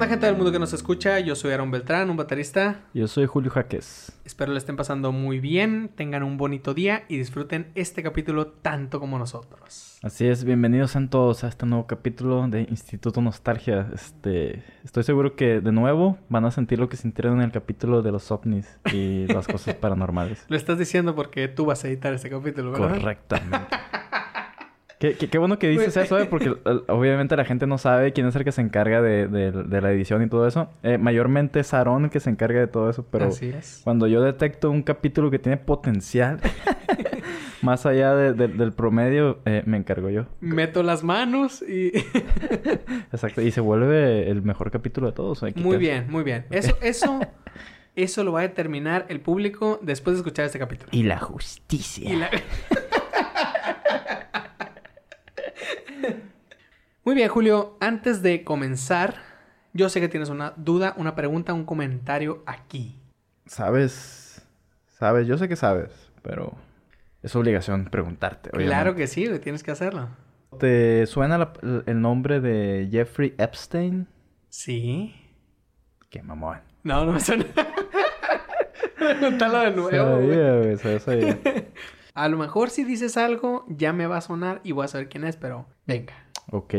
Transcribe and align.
onda, 0.00 0.08
gente 0.08 0.24
del 0.24 0.36
mundo 0.36 0.50
que 0.50 0.58
nos 0.58 0.72
escucha? 0.72 1.20
Yo 1.20 1.34
soy 1.34 1.52
Aaron 1.52 1.70
Beltrán, 1.70 2.08
un 2.08 2.16
baterista. 2.16 2.80
Yo 2.94 3.06
soy 3.06 3.26
Julio 3.26 3.50
Jaques. 3.50 4.10
Espero 4.24 4.50
le 4.50 4.56
estén 4.56 4.74
pasando 4.74 5.12
muy 5.12 5.40
bien, 5.40 5.90
tengan 5.94 6.22
un 6.22 6.38
bonito 6.38 6.72
día 6.72 7.04
y 7.08 7.18
disfruten 7.18 7.70
este 7.74 8.02
capítulo 8.02 8.46
tanto 8.46 8.98
como 8.98 9.18
nosotros. 9.18 9.98
Así 10.02 10.26
es, 10.26 10.44
bienvenidos 10.44 10.96
a 10.96 11.06
todos 11.10 11.44
a 11.44 11.48
este 11.48 11.66
nuevo 11.66 11.86
capítulo 11.86 12.48
de 12.48 12.62
Instituto 12.62 13.20
Nostalgia. 13.20 13.90
Este, 13.92 14.64
estoy 14.84 15.02
seguro 15.02 15.36
que 15.36 15.60
de 15.60 15.72
nuevo 15.72 16.16
van 16.30 16.46
a 16.46 16.50
sentir 16.50 16.78
lo 16.78 16.88
que 16.88 16.96
sintieron 16.96 17.34
en 17.34 17.42
el 17.42 17.52
capítulo 17.52 18.00
de 18.00 18.10
los 18.10 18.30
ovnis 18.30 18.78
y 18.94 19.26
las 19.26 19.46
cosas 19.46 19.74
paranormales. 19.80 20.46
Lo 20.48 20.56
estás 20.56 20.78
diciendo 20.78 21.14
porque 21.14 21.46
tú 21.48 21.66
vas 21.66 21.84
a 21.84 21.88
editar 21.88 22.14
este 22.14 22.30
capítulo, 22.30 22.72
¿verdad? 22.72 22.94
Correctamente. 22.94 23.76
Qué, 25.00 25.14
qué, 25.14 25.28
qué, 25.30 25.38
bueno 25.38 25.58
que 25.58 25.66
dices 25.70 25.96
eso, 25.96 26.18
¿eh? 26.18 26.26
porque 26.30 26.54
obviamente 26.88 27.34
la 27.34 27.46
gente 27.46 27.66
no 27.66 27.78
sabe 27.78 28.12
quién 28.12 28.26
es 28.26 28.36
el 28.36 28.44
que 28.44 28.52
se 28.52 28.60
encarga 28.60 29.00
de, 29.00 29.28
de, 29.28 29.50
de 29.50 29.80
la 29.80 29.90
edición 29.92 30.22
y 30.22 30.28
todo 30.28 30.46
eso. 30.46 30.68
Eh, 30.82 30.98
mayormente 30.98 31.60
es 31.60 31.72
Aaron 31.72 32.10
que 32.10 32.20
se 32.20 32.28
encarga 32.28 32.60
de 32.60 32.66
todo 32.66 32.90
eso, 32.90 33.06
pero 33.10 33.30
cuando 33.82 34.06
yo 34.06 34.20
detecto 34.20 34.70
un 34.70 34.82
capítulo 34.82 35.30
que 35.30 35.38
tiene 35.38 35.56
potencial, 35.56 36.38
más 37.62 37.86
allá 37.86 38.14
de, 38.14 38.46
del 38.46 38.72
promedio, 38.74 39.38
eh, 39.46 39.62
me 39.64 39.78
encargo 39.78 40.10
yo. 40.10 40.26
Meto 40.40 40.82
las 40.82 41.02
manos 41.02 41.62
y... 41.62 41.92
Exacto, 43.10 43.40
y 43.40 43.50
se 43.52 43.62
vuelve 43.62 44.30
el 44.30 44.42
mejor 44.42 44.70
capítulo 44.70 45.06
de 45.06 45.14
todos. 45.14 45.42
Muy 45.56 45.78
bien, 45.78 46.10
muy 46.10 46.24
bien. 46.24 46.44
Eso, 46.50 46.76
eso, 46.82 47.20
eso 47.96 48.22
lo 48.22 48.32
va 48.32 48.40
a 48.40 48.42
determinar 48.42 49.06
el 49.08 49.20
público 49.20 49.80
después 49.82 50.16
de 50.16 50.20
escuchar 50.20 50.44
este 50.44 50.58
capítulo. 50.58 50.90
Y 50.92 51.04
la 51.04 51.18
justicia. 51.18 52.12
Y 52.12 52.16
la... 52.16 52.30
Muy 57.04 57.14
bien, 57.14 57.28
Julio. 57.28 57.76
Antes 57.80 58.22
de 58.22 58.44
comenzar, 58.44 59.16
yo 59.72 59.88
sé 59.88 60.00
que 60.00 60.08
tienes 60.08 60.28
una 60.28 60.52
duda, 60.56 60.94
una 60.96 61.14
pregunta, 61.14 61.54
un 61.54 61.64
comentario 61.64 62.42
aquí. 62.46 63.00
Sabes, 63.46 64.46
sabes, 64.86 65.26
yo 65.26 65.38
sé 65.38 65.48
que 65.48 65.56
sabes, 65.56 66.12
pero 66.22 66.54
es 67.22 67.34
obligación 67.34 67.86
preguntarte. 67.86 68.50
Obviamente. 68.50 68.74
Claro 68.74 68.94
que 68.94 69.06
sí, 69.06 69.28
tienes 69.40 69.62
que 69.62 69.70
hacerlo. 69.70 70.08
¿Te 70.58 71.06
suena 71.06 71.38
la, 71.38 71.52
el 71.86 72.00
nombre 72.00 72.40
de 72.40 72.88
Jeffrey 72.90 73.34
Epstein? 73.38 74.08
Sí. 74.48 75.14
Qué 76.10 76.22
mamón. 76.22 76.60
No, 76.82 77.04
no 77.04 77.12
me 77.12 77.20
suena. 77.20 77.46
Pregúntalo 78.98 79.60
de 79.60 79.70
nuevo. 79.70 80.16
Sabía, 80.16 80.56
güey, 80.56 81.00
sabía. 81.00 81.38
A 82.14 82.28
lo 82.28 82.36
mejor 82.38 82.70
si 82.70 82.84
dices 82.84 83.16
algo, 83.16 83.64
ya 83.68 83.92
me 83.92 84.06
va 84.06 84.18
a 84.18 84.20
sonar 84.20 84.60
y 84.64 84.72
voy 84.72 84.84
a 84.84 84.88
saber 84.88 85.08
quién 85.08 85.24
es, 85.24 85.36
pero 85.36 85.66
venga. 85.86 86.14
Ok. 86.50 86.74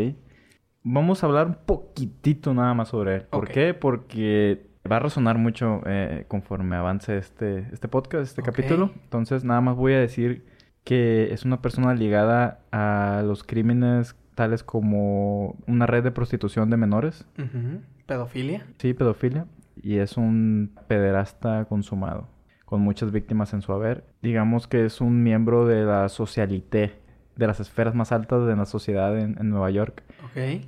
Vamos 0.84 1.24
a 1.24 1.28
hablar 1.28 1.48
un 1.48 1.58
poquitito 1.66 2.54
nada 2.54 2.74
más 2.74 2.90
sobre 2.90 3.16
él. 3.16 3.22
¿Por 3.24 3.44
okay. 3.44 3.54
qué? 3.54 3.74
Porque 3.74 4.68
va 4.90 4.98
a 4.98 5.00
resonar 5.00 5.38
mucho 5.38 5.82
eh, 5.86 6.26
conforme 6.28 6.76
avance 6.76 7.18
este, 7.18 7.68
este 7.72 7.88
podcast, 7.88 8.24
este 8.24 8.42
okay. 8.42 8.54
capítulo. 8.54 8.92
Entonces, 9.04 9.44
nada 9.44 9.62
más 9.62 9.76
voy 9.76 9.94
a 9.94 10.00
decir 10.00 10.46
que 10.84 11.32
es 11.32 11.46
una 11.46 11.62
persona 11.62 11.94
ligada 11.94 12.62
a 12.72 13.22
los 13.24 13.44
crímenes 13.44 14.16
tales 14.36 14.64
como 14.64 15.56
una 15.68 15.86
red 15.86 16.04
de 16.04 16.12
prostitución 16.12 16.70
de 16.70 16.78
menores. 16.78 17.26
Uh 17.38 17.42
-huh. 17.42 17.82
¿Pedofilia? 18.06 18.66
Sí, 18.78 18.94
pedofilia. 18.94 19.46
Y 19.76 19.98
es 19.98 20.18
un 20.18 20.72
pederasta 20.88 21.66
consumado, 21.66 22.28
con 22.72 22.80
muchas 22.80 23.12
víctimas 23.12 23.52
en 23.54 23.62
su 23.62 23.74
haber. 23.74 24.06
Digamos 24.22 24.66
que 24.66 24.86
es 24.86 25.02
un 25.02 25.24
miembro 25.24 25.68
de 25.68 25.84
la 25.84 26.08
socialité 26.08 26.94
de 27.36 27.46
las 27.46 27.60
esferas 27.60 27.96
más 27.96 28.14
altas 28.14 28.48
de 28.48 28.56
la 28.56 28.66
sociedad 28.66 29.20
en, 29.20 29.36
en, 29.38 29.50
Nueva 29.50 29.70
York. 29.72 30.04
Ok. 30.24 30.64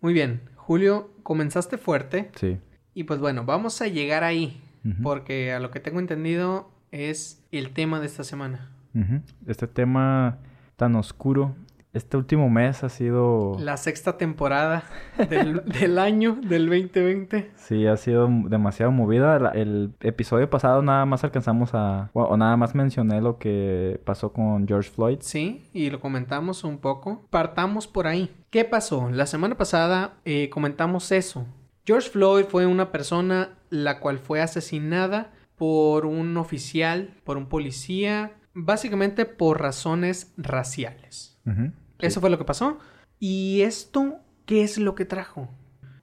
Muy 0.00 0.12
bien. 0.12 0.40
Julio, 0.54 1.10
comenzaste 1.24 1.76
fuerte. 1.76 2.30
Sí. 2.36 2.58
Y 2.94 3.04
pues 3.04 3.18
bueno, 3.18 3.44
vamos 3.44 3.82
a 3.82 3.88
llegar 3.88 4.22
ahí. 4.22 4.62
Uh 4.84 4.90
-huh. 4.90 5.02
Porque 5.02 5.52
a 5.52 5.58
lo 5.58 5.72
que 5.72 5.80
tengo 5.80 5.98
entendido 5.98 6.70
es 6.92 7.44
el 7.50 7.70
tema 7.70 7.98
de 7.98 8.06
esta 8.06 8.22
semana. 8.22 8.70
Uh 8.94 9.00
-huh. 9.00 9.22
Este 9.48 9.66
tema 9.66 10.38
tan 10.76 10.94
oscuro. 10.94 11.56
Este 11.98 12.16
último 12.16 12.48
mes 12.48 12.84
ha 12.84 12.88
sido... 12.88 13.56
La 13.58 13.76
sexta 13.76 14.16
temporada 14.16 14.84
del, 15.28 15.64
del 15.80 15.98
año, 15.98 16.38
del 16.40 16.66
2020. 16.66 17.50
Sí, 17.56 17.88
ha 17.88 17.96
sido 17.96 18.28
demasiado 18.44 18.92
movida. 18.92 19.50
El 19.52 19.94
episodio 20.00 20.48
pasado 20.48 20.80
nada 20.80 21.04
más 21.06 21.24
alcanzamos 21.24 21.70
a... 21.74 22.08
O 22.12 22.36
nada 22.36 22.56
más 22.56 22.76
mencioné 22.76 23.20
lo 23.20 23.38
que 23.38 24.00
pasó 24.04 24.32
con 24.32 24.68
George 24.68 24.90
Floyd. 24.90 25.18
Sí, 25.22 25.68
y 25.72 25.90
lo 25.90 25.98
comentamos 25.98 26.62
un 26.62 26.78
poco. 26.78 27.26
Partamos 27.30 27.88
por 27.88 28.06
ahí. 28.06 28.32
¿Qué 28.50 28.64
pasó? 28.64 29.10
La 29.10 29.26
semana 29.26 29.56
pasada 29.56 30.18
eh, 30.24 30.50
comentamos 30.50 31.10
eso. 31.10 31.46
George 31.84 32.10
Floyd 32.10 32.44
fue 32.44 32.64
una 32.66 32.92
persona 32.92 33.58
la 33.70 33.98
cual 33.98 34.20
fue 34.20 34.40
asesinada 34.40 35.32
por 35.56 36.06
un 36.06 36.36
oficial, 36.36 37.10
por 37.24 37.36
un 37.36 37.48
policía, 37.48 38.36
básicamente 38.54 39.24
por 39.26 39.60
razones 39.60 40.32
raciales. 40.36 41.36
Uh 41.44 41.50
-huh. 41.50 41.72
Eso 41.98 42.20
fue 42.20 42.30
lo 42.30 42.38
que 42.38 42.44
pasó. 42.44 42.78
¿Y 43.18 43.62
esto 43.62 44.20
qué 44.46 44.62
es 44.62 44.78
lo 44.78 44.94
que 44.94 45.04
trajo? 45.04 45.48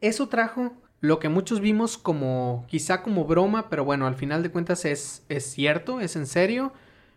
Eso 0.01 0.27
trajo 0.27 0.73
lo 0.99 1.19
que 1.19 1.29
muchos 1.29 1.61
vimos 1.61 1.97
como 1.97 2.65
quizá 2.67 3.01
como 3.03 3.25
broma, 3.25 3.69
pero 3.69 3.85
bueno, 3.85 4.07
al 4.07 4.15
final 4.15 4.43
de 4.43 4.51
cuentas 4.51 4.85
es, 4.85 5.23
es 5.29 5.45
cierto, 5.45 5.99
es 5.99 6.15
en 6.15 6.27
serio. 6.27 6.73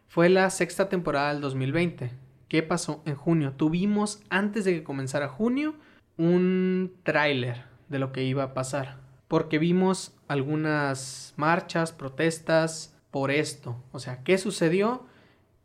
Fue 0.07 0.29
la 0.29 0.51
sexta 0.51 0.89
temporada 0.89 1.33
del 1.33 1.41
2020. 1.41 2.13
¿Qué 2.49 2.63
pasó 2.63 3.03
en 3.05 3.15
junio? 3.15 3.53
Tuvimos, 3.53 4.23
antes 4.31 4.65
de 4.65 4.75
que 4.75 4.85
comenzara 4.85 5.29
junio, 5.29 5.75
un 6.17 6.95
tráiler 7.03 7.65
de 7.89 7.99
lo 7.99 8.13
que 8.13 8.25
iba 8.25 8.43
a 8.43 8.55
pasar. 8.55 8.99
Porque 9.29 9.59
vimos 9.59 10.15
algunas 10.29 11.35
marchas, 11.37 11.93
protestas 11.93 12.95
por 13.11 13.31
esto. 13.31 13.77
O 13.93 13.99
sea, 13.99 14.23
¿qué 14.23 14.39
sucedió? 14.39 15.05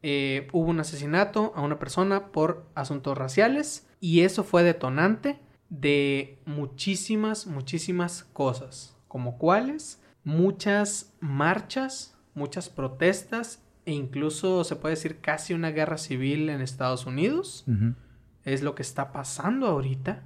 Eh, 0.06 0.50
hubo 0.52 0.70
un 0.70 0.82
asesinato 0.82 1.54
a 1.56 1.62
una 1.62 1.80
persona 1.80 2.28
por 2.34 2.66
asuntos 2.76 3.18
raciales 3.18 3.88
y 4.02 4.22
eso 4.22 4.44
fue 4.44 4.62
detonante 4.62 5.40
de 5.70 6.40
muchísimas, 6.46 7.48
muchísimas 7.48 8.26
cosas, 8.26 8.98
como 9.08 9.38
cuáles, 9.38 10.04
muchas 10.26 11.14
marchas, 11.22 12.18
muchas 12.34 12.68
protestas 12.68 13.64
e 13.86 13.94
incluso 13.94 14.66
se 14.66 14.76
puede 14.76 14.96
decir 14.96 15.22
casi 15.22 15.54
una 15.54 15.72
guerra 15.72 15.98
civil 15.98 16.50
en 16.50 16.60
Estados 16.60 17.06
Unidos. 17.06 17.64
Uh 17.66 17.72
-huh. 17.72 17.96
Es 18.44 18.62
lo 18.62 18.76
que 18.76 18.82
está 18.82 19.14
pasando 19.14 19.68
ahorita 19.68 20.24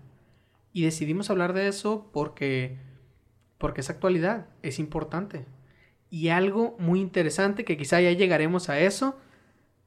y 0.74 0.86
decidimos 0.86 1.30
hablar 1.30 1.54
de 1.54 1.68
eso 1.68 2.10
porque 2.12 2.80
porque 3.60 3.82
es 3.82 3.90
actualidad, 3.92 4.48
es 4.64 4.80
importante. 4.80 5.46
Y 6.10 6.30
algo 6.30 6.76
muy 6.80 7.00
interesante 7.00 7.64
que 7.64 7.78
quizá 7.78 8.02
ya 8.02 8.12
llegaremos 8.12 8.70
a 8.70 8.80
eso 8.80 9.20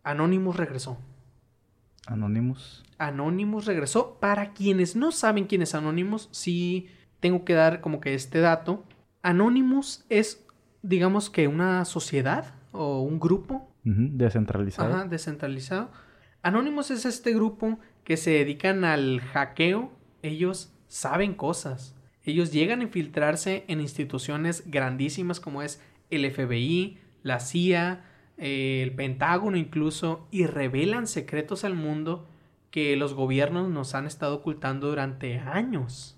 Anonymous 0.03 0.57
regresó. 0.57 0.99
Anonymous. 2.07 2.83
Anonymous 2.99 3.67
regresó. 3.67 4.19
Para 4.21 4.53
quienes 4.53 4.97
no 4.97 5.13
saben 5.13 5.47
quién 5.47 5.63
es 5.63 5.75
Anonymous, 5.75 6.29
sí 6.33 6.89
tengo 7.21 7.45
que 7.45 7.55
dar 7.55 7.81
como 7.81 8.01
que 8.01 8.15
este 8.15 8.41
dato. 8.41 8.85
Anonymous 9.23 10.05
es, 10.09 10.45
digamos 10.83 11.31
que 11.31 11.49
una 11.49 11.85
sociedad 11.85 12.55
o 12.73 13.01
un 13.01 13.21
grupo. 13.21 13.69
Uh 13.85 13.91
-huh. 13.91 14.11
Descentralizado. 14.13 14.95
Ajá, 14.95 15.05
descentralizado. 15.07 15.91
Anonymous 16.43 16.91
es 16.91 17.05
este 17.05 17.35
grupo 17.35 17.79
que 18.05 18.17
se 18.17 18.31
dedican 18.31 18.85
al 18.85 19.21
hackeo. 19.21 19.93
Ellos 20.23 20.73
saben 20.89 21.35
cosas. 21.35 21.95
Ellos 22.25 22.53
llegan 22.53 22.81
a 22.81 22.85
infiltrarse 22.85 23.65
en 23.69 23.81
instituciones 23.81 24.65
grandísimas 24.67 25.41
como 25.41 25.63
es 25.63 25.81
el 26.11 26.31
FBI, 26.31 26.99
la 27.23 27.41
CIA, 27.41 28.05
el 28.41 28.95
Pentágono 28.95 29.57
incluso, 29.57 30.27
y 30.31 30.47
revelan 30.47 31.07
secretos 31.07 31.65
al 31.65 31.75
mundo 31.75 32.27
que 32.71 32.97
los 32.97 33.15
gobiernos 33.15 33.69
nos 33.69 33.95
han 33.95 34.07
estado 34.07 34.37
ocultando 34.37 34.89
durante 34.89 35.39
años. 35.39 36.17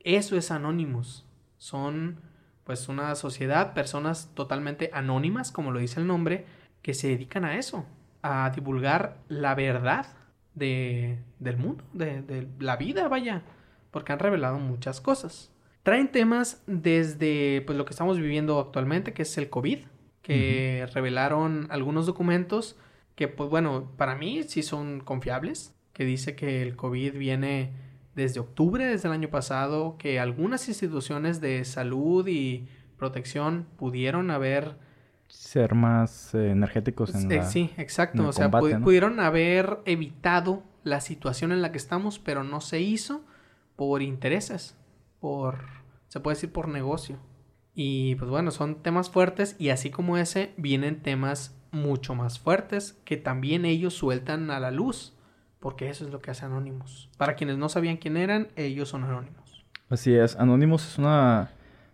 Eso 0.00 0.36
es 0.36 0.50
Anonymous. 0.50 1.24
Son 1.58 2.20
pues 2.64 2.88
una 2.88 3.14
sociedad, 3.14 3.74
personas 3.74 4.30
totalmente 4.34 4.90
anónimas, 4.92 5.52
como 5.52 5.70
lo 5.70 5.80
dice 5.80 6.00
el 6.00 6.06
nombre, 6.06 6.46
que 6.80 6.94
se 6.94 7.08
dedican 7.08 7.44
a 7.44 7.58
eso, 7.58 7.84
a 8.22 8.50
divulgar 8.54 9.18
la 9.28 9.54
verdad 9.54 10.06
de, 10.54 11.18
del 11.38 11.58
mundo, 11.58 11.84
de, 11.92 12.22
de 12.22 12.48
la 12.58 12.76
vida, 12.76 13.08
vaya, 13.08 13.42
porque 13.90 14.12
han 14.12 14.18
revelado 14.18 14.58
muchas 14.58 15.00
cosas. 15.00 15.50
Traen 15.82 16.10
temas 16.10 16.62
desde 16.66 17.62
pues, 17.66 17.76
lo 17.76 17.84
que 17.84 17.90
estamos 17.90 18.18
viviendo 18.18 18.58
actualmente, 18.58 19.12
que 19.12 19.22
es 19.22 19.36
el 19.36 19.50
COVID, 19.50 19.80
que 20.24 20.80
uh 20.82 20.88
-huh. 20.88 20.94
revelaron 20.94 21.68
algunos 21.70 22.06
documentos 22.06 22.76
que, 23.14 23.28
pues 23.28 23.48
bueno, 23.48 23.92
para 23.96 24.16
mí 24.16 24.42
sí 24.42 24.64
son 24.64 25.00
confiables, 25.00 25.72
que 25.92 26.04
dice 26.04 26.34
que 26.34 26.62
el 26.62 26.74
COVID 26.74 27.12
viene 27.16 27.72
desde 28.16 28.40
octubre, 28.40 28.86
desde 28.86 29.06
el 29.08 29.14
año 29.14 29.28
pasado, 29.28 29.96
que 29.98 30.18
algunas 30.18 30.68
instituciones 30.68 31.40
de 31.40 31.64
salud 31.64 32.26
y 32.26 32.66
protección 32.96 33.66
pudieron 33.76 34.30
haber... 34.30 34.76
Ser 35.28 35.74
más 35.74 36.34
eh, 36.34 36.50
energéticos 36.50 37.14
en 37.14 37.28
la, 37.28 37.44
Sí, 37.44 37.70
exacto. 37.76 38.28
o 38.28 38.32
sea, 38.32 38.50
combate, 38.50 38.78
¿no? 38.78 38.84
pudieron 38.84 39.20
haber 39.20 39.78
evitado 39.84 40.62
la 40.84 41.00
situación 41.00 41.52
en 41.52 41.62
la 41.62 41.70
que 41.70 41.78
estamos, 41.78 42.18
pero 42.18 42.44
no 42.44 42.60
se 42.60 42.80
hizo 42.80 43.24
por 43.76 44.02
intereses, 44.02 44.76
por 45.20 45.58
se 46.08 46.20
puede 46.20 46.36
decir 46.36 46.52
por 46.52 46.68
negocio. 46.68 47.18
Y 47.74 48.14
pues 48.16 48.30
bueno, 48.30 48.50
son 48.50 48.76
temas 48.76 49.10
fuertes 49.10 49.56
y 49.58 49.70
así 49.70 49.90
como 49.90 50.16
ese 50.16 50.52
vienen 50.56 51.02
temas 51.02 51.56
mucho 51.72 52.14
más 52.14 52.38
fuertes 52.38 53.00
que 53.04 53.16
también 53.16 53.64
ellos 53.64 53.94
sueltan 53.94 54.50
a 54.50 54.60
la 54.60 54.70
luz, 54.70 55.12
porque 55.58 55.90
eso 55.90 56.04
es 56.04 56.12
lo 56.12 56.20
que 56.20 56.30
hace 56.30 56.44
Anonymous. 56.44 57.10
Para 57.18 57.34
quienes 57.34 57.58
no 57.58 57.68
sabían 57.68 57.96
quién 57.96 58.16
eran, 58.16 58.48
ellos 58.54 58.88
son 58.88 59.04
Anonymous. 59.04 59.64
Así 59.88 60.14
es, 60.14 60.36
Anonymous 60.36 60.86
es 60.86 60.98
una, 60.98 61.50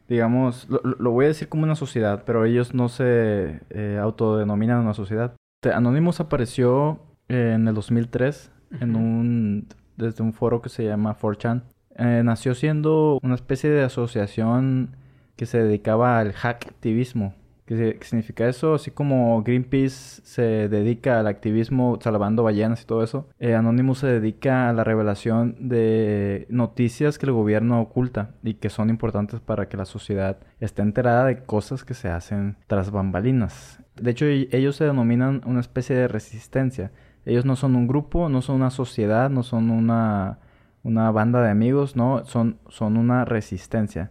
digamos, 0.09 0.69
lo, 0.69 1.11
voy 1.11 1.25
a 1.25 1.29
decir 1.29 1.49
como 1.49 1.65
una 1.65 1.75
sociedad, 1.75 2.25
pero 2.27 2.45
ellos 2.45 2.75
no 2.75 2.89
se 2.89 3.61
eh, 3.71 3.99
autodenominan 4.01 4.81
una 4.81 4.95
sociedad. 4.95 5.35
Anonymous 5.63 6.21
apareció 6.21 7.01
en 7.29 7.69
el 7.69 7.75
2003 7.75 8.51
en 8.81 8.97
un, 8.97 9.69
desde 9.97 10.23
un 10.23 10.33
foro 10.33 10.63
que 10.63 10.69
se 10.69 10.85
llama 10.85 11.17
4chan. 11.19 11.63
Eh, 11.97 12.23
nació 12.25 12.55
siendo 12.55 13.19
una 13.23 13.35
especie 13.35 13.69
de 13.71 13.83
asociación 13.83 14.97
que 15.41 15.47
se 15.47 15.63
dedicaba 15.63 16.19
al 16.19 16.35
hacktivismo. 16.35 17.33
¿Qué, 17.65 17.99
significa 18.03 18.47
eso? 18.47 18.75
Así 18.75 18.91
como 18.91 19.43
Greenpeace 19.43 20.21
se 20.23 20.69
dedica 20.69 21.19
al 21.19 21.27
activismo 21.27 21.99
salvando 21.99 22.43
ballenas 22.43 22.83
y 22.83 22.85
todo 22.85 23.03
eso, 23.03 23.27
eh, 23.39 23.55
Anonymous 23.55 24.01
se 24.01 24.07
dedica 24.09 24.69
a 24.69 24.75
la 24.75 24.85
revelación 24.85 25.57
de 25.59 26.47
noticias 26.51 27.19
que 27.19 27.25
el 27.25 27.33
gobierno 27.33 27.81
oculta 27.81 28.35
y 28.43 28.53
que 28.53 28.69
son 28.69 28.91
importantes 28.91 29.41
para 29.41 29.67
que 29.71 29.79
la 29.79 29.87
sociedad 29.87 30.37
esté 30.59 30.83
enterada 30.83 31.25
de 31.25 31.43
cosas 31.43 31.85
que 31.85 31.95
se 31.95 32.11
hacen 32.11 32.59
tras 32.67 32.91
bambalinas. 32.91 33.83
De 33.97 34.11
hecho, 34.11 34.27
e-, 34.27 34.51
ellos 34.53 34.77
se 34.77 34.85
denominan 34.85 35.41
una 35.47 35.61
especie 35.61 35.97
de 35.97 36.07
resistencia. 36.07 36.93
Ellos 37.25 37.47
no 37.47 37.57
son 37.57 37.77
un 37.77 37.87
grupo, 37.87 38.29
no 38.29 38.43
son 38.43 38.57
una 38.57 38.69
sociedad, 38.69 39.31
no 39.31 39.43
son 39.43 39.71
una, 39.71 40.39
una 40.83 41.11
banda 41.11 41.41
de 41.41 41.49
amigos, 41.49 41.97
no, 41.97 42.27
son, 42.27 42.59
son 42.69 42.99
una 42.99 43.25
resistencia. 43.25 44.11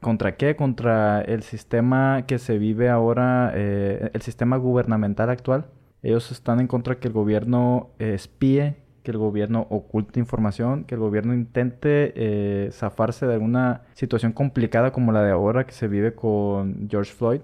¿Contra 0.00 0.36
qué? 0.36 0.54
Contra 0.54 1.22
el 1.22 1.42
sistema 1.42 2.24
que 2.26 2.38
se 2.38 2.58
vive 2.58 2.90
ahora, 2.90 3.52
eh, 3.54 4.10
el 4.12 4.20
sistema 4.20 4.58
gubernamental 4.58 5.30
actual. 5.30 5.66
Ellos 6.02 6.30
están 6.30 6.60
en 6.60 6.66
contra 6.66 6.96
que 6.96 7.08
el 7.08 7.14
gobierno 7.14 7.90
espíe, 7.98 8.76
que 9.02 9.12
el 9.12 9.18
gobierno 9.18 9.66
oculte 9.70 10.20
información, 10.20 10.84
que 10.84 10.94
el 10.94 11.00
gobierno 11.00 11.32
intente 11.32 12.12
eh, 12.16 12.70
zafarse 12.72 13.26
de 13.26 13.34
alguna 13.34 13.82
situación 13.94 14.32
complicada 14.32 14.92
como 14.92 15.10
la 15.10 15.22
de 15.22 15.30
ahora 15.30 15.64
que 15.64 15.72
se 15.72 15.88
vive 15.88 16.14
con 16.14 16.88
George 16.90 17.12
Floyd. 17.12 17.40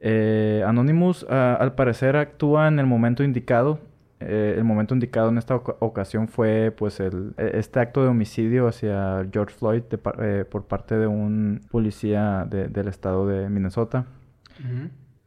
Eh, 0.00 0.64
Anonymous, 0.66 1.24
al 1.28 1.74
parecer, 1.74 2.16
actúa 2.16 2.66
en 2.66 2.78
el 2.78 2.86
momento 2.86 3.22
indicado 3.22 3.78
eh, 4.20 4.54
el 4.56 4.64
momento 4.64 4.94
indicado 4.94 5.28
en 5.28 5.38
esta 5.38 5.56
ocasión 5.56 6.28
fue 6.28 6.74
pues 6.76 7.00
el, 7.00 7.34
e, 7.36 7.58
este 7.58 7.80
acto 7.80 8.02
de 8.02 8.08
homicidio 8.08 8.66
hacia 8.66 9.26
George 9.32 9.54
Floyd 9.54 9.82
eh, 10.20 10.44
por 10.50 10.64
parte 10.64 10.96
de 10.96 11.06
un 11.06 11.60
policía 11.70 12.46
del 12.48 12.88
estado 12.88 13.26
de 13.26 13.48
Minnesota. 13.48 14.06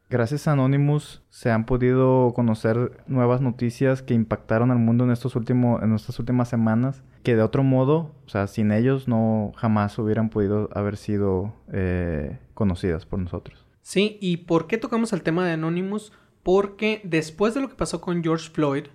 Gracias 0.08 0.48
a 0.48 0.52
Anonymous 0.52 1.22
se 1.30 1.52
han 1.52 1.66
podido 1.66 2.32
conocer 2.34 3.04
nuevas 3.06 3.40
noticias 3.40 4.02
que 4.02 4.14
impactaron 4.14 4.72
al 4.72 4.78
mundo 4.78 5.04
en 5.04 5.12
estos 5.12 5.36
últimos 5.36 5.80
en 5.84 5.94
estas 5.94 6.18
últimas 6.18 6.48
semanas 6.48 7.04
que 7.22 7.36
de 7.36 7.42
otro 7.42 7.62
modo, 7.62 8.14
o 8.26 8.28
sea, 8.28 8.46
sin 8.46 8.72
ellos 8.72 9.06
no 9.06 9.52
jamás 9.56 9.98
hubieran 9.98 10.30
podido 10.30 10.68
haber 10.72 10.96
sido 10.96 11.54
eh, 11.72 12.38
conocidas 12.54 13.06
por 13.06 13.18
nosotros. 13.18 13.66
Sí, 13.82 14.18
¿y 14.20 14.38
por 14.38 14.66
qué 14.66 14.78
tocamos 14.78 15.12
el 15.12 15.22
tema 15.22 15.46
de 15.46 15.52
Anonymous? 15.52 16.12
Porque 16.42 17.00
después 17.04 17.54
de 17.54 17.60
lo 17.60 17.68
que 17.68 17.74
pasó 17.74 18.00
con 18.00 18.22
George 18.22 18.50
Floyd, 18.50 18.86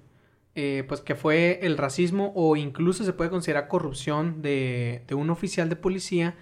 eh, 0.55 0.85
pues 0.87 1.01
que 1.01 1.15
fue 1.15 1.59
el 1.63 1.77
racismo 1.77 2.31
o 2.33 2.55
incluso 2.55 3.03
se 3.03 3.11
puede 3.11 3.29
considerar 3.29 3.67
corrupción 3.67 4.41
de, 4.41 5.03
un 5.11 5.29
oficial 5.29 5.67
de 5.67 5.75
policía, 5.75 6.35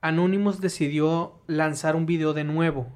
Anonymous 0.00 0.60
decidió 0.60 1.40
lanzar 1.46 1.96
un 1.96 2.06
video 2.06 2.32
de 2.32 2.44
nuevo. 2.44 2.88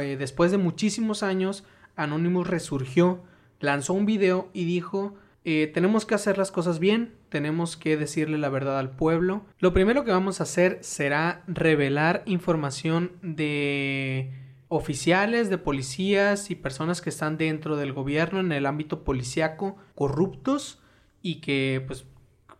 Eh, 0.00 0.16
después 0.18 0.50
de 0.50 0.58
muchísimos 0.58 1.22
años, 1.22 1.64
Anonymous 1.94 2.46
resurgió, 2.46 3.22
lanzó 3.60 3.92
un 3.92 4.06
video 4.06 4.48
y 4.54 4.64
dijo, 4.64 5.14
eh, 5.44 5.70
tenemos 5.72 6.06
que 6.06 6.14
hacer 6.14 6.38
las 6.38 6.50
cosas 6.50 6.78
bien, 6.78 7.14
tenemos 7.28 7.76
que 7.76 7.96
decirle 7.96 8.38
la 8.38 8.48
verdad 8.48 8.78
al 8.78 8.96
pueblo. 8.96 9.44
Lo 9.58 9.74
primero 9.74 10.04
que 10.04 10.10
vamos 10.10 10.40
a 10.40 10.44
hacer 10.44 10.78
será 10.80 11.44
revelar 11.46 12.22
información 12.26 13.12
de 13.20 14.45
oficiales 14.68 15.48
de 15.50 15.58
policías 15.58 16.50
y 16.50 16.54
personas 16.56 17.00
que 17.00 17.10
están 17.10 17.36
dentro 17.36 17.76
del 17.76 17.92
gobierno 17.92 18.40
en 18.40 18.52
el 18.52 18.66
ámbito 18.66 19.04
policíaco 19.04 19.76
corruptos 19.94 20.82
y 21.22 21.40
que 21.40 21.84
pues 21.86 22.06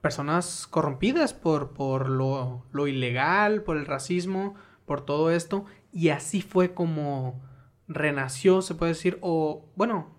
personas 0.01 0.67
corrompidas 0.69 1.35
por, 1.35 1.73
por 1.73 2.09
lo, 2.09 2.65
lo 2.73 2.87
ilegal, 2.87 3.63
por 3.63 3.77
el 3.77 3.87
racismo, 3.87 4.55
por 4.85 5.05
todo 5.05 5.31
esto 5.31 5.65
y 5.97 6.11
así 6.11 6.43
fue 6.43 6.75
como 6.75 7.41
renació, 7.89 8.61
se 8.61 8.75
puede 8.75 8.93
decir, 8.93 9.19
o 9.23 9.65
bueno, 9.77 10.15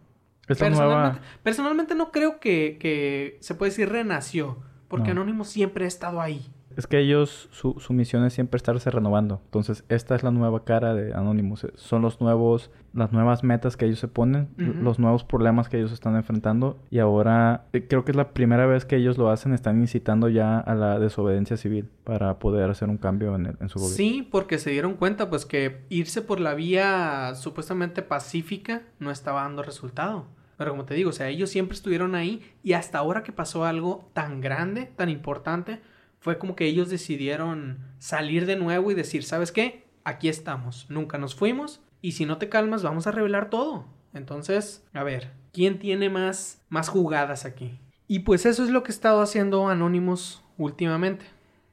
personalmente, 0.47 1.19
personalmente, 1.43 1.93
no 1.93 2.11
creo 2.11 2.39
que, 2.39 2.77
que, 2.79 3.37
se 3.41 3.53
puede 3.53 3.69
decir 3.69 3.89
renació, 3.89 4.57
porque 4.87 5.11
Anónimo 5.11 5.43
siempre 5.43 5.85
ha 5.85 5.87
estado 5.87 6.19
ahí. 6.19 6.51
Es 6.77 6.85
que 6.85 6.99
ellos, 6.99 7.49
su, 7.51 7.79
su, 7.79 7.91
misión 7.91 8.23
es 8.23 8.33
siempre 8.33 8.57
estarse 8.57 8.91
renovando. 8.91 9.41
Entonces, 9.45 9.83
esta 9.89 10.15
es 10.15 10.21
la 10.21 10.29
nueva 10.29 10.63
cara 10.63 10.93
de 10.93 11.11
Anonymous. 11.13 11.65
Son 11.73 12.03
los 12.03 12.21
nuevos, 12.21 12.69
las 12.93 13.11
nuevas 13.11 13.43
metas 13.43 13.75
que 13.75 13.85
ellos 13.85 13.97
se 13.97 14.07
ponen, 14.07 14.49
los 14.57 14.99
nuevos 14.99 15.23
problemas 15.23 15.69
que 15.69 15.77
ellos 15.77 15.91
están 15.91 16.15
enfrentando. 16.15 16.77
Y 16.91 16.99
ahora, 16.99 17.65
eh, 17.73 17.87
creo 17.87 18.05
que 18.05 18.11
es 18.11 18.15
la 18.15 18.29
primera 18.29 18.67
vez 18.67 18.85
que 18.85 18.97
ellos 18.97 19.17
lo 19.17 19.31
hacen, 19.31 19.53
están 19.53 19.81
incitando 19.81 20.29
ya 20.29 20.59
a 20.59 20.75
la 20.75 20.99
desobediencia 20.99 21.57
civil 21.57 21.89
para 22.03 22.37
poder 22.37 22.69
hacer 22.69 22.89
un 22.89 22.97
cambio 22.97 23.35
en, 23.35 23.57
en 23.59 23.69
su 23.69 23.79
gobierno. 23.79 23.97
Sí, 23.97 24.27
porque 24.29 24.59
se 24.59 24.69
dieron 24.69 24.93
cuenta, 24.93 25.31
pues, 25.31 25.47
que 25.47 25.81
irse 25.89 26.21
por 26.21 26.39
la 26.39 26.53
vía 26.53 27.33
supuestamente 27.33 28.03
pacífica 28.03 28.83
no 28.99 29.09
estaba 29.09 29.41
dando 29.41 29.63
resultado. 29.63 30.27
Pero 30.57 30.71
como 30.71 30.85
te 30.85 30.95
digo, 30.95 31.11
o 31.11 31.13
sea, 31.13 31.29
ellos 31.29 31.49
siempre 31.49 31.75
estuvieron 31.75 32.15
ahí 32.15 32.41
y 32.63 32.73
hasta 32.73 32.97
ahora 32.97 33.23
que 33.23 33.31
pasó 33.31 33.63
algo 33.65 34.09
tan 34.13 34.41
grande, 34.41 34.91
tan 34.95 35.09
importante, 35.09 35.81
fue 36.19 36.37
como 36.37 36.55
que 36.55 36.65
ellos 36.65 36.89
decidieron 36.89 37.79
salir 37.99 38.45
de 38.45 38.55
nuevo 38.55 38.91
y 38.91 38.95
decir, 38.95 39.23
¿sabes 39.23 39.51
qué? 39.51 39.85
Aquí 40.03 40.29
estamos, 40.29 40.85
nunca 40.89 41.17
nos 41.17 41.35
fuimos 41.35 41.81
y 42.01 42.13
si 42.13 42.25
no 42.25 42.37
te 42.37 42.49
calmas 42.49 42.83
vamos 42.83 43.07
a 43.07 43.11
revelar 43.11 43.49
todo. 43.49 43.85
Entonces, 44.13 44.85
a 44.93 45.03
ver, 45.03 45.31
¿quién 45.51 45.79
tiene 45.79 46.09
más, 46.09 46.61
más 46.69 46.89
jugadas 46.89 47.45
aquí? 47.45 47.79
Y 48.07 48.19
pues 48.19 48.45
eso 48.45 48.63
es 48.63 48.69
lo 48.69 48.83
que 48.83 48.91
he 48.91 48.95
estado 48.95 49.21
haciendo 49.21 49.67
Anonymous 49.67 50.41
últimamente. 50.57 51.25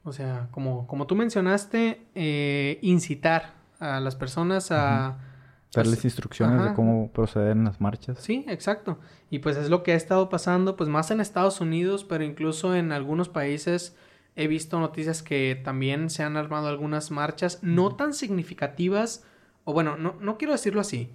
O 0.03 0.13
sea, 0.13 0.49
como, 0.51 0.85
como 0.85 1.07
tú 1.07 1.15
mencionaste, 1.15 2.05
eh, 2.13 2.77
incitar 2.81 3.53
a 3.79 3.99
las 3.99 4.15
personas 4.15 4.71
a... 4.71 5.17
Darles 5.73 5.95
pues, 5.95 6.05
instrucciones 6.05 6.63
de 6.63 6.73
cómo 6.73 7.11
proceder 7.11 7.51
en 7.51 7.65
las 7.65 7.81
marchas. 7.81 8.19
Sí, 8.19 8.45
exacto. 8.47 8.99
Y 9.29 9.39
pues 9.39 9.57
es 9.57 9.69
lo 9.69 9.83
que 9.83 9.91
ha 9.91 9.95
estado 9.95 10.29
pasando, 10.29 10.77
pues 10.77 10.89
más 10.89 11.11
en 11.11 11.19
Estados 11.19 11.59
Unidos, 11.59 12.05
pero 12.05 12.23
incluso 12.23 12.75
en 12.75 12.91
algunos 12.91 13.27
países 13.27 13.97
He 14.35 14.47
visto 14.47 14.79
noticias 14.79 15.23
que 15.23 15.59
también 15.63 16.09
se 16.09 16.23
han 16.23 16.35
armado 16.35 16.67
algunas 16.67 17.09
marchas 17.09 17.59
no 17.61 17.95
tan 17.95 18.13
significativas, 18.13 19.25
o 19.63 19.73
bueno, 19.73 19.97
no, 19.97 20.15
no 20.19 20.37
quiero 20.37 20.53
decirlo 20.53 20.81
así, 20.81 21.13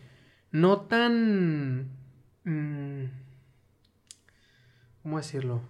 no 0.50 0.80
tan... 0.82 1.90
Mm, 2.44 3.04
¿Cómo 5.02 5.16
decirlo? 5.18 5.62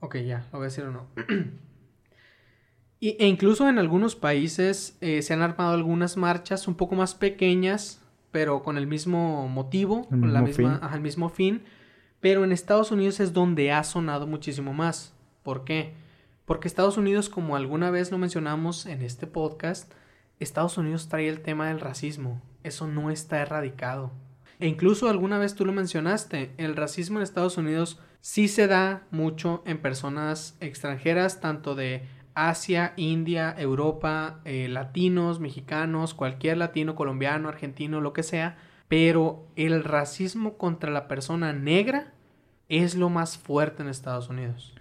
Ok, 0.00 0.16
ya, 0.18 0.46
lo 0.52 0.58
voy 0.58 0.66
a 0.66 0.68
decir 0.68 0.84
o 0.84 0.90
no. 0.90 1.06
y, 3.00 3.16
e 3.18 3.26
incluso 3.26 3.68
en 3.68 3.78
algunos 3.78 4.16
países 4.16 4.96
eh, 5.00 5.22
se 5.22 5.32
han 5.32 5.42
armado 5.42 5.72
algunas 5.72 6.16
marchas 6.16 6.68
un 6.68 6.74
poco 6.74 6.94
más 6.94 7.14
pequeñas, 7.14 8.00
pero 8.30 8.62
con 8.62 8.76
el 8.76 8.86
mismo 8.86 9.48
motivo, 9.48 10.08
con 10.08 10.32
la 10.32 10.42
misma, 10.42 10.90
el 10.92 11.00
mismo 11.00 11.28
fin. 11.28 11.62
Pero 12.20 12.44
en 12.44 12.52
Estados 12.52 12.90
Unidos 12.90 13.20
es 13.20 13.32
donde 13.32 13.72
ha 13.72 13.84
sonado 13.84 14.26
muchísimo 14.26 14.72
más. 14.72 15.13
¿Por 15.44 15.64
qué? 15.64 15.94
Porque 16.46 16.66
Estados 16.66 16.96
Unidos, 16.96 17.28
como 17.28 17.54
alguna 17.54 17.90
vez 17.90 18.10
lo 18.10 18.18
mencionamos 18.18 18.86
en 18.86 19.02
este 19.02 19.28
podcast, 19.28 19.92
Estados 20.40 20.76
Unidos 20.78 21.08
trae 21.08 21.28
el 21.28 21.42
tema 21.42 21.68
del 21.68 21.80
racismo. 21.80 22.42
Eso 22.64 22.88
no 22.88 23.10
está 23.10 23.40
erradicado. 23.40 24.10
E 24.58 24.66
incluso 24.66 25.08
alguna 25.08 25.38
vez 25.38 25.54
tú 25.54 25.64
lo 25.64 25.72
mencionaste, 25.72 26.54
el 26.56 26.76
racismo 26.76 27.18
en 27.18 27.22
Estados 27.24 27.58
Unidos 27.58 28.00
sí 28.20 28.48
se 28.48 28.66
da 28.66 29.06
mucho 29.10 29.62
en 29.66 29.78
personas 29.78 30.56
extranjeras, 30.60 31.40
tanto 31.40 31.74
de 31.74 32.08
Asia, 32.34 32.94
India, 32.96 33.54
Europa, 33.56 34.40
eh, 34.44 34.68
latinos, 34.68 35.40
mexicanos, 35.40 36.14
cualquier 36.14 36.56
latino, 36.56 36.94
colombiano, 36.94 37.48
argentino, 37.48 38.00
lo 38.00 38.12
que 38.12 38.22
sea, 38.22 38.56
pero 38.88 39.46
el 39.56 39.84
racismo 39.84 40.56
contra 40.56 40.90
la 40.90 41.06
persona 41.06 41.52
negra 41.52 42.14
es 42.68 42.94
lo 42.94 43.10
más 43.10 43.36
fuerte 43.36 43.82
en 43.82 43.88
Estados 43.88 44.30
Unidos. 44.30 44.74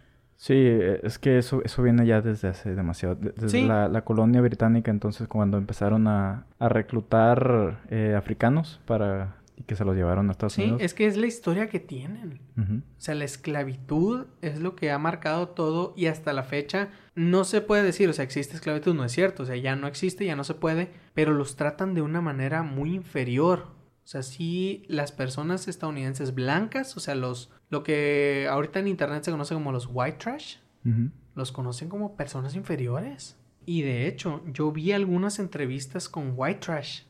Sí, 0.43 0.55
eh, 0.55 0.99
es 1.03 1.19
que 1.19 1.37
eso, 1.37 1.61
eso 1.63 1.81
viene 1.81 2.05
ya 2.05 2.19
desde 2.19 2.49
hace 2.49 2.75
demasiado. 2.75 3.15
Desde 3.15 3.61
la, 3.61 4.03
colonia 4.03 4.41
británica, 4.41 4.91
entonces, 4.91 5.29
cuando 5.29 5.57
empezaron 5.57 6.05
a, 6.09 6.47
reclutar 6.59 7.79
eh, 7.89 8.13
africanos 8.17 8.81
para 8.85 9.37
y 9.55 9.63
que 9.63 9.77
se 9.77 9.85
los 9.85 9.95
llevaron 9.95 10.27
a 10.27 10.33
Estados 10.33 10.51
Sí, 10.51 10.63
Unidos. 10.63 10.81
es 10.81 10.93
que 10.93 11.05
es 11.05 11.15
la 11.15 11.27
historia 11.27 11.69
que 11.69 11.79
tienen. 11.79 12.41
O 12.57 12.81
sea, 12.97 13.15
la 13.15 13.23
esclavitud 13.23 14.25
es 14.41 14.59
lo 14.59 14.75
que 14.75 14.91
ha 14.91 14.97
marcado 14.97 15.47
todo 15.47 15.93
y 15.95 16.07
hasta 16.07 16.33
la 16.33 16.43
fecha 16.43 16.89
no 17.15 17.45
se 17.45 17.61
puede 17.61 17.83
decir, 17.83 18.09
o 18.09 18.13
sea, 18.13 18.25
existe 18.25 18.55
esclavitud, 18.55 18.93
no 18.93 19.05
es 19.05 19.13
cierto, 19.13 19.43
o 19.43 19.45
sea, 19.45 19.55
ya 19.55 19.77
no 19.77 19.87
existe, 19.87 20.25
ya 20.25 20.35
no 20.35 20.43
se 20.43 20.55
puede, 20.55 20.91
pero 21.13 21.31
los 21.31 21.55
tratan 21.55 21.93
de 21.93 22.01
una 22.01 22.19
manera 22.19 22.63
muy 22.63 22.93
inferior. 22.93 23.67
O 24.03 24.07
sea, 24.07 24.23
sí, 24.23 24.83
las 24.89 25.13
personas 25.13 25.69
estadounidenses 25.69 26.35
blancas, 26.35 26.97
o 26.97 26.99
sea, 26.99 27.15
los, 27.15 27.49
lo 27.73 27.81
que 27.83 28.47
ahorita 28.49 28.79
en 28.79 28.87
internet 28.87 29.23
se 29.23 29.31
conoce 29.31 29.53
como 29.55 29.71
los 29.71 29.89
white 29.91 30.17
trash, 30.19 30.57
los 31.35 31.51
conocen 31.51 31.89
como 31.89 32.15
personas 32.15 32.55
inferiores. 32.55 33.35
Y 33.65 33.81
de 33.81 34.07
hecho, 34.07 34.41
yo 34.53 34.71
vi 34.71 34.91
algunas 34.91 35.39
entrevistas 35.39 36.07
con 36.07 36.33
white 36.35 36.59
trash, 36.59 37.01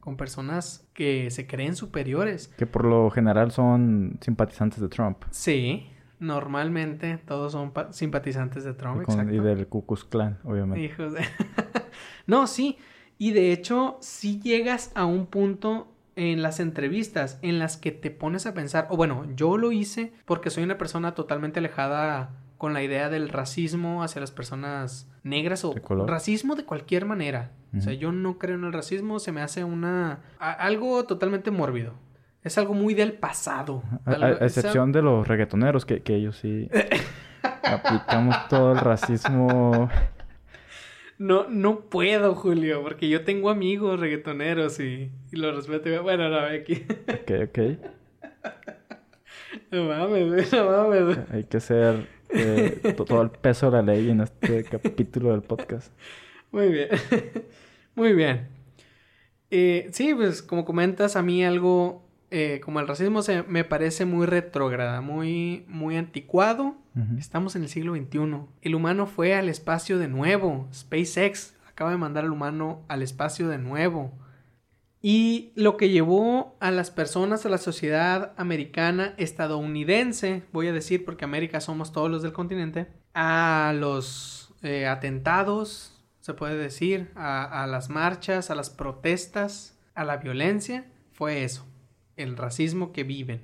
con 0.00 0.16
personas 0.16 0.86
que 0.92 1.30
se 1.30 1.46
creen 1.46 1.74
superiores. 1.74 2.48
Que 2.58 2.66
por 2.66 2.84
lo 2.84 3.08
general 3.10 3.50
son 3.50 4.18
simpatizantes 4.20 4.80
de 4.80 4.88
Trump. 4.88 5.18
Sí, 5.30 5.86
normalmente 6.18 7.16
todos 7.18 7.52
son 7.52 7.70
pa- 7.72 7.92
simpatizantes 7.92 8.64
de 8.64 8.74
Trump, 8.74 9.02
y, 9.02 9.04
con- 9.04 9.14
exacto. 9.20 9.34
y 9.34 9.38
del 9.40 9.66
Ku 9.68 9.86
Klux 9.86 10.04
Klan, 10.04 10.38
obviamente. 10.44 10.84
Hijos 10.84 11.12
de- 11.14 11.24
no, 12.26 12.46
sí. 12.46 12.76
Y 13.18 13.32
de 13.32 13.52
hecho, 13.52 13.96
si 14.00 14.40
llegas 14.40 14.92
a 14.94 15.04
un 15.04 15.26
punto 15.26 15.94
en 16.20 16.42
las 16.42 16.60
entrevistas 16.60 17.38
en 17.40 17.58
las 17.58 17.76
que 17.78 17.92
te 17.92 18.10
pones 18.10 18.44
a 18.46 18.52
pensar, 18.52 18.86
o 18.90 18.96
bueno, 18.96 19.26
yo 19.36 19.56
lo 19.56 19.72
hice 19.72 20.12
porque 20.26 20.50
soy 20.50 20.64
una 20.64 20.76
persona 20.76 21.14
totalmente 21.14 21.60
alejada 21.60 22.30
con 22.58 22.74
la 22.74 22.82
idea 22.82 23.08
del 23.08 23.30
racismo 23.30 24.02
hacia 24.02 24.20
las 24.20 24.30
personas 24.30 25.08
negras 25.22 25.64
o 25.64 25.72
¿De 25.72 25.80
color? 25.80 26.10
racismo 26.10 26.56
de 26.56 26.64
cualquier 26.66 27.06
manera. 27.06 27.52
O 27.76 27.80
sea, 27.80 27.92
yo 27.94 28.12
no 28.12 28.36
creo 28.38 28.56
en 28.56 28.64
el 28.64 28.72
racismo, 28.72 29.18
se 29.18 29.32
me 29.32 29.40
hace 29.40 29.64
una 29.64 30.18
a- 30.38 30.52
algo 30.52 31.04
totalmente 31.04 31.50
mórbido. 31.50 31.94
Es 32.42 32.58
algo 32.58 32.74
muy 32.74 32.94
del 32.94 33.12
pasado. 33.14 33.82
A, 34.04 34.30
excepción 34.44 34.92
de 34.92 35.02
los 35.02 35.26
reggaetoneros, 35.28 35.84
que, 35.86 36.02
que 36.02 36.16
ellos 36.16 36.36
sí 36.36 36.68
aplicamos 37.62 38.36
todo 38.48 38.72
el 38.72 38.78
racismo. 38.78 39.88
No, 41.20 41.46
no 41.50 41.80
puedo, 41.80 42.34
Julio, 42.34 42.82
porque 42.82 43.10
yo 43.10 43.24
tengo 43.24 43.50
amigos 43.50 44.00
reggaetoneros 44.00 44.80
y, 44.80 45.10
y 45.30 45.36
los 45.36 45.54
respeto. 45.54 46.02
Bueno, 46.02 46.30
no, 46.30 46.38
aquí. 46.38 46.82
Ok, 47.08 47.30
ok. 47.48 47.58
No 49.72 49.84
mames, 49.84 50.52
no 50.52 50.64
mames. 50.70 51.18
Hay 51.32 51.44
que 51.44 51.56
hacer 51.58 52.06
eh, 52.30 52.80
to- 52.96 53.04
todo 53.04 53.22
el 53.22 53.30
peso 53.30 53.70
de 53.70 53.76
la 53.76 53.82
ley 53.82 54.10
en 54.10 54.20
este 54.20 54.64
capítulo 54.64 55.30
del 55.32 55.42
podcast. 55.42 55.92
Muy 56.52 56.68
bien. 56.70 56.88
Muy 57.94 58.12
bien. 58.12 58.48
Eh, 59.50 59.88
sí, 59.92 60.14
pues 60.14 60.42
como 60.42 60.64
comentas, 60.64 61.16
a 61.16 61.22
mí 61.22 61.44
algo 61.44 62.02
eh, 62.30 62.60
como 62.64 62.78
el 62.80 62.86
racismo 62.86 63.22
se 63.22 63.42
me 63.42 63.64
parece 63.64 64.04
muy 64.04 64.26
retrógrada, 64.26 65.00
muy, 65.00 65.64
muy 65.68 65.96
anticuado. 65.96 66.76
Ujú. 66.94 67.18
Estamos 67.18 67.56
en 67.56 67.62
el 67.62 67.68
siglo 67.68 67.94
XXI. 67.94 68.46
El 68.62 68.74
humano 68.74 69.06
fue 69.06 69.34
al 69.34 69.48
espacio 69.48 69.98
de 69.98 70.08
nuevo. 70.08 70.68
SpaceX 70.72 71.54
acaba 71.68 71.90
de 71.90 71.96
mandar 71.96 72.24
al 72.24 72.32
humano 72.32 72.84
al 72.88 73.02
espacio 73.02 73.48
de 73.48 73.58
nuevo. 73.58 74.12
Y 75.02 75.52
lo 75.56 75.76
que 75.76 75.88
llevó 75.88 76.56
a 76.60 76.70
las 76.70 76.90
personas, 76.90 77.46
a 77.46 77.48
la 77.48 77.58
sociedad 77.58 78.32
americana, 78.36 79.14
estadounidense, 79.16 80.42
voy 80.52 80.68
a 80.68 80.72
decir 80.72 81.04
porque 81.04 81.24
América 81.24 81.60
somos 81.60 81.90
todos 81.90 82.10
los 82.10 82.22
del 82.22 82.32
continente, 82.32 82.86
a 83.14 83.72
los 83.74 84.54
eh, 84.62 84.86
atentados, 84.86 85.98
se 86.20 86.34
puede 86.34 86.56
decir, 86.56 87.10
a, 87.16 87.62
a 87.62 87.66
las 87.66 87.88
marchas, 87.88 88.50
a 88.50 88.54
las 88.54 88.68
protestas, 88.68 89.78
a 89.94 90.04
la 90.04 90.18
violencia, 90.18 90.84
fue 91.12 91.44
eso, 91.44 91.66
el 92.20 92.36
racismo 92.36 92.92
que 92.92 93.04
viven. 93.04 93.42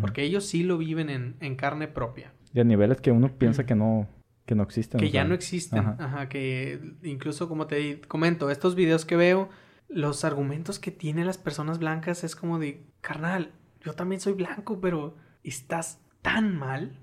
Porque 0.00 0.22
ellos 0.22 0.44
sí 0.44 0.64
lo 0.64 0.76
viven 0.76 1.08
en, 1.08 1.36
en 1.40 1.56
carne 1.56 1.88
propia. 1.88 2.34
Y 2.52 2.60
a 2.60 2.64
niveles 2.64 3.00
que 3.00 3.10
uno 3.10 3.28
piensa 3.38 3.64
que 3.64 3.74
no, 3.74 4.06
que 4.44 4.54
no 4.54 4.62
existen. 4.62 5.00
Que 5.00 5.06
o 5.06 5.08
ya 5.10 5.24
no 5.24 5.34
existen. 5.34 5.78
ajá. 5.78 5.96
Ajá. 5.98 6.28
que 6.28 6.80
incluso 7.02 7.48
como 7.48 7.66
te 7.66 8.00
comento, 8.02 8.50
estos 8.50 8.74
videos 8.74 9.04
que 9.04 9.16
veo, 9.16 9.48
los 9.88 10.24
argumentos 10.24 10.78
que 10.78 10.90
tienen 10.90 11.26
las 11.26 11.38
personas 11.38 11.78
blancas 11.78 12.24
es 12.24 12.34
como 12.34 12.58
de, 12.58 12.86
carnal, 13.00 13.52
yo 13.82 13.92
también 13.94 14.20
soy 14.20 14.32
blanco, 14.32 14.80
pero 14.80 15.16
estás 15.44 16.00
tan 16.22 16.56
mal. 16.56 16.98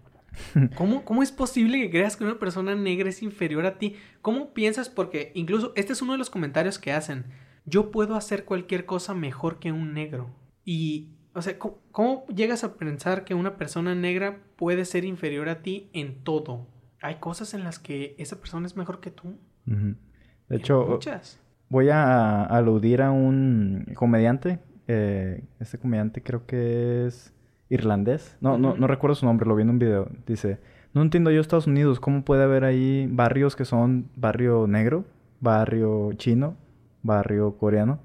¿Cómo, 0.76 1.06
¿Cómo 1.06 1.24
es 1.24 1.32
posible 1.32 1.80
que 1.80 1.90
creas 1.90 2.18
que 2.18 2.26
una 2.26 2.40
persona 2.40 2.76
negra 2.76 3.10
es 3.10 3.22
inferior 3.22 3.66
a 3.66 3.78
ti? 3.78 3.96
¿Cómo 4.22 4.54
piensas? 4.54 4.90
Porque 4.90 5.32
incluso 5.36 5.72
este 5.76 5.94
es 5.94 6.02
uno 6.02 6.12
de 6.12 6.18
los 6.18 6.30
comentarios 6.30 6.78
que 6.78 6.92
hacen. 6.92 7.26
Yo 7.66 7.92
puedo 7.92 8.16
hacer 8.16 8.44
cualquier 8.44 8.86
cosa 8.86 9.14
mejor 9.14 9.60
que 9.60 9.72
un 9.72 9.94
negro. 9.94 10.30
Y, 10.66 11.15
o 11.36 11.42
sea, 11.42 11.60
¿cómo, 11.60 11.78
cómo 11.92 12.26
llegas 12.28 12.64
a 12.64 12.76
pensar 12.76 13.24
que 13.26 13.34
una 13.36 13.58
persona 13.58 13.94
negra 13.94 14.40
puede 14.56 14.86
ser 14.86 15.06
inferior 15.06 15.50
a 15.50 15.62
ti 15.62 15.90
en 15.94 16.24
todo? 16.24 16.68
Hay 17.02 17.16
cosas 17.16 17.54
en 17.54 17.64
las 17.64 17.78
que 17.78 18.16
esa 18.18 18.38
persona 18.40 18.66
es 18.66 18.76
mejor 18.78 19.00
que 19.00 19.12
tú. 19.12 19.38
De 19.66 20.56
hecho, 20.56 20.86
muchas. 20.88 21.40
voy 21.70 21.90
a 21.90 22.44
aludir 22.44 23.02
a 23.02 23.12
un 23.12 23.86
comediante. 23.96 24.60
eh, 24.88 25.44
este 25.60 25.78
comediante 25.80 26.22
creo 26.24 26.46
que 26.46 27.06
es 27.08 27.34
irlandés. 27.70 28.38
No, 28.42 28.58
no, 28.58 28.76
no 28.76 28.88
recuerdo 28.88 29.16
su 29.16 29.26
nombre, 29.26 29.48
lo 29.48 29.56
vi 29.56 29.64
en 29.64 29.72
un 29.72 29.80
video. 29.80 30.10
Dice, 30.28 30.60
no 30.94 31.02
entiendo 31.02 31.32
yo 31.32 31.42
Estados 31.42 31.68
Unidos, 31.68 32.00
¿cómo 32.00 32.24
puede 32.24 32.44
haber 32.44 32.64
ahí 32.64 33.08
barrios 33.12 33.56
que 33.56 33.66
son 33.66 34.10
barrio 34.16 34.68
negro, 34.68 35.06
barrio 35.42 36.14
chino, 36.14 36.56
barrio 37.04 37.58
coreano? 37.58 38.00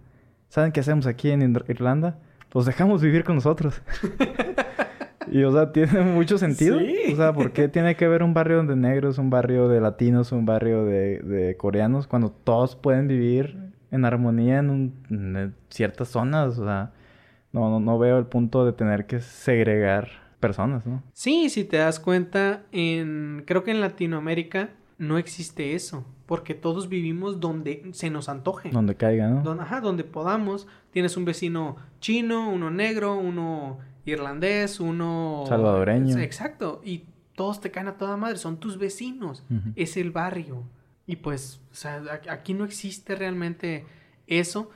¿Saben 0.48 0.72
qué 0.72 0.80
hacemos 0.80 1.06
aquí 1.06 1.30
en 1.30 1.42
Ir- 1.54 1.64
Irlanda? 1.68 2.18
Los 2.52 2.66
dejamos 2.66 3.00
vivir 3.02 3.24
con 3.24 3.36
nosotros. 3.36 3.80
y, 5.30 5.42
o 5.44 5.52
sea, 5.52 5.72
tiene 5.72 6.00
mucho 6.02 6.38
sentido. 6.38 6.78
Sí. 6.78 7.12
O 7.12 7.16
sea, 7.16 7.32
¿por 7.32 7.52
qué 7.52 7.68
tiene 7.68 7.94
que 7.96 8.04
haber 8.04 8.22
un 8.22 8.34
barrio 8.34 8.62
de 8.64 8.76
negros, 8.76 9.18
un 9.18 9.30
barrio 9.30 9.68
de 9.68 9.80
latinos, 9.80 10.32
un 10.32 10.46
barrio 10.46 10.84
de, 10.84 11.20
de 11.20 11.56
coreanos, 11.56 12.06
cuando 12.06 12.30
todos 12.30 12.74
pueden 12.76 13.06
vivir 13.08 13.56
en 13.90 14.04
armonía 14.04 14.58
en, 14.58 14.70
un- 14.70 14.94
en 15.10 15.54
ciertas 15.68 16.08
zonas? 16.08 16.58
O 16.58 16.64
sea, 16.64 16.92
no, 17.52 17.70
no, 17.70 17.80
no 17.80 17.98
veo 17.98 18.18
el 18.18 18.26
punto 18.26 18.64
de 18.64 18.72
tener 18.72 19.06
que 19.06 19.20
segregar 19.20 20.08
personas, 20.40 20.86
¿no? 20.86 21.02
Sí, 21.12 21.50
si 21.50 21.64
te 21.64 21.76
das 21.76 22.00
cuenta, 22.00 22.62
en 22.72 23.44
creo 23.46 23.62
que 23.62 23.70
en 23.72 23.80
Latinoamérica 23.80 24.70
no 24.98 25.18
existe 25.18 25.74
eso, 25.74 26.04
porque 26.30 26.54
todos 26.54 26.88
vivimos 26.88 27.40
donde 27.40 27.90
se 27.92 28.08
nos 28.08 28.28
antoje. 28.28 28.70
Donde 28.70 28.94
caiga, 28.94 29.26
¿no? 29.26 29.42
Don- 29.42 29.58
ajá, 29.58 29.80
donde 29.80 30.04
podamos. 30.04 30.68
Tienes 30.92 31.16
un 31.16 31.24
vecino 31.24 31.74
chino, 31.98 32.48
uno 32.50 32.70
negro, 32.70 33.16
uno 33.18 33.78
irlandés, 34.04 34.78
uno 34.78 35.42
Salvadoreño. 35.48 36.16
Exacto, 36.18 36.82
y 36.84 37.06
todos 37.34 37.60
te 37.60 37.72
caen 37.72 37.88
a 37.88 37.98
toda 37.98 38.16
madre, 38.16 38.36
son 38.36 38.60
tus 38.60 38.78
vecinos. 38.78 39.42
Es 39.74 39.96
el 39.96 40.12
barrio. 40.12 40.62
Y 41.04 41.16
pues, 41.16 41.60
o 41.72 41.74
sea, 41.74 41.96
a- 42.28 42.32
aquí 42.32 42.54
no 42.54 42.64
existe 42.64 43.16
realmente 43.16 43.84
eso, 44.28 44.70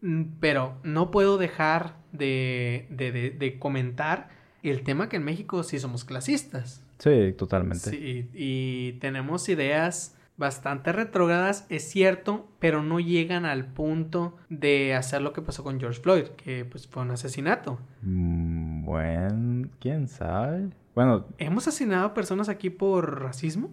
mm, 0.00 0.22
pero 0.40 0.78
no 0.84 1.10
puedo 1.10 1.36
dejar 1.36 1.96
de, 2.12 2.86
de- 2.88 3.12
de- 3.12 3.30
de 3.30 3.58
comentar 3.58 4.30
el 4.62 4.82
tema 4.84 5.10
que 5.10 5.16
en 5.16 5.24
México 5.24 5.62
sí 5.64 5.78
somos 5.78 6.02
clasistas. 6.06 6.82
Sí, 6.98 7.34
totalmente. 7.36 7.90
Sí, 7.90 8.30
y 8.32 8.92
tenemos 9.00 9.50
ideas 9.50 10.16
bastante 10.36 10.92
retrógradas, 10.92 11.66
es 11.68 11.88
cierto, 11.88 12.48
pero 12.58 12.82
no 12.82 12.98
llegan 13.00 13.44
al 13.44 13.66
punto 13.66 14.36
de 14.48 14.94
hacer 14.94 15.22
lo 15.22 15.32
que 15.32 15.42
pasó 15.42 15.62
con 15.62 15.78
George 15.78 16.00
Floyd, 16.00 16.24
que 16.36 16.64
pues 16.64 16.88
fue 16.88 17.02
un 17.02 17.12
asesinato. 17.12 17.78
Mm, 18.02 18.84
bueno, 18.84 19.68
quién 19.78 20.08
sabe. 20.08 20.70
Bueno, 20.94 21.26
¿Hemos 21.38 21.66
asesinado 21.68 22.06
a 22.06 22.14
personas 22.14 22.48
aquí 22.48 22.70
por 22.70 23.22
racismo? 23.22 23.70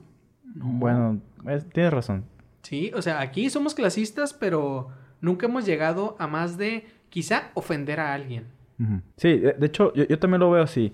No. 0.55 0.65
bueno, 0.65 1.21
es- 1.47 1.67
tienes 1.69 1.93
razón. 1.93 2.25
Sí, 2.61 2.91
o 2.95 3.01
sea, 3.01 3.21
aquí 3.21 3.49
somos 3.49 3.73
clasistas, 3.73 4.33
pero 4.33 4.89
nunca 5.19 5.47
hemos 5.47 5.65
llegado 5.65 6.15
a 6.19 6.27
más 6.27 6.57
de 6.57 6.85
quizá 7.09 7.51
ofender 7.55 7.99
a 7.99 8.13
alguien. 8.13 8.45
Sí, 9.17 9.37
de, 9.37 9.53
de 9.53 9.65
hecho, 9.67 9.93
yo, 9.93 10.05
yo 10.07 10.17
también 10.19 10.39
lo 10.39 10.49
veo 10.49 10.63
así. 10.63 10.93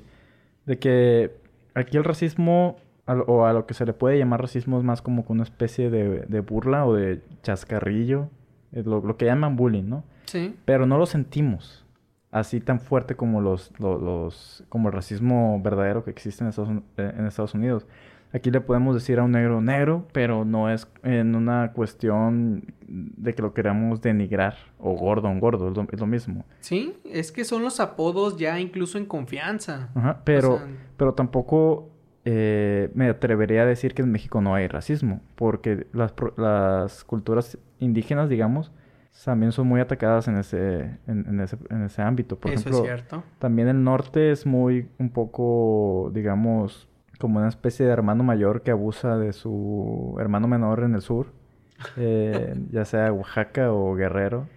De 0.66 0.78
que 0.78 1.32
aquí 1.74 1.96
el 1.98 2.04
racismo, 2.04 2.76
a 3.08 3.16
lo- 3.16 3.24
o 3.26 3.46
a 3.46 3.54
lo 3.54 3.66
que 3.66 3.74
se 3.74 3.86
le 3.86 3.94
puede 3.94 4.18
llamar 4.20 4.42
racismo, 4.42 4.78
es 4.78 4.84
más 4.84 5.02
como 5.02 5.26
que 5.26 5.32
una 5.34 5.44
especie 5.44 5.90
de, 5.90 6.20
de 6.28 6.40
burla 6.42 6.86
o 6.86 6.94
de 6.94 7.22
chascarrillo. 7.44 8.30
Es 8.72 8.86
lo, 8.86 9.02
lo 9.02 9.18
que 9.18 9.26
llaman 9.26 9.56
bullying, 9.56 9.86
¿no? 9.90 10.04
Sí. 10.26 10.56
Pero 10.66 10.86
no 10.86 10.98
lo 10.98 11.06
sentimos 11.06 11.86
así 12.32 12.60
tan 12.60 12.80
fuerte 12.82 13.16
como 13.16 13.40
los, 13.42 13.72
lo- 13.80 13.98
los, 13.98 14.64
como 14.70 14.90
el 14.90 14.94
racismo 14.94 15.60
verdadero 15.64 16.04
que 16.04 16.12
existe 16.12 16.44
en 16.44 16.50
Estados, 16.50 16.70
Uni- 16.70 16.84
en 16.98 17.26
Estados 17.26 17.54
Unidos. 17.56 17.88
Aquí 18.34 18.52
le 18.52 18.60
podemos 18.60 18.94
decir 18.94 19.20
a 19.20 19.24
un 19.24 19.32
negro 19.32 19.62
negro, 19.62 20.06
pero 20.12 20.44
no 20.44 20.70
es 20.70 20.86
en 21.04 21.34
una 21.34 21.72
cuestión 21.72 22.74
de 22.86 23.34
que 23.34 23.42
lo 23.42 23.54
queramos 23.54 24.02
denigrar 24.02 24.56
o 24.80 24.92
gordo 24.96 25.30
un 25.30 25.40
gordo, 25.40 25.70
es 25.70 25.78
lo, 25.78 25.88
es 25.90 26.00
lo 26.02 26.06
mismo. 26.08 26.44
Sí, 26.60 26.94
es 27.06 27.32
que 27.32 27.46
son 27.46 27.64
los 27.64 27.80
apodos 27.80 28.36
ya 28.38 28.60
incluso 28.60 28.98
en 28.98 29.06
confianza. 29.06 29.90
Ajá, 29.96 30.22
pero, 30.26 30.56
O 30.56 30.58
sea, 30.58 30.68
pero 30.98 31.14
tampoco 31.14 31.90
eh, 32.30 32.90
me 32.94 33.08
atrevería 33.08 33.62
a 33.62 33.66
decir 33.66 33.94
que 33.94 34.02
en 34.02 34.12
México 34.12 34.42
no 34.42 34.54
hay 34.54 34.68
racismo, 34.68 35.22
porque 35.36 35.88
las, 35.94 36.14
las 36.36 37.06
culturas 37.06 37.58
indígenas, 37.80 38.28
digamos, 38.28 38.74
también 39.24 39.54
son 39.54 39.68
muy 39.68 39.80
atacadas 39.80 40.28
en 40.28 40.36
ese, 40.38 40.98
en, 41.08 41.40
ese, 41.40 41.58
en 41.70 41.84
ese 41.84 42.02
ámbito. 42.02 42.38
Por 42.38 42.52
Eso 42.52 42.60
ejemplo, 42.60 42.80
es 42.80 42.84
cierto. 42.84 43.24
también 43.40 43.70
el 43.70 43.82
norte 43.82 44.32
es 44.32 44.46
muy, 44.46 44.90
un 45.00 45.10
poco, 45.10 46.12
digamos, 46.14 46.90
como 47.18 47.40
una 47.40 47.48
especie 47.48 47.86
de 47.86 47.94
hermano 47.94 48.26
mayor 48.26 48.62
que 48.62 48.72
abusa 48.72 49.18
de 49.18 49.32
su 49.32 50.18
hermano 50.20 50.50
menor 50.50 50.84
en 50.84 50.96
el 50.96 51.02
sur, 51.02 51.28
eh, 51.96 52.56
ya 52.72 52.84
sea 52.84 53.14
Oaxaca 53.14 53.72
o 53.72 53.96
Guerrero. 53.96 54.50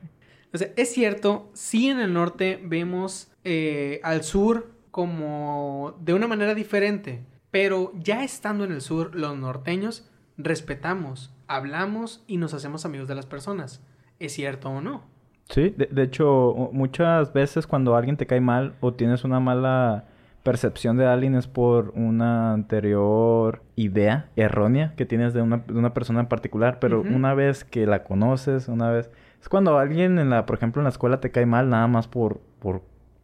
O 0.52 0.58
sea, 0.58 0.70
es 0.76 0.92
cierto, 0.92 1.48
sí 1.52 1.88
en 1.88 2.00
el 2.00 2.12
norte 2.12 2.60
vemos 2.64 3.30
eh, 3.44 4.00
al 4.02 4.24
sur 4.24 4.72
como 4.90 5.96
de 6.00 6.14
una 6.14 6.26
manera 6.26 6.56
diferente, 6.56 7.20
pero 7.50 7.92
ya 7.98 8.24
estando 8.24 8.64
en 8.64 8.72
el 8.72 8.80
sur, 8.80 9.14
los 9.14 9.36
norteños 9.36 10.08
respetamos, 10.36 11.34
hablamos 11.46 12.24
y 12.26 12.36
nos 12.36 12.54
hacemos 12.54 12.84
amigos 12.84 13.08
de 13.08 13.14
las 13.14 13.26
personas. 13.26 13.84
¿Es 14.18 14.32
cierto 14.32 14.70
o 14.70 14.80
no? 14.80 15.02
Sí, 15.48 15.74
de, 15.76 15.86
de 15.86 16.02
hecho, 16.02 16.70
muchas 16.72 17.32
veces 17.32 17.66
cuando 17.66 17.96
alguien 17.96 18.16
te 18.16 18.26
cae 18.26 18.40
mal 18.40 18.74
o 18.80 18.94
tienes 18.94 19.24
una 19.24 19.40
mala 19.40 20.04
percepción 20.42 20.96
de 20.96 21.06
alguien 21.06 21.34
es 21.34 21.46
por 21.46 21.92
una 21.94 22.52
anterior 22.52 23.62
idea 23.76 24.30
errónea 24.36 24.94
que 24.96 25.04
tienes 25.04 25.34
de 25.34 25.42
una, 25.42 25.58
de 25.58 25.74
una 25.74 25.92
persona 25.92 26.20
en 26.20 26.26
particular, 26.26 26.78
pero 26.80 27.02
una 27.02 27.34
vez 27.34 27.64
que 27.64 27.86
la 27.86 28.04
conoces, 28.04 28.68
una 28.68 28.90
vez... 28.90 29.10
Es 29.40 29.48
cuando 29.48 29.78
alguien, 29.78 30.18
en 30.18 30.30
la, 30.30 30.46
por 30.46 30.56
ejemplo, 30.56 30.80
en 30.80 30.84
la 30.84 30.90
escuela 30.90 31.20
te 31.20 31.30
cae 31.30 31.46
mal 31.46 31.68
nada 31.68 31.86
más 31.86 32.08
por... 32.08 32.40
por, 32.58 32.82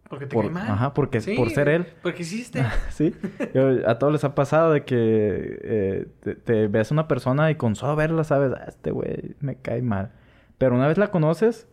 Porque 0.09 0.27
te 0.27 0.35
por 0.35 0.45
cae 0.45 0.53
mal. 0.53 0.71
Ajá, 0.71 0.95
porque 0.95 1.21
Sí, 1.21 1.35
por 1.37 1.51
ser 1.51 1.69
él. 1.69 1.87
Porque 2.03 2.23
hiciste. 2.23 2.63
Sí, 2.91 3.15
Yo- 3.55 3.89
a 3.89 3.99
todos 3.99 4.13
les 4.13 4.25
ha 4.25 4.35
pasado 4.35 4.73
de 4.73 4.85
que 4.85 4.97
eh, 5.63 6.07
te, 6.21 6.35
te 6.37 6.69
ves 6.69 6.91
a 6.91 6.95
una 6.95 7.09
persona 7.09 7.51
y 7.51 7.57
con 7.57 7.75
solo 7.77 7.97
verla 7.97 8.23
sabes, 8.25 8.53
"Ah, 8.57 8.65
este 8.69 8.91
güey 8.93 9.35
me 9.41 9.57
cae 9.57 9.83
mal. 9.83 10.13
Pero 10.59 10.75
una 10.77 10.87
vez 10.89 10.97
la 10.99 11.11
conoces 11.11 11.69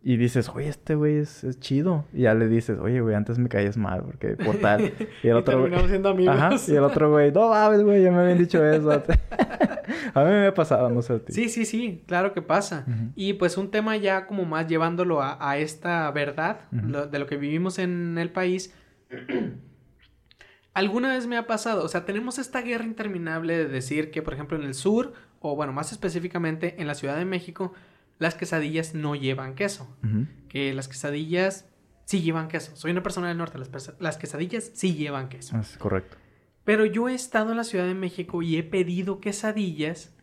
y 0.00 0.16
dices, 0.16 0.48
oye, 0.50 0.68
este 0.68 0.94
güey 0.94 1.16
es, 1.16 1.42
es 1.44 1.58
chido. 1.58 2.04
Y 2.12 2.22
ya 2.22 2.34
le 2.34 2.48
dices, 2.48 2.78
oye, 2.80 3.00
güey, 3.00 3.14
antes 3.14 3.38
me 3.38 3.48
caías 3.48 3.76
mal 3.76 4.02
porque 4.04 4.36
por 4.36 4.56
tal. 4.58 4.92
Y 5.22 5.28
el 5.28 5.36
otro 5.36 5.58
güey... 5.58 5.64
terminamos 5.70 5.90
siendo 5.90 6.08
amigos. 6.10 6.36
Ajá, 6.36 6.50
y 6.68 6.70
el 6.76 6.84
otro 6.84 7.10
güey, 7.10 7.32
no 7.32 7.48
mames, 7.50 7.82
güey, 7.82 8.02
ya 8.02 8.10
me 8.12 8.18
habían 8.18 8.38
dicho 8.38 8.64
eso. 8.64 8.90
a 10.14 10.24
mí 10.24 10.30
me 10.30 10.46
ha 10.46 10.54
pasado, 10.54 10.88
no 10.90 11.02
sé 11.02 11.14
a 11.14 11.18
ti. 11.18 11.32
Sí, 11.32 11.48
sí, 11.48 11.64
sí, 11.64 12.04
claro 12.06 12.32
que 12.32 12.42
pasa. 12.42 12.86
Y 13.16 13.34
pues 13.34 13.56
un 13.58 13.70
tema 13.70 13.96
ya 13.96 14.26
como 14.26 14.44
más 14.44 14.66
llevándolo 14.68 15.20
a, 15.20 15.36
a 15.40 15.58
esta 15.58 16.10
verdad 16.12 16.60
lo- 16.70 17.06
de 17.06 17.18
lo 17.18 17.26
que 17.26 17.36
vivimos 17.36 17.78
en 17.78 18.16
el 18.18 18.30
país. 18.30 18.74
Alguna 20.74 21.08
vez 21.12 21.26
me 21.26 21.36
ha 21.36 21.46
pasado, 21.46 21.82
o 21.84 21.88
sea, 21.88 22.04
tenemos 22.04 22.38
esta 22.38 22.62
guerra 22.62 22.84
interminable 22.84 23.56
de 23.56 23.66
decir 23.66 24.10
que, 24.12 24.22
por 24.22 24.32
ejemplo, 24.34 24.56
en 24.56 24.62
el 24.62 24.74
sur, 24.74 25.12
o 25.40 25.56
bueno, 25.56 25.72
más 25.72 25.90
específicamente 25.90 26.80
en 26.80 26.86
la 26.86 26.94
Ciudad 26.94 27.16
de 27.16 27.24
México, 27.24 27.72
las 28.18 28.34
quesadillas 28.34 28.94
no 28.94 29.14
llevan 29.14 29.54
queso. 29.54 29.96
Que 30.48 30.72
las 30.74 30.88
quesadillas 30.88 31.66
sí 32.04 32.22
llevan 32.22 32.48
queso. 32.48 32.74
Soy 32.76 32.90
una 32.90 33.02
persona 33.02 33.28
del 33.28 33.38
norte, 33.38 33.58
las, 33.58 33.94
las 33.98 34.16
quesadillas 34.16 34.70
sí 34.74 34.94
llevan 34.94 35.28
queso. 35.28 35.58
Es 35.58 35.76
correcto. 35.78 36.16
Pero 36.64 36.84
yo 36.84 37.08
he 37.08 37.14
estado 37.14 37.50
en 37.50 37.56
la 37.56 37.64
Ciudad 37.64 37.86
de 37.86 37.94
México 37.94 38.42
y 38.42 38.56
he 38.56 38.62
pedido 38.62 39.20
quesadillas. 39.20 40.14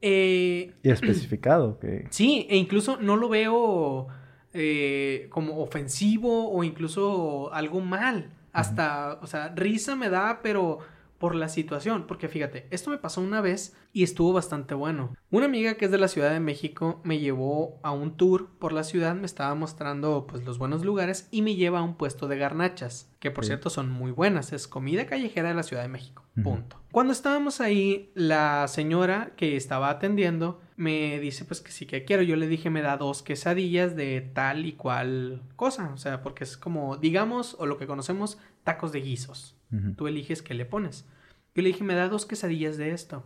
eh, 0.00 0.74
Y 0.82 0.90
especificado 0.90 1.78
que... 1.78 2.06
Sí, 2.10 2.46
e 2.50 2.56
incluso 2.56 2.98
no 3.00 3.16
lo 3.16 3.28
veo 3.28 4.08
eh, 4.52 5.26
como 5.30 5.60
ofensivo 5.60 6.52
o 6.52 6.62
incluso 6.64 7.52
algo 7.52 7.80
mal. 7.80 8.30
Hasta, 8.52 9.18
o 9.22 9.26
sea, 9.26 9.48
risa 9.56 9.96
me 9.96 10.10
da, 10.10 10.40
pero 10.42 10.80
por 11.22 11.36
la 11.36 11.48
situación. 11.48 12.08
Porque 12.08 12.26
fíjate, 12.28 12.66
esto 12.72 12.90
me 12.90 12.98
pasó 12.98 13.20
una 13.20 13.40
vez 13.40 13.76
y 13.92 14.02
estuvo 14.02 14.32
bastante 14.32 14.74
bueno. 14.74 15.14
Una 15.30 15.46
amiga 15.46 15.74
que 15.74 15.84
es 15.84 15.90
de 15.92 15.98
la 15.98 16.08
Ciudad 16.08 16.32
de 16.32 16.40
México 16.40 17.00
me 17.04 17.20
llevó 17.20 17.78
a 17.84 17.92
un 17.92 18.16
tour 18.16 18.48
por 18.58 18.72
la 18.72 18.82
ciudad, 18.82 19.14
me 19.14 19.26
estaba 19.26 19.54
mostrando 19.54 20.26
pues 20.26 20.42
los 20.44 20.58
buenos 20.58 20.84
lugares 20.84 21.28
y 21.30 21.42
me 21.42 21.54
lleva 21.54 21.78
a 21.78 21.82
un 21.84 21.94
puesto 21.94 22.26
de 22.26 22.38
garnachas, 22.38 23.08
que 23.20 23.30
por 23.30 23.44
Sí. 23.44 23.50
cierto 23.50 23.70
son 23.70 23.88
muy 23.88 24.10
buenas, 24.10 24.52
es 24.52 24.66
comida 24.66 25.06
callejera 25.06 25.50
de 25.50 25.54
la 25.54 25.62
Ciudad 25.62 25.82
de 25.82 25.88
México. 25.88 26.24
Punto. 26.42 26.80
Cuando 26.90 27.12
estábamos 27.12 27.60
ahí, 27.60 28.10
la 28.14 28.66
señora 28.66 29.30
que 29.36 29.56
estaba 29.56 29.90
atendiendo 29.90 30.60
me 30.74 31.20
dice 31.20 31.44
pues 31.44 31.60
que 31.60 31.70
sí 31.70 31.86
que 31.86 32.04
quiero. 32.04 32.24
Yo 32.24 32.34
le 32.34 32.48
dije 32.48 32.68
me 32.68 32.82
da 32.82 32.96
dos 32.96 33.22
quesadillas 33.22 33.94
de 33.94 34.22
tal 34.34 34.66
y 34.66 34.72
cual 34.72 35.42
cosa. 35.54 35.92
O 35.94 35.98
sea, 35.98 36.20
porque 36.24 36.42
es 36.42 36.56
como, 36.56 36.96
digamos, 36.96 37.54
o 37.60 37.66
lo 37.66 37.78
que 37.78 37.86
conocemos, 37.86 38.38
tacos 38.64 38.90
de 38.90 39.02
guisos. 39.02 39.56
Tú 39.96 40.06
eliges 40.06 40.42
qué 40.42 40.54
le 40.54 40.64
pones. 40.66 41.06
Yo 41.54 41.62
le 41.62 41.68
dije 41.68 41.82
me 41.84 41.94
da 41.94 42.08
dos 42.08 42.26
quesadillas 42.26 42.76
de 42.76 42.90
esto. 42.92 43.24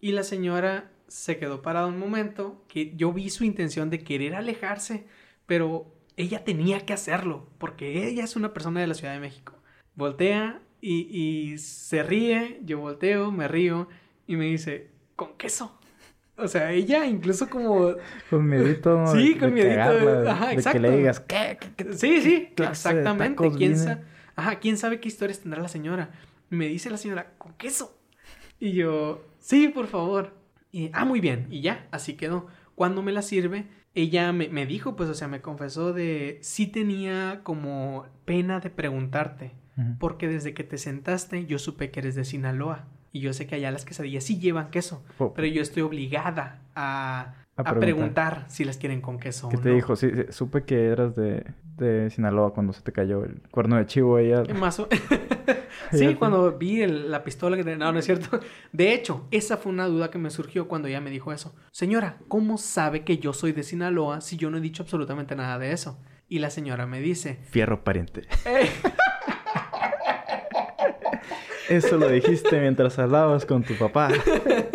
Y 0.00 0.12
la 0.12 0.22
señora 0.22 0.90
se 1.08 1.36
quedó 1.38 1.62
parada 1.62 1.86
un 1.88 1.98
momento 1.98 2.64
que 2.68 2.94
yo 2.96 3.12
vi 3.12 3.28
su 3.30 3.44
intención 3.44 3.90
de 3.90 3.98
querer 4.04 4.34
alejarse, 4.34 5.06
pero 5.46 5.92
ella 6.16 6.44
tenía 6.44 6.86
que 6.86 6.92
hacerlo 6.92 7.48
porque 7.58 8.06
ella 8.08 8.24
es 8.24 8.36
una 8.36 8.52
persona 8.52 8.80
de 8.80 8.86
la 8.86 8.94
Ciudad 8.94 9.14
de 9.14 9.20
México. 9.20 9.54
Voltea 9.96 10.60
y, 10.80 11.08
y 11.10 11.58
se 11.58 12.02
ríe, 12.02 12.60
yo 12.64 12.78
volteo, 12.78 13.32
me 13.32 13.48
río 13.48 13.88
y 14.26 14.36
me 14.36 14.46
dice, 14.46 14.90
con 15.16 15.36
queso. 15.36 15.76
O 16.36 16.48
sea, 16.48 16.72
ella 16.72 17.04
incluso 17.06 17.50
como... 17.50 17.94
Con 18.30 18.46
miedito. 18.48 19.06
Sí, 19.08 19.34
de- 19.34 19.38
con 19.40 19.48
de 19.50 19.54
miedito, 19.56 19.76
cagarla, 19.76 20.32
ajá, 20.32 20.46
de 20.48 20.54
exacto. 20.54 20.80
que 20.80 20.88
le 20.88 20.96
digas, 20.96 21.20
¿qué? 21.20 21.58
¿Qué, 21.60 21.84
qué- 21.84 21.92
Sí, 21.92 22.20
sí, 22.22 22.48
exactamente. 22.56 23.50
¿Quién, 23.56 23.74
vine? 23.74 23.98
Ajá, 24.40 24.58
¿Quién 24.58 24.78
sabe 24.78 25.00
qué 25.00 25.08
historias 25.08 25.40
tendrá 25.40 25.60
la 25.60 25.68
señora? 25.68 26.12
Me 26.48 26.66
dice 26.66 26.88
la 26.88 26.96
señora, 26.96 27.34
con 27.36 27.52
queso. 27.52 28.00
Y 28.58 28.72
yo, 28.72 29.22
sí, 29.38 29.68
por 29.68 29.86
favor. 29.86 30.34
Y, 30.72 30.88
ah, 30.94 31.04
muy 31.04 31.20
bien. 31.20 31.46
Y 31.50 31.60
ya, 31.60 31.86
así 31.90 32.14
quedó. 32.14 32.46
Cuando 32.74 33.02
me 33.02 33.12
la 33.12 33.20
sirve, 33.20 33.66
ella 33.94 34.32
me, 34.32 34.48
me 34.48 34.64
dijo, 34.64 34.96
pues, 34.96 35.10
o 35.10 35.14
sea, 35.14 35.28
me 35.28 35.42
confesó 35.42 35.92
de 35.92 36.38
sí 36.40 36.66
tenía 36.66 37.40
como 37.42 38.06
pena 38.24 38.60
de 38.60 38.70
preguntarte. 38.70 39.52
Porque 39.98 40.26
desde 40.28 40.54
que 40.54 40.64
te 40.64 40.78
sentaste, 40.78 41.44
yo 41.44 41.58
supe 41.58 41.90
que 41.90 42.00
eres 42.00 42.14
de 42.14 42.24
Sinaloa. 42.24 42.88
Y 43.12 43.20
yo 43.20 43.34
sé 43.34 43.46
que 43.46 43.56
allá 43.56 43.70
las 43.70 43.84
quesadillas 43.84 44.24
sí 44.24 44.38
llevan 44.38 44.70
queso. 44.70 45.04
Oh, 45.18 45.34
Pero 45.34 45.48
yo 45.48 45.60
estoy 45.60 45.82
obligada 45.82 46.62
a, 46.74 47.34
A 47.66 47.70
a 47.70 47.78
preguntar. 47.80 48.44
si 48.48 48.64
las 48.64 48.76
quieren 48.78 49.00
con 49.00 49.18
queso 49.18 49.48
¿Qué 49.48 49.56
o 49.56 49.60
te 49.60 49.68
no. 49.70 49.74
dijo? 49.74 49.96
Sí, 49.96 50.10
sí, 50.14 50.22
supe 50.30 50.64
que 50.64 50.86
eras 50.86 51.14
de, 51.16 51.44
de 51.76 52.10
Sinaloa 52.10 52.52
cuando 52.54 52.72
se 52.72 52.82
te 52.82 52.92
cayó 52.92 53.24
el 53.24 53.40
cuerno 53.50 53.76
de 53.76 53.86
chivo. 53.86 54.18
Ella... 54.18 54.42
Más 54.54 54.78
o- 54.80 54.88
sí, 55.92 56.14
cuando 56.14 56.52
vi 56.58 56.82
el- 56.82 57.10
la 57.10 57.22
pistola 57.24 57.56
que 57.56 57.64
tenía. 57.64 57.78
No, 57.78 57.92
no 57.92 57.98
es 57.98 58.04
cierto. 58.04 58.40
De 58.72 58.92
hecho, 58.94 59.26
esa 59.30 59.56
fue 59.56 59.72
una 59.72 59.86
duda 59.86 60.10
que 60.10 60.18
me 60.18 60.30
surgió 60.30 60.68
cuando 60.68 60.88
ella 60.88 61.00
me 61.00 61.10
dijo 61.10 61.32
eso. 61.32 61.54
Señora, 61.70 62.16
¿cómo 62.28 62.58
sabe 62.58 63.04
que 63.04 63.18
yo 63.18 63.32
soy 63.32 63.52
de 63.52 63.62
Sinaloa 63.62 64.20
si 64.20 64.36
yo 64.36 64.50
no 64.50 64.58
he 64.58 64.60
dicho 64.60 64.82
absolutamente 64.82 65.34
nada 65.36 65.58
de 65.58 65.72
eso? 65.72 65.98
Y 66.28 66.38
la 66.38 66.50
señora 66.50 66.86
me 66.86 67.00
dice, 67.00 67.38
Fierro 67.50 67.82
pariente. 67.82 68.22
"Eh, 68.46 68.68
Eso 71.68 71.96
lo 71.98 72.08
dijiste 72.08 72.60
mientras 72.60 72.98
hablabas 72.98 73.46
con 73.46 73.62
tu 73.62 73.74
papá. 73.74 74.08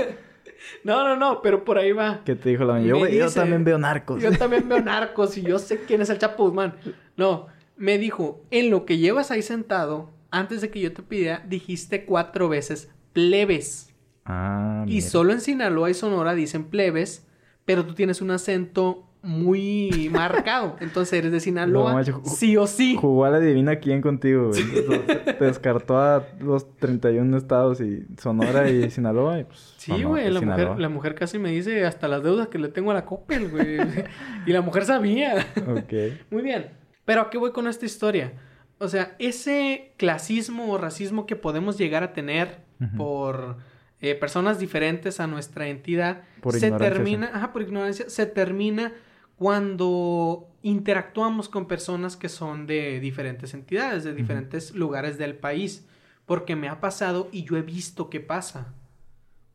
no, 0.85 1.03
no, 1.03 1.15
no, 1.15 1.41
pero 1.41 1.65
por 1.65 1.79
ahí 1.79 1.91
va. 1.93 2.21
¿Qué 2.23 2.35
te 2.35 2.49
dijo 2.49 2.63
la 2.63 2.79
yo, 2.79 3.07
yo 3.07 3.31
también 3.31 3.63
veo 3.63 3.79
narcos. 3.79 4.21
Yo 4.21 4.31
también 4.37 4.69
veo 4.69 4.79
narcos 4.81 5.35
y 5.35 5.41
yo 5.41 5.57
sé 5.57 5.81
quién 5.85 6.01
es 6.01 6.11
el 6.11 6.19
Chapo 6.19 6.43
Guzmán. 6.43 6.75
No, 7.17 7.47
me 7.75 7.97
dijo, 7.97 8.45
en 8.51 8.69
lo 8.69 8.85
que 8.85 8.99
llevas 8.99 9.31
ahí 9.31 9.41
sentado, 9.41 10.11
antes 10.29 10.61
de 10.61 10.69
que 10.69 10.79
yo 10.79 10.93
te 10.93 11.01
pida, 11.01 11.43
dijiste 11.47 12.05
cuatro 12.05 12.49
veces 12.49 12.91
plebes. 13.13 13.95
Ah, 14.25 14.85
Y 14.87 15.01
solo 15.01 15.33
en 15.33 15.41
Sinaloa 15.41 15.89
y 15.89 15.95
Sonora 15.95 16.35
dicen 16.35 16.65
plebes, 16.65 17.25
pero 17.65 17.83
tú 17.83 17.95
tienes 17.95 18.21
un 18.21 18.29
acento 18.29 19.04
muy 19.25 20.09
marcado. 20.11 20.75
Entonces 20.79 21.13
eres 21.17 21.31
de 21.31 21.39
Sinaloa, 21.39 21.89
No, 21.89 21.97
macho, 21.97 22.21
sí 22.25 22.55
o 22.57 22.67
sí. 22.67 22.95
Jugó 22.95 23.25
a 23.25 23.31
la 23.31 23.38
adivina 23.38 23.77
quién 23.77 24.01
contigo, 24.01 24.49
güey. 24.49 24.61
Entonces, 24.61 25.38
Te 25.38 25.45
descartó 25.45 25.97
a 25.97 26.27
los 26.39 26.77
31 26.77 27.35
estados 27.35 27.81
y 27.81 28.05
Sonora 28.19 28.69
y 28.69 28.89
Sinaloa. 28.91 29.39
Y 29.39 29.43
pues, 29.45 29.73
Sí, 29.77 30.03
güey, 30.03 30.29
la 30.29 30.41
mujer, 30.41 30.79
la 30.79 30.89
mujer 30.89 31.15
casi 31.15 31.39
me 31.39 31.49
dice 31.49 31.85
hasta 31.85 32.07
las 32.07 32.21
deudas 32.21 32.49
que 32.49 32.59
le 32.59 32.69
tengo 32.69 32.91
a 32.91 32.93
la 32.93 33.05
Coppel, 33.05 33.49
güey. 33.49 33.79
y 34.45 34.51
la 34.51 34.61
mujer 34.61 34.85
sabía. 34.85 35.45
Ok. 35.67 35.93
Muy 36.29 36.43
bien. 36.43 36.69
Pero 37.03 37.21
¿a 37.21 37.29
qué 37.31 37.39
voy 37.39 37.51
con 37.51 37.67
esta 37.67 37.85
historia? 37.85 38.33
O 38.77 38.88
sea, 38.88 39.15
ese 39.17 39.93
clasismo 39.97 40.71
o 40.71 40.77
racismo 40.77 41.25
que 41.25 41.35
podemos 41.35 41.77
llegar 41.77 42.03
a 42.03 42.13
tener 42.13 42.63
por 42.97 43.57
eh, 44.01 44.13
personas 44.13 44.59
diferentes 44.59 45.19
a 45.19 45.27
nuestra 45.27 45.67
entidad 45.67 46.23
Por 46.41 46.53
se 46.53 46.69
termina, 46.71 47.31
ajá, 47.33 47.53
por 47.53 47.61
ignorancia, 47.61 48.09
se 48.09 48.25
termina 48.25 48.91
cuando 49.37 50.47
interactuamos 50.61 51.49
con 51.49 51.67
personas 51.67 52.15
que 52.15 52.29
son 52.29 52.67
de 52.67 52.99
diferentes 52.99 53.53
entidades, 53.53 54.03
de 54.03 54.13
diferentes 54.13 54.73
lugares 54.73 55.17
del 55.17 55.35
país. 55.35 55.85
Porque 56.25 56.55
me 56.55 56.69
ha 56.69 56.79
pasado 56.79 57.29
y 57.31 57.43
yo 57.43 57.55
he 57.55 57.61
visto 57.61 58.09
qué 58.09 58.19
pasa. 58.19 58.73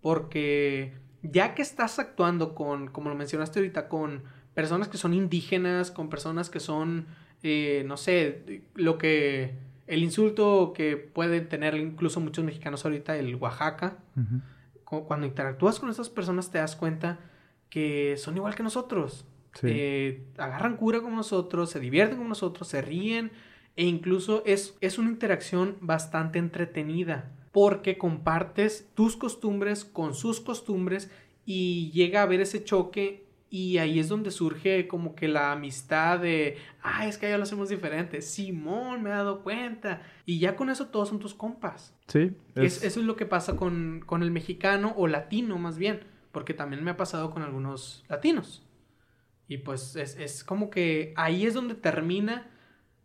Porque 0.00 0.94
ya 1.22 1.54
que 1.54 1.62
estás 1.62 1.98
actuando 1.98 2.54
con, 2.54 2.88
como 2.88 3.08
lo 3.08 3.16
mencionaste 3.16 3.58
ahorita, 3.58 3.88
con 3.88 4.22
personas 4.54 4.88
que 4.88 4.98
son 4.98 5.14
indígenas, 5.14 5.90
con 5.90 6.08
personas 6.08 6.50
que 6.50 6.60
son, 6.60 7.06
eh, 7.42 7.82
no 7.86 7.96
sé, 7.96 8.62
lo 8.74 8.98
que, 8.98 9.54
el 9.86 10.04
insulto 10.04 10.72
que 10.74 10.96
pueden 10.96 11.48
tener 11.48 11.74
incluso 11.74 12.20
muchos 12.20 12.44
mexicanos 12.44 12.84
ahorita, 12.84 13.16
el 13.16 13.34
Oaxaca, 13.36 13.98
cuando 14.84 15.26
interactúas 15.26 15.78
con 15.78 15.90
esas 15.90 16.08
personas 16.08 16.50
te 16.50 16.58
das 16.58 16.76
cuenta 16.76 17.18
que 17.68 18.16
son 18.16 18.36
igual 18.36 18.54
que 18.54 18.62
nosotros. 18.62 19.24
Eh, 19.62 20.24
agarran 20.38 20.76
cura 20.76 21.00
con 21.00 21.14
nosotros, 21.14 21.70
se 21.70 21.80
divierten 21.80 22.18
con 22.18 22.28
nosotros, 22.28 22.68
se 22.68 22.82
ríen 22.82 23.32
e 23.76 23.84
incluso 23.84 24.42
es, 24.46 24.76
es 24.80 24.98
una 24.98 25.10
interacción 25.10 25.76
bastante 25.80 26.38
entretenida 26.38 27.32
porque 27.52 27.98
compartes 27.98 28.88
tus 28.94 29.16
costumbres 29.16 29.84
con 29.84 30.14
sus 30.14 30.40
costumbres 30.40 31.10
y 31.44 31.90
llega 31.90 32.20
a 32.20 32.24
haber 32.24 32.40
ese 32.40 32.62
choque 32.62 33.26
y 33.52 33.78
ahí 33.78 33.98
es 33.98 34.08
donde 34.08 34.30
surge 34.30 34.86
como 34.86 35.16
que 35.16 35.26
la 35.26 35.50
amistad 35.50 36.20
de, 36.20 36.56
ah, 36.82 37.08
es 37.08 37.18
que 37.18 37.28
ya 37.28 37.36
lo 37.36 37.42
hacemos 37.42 37.68
diferente. 37.68 38.22
Simón, 38.22 39.02
me 39.02 39.10
he 39.10 39.12
dado 39.12 39.42
cuenta. 39.42 40.02
Y 40.24 40.38
ya 40.38 40.54
con 40.54 40.70
eso 40.70 40.86
todos 40.86 41.08
son 41.08 41.18
tus 41.18 41.34
compas. 41.34 41.92
Sí. 42.06 42.32
eso 42.54 42.86
es 42.86 42.96
lo 42.96 43.16
que 43.16 43.26
pasa 43.26 43.56
con, 43.56 44.04
con 44.06 44.22
el 44.22 44.30
mexicano 44.30 44.94
o 44.96 45.08
latino 45.08 45.58
más 45.58 45.78
bien. 45.78 46.04
Porque 46.30 46.54
también 46.54 46.84
me 46.84 46.92
ha 46.92 46.96
pasado 46.96 47.32
con 47.32 47.42
algunos 47.42 48.04
latinos. 48.08 48.62
Y 49.50 49.58
pues 49.58 49.96
es, 49.96 50.16
es 50.16 50.44
como 50.44 50.70
que 50.70 51.12
ahí 51.16 51.44
es 51.44 51.54
donde 51.54 51.74
termina 51.74 52.46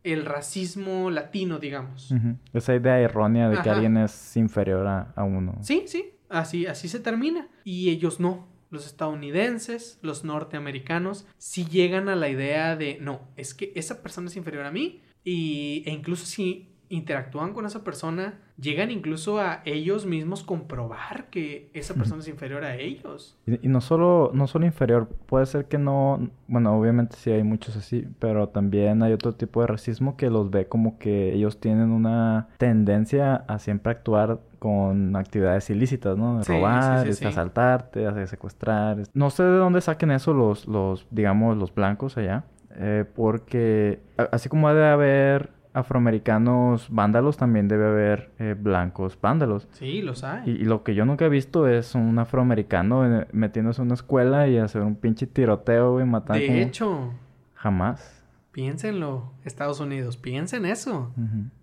el 0.04 0.26
racismo 0.26 1.10
latino, 1.10 1.58
digamos. 1.58 2.14
Esa 2.54 2.76
idea 2.76 3.00
errónea 3.00 3.50
de 3.50 3.60
que 3.64 3.70
alguien 3.72 3.98
es 3.98 4.38
inferior 4.38 4.86
a, 4.86 5.12
a, 5.16 5.24
uno. 5.24 5.58
Sí, 5.62 5.86
sí, 5.88 6.12
así, 6.30 6.68
así 6.68 6.88
se 6.88 7.00
termina. 7.00 7.48
Y 7.64 7.90
ellos 7.90 8.20
no. 8.20 8.48
Los 8.70 8.86
estadounidenses, 8.86 9.98
los 10.04 10.24
norteamericanos, 10.24 11.26
sí 11.40 11.66
llegan 11.66 12.10
a 12.10 12.16
la 12.16 12.30
idea 12.30 12.76
de, 12.76 13.00
no, 13.02 13.22
es 13.38 13.56
que 13.56 13.72
esa 13.74 14.04
persona 14.04 14.28
es 14.28 14.36
inferior 14.36 14.68
a 14.68 14.72
mí. 14.72 15.02
Y, 15.24 15.82
e 15.88 15.92
incluso 15.92 16.28
si 16.28 16.75
interactúan 16.90 17.54
con 17.54 17.66
esa 17.66 17.84
persona, 17.84 18.40
llegan 18.60 18.92
incluso 18.92 19.40
a 19.40 19.62
ellos 19.66 20.06
mismos 20.06 20.44
comprobar 20.44 21.30
que 21.30 21.70
esa 21.74 21.94
persona 21.94 22.22
es 22.22 22.28
inferior 22.28 22.64
a 22.64 22.76
ellos. 22.76 23.38
Y, 23.46 23.68
no 23.68 23.82
solo 23.82 24.32
no 24.34 24.48
solo 24.48 24.66
inferior, 24.66 25.08
puede 25.26 25.46
ser 25.46 25.66
que 25.66 25.78
no, 25.78 26.30
bueno, 26.48 26.78
obviamente 26.78 27.16
sí 27.18 27.32
hay 27.32 27.44
muchos 27.44 27.76
así, 27.76 28.08
pero 28.20 28.50
también 28.50 29.04
hay 29.04 29.14
otro 29.14 29.34
tipo 29.34 29.62
de 29.62 29.68
racismo 29.68 30.16
que 30.18 30.30
los 30.30 30.50
ve 30.50 30.68
como 30.68 30.98
que 30.98 31.34
ellos 31.34 31.60
tienen 31.60 31.92
una 31.92 32.48
tendencia 32.58 33.36
a 33.48 33.60
siempre 33.60 33.92
actuar 33.92 34.40
con 34.60 35.16
actividades 35.16 35.70
ilícitas, 35.70 36.18
¿no? 36.18 36.40
De 36.40 36.44
robar, 36.46 37.08
asaltarte, 37.08 38.12
de 38.12 38.28
secuestrar. 38.28 39.04
No 39.14 39.30
sé 39.30 39.44
de 39.44 39.58
dónde 39.58 39.82
saquen 39.82 40.12
eso 40.12 40.34
los, 40.34 40.68
los 40.68 41.06
digamos, 41.12 41.58
los 41.58 41.74
blancos 41.74 42.18
allá. 42.18 42.46
Eh, 42.78 43.06
porque 43.16 44.02
así 44.32 44.50
como 44.50 44.68
ha 44.68 44.74
de 44.74 44.86
haber 44.86 45.55
afroamericanos 45.76 46.88
vándalos, 46.90 47.38
también 47.38 47.68
debe 47.68 47.88
haber 47.88 48.32
eh, 48.40 48.56
blancos 48.58 49.18
vándalos. 49.22 49.68
Sí, 49.74 50.02
los 50.02 50.24
hay. 50.24 50.50
Y, 50.50 50.64
lo 50.64 50.84
que 50.84 50.96
yo 50.96 51.06
nunca 51.06 51.26
he 51.26 51.30
visto 51.30 51.68
es 51.68 51.94
un 51.96 52.18
afroamericano 52.18 53.26
metiéndose 53.32 53.82
en 53.82 53.88
una 53.88 53.96
escuela 53.96 54.48
y 54.48 54.58
hacer 54.58 54.82
un 54.82 54.96
pinche 54.96 55.28
tiroteo, 55.28 56.00
y 56.00 56.06
matar. 56.06 56.38
De 56.38 56.62
hecho. 56.62 57.14
Jamás. 57.54 58.24
Piénsenlo, 58.52 59.34
Estados 59.44 59.80
Unidos, 59.82 60.16
piensen 60.16 60.66
eso. 60.66 61.12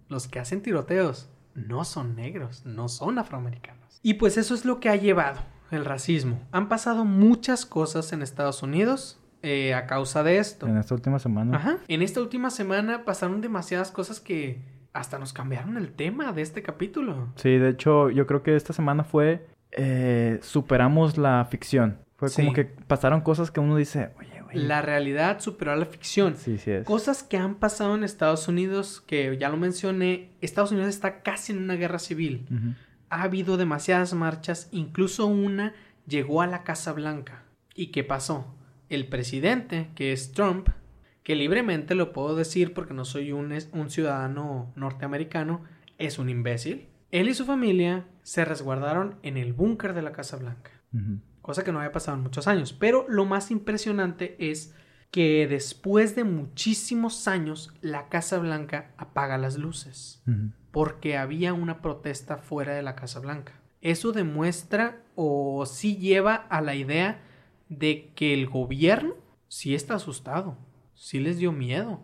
Los 0.08 0.28
que 0.28 0.40
hacen 0.40 0.60
tiroteos 0.60 1.30
no 1.54 1.84
son 1.84 2.14
negros, 2.14 2.66
no 2.66 2.88
son 2.88 3.18
afroamericanos. 3.18 3.98
Y 4.02 4.14
pues 4.14 4.36
eso 4.36 4.54
es 4.54 4.66
lo 4.66 4.78
que 4.78 4.90
ha 4.90 4.96
llevado 4.96 5.40
el 5.70 5.86
racismo. 5.86 6.38
Han 6.52 6.68
pasado 6.68 7.06
muchas 7.06 7.64
cosas 7.64 8.12
en 8.12 8.20
Estados 8.20 8.62
Unidos 8.62 9.21
eh, 9.42 9.74
a 9.74 9.86
causa 9.86 10.22
de 10.22 10.38
esto. 10.38 10.66
En 10.66 10.76
esta 10.76 10.94
última 10.94 11.18
semana. 11.18 11.56
Ajá. 11.56 11.78
En 11.88 12.02
esta 12.02 12.20
última 12.20 12.50
semana 12.50 13.04
pasaron 13.04 13.40
demasiadas 13.40 13.90
cosas 13.90 14.20
que 14.20 14.60
hasta 14.92 15.18
nos 15.18 15.32
cambiaron 15.32 15.76
el 15.76 15.92
tema 15.92 16.32
de 16.32 16.42
este 16.42 16.62
capítulo. 16.62 17.28
Sí, 17.36 17.56
de 17.58 17.70
hecho, 17.70 18.10
yo 18.10 18.26
creo 18.26 18.42
que 18.42 18.56
esta 18.56 18.72
semana 18.72 19.04
fue. 19.04 19.46
Eh, 19.72 20.38
superamos 20.42 21.16
la 21.16 21.46
ficción. 21.50 21.98
Fue 22.16 22.30
como 22.30 22.52
que 22.52 22.64
pasaron 22.64 23.22
cosas 23.22 23.50
que 23.50 23.58
uno 23.58 23.74
dice, 23.74 24.10
oye, 24.18 24.42
oye. 24.48 24.60
La 24.60 24.82
realidad 24.82 25.40
superó 25.40 25.72
a 25.72 25.76
la 25.76 25.86
ficción. 25.86 26.36
Sí, 26.36 26.58
sí 26.58 26.70
es. 26.70 26.86
Cosas 26.86 27.22
que 27.22 27.36
han 27.36 27.56
pasado 27.56 27.94
en 27.96 28.04
Estados 28.04 28.46
Unidos, 28.48 29.02
que 29.06 29.36
ya 29.38 29.48
lo 29.48 29.56
mencioné. 29.56 30.30
Estados 30.40 30.70
Unidos 30.72 30.90
está 30.90 31.22
casi 31.22 31.52
en 31.52 31.58
una 31.58 31.74
guerra 31.74 31.98
civil. 31.98 32.46
Ha 33.08 33.22
habido 33.22 33.56
demasiadas 33.56 34.14
marchas, 34.14 34.68
incluso 34.72 35.26
una 35.26 35.74
llegó 36.06 36.42
a 36.42 36.46
la 36.46 36.62
Casa 36.62 36.92
Blanca. 36.92 37.42
¿Y 37.74 37.86
qué 37.86 38.04
pasó? 38.04 38.54
El 38.94 39.06
presidente, 39.06 39.90
que 39.94 40.12
es 40.12 40.32
Trump, 40.32 40.68
que 41.22 41.36
libremente 41.36 41.94
lo 41.94 42.12
puedo 42.12 42.34
decir 42.36 42.74
porque 42.74 42.94
no 42.94 43.04
soy 43.04 43.32
un, 43.32 43.56
un 43.72 43.90
ciudadano 43.90 44.72
norteamericano, 44.76 45.62
es 45.98 46.18
un 46.18 46.28
imbécil. 46.28 46.88
Él 47.10 47.28
y 47.28 47.34
su 47.34 47.44
familia 47.44 48.06
se 48.22 48.44
resguardaron 48.44 49.16
en 49.22 49.36
el 49.36 49.52
búnker 49.52 49.94
de 49.94 50.02
la 50.02 50.12
Casa 50.12 50.36
Blanca, 50.36 50.70
cosa 51.42 51.62
que 51.62 51.72
no 51.72 51.78
había 51.78 51.92
pasado 51.92 52.16
en 52.16 52.22
muchos 52.22 52.48
años. 52.48 52.72
Pero 52.72 53.06
lo 53.08 53.24
más 53.24 53.50
impresionante 53.50 54.36
es 54.38 54.74
que 55.10 55.46
después 55.46 56.16
de 56.16 56.24
muchísimos 56.24 57.28
años 57.28 57.72
la 57.82 58.08
Casa 58.08 58.38
Blanca 58.38 58.92
apaga 58.96 59.36
las 59.36 59.58
luces 59.58 60.22
porque 60.70 61.18
había 61.18 61.52
una 61.52 61.82
protesta 61.82 62.38
fuera 62.38 62.74
de 62.74 62.82
la 62.82 62.96
Casa 62.96 63.20
Blanca. 63.20 63.52
Eso 63.82 64.12
demuestra 64.12 65.02
o 65.14 65.66
sí 65.66 65.98
lleva 65.98 66.34
a 66.34 66.62
la 66.62 66.74
idea 66.74 67.20
de 67.78 68.12
que 68.14 68.34
el 68.34 68.48
gobierno 68.48 69.14
sí 69.48 69.74
está 69.74 69.94
asustado, 69.94 70.56
sí 70.94 71.20
les 71.20 71.38
dio 71.38 71.52
miedo, 71.52 72.00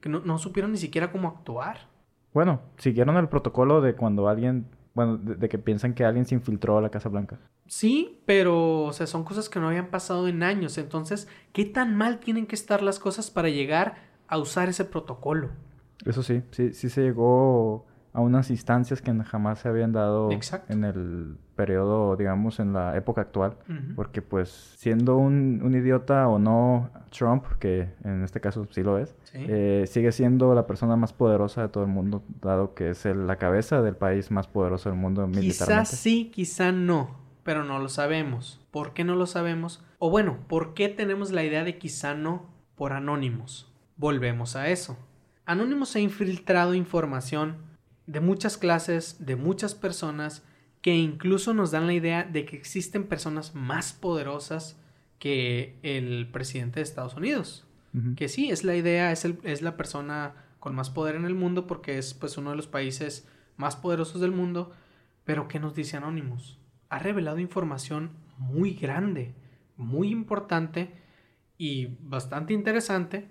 que 0.00 0.08
no, 0.08 0.38
supieron 0.38 0.72
ni 0.72 0.78
siquiera 0.78 1.10
cómo 1.10 1.28
actuar. 1.28 1.88
Bueno, 2.32 2.60
siguieron 2.76 3.16
el 3.16 3.28
protocolo 3.28 3.80
de 3.80 3.94
cuando 3.94 4.28
alguien, 4.28 4.66
bueno, 4.94 5.16
de, 5.16 5.48
que 5.48 5.58
piensan 5.58 5.94
que 5.94 6.04
alguien 6.04 6.26
se 6.26 6.34
infiltró 6.34 6.78
a 6.78 6.82
la 6.82 6.90
Casa 6.90 7.08
Blanca. 7.08 7.38
Sí, 7.66 8.20
pero, 8.26 8.84
o 8.84 8.92
sea, 8.92 9.06
son 9.06 9.24
cosas 9.24 9.48
que 9.48 9.58
no 9.58 9.68
habían 9.68 9.88
pasado 9.88 10.28
en 10.28 10.42
años, 10.42 10.78
entonces, 10.78 11.28
¿qué 11.52 11.64
tan 11.64 11.96
mal 11.96 12.20
tienen 12.20 12.46
que 12.46 12.54
estar 12.54 12.82
las 12.82 12.98
cosas 12.98 13.30
para 13.30 13.48
llegar 13.48 13.96
a 14.28 14.38
usar 14.38 14.68
ese 14.68 14.84
protocolo? 14.84 15.50
Eso 16.04 16.22
sí, 16.22 16.42
sí, 16.52 16.72
sí 16.72 16.88
se 16.88 17.02
llegó 17.02 17.86
a 18.16 18.20
unas 18.20 18.48
instancias 18.48 19.02
que 19.02 19.12
jamás 19.24 19.58
se 19.58 19.68
habían 19.68 19.92
dado 19.92 20.30
en 20.70 20.84
el 20.84 21.36
periodo, 21.54 22.16
digamos, 22.16 22.60
en 22.60 22.72
la 22.72 22.96
época 22.96 23.20
actual. 23.20 23.58
Porque 23.94 24.22
pues 24.22 24.48
siendo 24.78 25.18
un, 25.18 25.60
idiota 25.74 26.26
o 26.26 26.38
no 26.38 26.88
Trump, 27.10 27.44
que 27.58 27.90
en 28.04 28.24
este 28.24 28.40
caso 28.40 28.66
sí 28.70 28.82
lo 28.82 28.96
es, 28.96 29.14
eh, 29.34 29.84
sigue 29.86 30.12
siendo 30.12 30.54
la 30.54 30.66
persona 30.66 30.96
más 30.96 31.12
poderosa 31.12 31.60
de 31.60 31.68
todo 31.68 31.84
el 31.84 31.90
mundo, 31.90 32.22
dado 32.40 32.72
que 32.72 32.88
es 32.88 33.04
la 33.04 33.36
cabeza 33.36 33.82
del 33.82 33.96
país 33.96 34.30
más 34.30 34.46
poderoso 34.46 34.88
del 34.88 34.98
mundo 34.98 35.26
militarmente. 35.26 35.82
Quizás 35.82 35.88
sí, 35.90 36.30
quizá 36.34 36.72
no, 36.72 37.18
pero 37.42 37.64
no 37.64 37.78
lo 37.78 37.90
sabemos. 37.90 38.66
¿Por 38.70 38.94
qué 38.94 39.04
no 39.04 39.14
lo 39.14 39.26
sabemos? 39.26 39.84
O 39.98 40.08
bueno, 40.08 40.38
¿por 40.48 40.72
qué 40.72 40.88
tenemos 40.88 41.32
la 41.32 41.44
idea 41.44 41.64
de 41.64 41.76
quizá 41.76 42.14
no 42.14 42.46
por 42.76 42.94
anónimos? 42.94 43.70
Volvemos 43.98 44.56
a 44.56 44.70
eso. 44.70 44.96
Anónimos 45.44 45.94
ha 45.96 46.00
infiltrado 46.00 46.72
información 46.72 47.75
de 48.06 48.20
muchas 48.20 48.56
clases, 48.56 49.24
de 49.24 49.36
muchas 49.36 49.74
personas, 49.74 50.44
que 50.82 50.94
incluso 50.94 51.54
nos 51.54 51.70
dan 51.70 51.86
la 51.86 51.94
idea 51.94 52.24
de 52.24 52.44
que 52.44 52.56
existen 52.56 53.04
personas 53.04 53.54
más 53.54 53.92
poderosas 53.92 54.80
que 55.18 55.78
el 55.82 56.30
presidente 56.30 56.80
de 56.80 56.84
Estados 56.84 57.14
Unidos. 57.14 57.64
Que 58.14 58.28
sí, 58.28 58.50
es 58.50 58.62
la 58.62 58.76
idea, 58.76 59.10
es, 59.10 59.24
el, 59.24 59.38
es 59.42 59.62
la 59.62 59.78
persona 59.78 60.34
con 60.58 60.74
más 60.74 60.90
poder 60.90 61.14
en 61.16 61.24
el 61.24 61.34
mundo 61.34 61.66
porque 61.66 61.96
es 61.96 62.12
pues 62.12 62.36
uno 62.36 62.50
de 62.50 62.56
los 62.56 62.66
países 62.66 63.26
más 63.56 63.74
poderosos 63.74 64.20
del 64.20 64.32
mundo, 64.32 64.72
pero 65.24 65.48
¿qué 65.48 65.58
nos 65.58 65.74
dice 65.74 65.96
Anonymous? 65.96 66.58
Ha 66.90 66.98
revelado 66.98 67.38
información 67.38 68.10
muy 68.36 68.74
grande, 68.74 69.34
muy 69.78 70.10
importante 70.10 70.92
y 71.56 71.86
bastante 72.00 72.52
interesante 72.52 73.30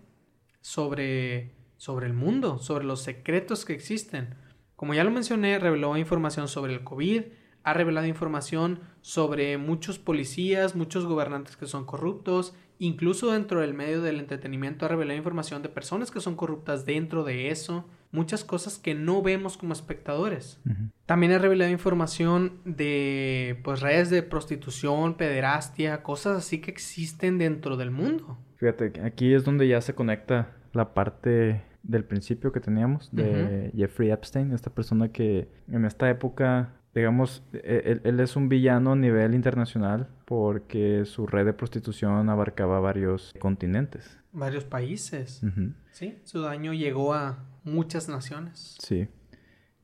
sobre, 0.61 1.51
sobre 1.77 2.07
el 2.07 2.13
mundo, 2.13 2.57
sobre 2.57 2.85
los 2.85 3.03
secretos 3.03 3.65
que 3.65 3.73
existen. 3.73 4.35
Como 4.75 4.93
ya 4.93 5.03
lo 5.03 5.11
mencioné, 5.11 5.59
reveló 5.59 5.95
información 5.97 6.47
sobre 6.47 6.73
el 6.73 6.83
COVID, 6.83 7.23
ha 7.63 7.73
revelado 7.73 8.05
información 8.05 8.79
sobre 9.01 9.57
muchos 9.57 9.97
policías, 9.97 10.75
muchos 10.75 11.05
gobernantes 11.05 11.57
que 11.57 11.65
son 11.65 11.85
corruptos, 11.85 12.53
incluso 12.77 13.31
dentro 13.31 13.61
del 13.61 13.73
medio 13.73 14.01
del 14.01 14.19
entretenimiento 14.19 14.85
ha 14.85 14.89
revelado 14.89 15.17
información 15.17 15.63
de 15.63 15.69
personas 15.69 16.11
que 16.11 16.19
son 16.19 16.35
corruptas 16.35 16.85
dentro 16.85 17.23
de 17.23 17.49
eso, 17.49 17.89
muchas 18.11 18.43
cosas 18.43 18.77
que 18.77 18.93
no 18.93 19.21
vemos 19.21 19.57
como 19.57 19.73
espectadores. 19.73 20.61
También 21.07 21.31
ha 21.31 21.39
revelado 21.39 21.71
información 21.71 22.59
de 22.65 23.59
pues 23.63 23.81
redes 23.81 24.11
de 24.11 24.21
prostitución, 24.21 25.15
pederastia, 25.15 26.03
cosas 26.03 26.37
así 26.37 26.61
que 26.61 26.69
existen 26.69 27.39
dentro 27.39 27.77
del 27.77 27.89
mundo. 27.91 28.37
Fíjate, 28.57 29.01
aquí 29.01 29.33
es 29.33 29.43
donde 29.43 29.67
ya 29.67 29.81
se 29.81 29.95
conecta 29.95 30.55
la 30.73 30.93
parte 30.93 31.63
del 31.87 32.03
principio 32.03 32.51
que 32.51 32.59
teníamos 32.59 33.09
de 33.11 33.71
Jeffrey 33.75 34.11
Epstein, 34.11 34.51
esta 34.53 34.69
persona 34.69 35.09
que 35.09 35.47
en 35.67 35.85
esta 35.85 36.09
época, 36.09 36.73
digamos, 36.93 37.43
e-, 37.53 37.99
él, 38.03 38.19
es 38.19 38.35
un 38.35 38.49
villano 38.49 38.93
a 38.93 38.95
nivel 38.95 39.35
internacional 39.35 40.07
porque 40.25 41.05
su 41.05 41.27
red 41.27 41.45
de 41.45 41.53
prostitución 41.53 42.29
abarcaba 42.29 42.79
varios 42.79 43.33
continentes. 43.39 44.17
Varios 44.31 44.63
países. 44.63 45.41
Sí, 45.91 46.17
su 46.23 46.41
daño 46.41 46.73
llegó 46.73 47.13
a 47.13 47.45
muchas 47.63 48.09
naciones. 48.09 48.77
Sí. 48.79 49.07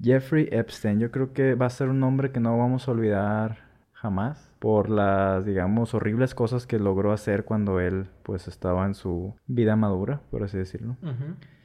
Jeffrey 0.01 0.49
Epstein, 0.51 0.99
yo 0.99 1.11
creo 1.11 1.31
que 1.31 1.53
va 1.53 1.67
a 1.67 1.69
ser 1.69 1.89
un 1.89 1.99
nombre 1.99 2.31
que 2.31 2.39
no 2.39 2.57
vamos 2.57 2.87
a 2.87 2.91
olvidar 2.91 3.69
jamás 3.93 4.51
por 4.57 4.89
las, 4.89 5.45
digamos, 5.45 5.93
horribles 5.93 6.33
cosas 6.33 6.65
que 6.65 6.79
logró 6.79 7.11
hacer 7.11 7.45
cuando 7.45 7.79
él, 7.79 8.07
pues, 8.23 8.47
estaba 8.47 8.85
en 8.85 8.95
su 8.95 9.35
vida 9.45 9.75
madura, 9.75 10.21
por 10.31 10.43
así 10.43 10.57
decirlo. 10.57 10.97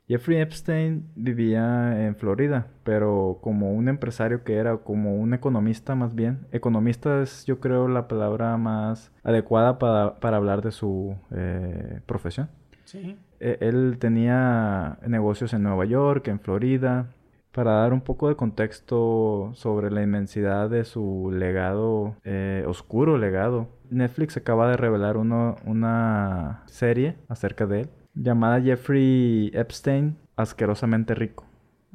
Jeffrey 0.09 0.39
Epstein 0.39 1.11
vivía 1.17 2.07
en 2.07 2.15
Florida, 2.15 2.69
pero 2.85 3.39
como 3.41 3.73
un 3.73 3.89
empresario 3.89 4.45
que 4.45 4.55
era, 4.55 4.77
como 4.77 5.17
un 5.17 5.35
economista 5.35 5.97
más 5.97 6.15
bien. 6.15 6.47
Economista 6.53 7.23
es 7.23 7.45
yo 7.45 7.59
creo 7.59 7.89
la 7.89 8.07
palabra 8.07 8.57
más 8.57 9.11
adecuada 9.25 9.79
para, 9.81 10.37
hablar 10.37 10.63
de 10.63 10.71
su 10.71 11.17
eh, 11.33 12.01
profesión. 12.07 12.49
Sí. 12.85 13.17
E, 13.41 13.59
él 13.61 13.97
tenía 13.99 14.99
negocios 15.07 15.53
en 15.53 15.65
Nueva 15.65 15.85
York, 15.87 16.29
en 16.29 16.39
Florida. 16.39 17.09
Para 17.51 17.73
dar 17.73 17.93
un 17.93 18.03
poco 18.03 18.29
de 18.29 18.37
contexto 18.37 19.51
sobre 19.55 19.91
la 19.91 20.03
inmensidad 20.03 20.71
de 20.71 20.85
su 20.85 21.33
legado, 21.33 22.15
eh, 22.23 22.65
oscuro 22.69 23.17
legado, 23.19 23.71
Netflix 23.91 24.37
acaba 24.37 24.71
de 24.71 24.77
revelar 24.77 25.17
una 25.17 26.63
serie 26.67 27.17
acerca 27.29 27.67
de 27.67 27.81
él 27.81 27.89
llamada 28.17 28.61
Jeffrey 28.61 29.51
Epstein, 29.55 30.17
asquerosamente 30.35 31.15
rico. 31.15 31.45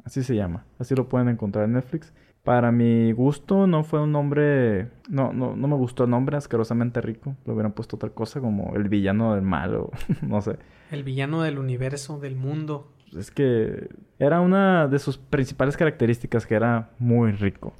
Así 0.04 0.22
se 0.22 0.34
llama. 0.34 0.64
Así 0.78 0.94
lo 0.94 1.08
pueden 1.08 1.28
encontrar 1.28 1.64
en 1.64 1.72
Netflix. 1.72 2.12
Para 2.42 2.72
mi 2.72 3.12
gusto 3.12 3.68
no 3.68 3.84
fue 3.84 4.00
un 4.00 4.10
nombre, 4.10 4.88
no, 5.08 5.32
no, 5.32 5.54
no 5.54 5.68
me 5.68 5.76
gustó 5.76 6.04
el 6.04 6.10
nombre, 6.10 6.36
asquerosamente 6.36 7.00
rico. 7.00 7.36
Lo 7.44 7.52
hubieran 7.52 7.72
puesto 7.72 7.96
otra 7.96 8.10
cosa 8.10 8.40
como 8.40 8.74
el 8.74 8.88
villano 8.88 9.34
del 9.34 9.42
mal 9.42 9.76
o 9.76 9.90
no 10.22 10.40
sé. 10.40 10.56
El 10.90 11.04
villano 11.04 11.42
del 11.42 11.58
universo, 11.58 12.18
del 12.18 12.34
mundo. 12.34 12.92
Es 13.16 13.30
que 13.30 13.90
era 14.18 14.40
una 14.40 14.88
de 14.88 14.98
sus 14.98 15.18
principales 15.18 15.76
características 15.76 16.46
que 16.46 16.54
era 16.54 16.90
muy 16.98 17.30
rico. 17.32 17.74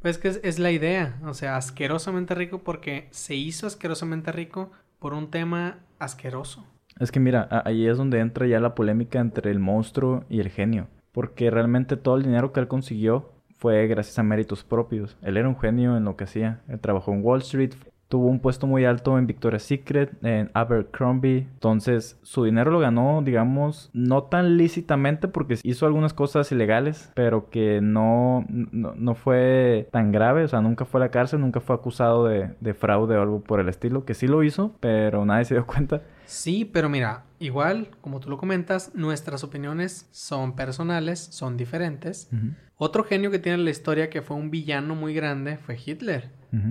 Pues 0.00 0.18
que 0.18 0.28
es, 0.28 0.40
es 0.42 0.58
la 0.58 0.72
idea, 0.72 1.18
o 1.24 1.34
sea, 1.34 1.56
asquerosamente 1.56 2.34
rico 2.34 2.60
porque 2.64 3.08
se 3.10 3.34
hizo 3.34 3.66
asquerosamente 3.66 4.32
rico 4.32 4.72
por 4.98 5.12
un 5.12 5.30
tema 5.30 5.78
asqueroso. 5.98 6.66
Es 7.00 7.12
que 7.12 7.20
mira, 7.20 7.48
ahí 7.64 7.86
es 7.86 7.96
donde 7.96 8.20
entra 8.20 8.46
ya 8.46 8.60
la 8.60 8.74
polémica 8.74 9.20
entre 9.20 9.50
el 9.50 9.58
monstruo 9.58 10.24
y 10.28 10.40
el 10.40 10.50
genio. 10.50 10.88
Porque 11.12 11.50
realmente 11.50 11.96
todo 11.96 12.16
el 12.16 12.24
dinero 12.24 12.52
que 12.52 12.60
él 12.60 12.68
consiguió 12.68 13.32
fue 13.56 13.86
gracias 13.88 14.18
a 14.18 14.22
méritos 14.22 14.64
propios. 14.64 15.16
Él 15.22 15.36
era 15.36 15.48
un 15.48 15.58
genio 15.58 15.96
en 15.96 16.04
lo 16.04 16.16
que 16.16 16.24
hacía. 16.24 16.60
Él 16.68 16.80
trabajó 16.80 17.12
en 17.12 17.24
Wall 17.24 17.40
Street, 17.40 17.74
tuvo 18.08 18.28
un 18.28 18.40
puesto 18.40 18.66
muy 18.66 18.84
alto 18.84 19.18
en 19.18 19.26
Victoria's 19.26 19.64
Secret, 19.64 20.12
en 20.24 20.50
Abercrombie. 20.54 21.46
Entonces, 21.54 22.18
su 22.22 22.44
dinero 22.44 22.70
lo 22.70 22.78
ganó, 22.80 23.20
digamos, 23.22 23.90
no 23.92 24.24
tan 24.24 24.56
lícitamente 24.56 25.28
porque 25.28 25.58
hizo 25.62 25.86
algunas 25.86 26.14
cosas 26.14 26.50
ilegales, 26.52 27.12
pero 27.14 27.50
que 27.50 27.80
no, 27.82 28.46
no, 28.48 29.14
fue 29.14 29.88
tan 29.92 30.12
grave. 30.12 30.44
O 30.44 30.48
sea, 30.48 30.60
nunca 30.60 30.84
fue 30.84 31.00
a 31.00 31.04
la 31.04 31.10
cárcel, 31.10 31.40
nunca 31.40 31.60
fue 31.60 31.76
acusado 31.76 32.26
de, 32.26 32.50
de 32.60 32.74
fraude 32.74 33.16
o 33.16 33.22
algo 33.22 33.40
por 33.40 33.60
el 33.60 33.68
estilo, 33.68 34.04
que 34.04 34.14
sí 34.14 34.26
lo 34.26 34.42
hizo, 34.42 34.72
pero 34.80 35.24
nadie 35.26 35.44
se 35.44 35.54
dio 35.54 35.66
cuenta. 35.66 36.02
Sí, 36.28 36.66
pero 36.66 36.90
mira, 36.90 37.24
igual, 37.38 37.88
como 38.02 38.20
tú 38.20 38.28
lo 38.28 38.36
comentas, 38.36 38.94
nuestras 38.94 39.42
opiniones 39.44 40.06
son 40.10 40.54
personales, 40.54 41.18
son 41.18 41.56
diferentes. 41.56 42.28
Otro 42.76 43.02
genio 43.02 43.30
que 43.30 43.38
tiene 43.38 43.56
la 43.58 43.70
historia 43.70 44.10
que 44.10 44.20
fue 44.20 44.36
un 44.36 44.50
villano 44.50 44.94
muy 44.94 45.14
grande 45.14 45.56
fue 45.56 45.78
Hitler. 45.84 46.30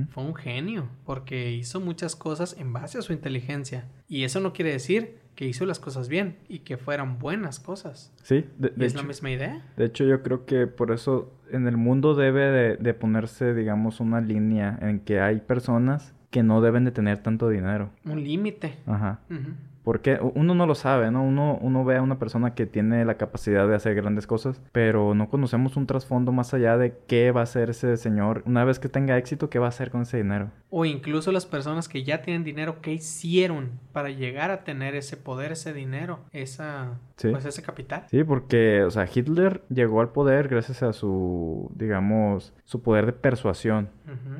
Fue 0.09 0.23
un 0.23 0.35
genio, 0.35 0.89
porque 1.05 1.51
hizo 1.51 1.79
muchas 1.79 2.15
cosas 2.15 2.55
en 2.59 2.71
base 2.71 2.99
a 2.99 3.01
su 3.01 3.13
inteligencia. 3.13 3.85
Y 4.07 4.23
eso 4.23 4.39
no 4.39 4.53
quiere 4.53 4.71
decir 4.71 5.17
que 5.33 5.45
hizo 5.45 5.65
las 5.65 5.79
cosas 5.79 6.07
bien 6.07 6.37
y 6.47 6.59
que 6.59 6.77
fueran 6.77 7.17
buenas 7.17 7.59
cosas. 7.59 8.13
Sí, 8.21 8.45
de, 8.59 8.73
¿Es 8.85 8.93
la 8.93 9.03
misma 9.03 9.31
idea? 9.31 9.65
De 9.75 9.85
hecho, 9.85 10.03
yo 10.03 10.21
creo 10.21 10.45
que 10.45 10.67
por 10.67 10.91
eso 10.91 11.33
en 11.51 11.67
el 11.67 11.77
mundo 11.77 12.13
debe 12.13 12.77
de 12.77 12.93
ponerse, 12.93 13.55
digamos, 13.55 13.99
una 13.99 14.21
línea 14.21 14.77
en 14.81 14.99
que 14.99 15.19
hay 15.19 15.39
personas 15.39 16.13
que 16.37 16.43
no 16.43 16.61
deben 16.61 16.85
de 16.85 16.91
tener 16.91 17.17
tanto 17.17 17.49
dinero. 17.49 17.89
Un 18.05 18.23
límite. 18.23 18.75
Ajá. 18.85 19.21
Porque 19.87 20.19
uno 20.35 20.53
no 20.53 20.65
lo 20.67 20.75
sabe, 20.75 21.11
¿no? 21.11 21.23
Uno, 21.23 21.57
uno 21.61 21.85
ve 21.85 21.95
a 21.95 22.01
una 22.01 22.19
persona 22.19 22.53
que 22.53 22.65
tiene 22.65 23.05
la 23.05 23.15
capacidad 23.15 23.69
de 23.69 23.75
hacer 23.75 23.95
grandes 23.95 24.27
cosas, 24.27 24.61
pero 24.73 25.15
no 25.15 25.29
conocemos 25.29 25.77
un 25.77 25.87
trasfondo 25.87 26.33
más 26.33 26.53
allá 26.53 26.77
de 26.77 26.97
qué 27.07 27.31
va 27.31 27.39
a 27.39 27.43
hacer 27.43 27.69
ese 27.69 27.95
señor 27.95 28.43
una 28.45 28.65
vez 28.65 28.79
que 28.79 28.89
tenga 28.89 29.17
éxito, 29.17 29.49
qué 29.49 29.59
va 29.59 29.67
a 29.67 29.69
hacer 29.69 29.89
con 29.89 30.01
ese 30.01 30.17
dinero. 30.17 30.51
O 30.69 30.83
incluso 30.83 31.31
las 31.31 31.45
personas 31.45 31.87
que 31.87 32.03
ya 32.03 32.21
tienen 32.21 32.43
dinero, 32.43 32.81
qué 32.81 32.91
hicieron 32.91 33.79
para 33.93 34.09
llegar 34.09 34.51
a 34.51 34.65
tener 34.65 34.93
ese 34.93 35.15
poder, 35.15 35.53
ese 35.53 35.71
dinero, 35.71 36.19
esa, 36.33 36.99
pues 37.21 37.45
ese 37.45 37.61
capital. 37.61 38.03
Sí, 38.11 38.25
porque, 38.25 38.83
o 38.83 38.91
sea, 38.91 39.07
Hitler 39.07 39.61
llegó 39.69 40.01
al 40.01 40.09
poder 40.09 40.49
gracias 40.49 40.83
a 40.83 40.91
su, 40.91 41.71
digamos, 41.73 42.53
su 42.65 42.81
poder 42.81 43.05
de 43.05 43.13
persuasión, 43.13 43.87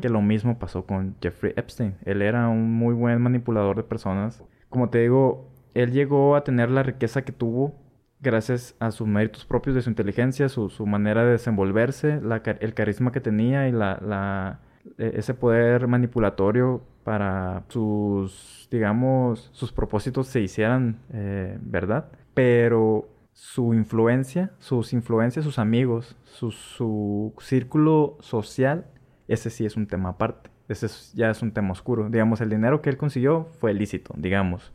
que 0.02 0.10
lo 0.10 0.22
mismo 0.22 0.60
pasó 0.60 0.86
con 0.86 1.16
Jeffrey 1.22 1.54
Epstein. 1.56 1.96
Él 2.04 2.22
era 2.22 2.50
un 2.50 2.70
muy 2.74 2.94
buen 2.94 3.22
manipulador 3.22 3.78
de 3.78 3.84
personas 3.84 4.44
como 4.78 4.92
te 4.92 5.00
digo, 5.00 5.50
él 5.74 5.92
llegó 5.92 6.36
a 6.36 6.44
tener 6.44 6.70
la 6.70 6.84
riqueza 6.84 7.24
que 7.24 7.32
tuvo 7.32 7.74
gracias 8.20 8.76
a 8.78 8.92
sus 8.92 9.08
méritos 9.08 9.44
propios 9.44 9.76
de 9.76 9.82
su 9.82 9.90
inteligencia, 9.90 10.50
su, 10.50 10.86
manera 10.86 11.26
de 11.26 11.32
desenvolverse, 11.32 12.22
el 12.60 12.74
carisma 12.76 13.12
que 13.12 13.20
tenía 13.20 13.68
y 13.68 13.74
e, 13.74 15.12
ese 15.18 15.34
poder 15.34 15.88
manipulatorio 15.88 16.84
para 17.04 17.64
sus, 17.70 18.68
digamos, 18.70 19.50
sus 19.52 19.72
propósitos 19.72 20.28
se 20.28 20.42
hicieran 20.42 21.00
eh, 21.12 21.58
verdad. 21.60 22.12
Pero 22.36 23.10
su 23.34 23.74
influencia, 23.74 24.52
sus 24.60 24.94
influencias, 24.94 25.44
sus 25.44 25.58
amigos, 25.58 26.16
su, 26.24 26.52
su, 26.52 27.34
círculo 27.40 28.16
social, 28.20 28.86
ese 29.28 29.50
sí 29.50 29.66
es 29.66 29.76
un 29.76 29.88
tema 29.88 30.10
aparte. 30.10 30.52
Ese 30.68 30.88
ya 31.14 31.30
es 31.30 31.42
un 31.42 31.52
tema 31.52 31.72
oscuro. 31.72 32.10
Digamos, 32.10 32.42
el 32.42 32.50
dinero 32.50 32.82
que 32.82 32.90
él 32.90 32.98
consiguió 32.98 33.48
fue 33.60 33.74
lícito, 33.74 34.14
digamos. 34.18 34.72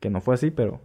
Que 0.00 0.10
no 0.10 0.20
fue 0.20 0.34
así, 0.34 0.50
pero... 0.50 0.80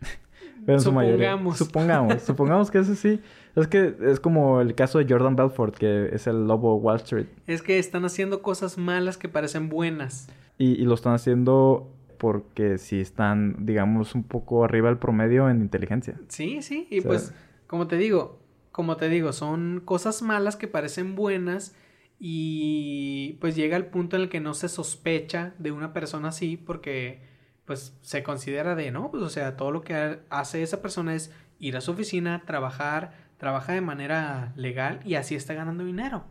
pero 0.66 0.78
en 0.78 0.80
supongamos. 0.80 1.58
supongamos. 1.58 2.22
supongamos 2.26 2.70
que 2.70 2.78
eso 2.78 2.94
sí. 2.94 3.20
Es 3.54 3.68
que 3.68 3.96
es 4.02 4.20
como 4.20 4.60
el 4.60 4.74
caso 4.74 4.98
de 4.98 5.06
Jordan 5.08 5.36
Belfort, 5.36 5.76
que 5.76 6.10
es 6.12 6.26
el 6.26 6.46
lobo 6.46 6.76
Wall 6.76 6.96
Street. 6.96 7.26
Es 7.46 7.62
que 7.62 7.78
están 7.78 8.04
haciendo 8.04 8.42
cosas 8.42 8.78
malas 8.78 9.16
que 9.16 9.28
parecen 9.28 9.68
buenas. 9.68 10.28
Y, 10.58 10.84
lo 10.84 10.94
están 10.94 11.14
haciendo 11.14 11.90
porque 12.18 12.76
sí 12.76 13.00
están, 13.00 13.64
digamos, 13.64 14.14
un 14.14 14.24
poco 14.24 14.62
arriba 14.62 14.88
del 14.88 14.98
promedio 14.98 15.48
en 15.48 15.62
inteligencia. 15.62 16.20
Sí, 16.28 16.60
sí. 16.60 16.86
Y 16.90 17.00
pues, 17.00 17.32
como 17.66 17.86
te 17.86 17.96
digo, 17.96 18.38
como 18.72 18.96
te 18.96 19.08
digo, 19.08 19.32
son 19.32 19.80
cosas 19.84 20.20
malas 20.20 20.56
que 20.56 20.68
parecen 20.68 21.14
buenas 21.14 21.74
y 22.22 23.38
pues 23.40 23.56
llega 23.56 23.78
el 23.78 23.86
punto 23.86 24.16
en 24.16 24.22
el 24.22 24.28
que 24.28 24.40
no 24.40 24.52
se 24.52 24.68
sospecha 24.68 25.54
de 25.58 25.72
una 25.72 25.94
persona 25.94 26.28
así 26.28 26.58
porque 26.58 27.22
pues 27.64 27.96
se 28.02 28.22
considera 28.22 28.74
de 28.74 28.90
no, 28.90 29.10
pues 29.10 29.22
o 29.22 29.30
sea, 29.30 29.56
todo 29.56 29.70
lo 29.70 29.80
que 29.80 30.20
hace 30.28 30.62
esa 30.62 30.82
persona 30.82 31.14
es 31.14 31.32
ir 31.58 31.78
a 31.78 31.80
su 31.80 31.92
oficina, 31.92 32.42
trabajar, 32.44 33.12
trabaja 33.38 33.72
de 33.72 33.80
manera 33.80 34.52
legal 34.54 35.00
y 35.06 35.14
así 35.14 35.34
está 35.34 35.54
ganando 35.54 35.82
dinero. 35.84 36.24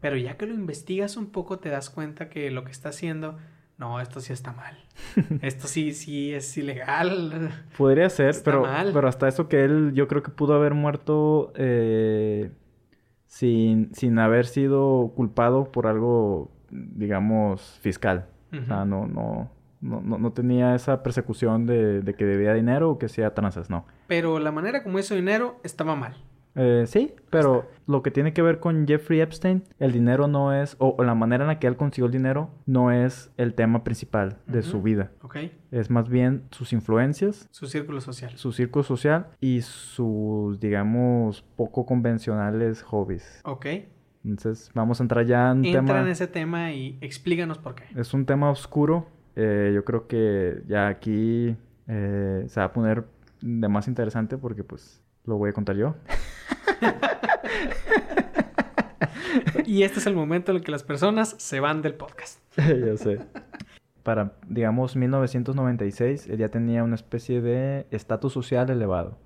Pero 0.00 0.18
ya 0.18 0.36
que 0.36 0.46
lo 0.46 0.52
investigas 0.52 1.16
un 1.16 1.28
poco 1.32 1.58
te 1.58 1.70
das 1.70 1.88
cuenta 1.88 2.28
que 2.28 2.50
lo 2.50 2.62
que 2.62 2.70
está 2.70 2.90
haciendo, 2.90 3.38
no, 3.78 4.00
esto 4.02 4.20
sí 4.20 4.34
está 4.34 4.52
mal. 4.52 4.76
esto 5.40 5.66
sí, 5.66 5.92
sí 5.94 6.34
es 6.34 6.56
ilegal. 6.58 7.64
Podría 7.78 8.10
ser, 8.10 8.36
pero, 8.44 8.64
pero 8.92 9.08
hasta 9.08 9.28
eso 9.28 9.48
que 9.48 9.64
él 9.64 9.92
yo 9.94 10.08
creo 10.08 10.22
que 10.22 10.30
pudo 10.30 10.52
haber 10.54 10.74
muerto 10.74 11.54
eh, 11.56 12.50
sin, 13.26 13.94
sin 13.94 14.18
haber 14.18 14.46
sido 14.46 15.12
culpado 15.14 15.70
por 15.70 15.86
algo, 15.86 16.50
digamos, 16.70 17.78
fiscal. 17.80 18.26
O 18.52 18.64
sea, 18.64 18.86
no, 18.86 19.06
no, 19.06 19.50
no, 19.82 20.00
no, 20.00 20.32
tenía 20.32 20.74
esa 20.74 21.02
persecución 21.02 21.66
de, 21.66 22.00
de 22.00 22.14
que 22.14 22.24
debía 22.24 22.54
dinero 22.54 22.90
o 22.90 22.98
que 22.98 23.06
hacía 23.06 23.34
tranzas, 23.34 23.68
no. 23.68 23.84
Pero 24.06 24.38
la 24.38 24.50
manera 24.50 24.82
como 24.82 24.98
hizo 24.98 25.14
dinero 25.14 25.60
estaba 25.62 25.94
mal. 25.94 26.16
Eh, 26.56 26.84
sí, 26.86 27.14
pero 27.30 27.68
lo 27.86 28.02
que 28.02 28.10
tiene 28.10 28.32
que 28.32 28.42
ver 28.42 28.60
con 28.60 28.86
Jeffrey 28.86 29.20
Epstein, 29.20 29.62
el 29.78 29.92
dinero 29.92 30.26
no 30.26 30.52
es, 30.52 30.76
o, 30.78 31.02
la 31.02 31.14
manera 31.14 31.44
en 31.44 31.48
la 31.48 31.58
que 31.58 31.66
él 31.66 31.76
consiguió 31.76 32.06
el 32.06 32.12
dinero, 32.12 32.50
no 32.64 32.90
es 32.90 33.30
el 33.36 33.54
tema 33.54 33.84
principal 33.84 34.38
de 34.46 34.62
su 34.62 34.82
vida. 34.82 35.12
Ok. 35.22 35.36
Es 35.70 35.90
más 35.90 36.08
bien 36.08 36.44
sus 36.50 36.72
influencias. 36.72 37.46
Su 37.50 37.66
círculo 37.66 38.00
social. 38.00 38.32
Su 38.36 38.52
círculo 38.52 38.82
social 38.82 39.28
y 39.40 39.60
sus, 39.60 40.58
digamos, 40.58 41.42
poco 41.56 41.84
convencionales 41.84 42.82
hobbies. 42.82 43.40
Ok. 43.44 43.66
Entonces, 44.24 44.70
vamos 44.74 45.00
a 45.00 45.04
entrar 45.04 45.24
ya 45.24 45.52
en 45.52 45.58
un 45.58 45.64
Entra 45.66 45.82
tema... 45.82 46.00
en 46.00 46.08
ese 46.08 46.26
tema 46.26 46.72
y 46.72 46.98
explícanos 47.00 47.58
por 47.58 47.76
qué. 47.76 47.84
Es 47.94 48.12
un 48.12 48.26
tema 48.26 48.50
oscuro. 48.50 49.06
Eh, 49.36 49.70
yo 49.74 49.84
creo 49.84 50.08
que 50.08 50.62
ya 50.66 50.88
aquí 50.88 51.54
eh, 51.86 52.44
se 52.48 52.60
va 52.60 52.66
a 52.66 52.72
poner 52.72 53.04
de 53.40 53.68
más 53.68 53.86
interesante 53.86 54.36
porque, 54.36 54.64
pues, 54.64 55.02
lo 55.26 55.36
voy 55.36 55.50
a 55.50 55.52
contar 55.52 55.76
yo. 55.76 55.94
y 59.66 59.82
este 59.82 59.98
es 59.98 60.06
el 60.06 60.14
momento 60.14 60.52
en 60.52 60.58
el 60.58 60.64
que 60.64 60.72
las 60.72 60.82
personas 60.82 61.34
se 61.38 61.60
van 61.60 61.82
del 61.82 61.94
podcast. 61.94 62.40
ya 62.56 62.96
sé. 62.96 63.20
Para, 64.02 64.32
digamos, 64.48 64.96
1996, 64.96 66.28
él 66.28 66.38
ya 66.38 66.48
tenía 66.48 66.84
una 66.84 66.94
especie 66.94 67.40
de 67.40 67.86
estatus 67.90 68.32
social 68.32 68.70
elevado. 68.70 69.18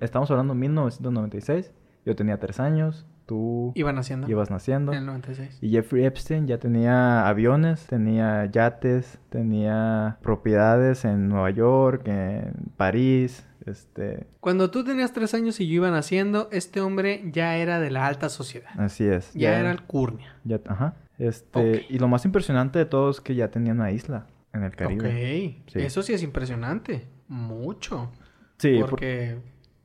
estamos 0.00 0.30
hablando 0.30 0.54
de 0.54 0.60
1996. 0.60 1.72
Yo 2.06 2.16
tenía 2.16 2.38
tres 2.38 2.60
años. 2.60 3.04
Tú 3.26 3.72
Iban 3.74 3.96
naciendo. 3.96 4.28
ibas 4.30 4.50
naciendo. 4.50 4.92
En 4.92 4.98
el 5.00 5.06
96. 5.06 5.58
Y 5.60 5.70
Jeffrey 5.70 6.04
Epstein 6.04 6.46
ya 6.46 6.58
tenía 6.58 7.28
aviones, 7.28 7.84
tenía 7.86 8.44
yates, 8.46 9.18
tenía 9.28 10.18
propiedades 10.22 11.04
en 11.04 11.28
Nueva 11.28 11.50
York, 11.50 12.02
en 12.06 12.52
París, 12.76 13.46
este... 13.66 14.26
Cuando 14.40 14.70
tú 14.70 14.84
tenías 14.84 15.12
tres 15.12 15.34
años 15.34 15.58
y 15.60 15.66
yo 15.66 15.74
iba 15.74 15.90
naciendo, 15.90 16.48
este 16.52 16.80
hombre 16.80 17.22
ya 17.32 17.56
era 17.56 17.80
de 17.80 17.90
la 17.90 18.06
alta 18.06 18.28
sociedad. 18.28 18.70
Así 18.78 19.04
es. 19.04 19.32
Ya, 19.34 19.58
era 19.58 19.70
alcurnia. 19.72 20.36
ya- 20.44 20.60
ajá. 20.66 20.94
Este. 21.18 21.86
Y 21.88 21.98
lo 21.98 22.08
más 22.08 22.24
impresionante 22.26 22.78
de 22.78 22.84
todo 22.84 23.10
es 23.10 23.20
que 23.20 23.34
ya 23.34 23.50
tenía 23.50 23.72
una 23.72 23.90
isla 23.90 24.26
en 24.52 24.62
el 24.62 24.76
Caribe. 24.76 25.56
Ok. 25.64 25.70
Sí. 25.72 25.78
Eso 25.80 26.02
sí 26.02 26.12
es 26.12 26.22
impresionante. 26.22 27.08
Mucho. 27.26 28.12
Sí, 28.58 28.78
por- 28.80 28.90
Porque... 28.90 29.38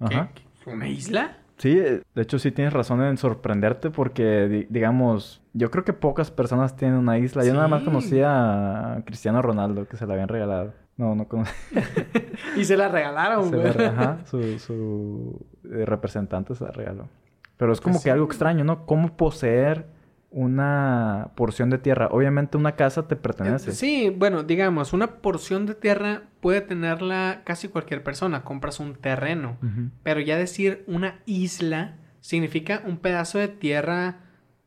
¿qué? 0.08 0.16
Ajá. 0.16 0.32
¿Una 0.68 0.88
isla? 0.88 1.38
Sí, 1.62 1.76
de 1.76 2.02
hecho 2.16 2.40
sí 2.40 2.52
tienes 2.52 2.74
razón 2.74 3.04
en 3.04 3.18
sorprenderte 3.18 3.92
porque, 3.92 4.48
di- 4.48 4.68
digamos, 4.72 5.44
yo 5.54 5.70
creo 5.70 5.84
que 5.84 5.94
pocas 5.94 6.32
personas 6.32 6.76
tienen 6.76 6.98
una 6.98 7.20
isla. 7.20 7.46
Yo 7.46 7.54
nada 7.54 7.68
más 7.68 7.84
conocía 7.84 8.96
a 8.96 9.02
Cristiano 9.06 9.44
Ronaldo 9.44 9.88
que 9.88 9.96
se 9.96 10.08
la 10.08 10.14
habían 10.14 10.28
regalado. 10.28 10.74
No, 10.98 11.14
no 11.14 11.28
conocía. 11.28 11.54
Y 12.58 12.66
se 12.66 12.76
la 12.78 12.88
regalaron, 12.90 13.50
Se 13.52 13.56
güey. 13.58 13.74
la- 13.76 13.88
ajá, 13.90 14.18
su, 14.26 14.58
su 14.60 15.40
eh, 15.72 15.86
representante 15.86 16.56
se 16.56 16.64
la 16.64 16.72
regaló. 16.72 17.08
Pero 17.58 17.72
es 17.74 17.80
como 17.80 17.94
Pues 17.94 18.04
que 18.06 18.10
sí. 18.10 18.12
algo 18.12 18.26
extraño, 18.26 18.64
¿no? 18.64 18.86
¿Cómo 18.88 19.16
poseer 19.16 19.86
una 20.32 21.32
porción 21.36 21.70
de 21.70 21.78
tierra? 21.78 22.08
Obviamente 22.12 22.58
una 22.58 22.76
casa 22.76 23.08
te 23.08 23.16
pertenece. 23.16 23.72
Eh, 23.72 23.74
Sí, 23.74 24.10
bueno, 24.10 24.44
digamos, 24.44 24.94
una 24.94 25.18
porción 25.18 25.66
de 25.66 25.76
tierra 25.76 26.24
puede 26.40 26.62
tenerla 26.62 27.42
casi 27.44 27.68
cualquier 27.68 28.04
persona. 28.04 28.44
Compras 28.44 28.80
un 28.80 28.96
terreno. 28.96 29.58
Pero 30.04 30.20
ya 30.22 30.38
decir 30.38 30.84
una 30.88 31.20
isla 31.26 31.98
significa 32.22 32.82
un 32.86 32.98
pedazo 32.98 33.38
de 33.38 33.50
tierra 33.50 34.20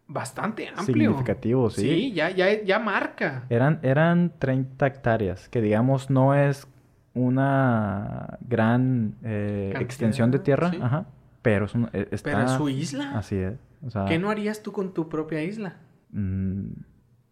bastante 0.07 0.69
amplio. 0.69 0.85
Significativo, 1.11 1.71
sí. 1.71 1.81
Sí, 1.81 2.13
ya, 2.13 2.31
ya, 2.31 2.63
ya 2.63 2.79
marca. 2.79 3.45
Eran, 3.49 3.81
eran 3.83 4.33
30 4.39 4.87
hectáreas, 4.87 5.49
que 5.49 5.61
digamos 5.63 6.11
no 6.11 6.35
es 6.35 6.67
una 7.15 8.39
gran 8.47 9.17
eh, 9.23 9.73
extensión 9.81 10.31
de 10.31 10.41
tierra, 10.41 10.71
sí. 10.71 10.79
ajá, 10.83 11.07
pero 11.43 11.67
es 11.67 11.75
un, 11.75 11.89
está... 11.93 12.33
Pero 12.33 12.45
es 12.45 12.53
su 12.53 12.69
isla. 12.69 13.13
Así 13.17 13.37
es. 13.37 13.55
O 13.87 13.91
sea, 13.91 14.05
¿Qué 14.07 14.19
no 14.19 14.31
harías 14.31 14.63
tú 14.63 14.73
con 14.73 14.95
tu 14.95 15.09
propia 15.09 15.43
isla? 15.43 15.77
mm, 16.11 16.69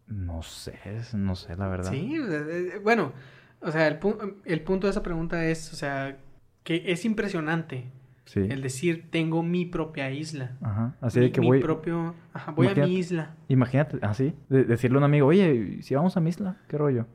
no 0.08 0.42
sé, 0.42 0.74
no 1.14 1.34
sé 1.36 1.56
la 1.56 1.68
verdad. 1.68 1.90
Sí, 1.90 2.14
eh, 2.16 2.72
eh, 2.74 2.80
bueno, 2.82 3.12
o 3.60 3.70
sea, 3.70 3.86
el, 3.88 3.98
pu- 4.00 4.34
el 4.44 4.60
punto 4.60 4.86
de 4.86 4.90
esa 4.90 5.02
pregunta 5.02 5.44
es, 5.46 5.72
o 5.72 5.76
sea, 5.76 6.18
que 6.64 6.82
es 6.92 7.04
impresionante 7.04 7.90
Sí. 8.24 8.40
el 8.40 8.62
decir 8.62 9.10
tengo 9.10 9.42
mi 9.42 9.66
propia 9.66 10.10
isla. 10.10 10.56
Ajá. 10.62 10.94
Así 11.00 11.18
mi, 11.18 11.26
de 11.26 11.32
que 11.32 11.40
mi 11.40 11.46
voy... 11.48 11.60
propio, 11.60 12.14
ajá, 12.32 12.52
voy 12.52 12.68
a 12.68 12.74
mi 12.74 12.94
isla. 12.96 13.34
Imagínate, 13.48 13.98
así, 14.02 14.34
de- 14.48 14.64
decirle 14.64 14.96
a 14.96 14.98
un 14.98 15.04
amigo, 15.04 15.26
oye, 15.26 15.82
si 15.82 15.94
vamos 15.94 16.16
a 16.16 16.20
mi 16.20 16.30
isla, 16.30 16.56
¿qué 16.68 16.78
rollo? 16.78 17.06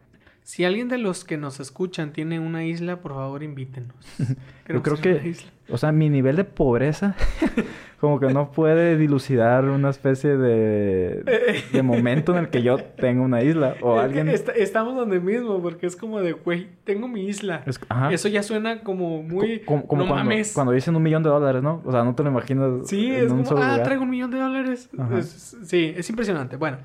Si 0.43 0.63
alguien 0.65 0.89
de 0.89 0.97
los 0.97 1.23
que 1.23 1.37
nos 1.37 1.59
escuchan 1.59 2.13
tiene 2.13 2.39
una 2.39 2.65
isla, 2.65 3.01
por 3.01 3.13
favor 3.13 3.41
invítenos. 3.43 3.95
Yo 4.67 4.81
creo 4.83 4.95
que- 4.97 5.13
una 5.15 5.25
isla. 5.27 5.51
O 5.69 5.77
sea, 5.77 5.91
mi 5.91 6.09
nivel 6.09 6.35
de 6.37 6.43
pobreza 6.45 7.15
como 7.99 8.19
que 8.19 8.27
no 8.27 8.51
puede 8.51 8.95
dilucidar 8.97 9.65
una 9.65 9.89
especie 9.89 10.37
de, 10.37 11.63
de 11.73 11.81
momento 11.83 12.31
en 12.31 12.37
el 12.39 12.49
que 12.49 12.61
yo 12.61 12.77
tengo 12.77 13.23
una 13.23 13.41
isla 13.43 13.75
o 13.81 13.95
que 13.95 13.99
alguien... 14.01 14.29
est- 14.29 14.49
estamos 14.55 14.95
donde 14.95 15.19
mismo, 15.19 15.59
porque 15.61 15.87
es 15.87 15.95
como 15.95 16.19
de, 16.21 16.33
güey, 16.33 16.67
tengo 16.83 17.07
mi 17.07 17.25
isla. 17.25 17.63
Es-. 17.65 17.79
Eso 18.11 18.27
ya 18.29 18.43
suena 18.43 18.81
como 18.81 19.23
muy... 19.23 19.59
Co- 19.59 19.65
como, 19.65 19.87
como 19.87 20.01
no 20.03 20.07
cuando, 20.09 20.23
mames. 20.29 20.53
cuando 20.53 20.71
dicen 20.73 20.95
un 20.95 21.03
millón 21.03 21.23
de 21.23 21.29
dólares, 21.29 21.61
¿no? 21.63 21.81
O 21.85 21.91
sea, 21.91 22.03
no 22.03 22.13
te 22.15 22.23
lo 22.23 22.29
imaginas 22.29 22.87
Sí, 22.87 23.07
en 23.07 23.25
es 23.25 23.31
un 23.31 23.43
como, 23.43 23.57
ah, 23.61 23.71
lugar. 23.71 23.83
traigo 23.83 24.03
un 24.03 24.09
millón 24.11 24.31
de 24.31 24.37
dólares. 24.37 24.89
Es- 25.17 25.57
sí, 25.65 25.93
es 25.97 26.09
impresionante. 26.09 26.55
Bueno, 26.55 26.77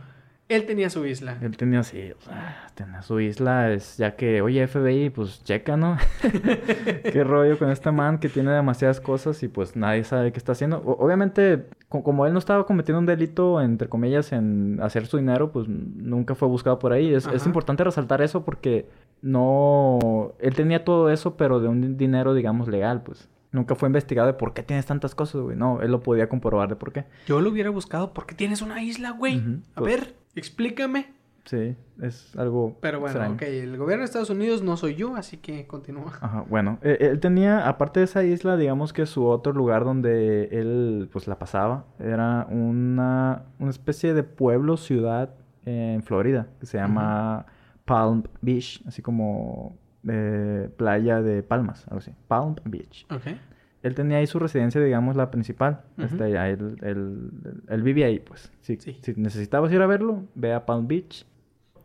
él 0.53 0.67
tenía 0.67 0.91
su 0.91 1.05
isla. 1.07 1.38
Él 1.41 1.57
tenía 1.57 1.81
así, 1.81 2.12
o 2.12 2.21
sea, 2.21 2.69
tenía 2.75 3.03
su 3.03 3.21
isla, 3.21 3.71
es 3.73 3.97
ya 3.97 4.17
que, 4.17 4.43
oye, 4.43 4.67
FBI, 4.67 5.11
pues 5.11 5.43
checa, 5.45 5.77
¿no? 5.77 5.97
Qué 7.12 7.25
rollo 7.25 7.59
con 7.59 7.71
este 7.71 7.91
man 7.91 8.19
que 8.19 8.29
tiene 8.29 8.51
demasiadas 8.53 9.01
cosas 9.01 9.43
y 9.43 9.49
pues 9.49 9.77
nadie 9.77 10.05
sabe 10.05 10.33
qué 10.33 10.38
está 10.38 10.53
haciendo. 10.53 10.79
O- 10.79 11.05
obviamente, 11.05 11.67
co- 11.88 12.03
como 12.03 12.27
él 12.27 12.33
no 12.33 12.38
estaba 12.38 12.67
cometiendo 12.67 12.99
un 13.01 13.07
delito, 13.07 13.61
entre 13.61 13.88
comillas, 13.88 14.33
en 14.33 14.79
hacer 14.83 15.07
su 15.07 15.17
dinero, 15.19 15.53
pues 15.53 15.67
nunca 15.69 16.35
fue 16.35 16.49
buscado 16.49 16.79
por 16.79 16.93
ahí. 16.93 17.12
Es, 17.15 17.27
importante 17.47 17.85
resaltar 17.85 18.23
eso 18.23 18.45
porque 18.45 18.88
no... 19.21 20.33
Él 20.38 20.55
tenía 20.55 20.85
todo 20.85 21.11
eso, 21.11 21.37
pero 21.37 21.61
de 21.61 21.69
un 21.69 21.97
dinero, 21.97 22.35
digamos, 22.35 22.69
legal, 22.69 23.03
pues. 23.03 23.29
Nunca 23.51 23.75
fue 23.75 23.88
investigado 23.91 24.27
de 24.29 24.33
por 24.33 24.55
qué 24.55 24.62
tienes 24.62 24.87
tantas 24.87 25.15
cosas, 25.15 25.43
güey. 25.43 25.57
No, 25.57 25.83
él 25.83 25.91
lo 25.91 26.01
podía 26.03 26.27
comprobar 26.29 26.71
de 26.71 26.77
por 26.77 26.91
qué. 26.93 27.05
Yo 27.27 27.41
lo 27.43 27.51
hubiera 27.51 27.69
buscado 27.69 28.15
porque 28.15 28.35
tienes 28.35 28.62
una 28.62 28.83
isla, 28.83 29.11
güey. 29.11 29.43
A 29.75 29.81
pues- 29.81 30.01
ver, 30.01 30.15
explícame. 30.35 31.12
Sí, 31.45 31.75
es 32.01 32.37
algo 32.37 32.79
Pero 32.81 33.01
bueno, 33.01 33.16
extraño. 33.16 33.35
ok, 33.35 33.42
el 33.42 33.77
gobierno 33.77 34.03
de 34.03 34.05
Estados 34.07 34.31
Unidos 34.31 34.62
no 34.62 34.77
soy 34.77 34.95
yo, 34.95 35.16
así 35.16 35.38
que 35.38 35.66
continúa. 35.66 36.12
Ajá, 36.21 36.45
bueno, 36.49 36.79
eh, 36.83 36.99
él 37.01 37.18
tenía, 37.18 37.66
aparte 37.66 37.99
de 37.99 38.05
esa 38.05 38.23
isla, 38.23 38.57
digamos 38.57 38.92
que 38.92 39.07
su 39.07 39.27
otro 39.27 39.53
lugar 39.53 39.85
donde 39.85 40.45
él, 40.53 41.09
pues, 41.12 41.27
la 41.27 41.40
pasaba, 41.40 41.85
era 41.99 42.47
una, 42.49 43.47
una 43.59 43.71
especie 43.71 44.14
de 44.14 44.23
pueblo, 44.23 44.77
ciudad 44.77 45.35
en 45.64 46.03
Florida, 46.05 46.47
que 46.61 46.66
se 46.66 46.79
llama 46.79 47.47
Palm 47.85 48.23
Beach, 48.40 48.81
así 48.87 49.03
como 49.03 49.77
eh, 50.09 50.68
playa 50.77 51.23
de 51.23 51.42
palmas, 51.42 51.87
algo 51.88 51.99
así, 51.99 52.12
Palm 52.29 52.55
Beach. 52.64 53.05
Ok. 53.11 53.37
Él 53.83 53.95
tenía 53.95 54.18
ahí 54.18 54.27
su 54.27 54.38
residencia, 54.38 54.81
digamos, 54.81 55.16
la 55.16 55.31
principal. 55.31 55.83
Este, 55.99 56.38
ahí 56.38 56.53
él, 56.53 56.77
él- 56.83 57.31
él 57.68 57.83
vivía 57.83 58.07
ahí, 58.07 58.21
pues. 58.21 58.53
Si, 58.61 58.77
Sí. 58.77 58.99
si 59.03 59.14
necesitabas 59.16 59.73
ir 59.73 59.83
a 59.83 59.87
verlo, 59.87 60.25
ve 60.35 60.53
a 60.53 60.64
Palm 60.66 60.87
Beach. 60.87 61.27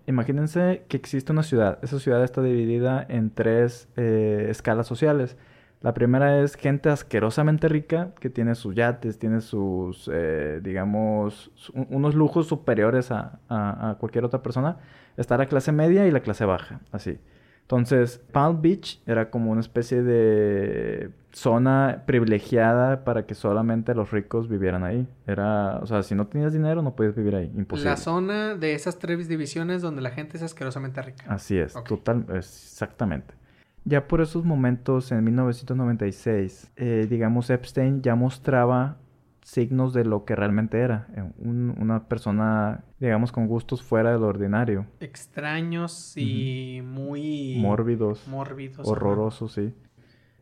Imagínense 0.05 0.83
que 0.87 0.95
existe 0.97 1.31
una 1.31 1.43
ciudad. 1.43 1.79
Esa 1.81 1.99
ciudad 1.99 2.23
está 2.23 2.41
dividida 2.41 3.05
en 3.09 3.29
tres 3.29 3.89
eh, 3.97 4.47
escalas 4.49 4.87
sociales. 4.87 5.37
La 5.81 5.93
primera 5.93 6.39
es 6.41 6.55
gente 6.55 6.89
asquerosamente 6.89 7.67
rica 7.67 8.13
que 8.19 8.29
tiene 8.29 8.55
sus 8.55 8.73
yates, 8.73 9.19
tiene 9.19 9.41
sus, 9.41 10.09
eh, 10.11 10.59
digamos, 10.63 11.51
su- 11.55 11.73
unos 11.89 12.15
lujos 12.15 12.47
superiores 12.47 13.11
a, 13.11 13.39
a- 13.49 13.91
a 13.91 13.95
cualquier 13.95 14.23
otra 14.23 14.41
persona. 14.41 14.77
Está 15.17 15.37
la 15.37 15.47
clase 15.47 15.71
media 15.71 16.07
y 16.07 16.11
la 16.11 16.21
clase 16.21 16.45
baja, 16.45 16.79
así. 16.91 17.19
Entonces, 17.61 18.19
Palm 18.31 18.61
Beach 18.61 19.01
era 19.05 19.29
como 19.29 19.51
una 19.51 19.59
especie 19.59 20.01
de 20.01 21.09
zona 21.37 22.03
privilegiada 22.07 23.03
para 23.03 23.25
que 23.25 23.35
solamente 23.35 23.93
los 23.93 24.11
ricos 24.11 24.47
vivieran 24.49 24.83
ahí. 24.83 25.07
Era, 25.27 25.77
o 25.81 25.85
sea, 25.85 26.01
si 26.03 26.15
no 26.15 26.25
tenías 26.27 26.51
dinero 26.53 26.81
no 26.81 26.95
podías 26.95 27.15
vivir 27.15 27.35
ahí, 27.35 27.51
imposible. 27.55 27.91
La 27.91 27.97
zona 27.97 28.55
de 28.55 28.73
esas 28.73 28.97
tres 28.97 29.27
divisiones 29.27 29.81
donde 29.81 30.01
la 30.01 30.09
gente 30.09 30.37
es 30.37 30.43
asquerosamente 30.43 31.01
rica. 31.01 31.25
Así 31.27 31.57
es, 31.57 31.73
total, 31.85 32.25
exactamente. 32.33 33.33
Ya 33.85 34.07
por 34.07 34.19
esos 34.21 34.43
momentos, 34.43 35.11
en 35.11 35.23
1996, 35.23 36.71
eh, 36.75 37.07
digamos, 37.09 37.49
Epstein 37.49 38.01
ya 38.01 38.15
mostraba 38.15 38.97
signos 39.43 39.93
de 39.93 40.03
lo 40.03 40.25
que 40.25 40.35
realmente 40.35 40.79
era. 40.79 41.07
eh, 41.15 41.23
un- 41.37 41.73
una 41.79 42.07
persona, 42.09 42.83
digamos, 42.99 43.31
con 43.31 43.47
gustos 43.47 43.81
fuera 43.81 44.11
de 44.11 44.19
lo 44.19 44.27
ordinario. 44.27 44.85
Extraños 44.99 46.17
y 46.17 46.81
muy... 46.83 47.55
Mórbidos, 47.59 48.27
Mórbidos. 48.27 48.85
horrorosos, 48.87 49.53
sí. 49.53 49.73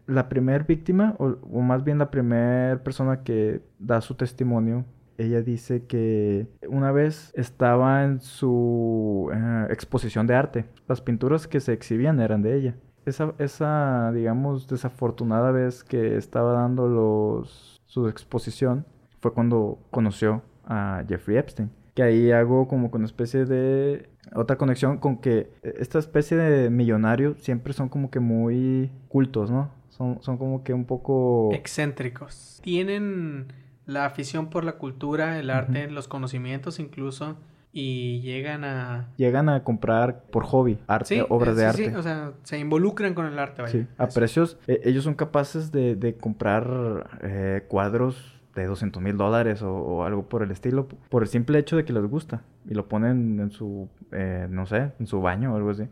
La 0.07 0.29
primer 0.29 0.65
víctima, 0.65 1.15
o, 1.19 1.37
o 1.51 1.61
más 1.61 1.83
bien 1.83 1.97
la 1.97 2.11
primer 2.11 2.83
persona 2.83 3.23
que 3.23 3.61
da 3.79 4.01
su 4.01 4.15
testimonio, 4.15 4.85
ella 5.17 5.41
dice 5.41 5.85
que 5.85 6.47
una 6.67 6.91
vez 6.91 7.31
estaba 7.35 8.03
en 8.03 8.19
su 8.19 9.29
eh, 9.33 9.67
exposición 9.69 10.27
de 10.27 10.35
arte. 10.35 10.65
Las 10.87 11.01
pinturas 11.01 11.47
que 11.47 11.59
se 11.59 11.73
exhibían 11.73 12.19
eran 12.19 12.41
de 12.41 12.55
ella. 12.55 12.75
Esa, 13.05 13.33
esa, 13.37 14.11
digamos, 14.13 14.67
desafortunada 14.67 15.51
vez 15.51 15.83
que 15.83 16.17
estaba 16.17 16.53
dando 16.53 17.43
su 17.85 18.07
exposición 18.07 18.85
fue 19.21 19.33
cuando 19.33 19.79
conoció 19.91 20.41
a 20.65 21.03
Jeffrey 21.07 21.37
Epstein. 21.37 21.69
Que 21.93 22.03
ahí 22.03 22.31
hago 22.31 22.67
como 22.67 22.91
con 22.91 23.01
una 23.01 23.05
especie 23.05 23.45
de 23.45 24.09
otra 24.33 24.57
conexión 24.57 24.97
con 24.97 25.17
que 25.17 25.51
esta 25.63 25.99
especie 25.99 26.35
de 26.35 26.69
millonarios 26.69 27.37
siempre 27.41 27.71
son 27.71 27.87
como 27.87 28.09
que 28.09 28.19
muy 28.19 28.91
cultos, 29.07 29.49
¿no? 29.49 29.69
Son, 29.97 30.21
son 30.21 30.37
como 30.37 30.63
que 30.63 30.73
un 30.73 30.85
poco... 30.85 31.49
Excéntricos. 31.53 32.59
Tienen 32.61 33.53
la 33.85 34.05
afición 34.05 34.49
por 34.49 34.63
la 34.65 34.73
cultura, 34.73 35.39
el 35.39 35.49
arte, 35.49 35.89
los 35.89 36.07
conocimientos 36.09 36.79
incluso, 36.79 37.37
y 37.71 38.19
llegan 38.21 38.63
a... 38.65 39.07
Llegan 39.15 39.47
a 39.47 39.63
comprar 39.63 40.23
por 40.31 40.43
hobby 40.43 40.79
arte, 40.87 41.15
Sí, 41.19 41.25
obras 41.29 41.55
eh, 41.55 41.59
de 41.61 41.65
arte. 41.65 41.89
sí, 41.91 41.95
o 41.95 42.01
sea, 42.03 42.33
se 42.43 42.59
involucran 42.59 43.13
con 43.13 43.25
el 43.25 43.39
arte, 43.39 43.61
vaya. 43.61 43.71
Sí, 43.71 43.87
a 43.97 44.05
Eso. 44.05 44.13
precios. 44.19 44.57
eh, 44.67 44.81
ellos 44.83 45.03
son 45.05 45.13
capaces 45.13 45.71
de, 45.71 45.95
de 45.95 46.15
comprar 46.17 47.17
eh, 47.21 47.63
cuadros 47.69 48.33
de 48.53 48.65
200 48.65 49.01
mil 49.01 49.15
dólares 49.17 49.61
o, 49.61 49.71
o 49.73 50.03
algo 50.03 50.27
por 50.27 50.41
el 50.43 50.51
estilo, 50.51 50.87
por 51.09 51.23
el 51.23 51.29
simple 51.29 51.57
hecho 51.59 51.77
de 51.77 51.85
que 51.85 51.93
les 51.93 52.03
gusta. 52.05 52.41
Y 52.69 52.73
lo 52.73 52.87
ponen 52.89 53.39
en 53.39 53.51
su, 53.51 53.87
eh, 54.11 54.47
no 54.49 54.65
sé, 54.65 54.91
en 54.99 55.07
su 55.07 55.21
baño 55.21 55.53
o 55.53 55.57
algo 55.57 55.69
así. 55.69 55.83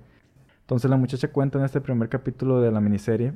Entonces 0.62 0.90
la 0.90 0.98
muchacha 0.98 1.28
cuenta 1.30 1.58
en 1.60 1.66
este 1.66 1.80
primer 1.82 2.10
capítulo 2.10 2.60
de 2.62 2.72
la 2.72 2.80
miniserie 2.82 3.34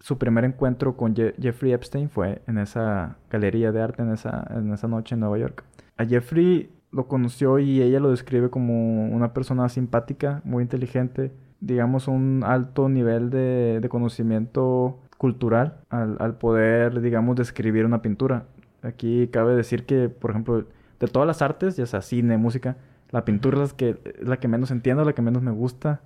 su 0.00 0.18
primer 0.18 0.44
encuentro 0.44 0.96
con 0.96 1.14
Jeffrey 1.14 1.72
Epstein 1.72 2.08
fue 2.08 2.42
en 2.46 2.58
esa 2.58 3.16
galería 3.30 3.72
de 3.72 3.82
arte, 3.82 4.02
en 4.02 4.12
esa, 4.12 4.46
en 4.50 4.72
esa 4.72 4.88
noche 4.88 5.14
en 5.14 5.20
Nueva 5.20 5.38
York. 5.38 5.64
A 5.96 6.04
Jeffrey 6.04 6.70
lo 6.90 7.08
conoció 7.08 7.58
y 7.58 7.82
ella 7.82 8.00
lo 8.00 8.10
describe 8.10 8.50
como 8.50 9.08
una 9.08 9.32
persona 9.34 9.68
simpática, 9.68 10.40
muy 10.44 10.62
inteligente, 10.62 11.32
digamos 11.60 12.08
un 12.08 12.42
alto 12.46 12.88
nivel 12.88 13.30
de, 13.30 13.84
conocimiento 13.90 15.00
cultural 15.18 15.78
al, 15.90 16.16
al, 16.20 16.38
poder, 16.38 17.00
digamos, 17.00 17.36
describir 17.36 17.84
una 17.84 18.00
pintura. 18.00 18.44
Aquí 18.82 19.28
cabe 19.28 19.56
decir 19.56 19.84
que, 19.84 20.08
por 20.08 20.30
ejemplo, 20.30 20.64
de 21.00 21.06
todas 21.08 21.26
las 21.26 21.42
artes, 21.42 21.76
ya 21.76 21.86
sea 21.86 22.02
cine, 22.02 22.38
música, 22.38 22.76
la 23.10 23.24
pintura 23.24 23.64
es, 23.64 23.72
que, 23.72 23.98
es 24.04 24.28
la 24.28 24.38
que 24.38 24.48
menos 24.48 24.70
entiendo, 24.70 25.04
la 25.04 25.12
que 25.12 25.22
menos 25.22 25.42
me 25.42 25.50
gusta. 25.50 26.00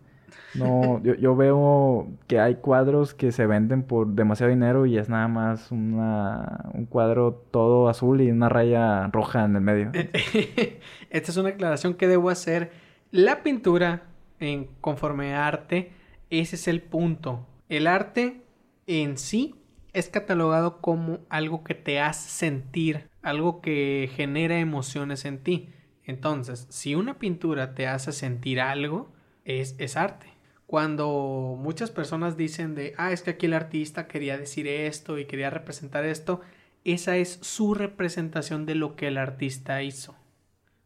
No, 0.54 1.02
yo, 1.02 1.14
yo, 1.14 1.34
veo 1.34 2.08
que 2.26 2.38
hay 2.38 2.56
cuadros 2.56 3.14
que 3.14 3.32
se 3.32 3.46
venden 3.46 3.82
por 3.82 4.08
demasiado 4.08 4.50
dinero 4.50 4.84
y 4.86 4.98
es 4.98 5.08
nada 5.08 5.28
más 5.28 5.70
una, 5.72 6.70
un 6.74 6.86
cuadro 6.86 7.44
todo 7.50 7.88
azul 7.88 8.20
y 8.20 8.30
una 8.30 8.48
raya 8.48 9.08
roja 9.08 9.44
en 9.44 9.56
el 9.56 9.62
medio. 9.62 9.92
Esta 11.10 11.30
es 11.30 11.36
una 11.36 11.50
aclaración 11.50 11.94
que 11.94 12.06
debo 12.06 12.28
hacer. 12.30 12.72
La 13.10 13.42
pintura, 13.42 14.02
en 14.40 14.68
conforme 14.80 15.34
arte, 15.34 15.92
ese 16.30 16.56
es 16.56 16.68
el 16.68 16.82
punto. 16.82 17.46
El 17.68 17.86
arte 17.86 18.42
en 18.86 19.16
sí 19.16 19.54
es 19.92 20.08
catalogado 20.08 20.80
como 20.80 21.20
algo 21.28 21.64
que 21.64 21.74
te 21.74 22.00
hace 22.00 22.28
sentir, 22.30 23.08
algo 23.22 23.60
que 23.60 24.10
genera 24.14 24.58
emociones 24.58 25.24
en 25.24 25.38
ti. 25.38 25.68
Entonces, 26.04 26.66
si 26.70 26.94
una 26.94 27.18
pintura 27.18 27.74
te 27.74 27.86
hace 27.86 28.12
sentir 28.12 28.60
algo, 28.60 29.12
es, 29.44 29.76
es 29.78 29.96
arte. 29.96 30.26
Cuando 30.66 31.56
muchas 31.58 31.90
personas 31.90 32.36
dicen 32.36 32.74
de, 32.74 32.94
ah, 32.96 33.12
es 33.12 33.22
que 33.22 33.30
aquí 33.30 33.46
el 33.46 33.54
artista 33.54 34.08
quería 34.08 34.38
decir 34.38 34.66
esto 34.66 35.18
y 35.18 35.26
quería 35.26 35.50
representar 35.50 36.04
esto, 36.04 36.40
esa 36.84 37.16
es 37.16 37.38
su 37.42 37.74
representación 37.74 38.64
de 38.66 38.74
lo 38.74 38.96
que 38.96 39.08
el 39.08 39.18
artista 39.18 39.82
hizo, 39.82 40.16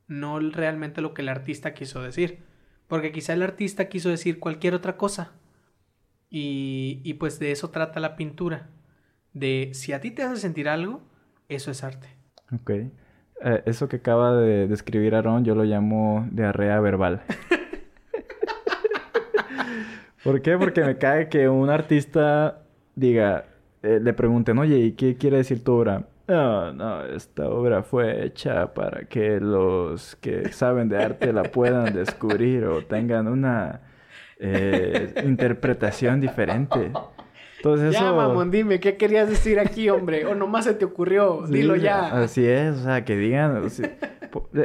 no 0.09 0.39
realmente 0.41 1.01
lo 1.01 1.15
que 1.15 1.23
el 1.23 1.29
artista 1.29 1.73
quiso 1.73 2.03
decir, 2.03 2.41
porque 2.89 3.13
quizá 3.13 3.33
el 3.33 3.43
artista 3.43 3.89
quiso 3.89 4.09
decir 4.09 4.41
cualquier 4.41 4.75
otra 4.75 4.97
cosa. 4.97 5.33
Y, 6.29 7.01
y 7.05 7.15
pues 7.15 7.39
de 7.39 7.53
eso 7.53 7.71
trata 7.71 8.01
la 8.01 8.17
pintura, 8.17 8.69
de 9.33 9.71
si 9.73 9.93
a 9.93 10.01
ti 10.01 10.11
te 10.11 10.23
hace 10.23 10.37
sentir 10.37 10.69
algo, 10.69 11.01
eso 11.49 11.71
es 11.71 11.85
arte. 11.85 12.09
Ok. 12.53 12.71
Eh, 12.71 13.63
eso 13.67 13.89
que 13.89 13.97
acaba 13.97 14.35
de 14.35 14.67
describir 14.67 15.15
Aaron, 15.15 15.45
yo 15.45 15.55
lo 15.55 15.65
llamo 15.65 16.27
diarrea 16.33 16.81
verbal. 16.81 17.23
¿Por 20.27 20.43
qué? 20.43 20.59
Porque 20.59 20.83
me 20.83 20.99
cae 20.99 21.29
que 21.29 21.49
un 21.49 21.71
artista 21.71 22.65
diga, 22.97 23.45
eh, 23.85 24.01
le 24.03 24.13
pregunten, 24.13 24.59
oye, 24.59 24.77
¿y 24.79 24.93
qué 24.93 25.17
quiere 25.17 25.37
decir 25.37 25.63
tu 25.63 25.75
obra? 25.75 26.03
No, 26.27 26.73
no, 26.73 27.05
esta 27.05 27.49
obra 27.49 27.85
fue 27.85 28.25
hecha 28.25 28.75
para 28.75 29.05
que 29.05 29.39
los 29.39 30.17
que 30.17 30.53
saben 30.53 30.89
de 30.89 31.01
arte 31.01 31.33
la 31.33 31.45
puedan 31.45 31.95
descubrir 31.95 32.65
o 32.65 32.83
tengan 32.83 33.29
una 33.29 33.83
eh, 34.41 35.15
interpretación 35.25 36.21
diferente. 36.21 36.91
Entonces 37.75 38.01
ya, 38.01 38.13
mamón, 38.13 38.51
dime, 38.51 38.79
¿qué 38.79 38.97
querías 38.97 39.29
decir 39.29 39.59
aquí, 39.59 39.91
hombre? 39.91 40.25
O 40.27 40.35
nomás 40.35 40.65
se 40.65 40.75
te 40.75 40.85
ocurrió, 40.85 41.43
dilo 41.49 41.75
ya. 41.75 42.23
Así 42.23 42.47
es, 42.47 42.77
o 42.77 42.83
sea, 42.85 43.05
que 43.05 43.17
digan... 43.17 43.65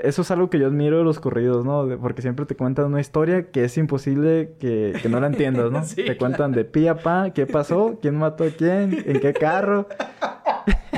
eso 0.03 0.21
es 0.21 0.31
algo 0.31 0.49
que 0.49 0.59
yo 0.59 0.67
admiro 0.67 0.99
de 0.99 1.03
los 1.03 1.19
corridos, 1.19 1.65
¿no? 1.65 1.87
porque 1.99 2.21
siempre 2.21 2.45
te 2.45 2.55
cuentan 2.55 2.85
una 2.85 3.01
historia 3.01 3.51
que 3.51 3.63
es 3.63 3.77
imposible 3.77 4.53
que, 4.59 4.93
que 5.01 5.09
no 5.09 5.19
la 5.19 5.27
entiendas, 5.27 5.71
¿no? 5.71 5.81
te 5.95 6.17
cuentan 6.17 6.51
de 6.51 6.63
pi 6.65 6.87
a 6.87 6.95
pa, 6.95 7.31
qué 7.31 7.47
pasó, 7.47 7.97
quién 8.01 8.17
mató 8.17 8.43
a 8.43 8.49
quién, 8.49 9.03
en 9.05 9.19
qué 9.19 9.33
carro. 9.33 9.87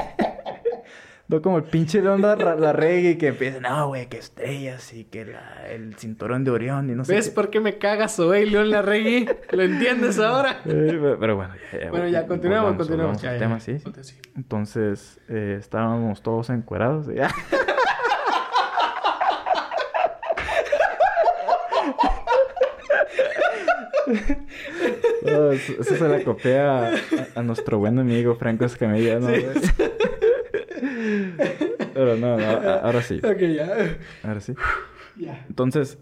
No 1.33 1.41
como 1.41 1.57
el 1.57 1.63
pinche 1.63 1.99
León 1.99 2.21
la, 2.21 2.35
la 2.35 2.73
reggae 2.73 3.17
que 3.17 3.29
empieza, 3.29 3.59
no, 3.59 3.87
güey, 3.87 4.05
que 4.05 4.19
estrellas 4.19 4.93
y 4.93 5.05
que 5.05 5.25
la, 5.25 5.65
el 5.67 5.95
cinturón 5.95 6.43
de 6.43 6.51
Orión 6.51 6.91
y 6.91 6.93
no 6.93 7.03
sé. 7.05 7.15
¿Ves 7.15 7.31
por 7.31 7.49
qué 7.49 7.59
me 7.59 7.79
cagas, 7.79 8.19
güey, 8.19 8.47
León 8.47 8.69
la 8.69 8.83
reggae? 8.83 9.25
¿Lo 9.49 9.63
entiendes 9.63 10.19
ahora? 10.19 10.61
Eh, 10.65 11.15
pero 11.19 11.35
bueno, 11.35 11.55
ya, 11.71 11.79
ya, 11.79 11.89
Bueno, 11.89 12.07
ya, 12.07 12.27
continuamos, 12.27 12.75
continuamos. 12.75 13.19
Ya, 13.19 13.37
tema, 13.39 13.59
¿sí? 13.59 13.77
Entonces, 14.35 15.19
eh, 15.27 15.57
estábamos 15.59 16.21
todos 16.21 16.51
encuerados. 16.51 17.07
¿ya? 17.07 17.31
eso, 25.53 25.83
se 25.83 26.07
la 26.07 26.23
copia 26.23 26.91
a, 27.35 27.41
nuestro 27.41 27.79
buen 27.79 27.97
amigo 27.99 28.35
Franco 28.35 28.65
Escamilla, 28.65 29.19
¿no? 29.19 29.29
Sí. 32.03 32.09
Pero 32.09 32.17
no, 32.17 32.37
no, 32.37 32.69
ahora 32.69 33.01
sí. 33.01 33.17
Ok, 33.23 33.39
ya. 33.55 33.97
Ahora 34.23 34.39
sí. 34.39 34.53
Entonces, 35.47 35.97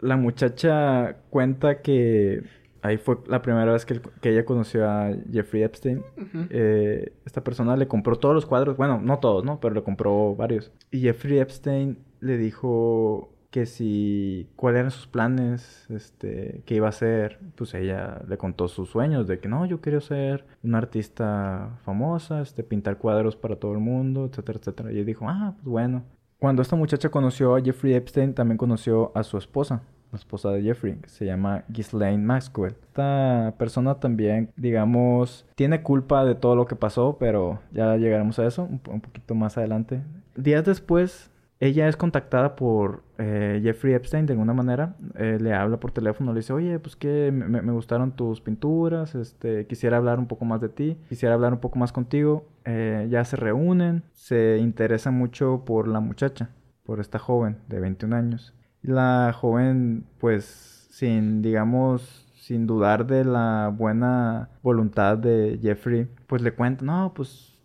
la, 0.00 0.16
muchacha 0.16 1.16
cuenta 1.30 1.82
que 1.82 2.42
ahí 2.82 2.96
fue 2.96 3.18
la 3.26 3.42
primera 3.42 3.72
vez 3.72 3.84
que, 3.84 4.00
ella 4.22 4.44
conoció 4.44 4.88
a 4.88 5.10
Jeffrey 5.30 5.62
Epstein. 5.62 6.02
Eh, 6.50 7.12
esta 7.24 7.42
persona 7.42 7.76
le 7.76 7.88
compró 7.88 8.16
todos 8.16 8.34
los 8.34 8.46
cuadros, 8.46 8.76
bueno, 8.76 9.00
no 9.02 9.18
todos, 9.18 9.44
¿no? 9.44 9.60
Pero 9.60 9.74
le 9.74 9.82
compró 9.82 10.34
varios. 10.34 10.72
Y 10.90 11.00
Jeffrey 11.00 11.38
Epstein 11.38 11.98
le 12.20 12.38
dijo 12.38 13.33
que 13.54 13.66
si 13.66 14.48
cuáles 14.56 14.80
eran 14.80 14.90
sus 14.90 15.06
planes, 15.06 15.86
este, 15.88 16.64
qué 16.66 16.74
iba 16.74 16.86
a 16.86 16.88
hacer, 16.88 17.38
pues 17.54 17.72
ella 17.74 18.20
le 18.26 18.36
contó 18.36 18.66
sus 18.66 18.90
sueños 18.90 19.28
de 19.28 19.38
que 19.38 19.46
no, 19.46 19.64
yo 19.64 19.80
quiero 19.80 20.00
ser 20.00 20.44
una 20.64 20.78
artista 20.78 21.78
famosa, 21.84 22.40
este, 22.40 22.64
pintar 22.64 22.98
cuadros 22.98 23.36
para 23.36 23.54
todo 23.54 23.70
el 23.70 23.78
mundo, 23.78 24.24
etcétera, 24.24 24.58
etcétera. 24.58 24.90
Y 24.90 24.96
ella 24.96 25.04
dijo, 25.04 25.28
ah, 25.28 25.52
pues 25.54 25.68
bueno. 25.68 26.02
Cuando 26.40 26.62
esta 26.62 26.74
muchacha 26.74 27.10
conoció 27.10 27.54
a 27.54 27.62
Jeffrey 27.62 27.94
Epstein, 27.94 28.34
también 28.34 28.58
conoció 28.58 29.12
a 29.14 29.22
su 29.22 29.38
esposa, 29.38 29.82
la 30.10 30.18
esposa 30.18 30.50
de 30.50 30.60
Jeffrey, 30.60 30.96
que 30.96 31.08
se 31.08 31.24
llama 31.24 31.62
Ghislaine 31.68 32.24
Maxwell. 32.24 32.74
Esta 32.88 33.54
persona 33.56 34.00
también, 34.00 34.50
digamos, 34.56 35.46
tiene 35.54 35.80
culpa 35.84 36.24
de 36.24 36.34
todo 36.34 36.56
lo 36.56 36.66
que 36.66 36.74
pasó, 36.74 37.18
pero 37.20 37.60
ya 37.70 37.96
llegaremos 37.98 38.36
a 38.40 38.46
eso 38.46 38.64
un 38.64 39.00
poquito 39.00 39.36
más 39.36 39.56
adelante. 39.56 40.02
Días 40.34 40.64
después 40.64 41.30
ella 41.64 41.88
es 41.88 41.96
contactada 41.96 42.56
por 42.56 43.04
eh, 43.16 43.58
Jeffrey 43.62 43.94
Epstein 43.94 44.26
de 44.26 44.34
alguna 44.34 44.52
manera. 44.52 44.96
Eh, 45.14 45.38
le 45.40 45.54
habla 45.54 45.80
por 45.80 45.92
teléfono, 45.92 46.34
le 46.34 46.40
dice, 46.40 46.52
oye, 46.52 46.78
pues 46.78 46.94
que 46.94 47.32
me, 47.32 47.72
gustaron 47.72 48.12
tus 48.12 48.42
pinturas, 48.42 49.14
este, 49.14 49.66
quisiera 49.66 49.96
hablar 49.96 50.18
un 50.18 50.26
poco 50.26 50.44
más 50.44 50.60
de 50.60 50.68
ti, 50.68 50.98
quisiera 51.08 51.34
hablar 51.34 51.54
un 51.54 51.60
poco 51.60 51.78
más 51.78 51.90
contigo. 51.90 52.46
Eh, 52.66 53.08
ya 53.10 53.24
se 53.24 53.36
reúnen, 53.36 54.02
se 54.12 54.58
interesa 54.58 55.10
mucho 55.10 55.64
por 55.64 55.88
la 55.88 56.00
muchacha, 56.00 56.50
por 56.84 57.00
esta 57.00 57.18
joven 57.18 57.56
de 57.68 57.80
21 57.80 58.14
años. 58.14 58.54
La 58.82 59.34
joven, 59.34 60.04
pues, 60.18 60.86
sin, 60.90 61.40
digamos, 61.40 62.30
sin 62.34 62.66
dudar 62.66 63.06
de 63.06 63.24
la 63.24 63.72
buena 63.74 64.50
voluntad 64.62 65.16
de 65.16 65.58
Jeffrey, 65.62 66.08
pues 66.26 66.42
le 66.42 66.52
cuenta, 66.52 66.84
no, 66.84 67.14
pues, 67.14 67.58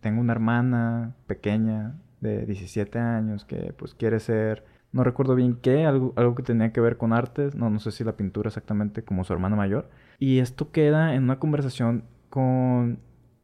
tengo 0.00 0.20
una 0.20 0.32
hermana 0.32 1.16
pequeña, 1.26 1.94
de 2.24 2.46
17 2.46 2.98
años 2.98 3.44
que 3.44 3.72
pues 3.76 3.94
quiere 3.94 4.18
ser, 4.18 4.64
no 4.92 5.04
recuerdo 5.04 5.34
bien 5.34 5.58
qué, 5.60 5.84
algo, 5.84 6.12
algo 6.16 6.34
que 6.34 6.42
tenía 6.42 6.72
que 6.72 6.80
ver 6.80 6.96
con 6.96 7.12
artes, 7.12 7.54
no, 7.54 7.70
no 7.70 7.78
sé 7.78 7.92
si 7.92 8.02
la 8.02 8.16
pintura 8.16 8.48
exactamente 8.48 9.04
como 9.04 9.24
su 9.24 9.32
hermana 9.32 9.54
mayor. 9.54 9.88
Y 10.18 10.38
esto 10.38 10.72
queda 10.72 11.14
en 11.14 11.24
una 11.24 11.38
conversación 11.38 12.04
con, 12.30 12.98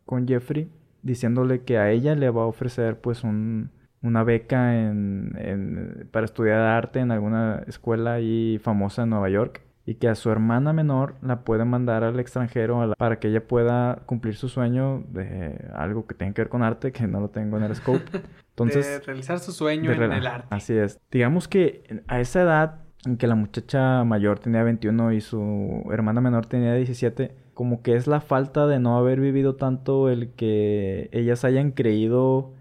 con 0.07 0.27
Jeffrey 0.27 0.71
diciéndole 1.03 1.63
que 1.63 1.79
a 1.79 1.91
ella 1.91 2.15
le 2.15 2.31
va 2.31 2.43
a 2.43 2.47
ofrecer 2.47 3.01
pues 3.01 3.25
un, 3.25 3.71
una 4.03 4.25
beca 4.25 4.77
en, 4.77 6.09
para 6.11 6.25
estudiar 6.25 6.61
arte 6.61 7.01
en 7.01 7.11
alguna 7.11 7.63
escuela 7.67 8.15
ahí 8.15 8.59
famosa 8.63 9.03
en 9.03 9.11
Nueva 9.11 9.29
York 9.29 9.63
y 9.87 9.95
que 9.95 10.09
a 10.09 10.15
su 10.15 10.31
hermana 10.31 10.73
menor 10.73 11.17
la 11.23 11.41
puede 11.41 11.65
mandar 11.65 12.05
al 12.05 12.21
extranjero 12.21 12.95
para 12.97 13.19
que 13.19 13.29
ella 13.29 13.47
pueda 13.47 14.03
cumplir 14.07 14.37
su 14.37 14.49
sueño 14.49 15.03
de 15.09 15.69
algo 15.75 16.07
que 16.07 16.15
tenga 16.15 16.33
que 16.35 16.43
ver 16.43 16.49
con 16.49 16.63
arte, 16.63 16.93
que 16.93 17.07
no 17.07 17.21
lo 17.21 17.31
tengo 17.31 17.57
en 17.57 17.65
el 17.65 17.75
scope. 17.75 18.05
Entonces, 18.65 19.01
de 19.01 19.07
realizar 19.07 19.39
su 19.39 19.53
sueño 19.53 19.93
en 19.93 20.13
el 20.13 20.27
arte. 20.27 20.49
Así 20.51 20.75
es. 20.75 20.99
Digamos 21.11 21.49
que 21.49 22.03
a 22.09 22.21
esa 22.21 22.43
edad 22.43 22.81
en 23.07 23.17
que 23.17 23.27
la 23.27 23.35
muchacha 23.35 24.05
mayor 24.05 24.39
tenía 24.39 24.63
21 24.63 25.13
y 25.13 25.21
su 25.21 25.89
hermana 25.91 26.21
menor 26.21 26.47
tenía 26.47 26.75
17, 26.75 27.35
como 27.55 27.83
que 27.83 27.95
es 27.95 28.07
la 28.07 28.21
falta 28.21 28.67
de 28.67 28.79
no 28.79 28.99
haber 28.99 29.21
vivido 29.21 29.57
tanto 29.57 30.11
el 30.11 30.31
que 30.33 31.09
ellas 31.13 31.45
hayan 31.45 31.73
creído, 31.73 32.53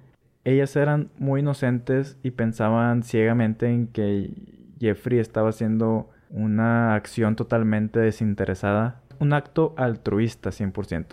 ellas 0.45 0.76
eran 0.76 1.10
muy 1.18 1.41
inocentes 1.41 2.18
y 2.24 2.32
pensaban 2.32 3.04
ciegamente 3.04 3.68
en 3.68 3.88
que 3.88 4.32
Jeffrey 4.80 5.20
estaba 5.20 5.50
haciendo 5.50 6.10
una 6.30 6.95
acción 6.95 7.36
totalmente 7.36 8.00
desinteresada, 8.00 9.02
un 9.20 9.34
acto 9.34 9.74
altruista 9.78 10.52
100%. 10.52 11.06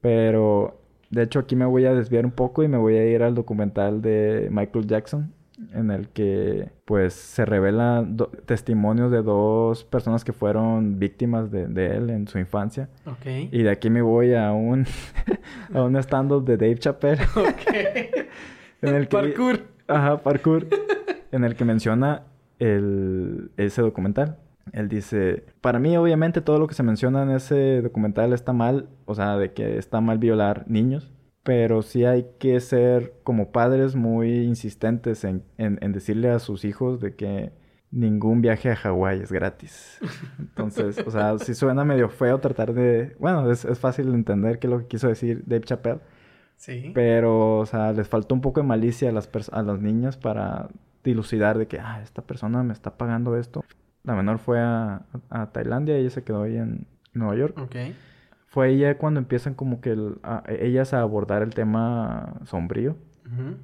Pero 0.00 0.80
de 1.10 1.22
hecho 1.22 1.38
aquí 1.38 1.56
me 1.56 1.64
voy 1.64 1.86
a 1.86 1.94
desviar 1.94 2.24
un 2.24 2.32
poco 2.32 2.62
y 2.62 2.68
me 2.68 2.76
voy 2.76 2.96
a 2.96 3.06
ir 3.06 3.22
al 3.22 3.34
documental 3.34 4.02
de 4.02 4.48
Michael 4.50 4.86
Jackson, 4.86 5.32
en 5.72 5.90
el 5.90 6.08
que 6.08 6.70
pues 6.84 7.14
se 7.14 7.44
revelan 7.44 8.16
testimonios 8.46 9.10
de 9.10 9.22
dos 9.22 9.84
personas 9.84 10.24
que 10.24 10.32
fueron 10.32 10.98
víctimas 10.98 11.50
de, 11.50 11.64
él 11.64 12.10
en 12.10 12.28
su 12.28 12.38
infancia. 12.38 12.88
Ok. 13.06 13.26
Y 13.50 13.62
de 13.62 13.70
aquí 13.70 13.90
me 13.90 14.02
voy 14.02 14.34
a 14.34 14.52
un, 14.52 14.86
a 15.74 15.82
un 15.82 15.96
stand-up 15.96 16.44
de 16.44 16.56
Dave 16.56 16.78
Chappelle. 16.78 17.22
Ok. 17.36 17.74
en 18.82 18.94
el 18.94 19.08
que, 19.08 19.16
parkour. 19.16 19.60
Ajá, 19.88 20.18
parkour. 20.22 20.66
en 21.32 21.44
el 21.44 21.56
que 21.56 21.64
menciona 21.64 22.22
el, 22.58 23.50
ese 23.56 23.82
documental. 23.82 24.36
Él 24.72 24.88
dice, 24.88 25.44
para 25.60 25.78
mí 25.78 25.96
obviamente 25.96 26.40
todo 26.40 26.58
lo 26.58 26.66
que 26.66 26.74
se 26.74 26.82
menciona 26.82 27.22
en 27.22 27.30
ese 27.30 27.82
documental 27.82 28.32
está 28.32 28.52
mal, 28.52 28.88
o 29.04 29.14
sea, 29.14 29.36
de 29.36 29.52
que 29.52 29.78
está 29.78 30.00
mal 30.00 30.18
violar 30.18 30.64
niños, 30.68 31.12
pero 31.42 31.82
sí 31.82 32.04
hay 32.04 32.26
que 32.38 32.60
ser 32.60 33.14
como 33.22 33.52
padres 33.52 33.96
muy 33.96 34.44
insistentes 34.44 35.24
en, 35.24 35.44
en, 35.56 35.92
decirle 35.92 36.30
a 36.30 36.38
sus 36.38 36.64
hijos 36.64 37.00
de 37.00 37.16
que 37.16 37.52
ningún 37.90 38.42
viaje 38.42 38.70
a 38.70 38.76
Hawái 38.76 39.20
es 39.20 39.32
gratis. 39.32 39.98
Entonces, 40.38 40.98
o 41.06 41.10
sea, 41.10 41.38
sí 41.38 41.54
suena 41.54 41.84
medio 41.84 42.10
feo 42.10 42.38
tratar 42.38 42.74
de... 42.74 43.16
Bueno, 43.18 43.50
es, 43.50 43.64
es 43.64 43.78
fácil 43.78 44.12
entender 44.12 44.58
qué 44.58 44.66
es 44.66 44.70
lo 44.70 44.80
que 44.80 44.88
quiso 44.88 45.08
decir 45.08 45.42
Dave 45.46 45.64
Chappelle. 45.64 46.00
Sí. 46.56 46.90
Pero, 46.92 47.60
o 47.60 47.66
sea, 47.66 47.92
les 47.92 48.08
faltó 48.08 48.34
un 48.34 48.40
poco 48.40 48.60
de 48.60 48.66
malicia 48.66 49.08
a 49.08 49.12
las, 49.12 49.30
a 49.52 49.62
los 49.62 49.80
niños 49.80 50.16
para 50.16 50.68
dilucidar 51.02 51.56
de 51.56 51.66
que, 51.66 51.78
ah, 51.78 52.02
esta 52.02 52.22
persona 52.22 52.62
me 52.62 52.72
está 52.72 52.98
pagando 52.98 53.36
esto. 53.36 53.64
La 54.04 54.14
menor 54.14 54.38
fue 54.38 54.60
a, 54.60 55.02
a 55.28 55.52
Tailandia 55.52 55.98
y 55.98 56.02
ella 56.02 56.10
se 56.10 56.24
quedó 56.24 56.42
ahí 56.42 56.56
en 56.56 56.86
Nueva 57.12 57.36
York. 57.36 57.56
Fue 58.46 58.70
ella 58.70 58.96
cuando 58.96 59.20
empiezan 59.20 59.54
como 59.54 59.80
que 59.80 59.96
ellas 60.48 60.94
a 60.94 61.02
abordar 61.02 61.42
el 61.42 61.54
tema 61.54 62.40
sombrío. 62.44 62.96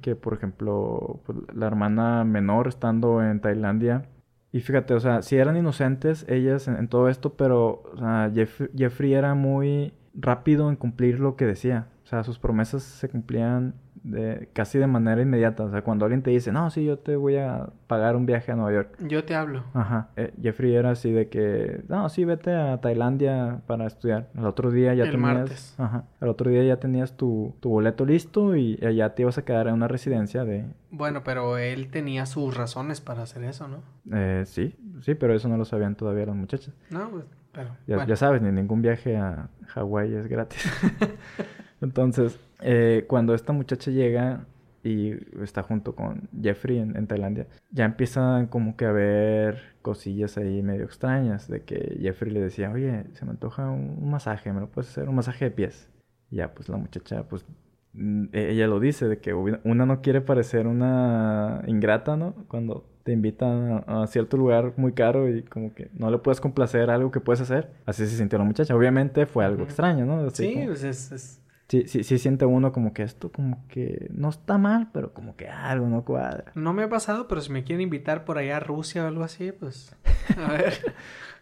Que, 0.01 0.15
por 0.15 0.33
ejemplo, 0.33 1.21
pues, 1.25 1.39
la 1.55 1.65
hermana 1.65 2.23
menor 2.23 2.67
estando 2.67 3.23
en 3.23 3.39
Tailandia. 3.39 4.05
Y 4.51 4.59
fíjate, 4.59 4.93
o 4.93 4.99
sea, 4.99 5.23
si 5.23 5.37
eran 5.37 5.57
inocentes 5.57 6.23
ellas 6.29 6.67
en, 6.67 6.87
todo 6.87 7.09
esto, 7.09 7.33
pero 7.33 7.81
o 7.91 7.97
sea, 7.97 8.31
Jeffrey 8.31 9.13
era 9.15 9.33
muy 9.33 9.93
rápido 10.13 10.69
en 10.69 10.75
cumplir 10.75 11.19
lo 11.19 11.35
que 11.35 11.47
decía. 11.47 11.87
O 12.03 12.07
sea, 12.07 12.23
sus 12.23 12.37
promesas 12.37 12.83
se 12.83 13.09
cumplían 13.09 13.73
de, 14.05 14.49
casi 14.53 14.77
de 14.77 14.87
manera 14.87 15.21
inmediata. 15.21 15.63
O 15.63 15.71
sea, 15.71 15.81
cuando 15.81 16.05
alguien 16.05 16.21
te 16.21 16.29
dice, 16.29 16.51
no, 16.51 16.69
sí, 16.69 16.85
yo 16.85 16.99
te 16.99 17.15
voy 17.15 17.37
a 17.37 17.69
pagar 17.87 18.15
un 18.15 18.25
viaje 18.25 18.51
a 18.51 18.55
Nueva 18.55 18.71
York. 18.71 18.97
Yo 19.01 19.23
te 19.25 19.35
hablo. 19.35 19.63
Ajá. 19.73 20.09
Eh, 20.15 20.33
Jeffrey 20.41 20.75
era 20.75 20.91
así 20.91 21.11
de 21.11 21.27
que, 21.27 21.81
no, 21.87 22.07
sí, 22.09 22.23
vete 22.23 22.53
a 22.53 22.79
Tailandia 22.79 23.61
para 23.67 23.87
estudiar. 23.87 24.29
El 24.37 24.45
otro 24.45 24.71
día 24.71 24.93
ya 24.93 25.05
El 25.05 25.11
tenías. 25.11 25.33
Martes. 25.35 25.75
Ajá. 25.77 26.03
El 26.21 26.27
otro 26.29 26.49
día 26.51 26.63
ya 26.63 26.77
tenías 26.77 27.17
tu, 27.17 27.55
tu 27.59 27.69
boleto 27.69 28.05
listo 28.05 28.55
y 28.55 28.77
ya 28.77 29.15
te 29.15 29.23
ibas 29.23 29.37
a 29.37 29.43
quedar 29.45 29.67
en 29.67 29.73
una 29.73 29.87
residencia 29.87 30.45
de. 30.45 30.65
Bueno, 30.91 31.23
pero 31.23 31.57
él 31.57 31.89
tenía 31.89 32.25
sus 32.25 32.55
razones 32.55 33.01
para 33.01 33.23
hacer 33.23 33.43
eso, 33.43 33.67
¿no? 33.67 33.79
Eh, 34.15 34.43
sí, 34.45 34.75
sí, 35.01 35.15
pero 35.15 35.33
eso 35.33 35.49
no 35.49 35.57
lo 35.57 35.65
sabían 35.65 35.95
todavía 35.95 36.25
las 36.27 36.35
muchachas. 36.35 36.73
No, 36.89 37.09
pues, 37.09 37.25
pero. 37.51 37.69
Ya, 37.87 38.05
ya 38.05 38.15
sabes, 38.15 38.41
ni 38.41 38.51
ningún 38.51 38.81
viaje 38.81 39.17
a 39.17 39.49
Hawái 39.67 40.13
es 40.13 40.27
gratis. 40.27 40.63
Entonces, 41.85 42.39
eh, 42.61 43.05
cuando 43.07 43.35
esta 43.35 43.53
muchacha 43.53 43.91
llega 43.91 44.45
y 44.83 45.13
está 45.41 45.61
junto 45.61 45.95
con 45.95 46.29
Jeffrey 46.41 46.79
en, 46.79 47.07
Tailandia, 47.07 47.47
ya 47.71 47.85
empiezan 47.85 48.47
como 48.47 48.75
que 48.75 48.85
a 48.85 48.91
ver 48.91 49.75
cosillas 49.83 50.37
ahí 50.37 50.63
medio 50.63 50.85
extrañas, 50.85 51.47
de 51.47 51.61
que 51.61 51.97
Jeffrey 52.01 52.31
le 52.31 52.41
decía, 52.41 52.71
oye, 52.71 53.05
se 53.13 53.25
me 53.25 53.31
antoja 53.31 53.69
un, 53.69 54.09
masaje, 54.09 54.51
¿me 54.51 54.61
lo 54.61 54.67
puedes 54.67 54.89
hacer? 54.89 55.07
Un 55.07 55.15
masaje 55.15 55.45
de 55.45 55.51
pies. 55.51 55.89
Y 56.31 56.37
ya, 56.37 56.53
pues 56.55 56.69
la 56.69 56.77
muchacha, 56.77 57.23
pues 57.27 57.45
mm, 57.93 58.25
e, 58.33 58.51
ella 58.51 58.67
lo 58.67 58.79
dice, 58.79 59.07
de 59.07 59.19
que 59.19 59.33
una 59.33 59.85
no 59.85 60.01
quiere 60.01 60.21
parecer 60.21 60.65
una 60.65 61.61
ingrata, 61.67 62.17
¿no? 62.17 62.33
Cuando 62.47 62.87
te 63.03 63.11
invitan 63.11 63.83
a, 63.85 64.07
cierto 64.07 64.37
lugar 64.37 64.73
muy 64.77 64.93
caro 64.93 65.29
y 65.29 65.43
como 65.43 65.75
que 65.75 65.89
no 65.93 66.09
le 66.09 66.17
puedes 66.17 66.41
complacer 66.41 66.89
algo 66.89 67.11
que 67.11 67.19
puedes 67.19 67.41
hacer. 67.41 67.69
Así 67.85 68.07
se 68.07 68.17
sintió 68.17 68.39
la 68.39 68.45
muchacha. 68.45 68.75
Obviamente 68.75 69.27
fue 69.27 69.45
algo 69.45 69.63
extraño, 69.63 70.05
¿no? 70.05 70.27
sí, 70.31 70.63
pues 70.65 70.83
es 70.83 71.39
Sí, 71.83 71.87
sí, 71.87 72.03
sí 72.03 72.17
siente 72.17 72.45
uno 72.45 72.71
como 72.71 72.93
que 72.93 73.03
esto 73.03 73.31
como 73.31 73.67
que 73.67 74.07
no 74.13 74.29
está 74.29 74.57
mal, 74.57 74.89
pero 74.93 75.13
como 75.13 75.35
que 75.35 75.49
algo 75.49 75.87
no 75.87 76.05
cuadra. 76.05 76.51
No 76.55 76.73
me 76.73 76.83
ha 76.83 76.89
pasado, 76.89 77.27
pero 77.27 77.41
si 77.41 77.51
me 77.51 77.63
quieren 77.63 77.81
invitar 77.81 78.23
por 78.23 78.37
allá 78.37 78.57
a 78.57 78.59
Rusia 78.61 79.03
o 79.03 79.07
algo 79.07 79.23
así, 79.23 79.51
pues 79.51 79.95
a 80.37 80.51
ver. 80.51 80.73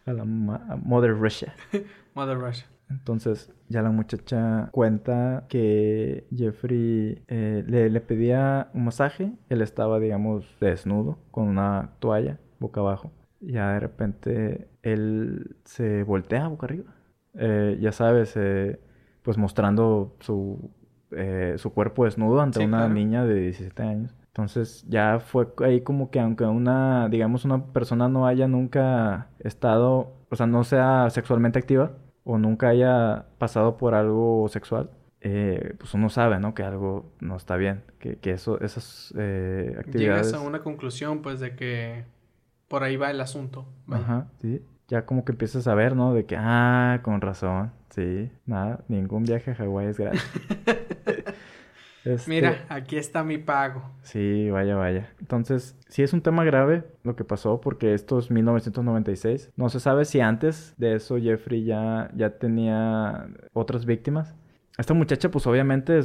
a 0.05 0.13
la 0.13 0.25
Mother 0.25 1.15
Russia. 1.15 1.53
Mother 2.15 2.37
Russia. 2.37 2.65
Entonces 2.89 3.51
ya 3.69 3.81
la 3.81 3.91
muchacha 3.91 4.69
cuenta 4.71 5.45
que 5.49 6.27
Jeffrey 6.35 7.23
eh, 7.27 7.63
le, 7.67 7.89
le, 7.89 8.01
pedía 8.01 8.69
un 8.73 8.85
masaje. 8.85 9.33
Él 9.49 9.61
estaba, 9.61 9.99
digamos, 9.99 10.45
desnudo, 10.59 11.19
con 11.31 11.47
una 11.47 11.91
toalla 11.99 12.39
boca 12.59 12.81
abajo. 12.81 13.11
Ya 13.39 13.73
de 13.73 13.79
repente 13.79 14.67
él 14.83 15.57
se 15.65 16.03
voltea 16.03 16.47
boca 16.47 16.65
arriba. 16.65 16.93
Eh, 17.35 17.77
ya 17.81 17.91
sabes, 17.91 18.33
eh, 18.35 18.79
pues 19.23 19.37
mostrando 19.37 20.15
su, 20.19 20.69
eh, 21.11 21.55
su 21.57 21.73
cuerpo 21.73 22.05
desnudo 22.05 22.41
ante 22.41 22.63
una 22.63 22.87
niña 22.87 23.25
de 23.25 23.35
17 23.35 23.81
años. 23.83 24.15
Entonces 24.27 24.85
ya 24.87 25.19
fue 25.19 25.47
ahí 25.63 25.81
como 25.81 26.09
que 26.09 26.19
aunque 26.19 26.43
una, 26.43 27.07
digamos, 27.09 27.45
una 27.45 27.65
persona 27.67 28.07
no 28.07 28.25
haya 28.27 28.47
nunca 28.47 29.29
estado, 29.39 30.13
o 30.29 30.35
sea, 30.35 30.47
no 30.47 30.63
sea 30.63 31.09
sexualmente 31.09 31.59
activa 31.59 31.91
o 32.23 32.37
nunca 32.37 32.69
haya 32.69 33.25
pasado 33.37 33.77
por 33.77 33.93
algo 33.93 34.47
sexual, 34.49 34.89
eh, 35.21 35.75
pues 35.77 35.93
uno 35.93 36.09
sabe, 36.09 36.39
¿no? 36.39 36.53
Que 36.53 36.63
algo 36.63 37.13
no 37.19 37.37
está 37.37 37.55
bien, 37.55 37.83
que, 37.99 38.17
que 38.17 38.31
eso, 38.31 38.59
esas 38.59 39.13
eh, 39.17 39.75
actividades... 39.79 40.27
Llegas 40.27 40.33
a 40.33 40.45
una 40.45 40.61
conclusión, 40.63 41.21
pues, 41.21 41.39
de 41.39 41.55
que 41.55 42.03
por 42.67 42.83
ahí 42.83 42.97
va 42.97 43.09
el 43.09 43.21
asunto. 43.21 43.65
Ajá, 43.89 44.27
sí. 44.41 44.61
Ya 44.89 45.05
como 45.05 45.23
que 45.23 45.31
empiezas 45.31 45.67
a 45.67 45.75
ver, 45.75 45.95
¿no? 45.95 46.13
De 46.13 46.25
que, 46.25 46.35
ah, 46.37 46.99
con 47.03 47.21
razón. 47.21 47.71
Sí, 47.93 48.31
nada, 48.47 48.83
ningún 48.87 49.23
viaje 49.23 49.51
a 49.51 49.55
Hawái 49.55 49.87
es 49.87 49.99
gratis. 49.99 50.23
Este 52.05 52.29
Mira, 52.29 52.65
aquí 52.67 52.97
está 52.97 53.23
mi 53.23 53.37
pago. 53.37 53.81
Sí, 54.01 54.49
vaya, 54.49 54.75
vaya. 54.75 55.09
Entonces, 55.21 55.77
sí 55.87 56.03
es 56.03 56.11
un 56.11 56.19
tema 56.19 56.43
grave 56.43 56.83
lo 57.03 57.15
que 57.15 57.23
pasó 57.23 57.61
porque 57.61 57.93
esto 57.93 58.19
es 58.19 58.29
1996. 58.29 59.53
No 59.55 59.69
se 59.69 59.79
sabe 59.79 60.03
si 60.03 60.19
antes 60.19 60.73
de 60.75 60.95
eso 60.95 61.17
Jeffrey 61.17 61.63
ya, 61.63 62.11
ya 62.13 62.31
tenía 62.31 63.29
otras 63.53 63.85
víctimas. 63.85 64.35
Esta 64.77 64.93
muchacha, 64.93 65.31
pues 65.31 65.47
obviamente 65.47 65.97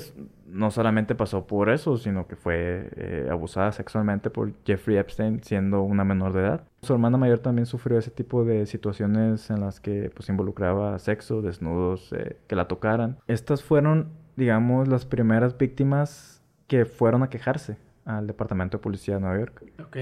no 0.46 0.70
solamente 0.70 1.16
pasó 1.16 1.48
por 1.48 1.68
eso, 1.68 1.96
sino 1.96 2.28
que 2.28 2.36
fue 2.36 2.90
eh, 2.94 3.26
abusada 3.28 3.72
sexualmente 3.72 4.30
por 4.30 4.52
Jeffrey 4.64 4.98
Epstein 4.98 5.42
siendo 5.42 5.82
una 5.82 6.04
menor 6.04 6.32
de 6.32 6.40
edad. 6.42 6.67
Su 6.82 6.92
hermana 6.92 7.18
mayor 7.18 7.40
también 7.40 7.66
sufrió 7.66 7.98
ese 7.98 8.10
tipo 8.10 8.44
de 8.44 8.66
situaciones 8.66 9.50
en 9.50 9.60
las 9.60 9.80
que 9.80 10.10
pues 10.14 10.28
involucraba 10.28 10.98
sexo, 10.98 11.42
desnudos, 11.42 12.12
eh, 12.12 12.38
que 12.46 12.56
la 12.56 12.68
tocaran. 12.68 13.18
Estas 13.26 13.62
fueron, 13.62 14.10
digamos, 14.36 14.86
las 14.88 15.04
primeras 15.04 15.58
víctimas 15.58 16.42
que 16.68 16.84
fueron 16.84 17.22
a 17.22 17.30
quejarse 17.30 17.76
al 18.04 18.26
Departamento 18.26 18.78
de 18.78 18.82
Policía 18.82 19.14
de 19.14 19.20
Nueva 19.20 19.38
York. 19.38 19.64
Ok. 19.80 19.96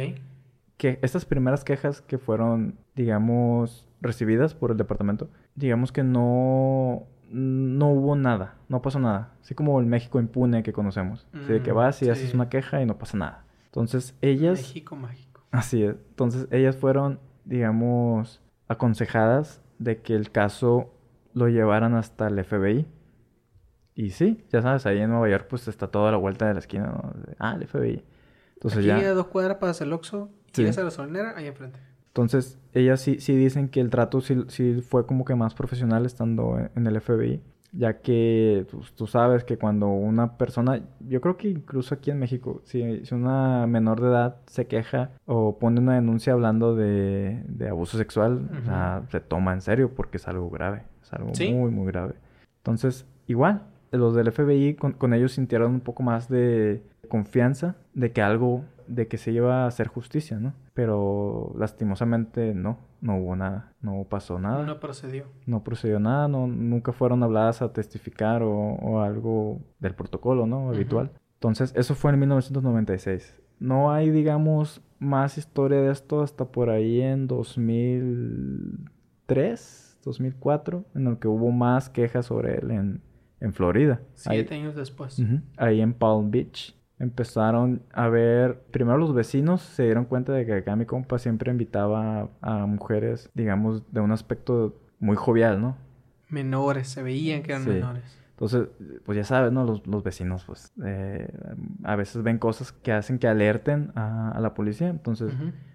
Que 0.76 0.98
estas 1.00 1.24
primeras 1.24 1.64
quejas 1.64 2.02
que 2.02 2.18
fueron, 2.18 2.74
digamos, 2.94 3.88
recibidas 4.02 4.54
por 4.54 4.70
el 4.70 4.76
departamento, 4.76 5.30
digamos 5.54 5.92
que 5.92 6.02
no 6.02 7.06
no 7.30 7.90
hubo 7.90 8.14
nada, 8.14 8.54
no 8.68 8.82
pasó 8.82 8.98
nada. 9.00 9.32
Así 9.40 9.54
como 9.54 9.80
el 9.80 9.86
México 9.86 10.20
impune 10.20 10.62
que 10.62 10.72
conocemos. 10.72 11.26
así 11.32 11.52
de 11.52 11.62
que 11.62 11.72
mm, 11.72 11.76
vas 11.76 12.02
y 12.02 12.10
haces 12.10 12.34
una 12.34 12.48
queja 12.48 12.80
y 12.82 12.86
no 12.86 12.98
pasa 12.98 13.16
nada. 13.16 13.44
Entonces 13.66 14.16
ellas... 14.20 14.58
México 14.58 14.96
mágico. 14.96 15.35
Así 15.50 15.82
es. 15.82 15.96
Entonces 16.10 16.48
ellas 16.50 16.76
fueron, 16.76 17.20
digamos, 17.44 18.42
aconsejadas 18.68 19.62
de 19.78 20.02
que 20.02 20.14
el 20.14 20.30
caso 20.30 20.92
lo 21.34 21.48
llevaran 21.48 21.94
hasta 21.94 22.28
el 22.28 22.42
FBI. 22.44 22.86
Y 23.94 24.10
sí, 24.10 24.44
ya 24.50 24.60
sabes, 24.60 24.84
ahí 24.86 24.98
en 24.98 25.10
Nueva 25.10 25.28
York 25.30 25.46
pues 25.48 25.68
está 25.68 25.86
toda 25.88 26.10
la 26.10 26.18
vuelta 26.18 26.46
de 26.46 26.54
la 26.54 26.60
esquina, 26.60 26.86
¿no? 26.86 27.12
Ah, 27.38 27.56
el 27.58 27.66
FBI. 27.66 28.04
Entonces 28.54 28.78
Aquí 28.78 28.86
ya... 28.86 28.98
a 28.98 29.14
dos 29.14 29.26
cuadras 29.28 29.58
para 29.58 29.70
hacer 29.70 29.86
el 29.86 29.92
Oxxo 29.92 30.30
y 30.56 30.72
sí. 30.72 30.80
a 30.80 30.84
la 30.84 31.34
ahí 31.36 31.46
enfrente. 31.46 31.78
Entonces, 32.08 32.58
ellas 32.72 33.00
sí, 33.02 33.20
sí 33.20 33.36
dicen 33.36 33.68
que 33.68 33.78
el 33.80 33.90
trato 33.90 34.22
sí, 34.22 34.80
fue 34.80 35.06
como 35.06 35.26
que 35.26 35.34
más 35.34 35.54
profesional 35.54 36.06
estando 36.06 36.58
en 36.74 36.86
el 36.86 36.98
FBI, 36.98 37.42
ya 37.76 38.00
que 38.00 38.66
pues, 38.70 38.92
tú 38.92 39.06
sabes 39.06 39.44
que 39.44 39.58
cuando 39.58 39.88
una 39.88 40.36
persona, 40.36 40.80
yo 41.00 41.20
creo 41.20 41.36
que 41.36 41.48
incluso 41.48 41.94
aquí 41.94 42.10
en 42.10 42.18
México, 42.18 42.60
si, 42.64 43.04
si 43.04 43.14
una 43.14 43.66
menor 43.66 44.00
de 44.00 44.08
edad 44.08 44.36
se 44.46 44.66
queja 44.66 45.10
o 45.26 45.58
pone 45.58 45.80
una 45.80 45.94
denuncia 45.94 46.32
hablando 46.32 46.74
de, 46.74 47.42
abuso 47.68 47.98
sexual, 47.98 48.48
se 49.10 49.20
toma 49.20 49.52
en 49.52 49.60
serio 49.60 49.90
porque 49.94 50.16
es 50.16 50.28
algo 50.28 50.50
grave, 50.50 50.82
es 51.02 51.12
algo 51.12 51.32
muy, 51.52 51.70
muy 51.70 51.86
grave. 51.86 52.14
Entonces, 52.58 53.06
igual, 53.26 53.62
los 53.92 54.14
del 54.14 54.32
FBI 54.32 54.74
con, 54.74 54.92
con 54.92 55.14
ellos 55.14 55.32
sintieron 55.32 55.72
un 55.72 55.80
poco 55.80 56.02
más 56.02 56.28
de 56.28 56.82
confianza 57.08 57.76
de 57.94 58.12
que 58.12 58.22
algo, 58.22 58.64
de 58.86 59.06
que 59.08 59.18
se 59.18 59.32
iba 59.32 59.64
a 59.64 59.66
hacer 59.66 59.88
justicia, 59.88 60.38
¿no? 60.38 60.52
Pero 60.76 61.52
lastimosamente 61.56 62.54
no, 62.54 62.78
no 63.00 63.16
hubo 63.16 63.34
nada, 63.34 63.72
no 63.80 64.04
pasó 64.04 64.38
nada. 64.38 64.64
No 64.66 64.78
procedió. 64.78 65.24
No 65.46 65.64
procedió 65.64 65.98
nada, 65.98 66.28
no, 66.28 66.46
nunca 66.46 66.92
fueron 66.92 67.22
habladas 67.22 67.62
a 67.62 67.72
testificar 67.72 68.42
o, 68.42 69.00
algo 69.00 69.62
del 69.78 69.94
protocolo, 69.94 70.46
¿no? 70.46 70.68
Habitual. 70.68 71.12
Entonces, 71.32 71.72
eso 71.76 71.94
fue 71.94 72.12
en 72.12 72.20
1996. 72.20 73.40
No 73.58 73.90
hay, 73.90 74.10
digamos, 74.10 74.82
más 74.98 75.38
historia 75.38 75.80
de 75.80 75.90
esto 75.90 76.20
hasta 76.20 76.44
por 76.44 76.68
ahí 76.68 77.00
en 77.00 77.26
2003, 77.26 79.98
2004, 80.04 80.84
en 80.94 81.06
el 81.06 81.18
que 81.18 81.28
hubo 81.28 81.52
más 81.52 81.88
quejas 81.88 82.26
sobre 82.26 82.58
él 82.58 82.70
en, 82.70 83.00
en 83.40 83.54
Florida. 83.54 84.02
Siete 84.12 84.56
años 84.56 84.74
después. 84.74 85.22
ahí 85.56 85.80
en 85.80 85.94
Palm 85.94 86.30
Beach. 86.30 86.75
Empezaron 86.98 87.82
a 87.92 88.08
ver, 88.08 88.62
primero 88.70 88.96
los 88.96 89.14
vecinos 89.14 89.60
se 89.60 89.84
dieron 89.84 90.06
cuenta 90.06 90.32
de 90.32 90.46
que 90.46 90.54
acá 90.54 90.76
mi 90.76 90.86
compa 90.86 91.18
siempre 91.18 91.50
invitaba 91.50 92.30
a, 92.40 92.66
mujeres, 92.66 93.30
digamos, 93.34 93.82
de 93.92 94.00
un 94.00 94.12
aspecto 94.12 94.74
muy 94.98 95.16
jovial, 95.16 95.60
¿no? 95.60 95.76
Menores, 96.28 96.88
se 96.88 97.02
veían 97.02 97.42
que 97.42 97.52
eran 97.52 97.66
menores. 97.66 98.18
Entonces, 98.30 98.68
pues 99.04 99.16
ya 99.16 99.24
sabes, 99.24 99.52
¿no? 99.52 99.64
Los, 99.64 99.86
los 99.86 100.02
vecinos, 100.02 100.44
pues, 100.44 100.72
eh, 100.84 101.28
a 101.84 101.96
veces 101.96 102.22
ven 102.22 102.38
cosas 102.38 102.72
que 102.72 102.92
hacen 102.92 103.18
que 103.18 103.28
alerten 103.28 103.92
a, 103.94 104.38
la 104.40 104.52
policía. 104.52 104.88
Entonces, 104.88 105.32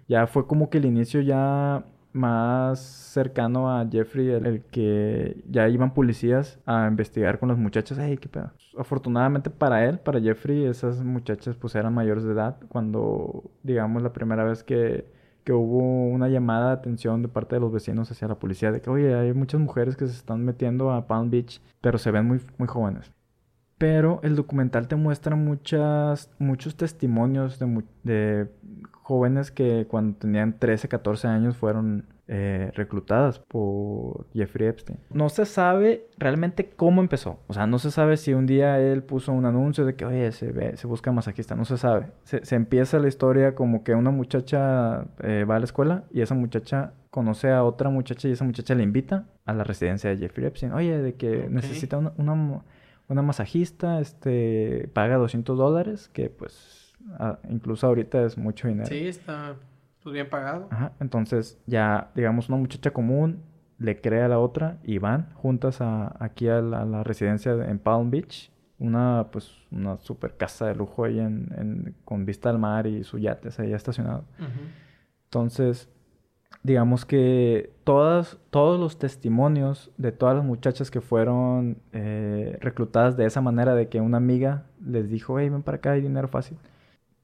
ya 0.08 0.26
fue 0.26 0.46
como 0.46 0.70
que 0.70 0.78
el 0.78 0.84
inicio 0.84 1.20
ya 1.20 1.84
más 2.12 2.80
cercano 2.80 3.70
a 3.70 3.86
Jeffrey, 3.90 4.30
el, 4.30 4.62
que 4.64 5.42
ya 5.48 5.68
iban 5.68 5.94
policías 5.94 6.58
a 6.66 6.86
investigar 6.88 7.38
con 7.38 7.48
las 7.48 7.58
muchachas. 7.58 7.98
Ay, 7.98 8.16
qué 8.18 8.28
pedo. 8.28 8.50
Afortunadamente 8.76 9.50
para 9.50 9.84
él, 9.86 9.98
para 9.98 10.20
Jeffrey, 10.20 10.64
esas 10.64 11.02
muchachas 11.02 11.56
pues 11.56 11.74
eran 11.74 11.94
mayores 11.94 12.24
de 12.24 12.32
edad 12.32 12.56
cuando, 12.68 13.50
digamos, 13.62 14.02
la 14.02 14.12
primera 14.12 14.44
vez 14.44 14.62
que, 14.62 15.06
que 15.44 15.52
hubo 15.52 16.08
una 16.08 16.28
llamada 16.28 16.68
de 16.68 16.72
atención 16.74 17.22
de 17.22 17.28
parte 17.28 17.56
de 17.56 17.60
los 17.60 17.72
vecinos 17.72 18.10
hacia 18.10 18.28
la 18.28 18.38
policía 18.38 18.72
de 18.72 18.80
que, 18.80 18.90
oye, 18.90 19.14
hay 19.14 19.32
muchas 19.32 19.60
mujeres 19.60 19.96
que 19.96 20.06
se 20.06 20.12
están 20.14 20.44
metiendo 20.44 20.92
a 20.92 21.06
Palm 21.06 21.30
Beach, 21.30 21.60
pero 21.80 21.98
se 21.98 22.10
ven 22.10 22.26
muy, 22.26 22.40
muy 22.58 22.68
jóvenes. 22.68 23.12
Pero 23.82 24.20
el 24.22 24.36
documental 24.36 24.86
te 24.86 24.94
muestra 24.94 25.34
muchas, 25.34 26.30
muchos 26.38 26.76
testimonios 26.76 27.58
de, 27.58 27.82
de 28.04 28.48
jóvenes 28.92 29.50
que 29.50 29.88
cuando 29.90 30.16
tenían 30.18 30.56
13, 30.56 30.88
14 30.88 31.26
años 31.26 31.56
fueron 31.56 32.06
eh, 32.28 32.70
reclutadas 32.76 33.40
por 33.40 34.28
Jeffrey 34.32 34.68
Epstein. 34.68 35.00
No 35.10 35.28
se 35.28 35.46
sabe 35.46 36.06
realmente 36.16 36.70
cómo 36.70 37.00
empezó. 37.00 37.40
O 37.48 37.54
sea, 37.54 37.66
no 37.66 37.80
se 37.80 37.90
sabe 37.90 38.16
si 38.16 38.32
un 38.34 38.46
día 38.46 38.78
él 38.78 39.02
puso 39.02 39.32
un 39.32 39.46
anuncio 39.46 39.84
de 39.84 39.96
que, 39.96 40.04
oye, 40.04 40.30
se, 40.30 40.52
ve, 40.52 40.76
se 40.76 40.86
busca 40.86 41.10
masajista. 41.10 41.56
No 41.56 41.64
se 41.64 41.76
sabe. 41.76 42.06
Se, 42.22 42.54
empieza 42.54 43.00
la 43.00 43.08
historia 43.08 43.56
como 43.56 43.82
que 43.82 43.96
una 43.96 44.12
muchacha 44.12 45.06
eh, 45.24 45.44
va 45.44 45.56
a 45.56 45.58
la 45.58 45.64
escuela 45.64 46.04
y 46.12 46.20
esa 46.20 46.36
muchacha 46.36 46.92
conoce 47.10 47.50
a 47.50 47.64
otra 47.64 47.90
muchacha 47.90 48.28
y 48.28 48.32
esa 48.32 48.44
muchacha 48.44 48.76
le 48.76 48.84
invita 48.84 49.26
a 49.44 49.52
la 49.52 49.64
residencia 49.64 50.08
de 50.08 50.18
Jeffrey 50.18 50.46
Epstein. 50.46 50.72
Oye, 50.72 50.96
de 50.98 51.14
que 51.16 51.48
necesita 51.50 51.98
una, 51.98 52.12
una, 52.16 52.62
una 53.08 53.22
masajista, 53.22 54.00
este, 54.00 54.88
paga 54.92 55.16
200 55.16 55.56
dólares, 55.58 56.08
que 56.08 56.30
pues 56.30 56.94
incluso 57.48 57.86
ahorita 57.86 58.24
es 58.24 58.38
mucho 58.38 58.68
dinero. 58.68 58.88
Sí, 58.88 59.06
está 59.06 59.56
pues, 60.02 60.12
bien 60.12 60.28
pagado. 60.28 60.68
Ajá, 60.70 60.92
entonces 61.00 61.60
ya, 61.66 62.10
digamos, 62.14 62.48
una 62.48 62.58
muchacha 62.58 62.92
común 62.92 63.42
le 63.78 64.00
cree 64.00 64.22
a 64.22 64.28
la 64.28 64.38
otra 64.38 64.78
y 64.84 64.98
van 64.98 65.32
juntas 65.34 65.80
a, 65.80 66.16
aquí 66.20 66.48
a 66.48 66.60
la, 66.60 67.02
residencia 67.02 67.52
en 67.52 67.78
Palm 67.78 68.10
Beach. 68.10 68.50
Una, 68.78 69.28
pues, 69.30 69.52
una 69.70 69.96
super 69.98 70.36
casa 70.36 70.66
de 70.66 70.74
lujo 70.74 71.04
ahí 71.04 71.20
en, 71.20 71.94
con 72.04 72.24
vista 72.24 72.50
al 72.50 72.58
mar 72.58 72.86
y 72.86 73.04
su 73.04 73.18
yate 73.18 73.50
ahí 73.58 73.72
estacionado. 73.72 74.24
Entonces, 75.24 75.88
digamos 76.62 77.04
que 77.04 77.72
todas, 77.84 78.38
todos 78.50 78.78
los 78.78 78.98
testimonios 78.98 79.90
de 79.96 80.12
todas 80.12 80.36
las 80.36 80.44
muchachas 80.44 80.90
que 80.90 81.00
fueron 81.00 81.78
eh, 81.92 82.56
reclutadas 82.60 83.16
de 83.16 83.26
esa 83.26 83.40
manera, 83.40 83.74
de 83.74 83.88
que 83.88 84.00
una 84.00 84.18
amiga 84.18 84.66
les 84.84 85.08
dijo, 85.08 85.38
hey, 85.38 85.48
ven 85.48 85.62
para 85.62 85.78
acá, 85.78 85.92
hay 85.92 86.02
dinero 86.02 86.28
fácil 86.28 86.58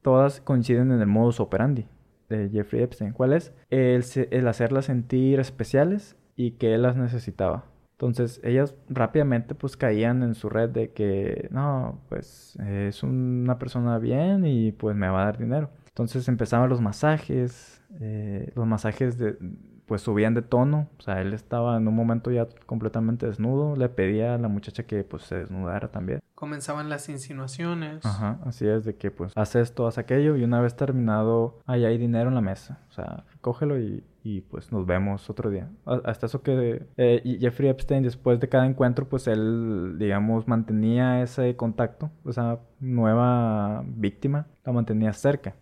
todas 0.03 0.41
coinciden 0.41 0.91
en 0.93 1.01
el 1.01 1.07
modus 1.07 1.41
operandi 1.41 1.86
de 2.28 2.49
Jeffrey 2.51 2.82
Epstein. 2.82 3.12
¿Cuál 3.12 3.32
es? 3.32 3.53
El, 3.70 4.49
hacerlas 4.49 4.86
sentir 4.86 5.41
especiales 5.41 6.16
y 6.36 6.53
que 6.53 6.74
él 6.74 6.82
las 6.82 6.97
necesitaba. 6.97 7.64
Entonces 7.93 8.41
ellas 8.45 8.76
rápidamente 8.89 9.55
pues 9.55 9.76
caían 9.76 10.22
en 10.22 10.34
su 10.34 10.49
red 10.49 10.70
de 10.70 10.93
que 10.93 11.49
no, 11.51 12.01
pues 12.09 12.57
es 12.57 13.03
una 13.03 13.59
persona 13.59 13.99
bien 13.99 14.47
y 14.47 14.72
pues 14.72 14.95
me 14.95 15.09
va 15.09 15.22
a 15.22 15.24
dar 15.26 15.39
dinero. 15.39 15.70
Entonces 15.99 16.29
empezaban 16.29 16.69
los 16.69 16.81
masajes, 16.81 17.83
eh, 18.01 18.53
los 18.55 18.67
masajes 18.67 19.19
de, 19.19 19.37
pues 19.87 20.03
subían 20.03 20.35
de 20.35 20.43
tono, 20.43 20.89
o 20.99 21.03
sea, 21.03 21.21
él 21.21 21.33
estaba 21.33 21.77
en 21.77 21.89
un 21.89 21.97
momento 21.97 22.31
ya 22.31 22.47
completamente 22.67 23.27
desnudo, 23.27 23.75
le 23.75 23.89
pedía 23.89 24.35
a 24.35 24.39
la 24.39 24.47
muchacha 24.47 24.85
que 24.85 25.03
pues 25.03 25.25
se 25.25 25.37
desnudara 25.37 25.89
también. 25.89 26.21
Comenzaban 26.35 26.89
las 26.89 27.09
insinuaciones. 27.09 28.07
Ajá, 28.07 28.39
así 28.45 28.69
es 28.69 28.85
de 28.85 28.95
que 28.95 29.11
pues 29.11 29.33
haz 29.35 29.57
esto, 29.57 29.89
haz 29.89 29.99
aquello 29.99 30.37
y 30.37 30.45
una 30.45 30.61
vez 30.61 30.77
terminado, 30.77 31.59
ahí 31.67 31.85
hay 31.85 31.99
dinero 31.99 32.29
en 32.29 32.37
la 32.37 32.43
mesa, 32.43 32.79
o 32.91 32.93
sea, 32.93 33.25
cógelo 33.41 33.81
y, 33.81 34.05
y 34.23 34.43
pues 34.43 34.71
nos 34.71 34.87
vemos 34.87 35.29
otro 35.31 35.51
día. 35.51 35.69
Hasta 35.85 36.27
eso 36.27 36.43
que 36.43 36.87
eh, 36.97 37.39
Jeffrey 37.41 37.71
Epstein 37.71 38.05
después 38.05 38.39
de 38.39 38.49
cada 38.49 38.67
encuentro 38.67 39.09
pues 39.09 39.27
él 39.27 39.97
digamos 39.99 40.47
mantenía 40.47 41.23
ese 41.23 41.57
contacto, 41.57 42.11
o 42.25 42.33
sea, 42.33 42.61
nueva 42.79 43.83
víctima, 43.85 44.47
la 44.65 44.73
mantenía 44.73 45.13
cerca. 45.13 45.55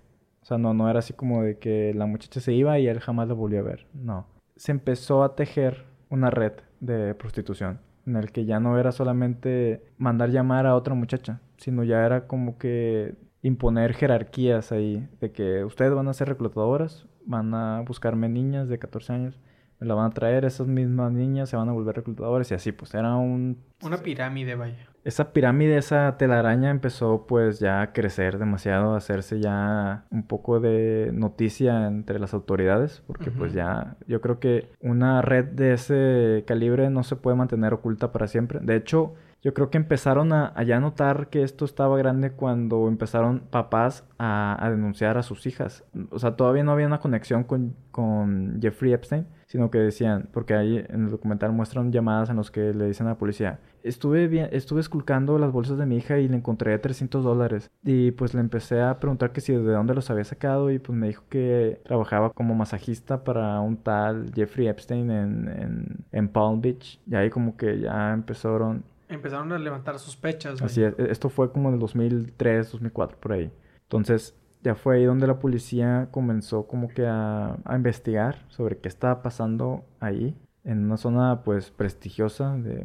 O 0.46 0.48
sea, 0.48 0.58
no, 0.58 0.72
no 0.74 0.88
era 0.88 1.00
así 1.00 1.12
como 1.12 1.42
de 1.42 1.58
que 1.58 1.92
la 1.92 2.06
muchacha 2.06 2.38
se 2.38 2.52
iba 2.52 2.78
y 2.78 2.86
él 2.86 3.00
jamás 3.00 3.26
la 3.26 3.34
volvió 3.34 3.58
a 3.58 3.62
ver. 3.64 3.88
No. 3.92 4.28
Se 4.54 4.70
empezó 4.70 5.24
a 5.24 5.34
tejer 5.34 5.86
una 6.08 6.30
red 6.30 6.52
de 6.78 7.16
prostitución 7.16 7.80
en 8.06 8.14
el 8.14 8.30
que 8.30 8.44
ya 8.44 8.60
no 8.60 8.78
era 8.78 8.92
solamente 8.92 9.82
mandar 9.98 10.30
llamar 10.30 10.66
a 10.66 10.76
otra 10.76 10.94
muchacha, 10.94 11.40
sino 11.56 11.82
ya 11.82 12.06
era 12.06 12.28
como 12.28 12.58
que 12.58 13.16
imponer 13.42 13.94
jerarquías 13.94 14.70
ahí, 14.70 15.08
de 15.20 15.32
que 15.32 15.64
ustedes 15.64 15.92
van 15.92 16.06
a 16.06 16.14
ser 16.14 16.28
reclutadoras, 16.28 17.08
van 17.24 17.52
a 17.52 17.80
buscarme 17.80 18.28
niñas 18.28 18.68
de 18.68 18.78
14 18.78 19.12
años, 19.14 19.40
me 19.80 19.88
la 19.88 19.94
van 19.94 20.12
a 20.12 20.14
traer, 20.14 20.44
esas 20.44 20.68
mismas 20.68 21.10
niñas 21.10 21.48
se 21.48 21.56
van 21.56 21.68
a 21.68 21.72
volver 21.72 21.96
reclutadoras 21.96 22.52
y 22.52 22.54
así, 22.54 22.70
pues 22.70 22.94
era 22.94 23.16
un... 23.16 23.64
Una 23.82 23.96
pirámide, 23.96 24.54
vaya 24.54 24.90
esa 25.06 25.32
pirámide, 25.32 25.76
esa 25.78 26.16
telaraña 26.18 26.68
empezó 26.70 27.26
pues 27.28 27.60
ya 27.60 27.80
a 27.80 27.92
crecer 27.92 28.38
demasiado, 28.38 28.94
a 28.94 28.96
hacerse 28.96 29.38
ya 29.40 30.04
un 30.10 30.24
poco 30.24 30.58
de 30.58 31.10
noticia 31.12 31.86
entre 31.86 32.18
las 32.18 32.34
autoridades, 32.34 33.04
porque 33.06 33.30
pues 33.30 33.52
ya 33.52 33.96
yo 34.08 34.20
creo 34.20 34.40
que 34.40 34.68
una 34.80 35.22
red 35.22 35.44
de 35.44 35.74
ese 35.74 36.42
calibre 36.44 36.90
no 36.90 37.04
se 37.04 37.14
puede 37.14 37.36
mantener 37.36 37.72
oculta 37.72 38.10
para 38.10 38.26
siempre. 38.26 38.58
De 38.60 38.74
hecho, 38.74 39.14
yo 39.42 39.54
creo 39.54 39.70
que 39.70 39.78
empezaron 39.78 40.32
a, 40.32 40.60
ya 40.64 40.80
notar 40.80 41.28
que 41.28 41.42
esto 41.42 41.64
estaba 41.64 41.96
grande 41.96 42.32
cuando 42.32 42.88
empezaron 42.88 43.40
papás 43.50 44.04
a, 44.18 44.66
denunciar 44.70 45.18
a 45.18 45.22
sus 45.22 45.46
hijas. 45.46 45.84
O 46.10 46.18
sea, 46.18 46.36
todavía 46.36 46.64
no 46.64 46.72
había 46.72 46.86
una 46.86 47.00
conexión 47.00 47.44
con, 47.44 47.76
con 47.90 48.58
Jeffrey 48.60 48.92
Epstein, 48.92 49.26
sino 49.46 49.70
que 49.70 49.78
decían, 49.78 50.28
porque 50.32 50.54
ahí 50.54 50.84
en 50.88 51.04
el 51.04 51.10
documental 51.10 51.52
muestran 51.52 51.92
llamadas 51.92 52.30
en 52.30 52.36
los 52.36 52.50
que 52.50 52.74
le 52.74 52.86
dicen 52.86 53.06
a 53.06 53.10
la 53.10 53.18
policía, 53.18 53.60
estuve, 53.84 54.26
bien, 54.26 54.48
estuve 54.50 54.80
esculcando 54.80 55.38
las 55.38 55.52
bolsas 55.52 55.78
de 55.78 55.86
mi 55.86 55.96
hija 55.96 56.18
y 56.18 56.28
le 56.28 56.36
encontré 56.36 56.76
300 56.78 57.22
dólares. 57.22 57.70
Y 57.84 58.10
pues 58.10 58.34
le 58.34 58.40
empecé 58.40 58.82
a 58.82 58.98
preguntar 58.98 59.32
que 59.32 59.40
si 59.40 59.52
de 59.52 59.60
dónde 59.60 59.94
los 59.94 60.10
había 60.10 60.24
sacado 60.24 60.70
y 60.70 60.78
pues 60.78 60.98
me 60.98 61.06
dijo 61.08 61.22
que 61.28 61.80
trabajaba 61.84 62.30
como 62.30 62.54
masajista 62.54 63.22
para 63.22 63.60
un 63.60 63.76
tal 63.76 64.32
Jeffrey 64.34 64.66
Epstein 64.66 65.10
en, 65.10 65.48
en, 65.48 66.04
en 66.10 66.28
Palm 66.28 66.60
Beach. 66.60 67.00
Y 67.06 67.14
ahí 67.14 67.30
como 67.30 67.56
que 67.56 67.78
ya 67.80 68.12
empezaron... 68.12 68.84
Empezaron 69.08 69.52
a 69.52 69.58
levantar 69.58 69.98
sospechas. 69.98 70.60
Así 70.62 70.82
es, 70.82 70.94
e-, 70.98 71.10
esto 71.10 71.28
fue 71.28 71.52
como 71.52 71.68
en 71.68 71.74
el 71.74 71.80
2003, 71.80 72.72
2004, 72.72 73.18
por 73.18 73.32
ahí. 73.32 73.50
Entonces, 73.82 74.36
ya 74.62 74.74
fue 74.74 74.96
ahí 74.96 75.04
donde 75.04 75.26
la 75.26 75.38
policía 75.38 76.08
comenzó 76.10 76.66
como 76.66 76.88
que 76.88 77.06
a, 77.06 77.56
a, 77.64 77.76
investigar 77.76 78.44
sobre 78.48 78.78
qué 78.78 78.88
estaba 78.88 79.22
pasando 79.22 79.84
ahí, 80.00 80.36
en 80.64 80.84
una 80.84 80.96
zona 80.96 81.42
pues 81.44 81.70
prestigiosa 81.70 82.56
de 82.56 82.84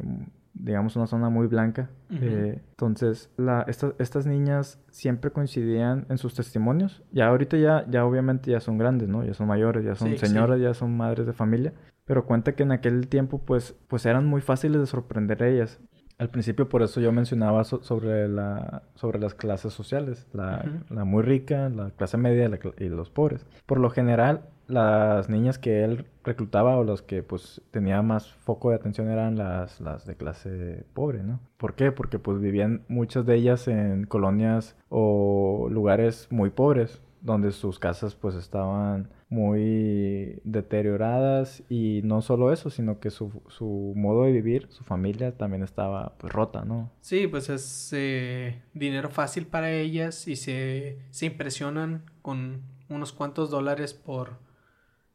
digamos, 0.54 0.96
una 0.96 1.06
zona 1.06 1.28
muy 1.30 1.46
blanca. 1.46 1.90
Eh, 2.10 2.60
entonces, 2.70 3.30
la, 3.36 3.64
estas 3.98 4.26
niñas 4.26 4.80
siempre 4.90 5.30
coincidían 5.30 6.06
en 6.08 6.18
sus 6.18 6.34
testimonios. 6.34 7.02
Ya 7.10 7.28
ahorita 7.28 7.56
ya, 7.56 7.86
ya 7.88 8.04
obviamente 8.04 8.50
ya 8.50 8.60
son 8.60 8.78
grandes, 8.78 9.08
¿no? 9.08 9.24
Ya 9.24 9.34
son 9.34 9.46
mayores, 9.46 9.84
ya 9.84 9.94
son 9.94 10.16
señoras, 10.18 10.60
ya 10.60 10.74
son 10.74 10.96
madres 10.96 11.26
de 11.26 11.32
familia. 11.32 11.72
Pero 12.04 12.26
cuenta 12.26 12.54
que 12.54 12.64
en 12.64 12.72
aquel 12.72 13.08
tiempo, 13.08 13.38
pues, 13.38 13.76
pues 13.88 14.04
eran 14.06 14.26
muy 14.26 14.40
fáciles 14.40 14.80
de 14.80 14.86
sorprender 14.86 15.42
a 15.42 15.48
ellas. 15.48 15.80
Al 16.22 16.30
principio 16.30 16.68
por 16.68 16.82
eso 16.82 17.00
yo 17.00 17.10
mencionaba 17.10 17.64
sobre, 17.64 18.28
la, 18.28 18.84
sobre 18.94 19.18
las 19.18 19.34
clases 19.34 19.72
sociales, 19.72 20.28
la, 20.32 20.64
la 20.88 21.04
muy 21.04 21.24
rica, 21.24 21.68
la 21.68 21.90
clase 21.90 22.16
media 22.16 22.48
y 22.78 22.84
los 22.84 23.10
pobres. 23.10 23.44
Por 23.66 23.80
lo 23.80 23.90
general, 23.90 24.42
las 24.68 25.28
niñas 25.28 25.58
que 25.58 25.82
él 25.82 26.06
reclutaba 26.22 26.76
o 26.76 26.84
los 26.84 27.02
que 27.02 27.24
pues 27.24 27.60
tenía 27.72 28.02
más 28.02 28.28
foco 28.28 28.70
de 28.70 28.76
atención 28.76 29.10
eran 29.10 29.36
las, 29.36 29.80
las 29.80 30.06
de 30.06 30.14
clase 30.14 30.84
pobre, 30.94 31.24
¿no? 31.24 31.40
¿Por 31.56 31.74
qué? 31.74 31.90
Porque 31.90 32.20
pues 32.20 32.38
vivían 32.38 32.82
muchas 32.86 33.26
de 33.26 33.34
ellas 33.34 33.66
en 33.66 34.04
colonias 34.04 34.76
o 34.90 35.66
lugares 35.72 36.28
muy 36.30 36.50
pobres. 36.50 37.02
Donde 37.22 37.52
sus 37.52 37.78
casas 37.78 38.14
pues 38.14 38.34
estaban 38.34 39.08
muy 39.28 40.40
deterioradas 40.44 41.62
y 41.68 42.00
no 42.04 42.20
solo 42.20 42.52
eso, 42.52 42.68
sino 42.68 43.00
que 43.00 43.10
su, 43.10 43.42
su 43.48 43.94
modo 43.96 44.24
de 44.24 44.32
vivir, 44.32 44.66
su 44.70 44.84
familia 44.84 45.36
también 45.36 45.62
estaba 45.62 46.14
pues 46.18 46.32
rota, 46.32 46.64
¿no? 46.64 46.90
Sí, 47.00 47.28
pues 47.28 47.48
es 47.48 47.90
eh, 47.92 48.60
dinero 48.74 49.08
fácil 49.08 49.46
para 49.46 49.70
ellas 49.70 50.26
y 50.28 50.36
se, 50.36 50.98
se 51.10 51.26
impresionan 51.26 52.04
con 52.20 52.62
unos 52.88 53.12
cuantos 53.12 53.50
dólares 53.50 53.94
por, 53.94 54.38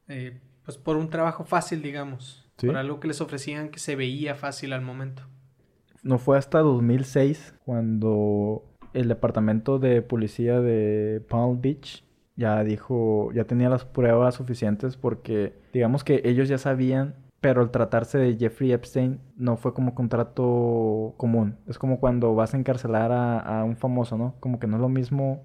eh, 0.07 0.39
pues 0.63 0.77
por 0.77 0.95
un 0.95 1.09
trabajo 1.09 1.43
fácil, 1.43 1.81
digamos. 1.81 2.43
Por 2.55 2.75
algo 2.75 2.99
que 2.99 3.07
les 3.07 3.21
ofrecían 3.21 3.69
que 3.69 3.77
se 3.77 3.95
veía 3.95 4.33
fácil 4.33 4.73
al 4.73 4.81
momento. 4.81 5.21
No 6.01 6.17
fue 6.17 6.39
hasta 6.39 6.59
2006 6.59 7.53
cuando 7.63 8.63
el 8.97 9.07
departamento 9.07 9.77
de 9.77 10.01
policía 10.01 10.59
de 10.59 11.21
Palm 11.29 11.61
Beach 11.61 12.03
ya 12.35 12.63
dijo, 12.63 13.31
ya 13.33 13.45
tenía 13.45 13.69
las 13.69 13.85
pruebas 13.85 14.35
suficientes 14.35 14.97
porque 14.97 15.53
digamos 15.73 16.03
que 16.03 16.21
ellos 16.25 16.49
ya 16.49 16.57
sabían, 16.57 17.15
pero 17.41 17.61
al 17.61 17.71
tratarse 17.71 18.17
de 18.17 18.35
Jeffrey 18.37 18.71
Epstein 18.71 19.19
no 19.35 19.57
fue 19.57 19.73
como 19.73 19.93
contrato 19.93 21.13
común. 21.17 21.57
Es 21.67 21.77
como 21.77 21.99
cuando 21.99 22.33
vas 22.35 22.53
a 22.53 22.57
encarcelar 22.57 23.11
a, 23.11 23.63
un 23.63 23.75
famoso, 23.77 24.17
¿no? 24.17 24.35
Como 24.39 24.59
que 24.59 24.67
no 24.67 24.77
es 24.77 24.81
lo 24.81 24.89
mismo 24.89 25.43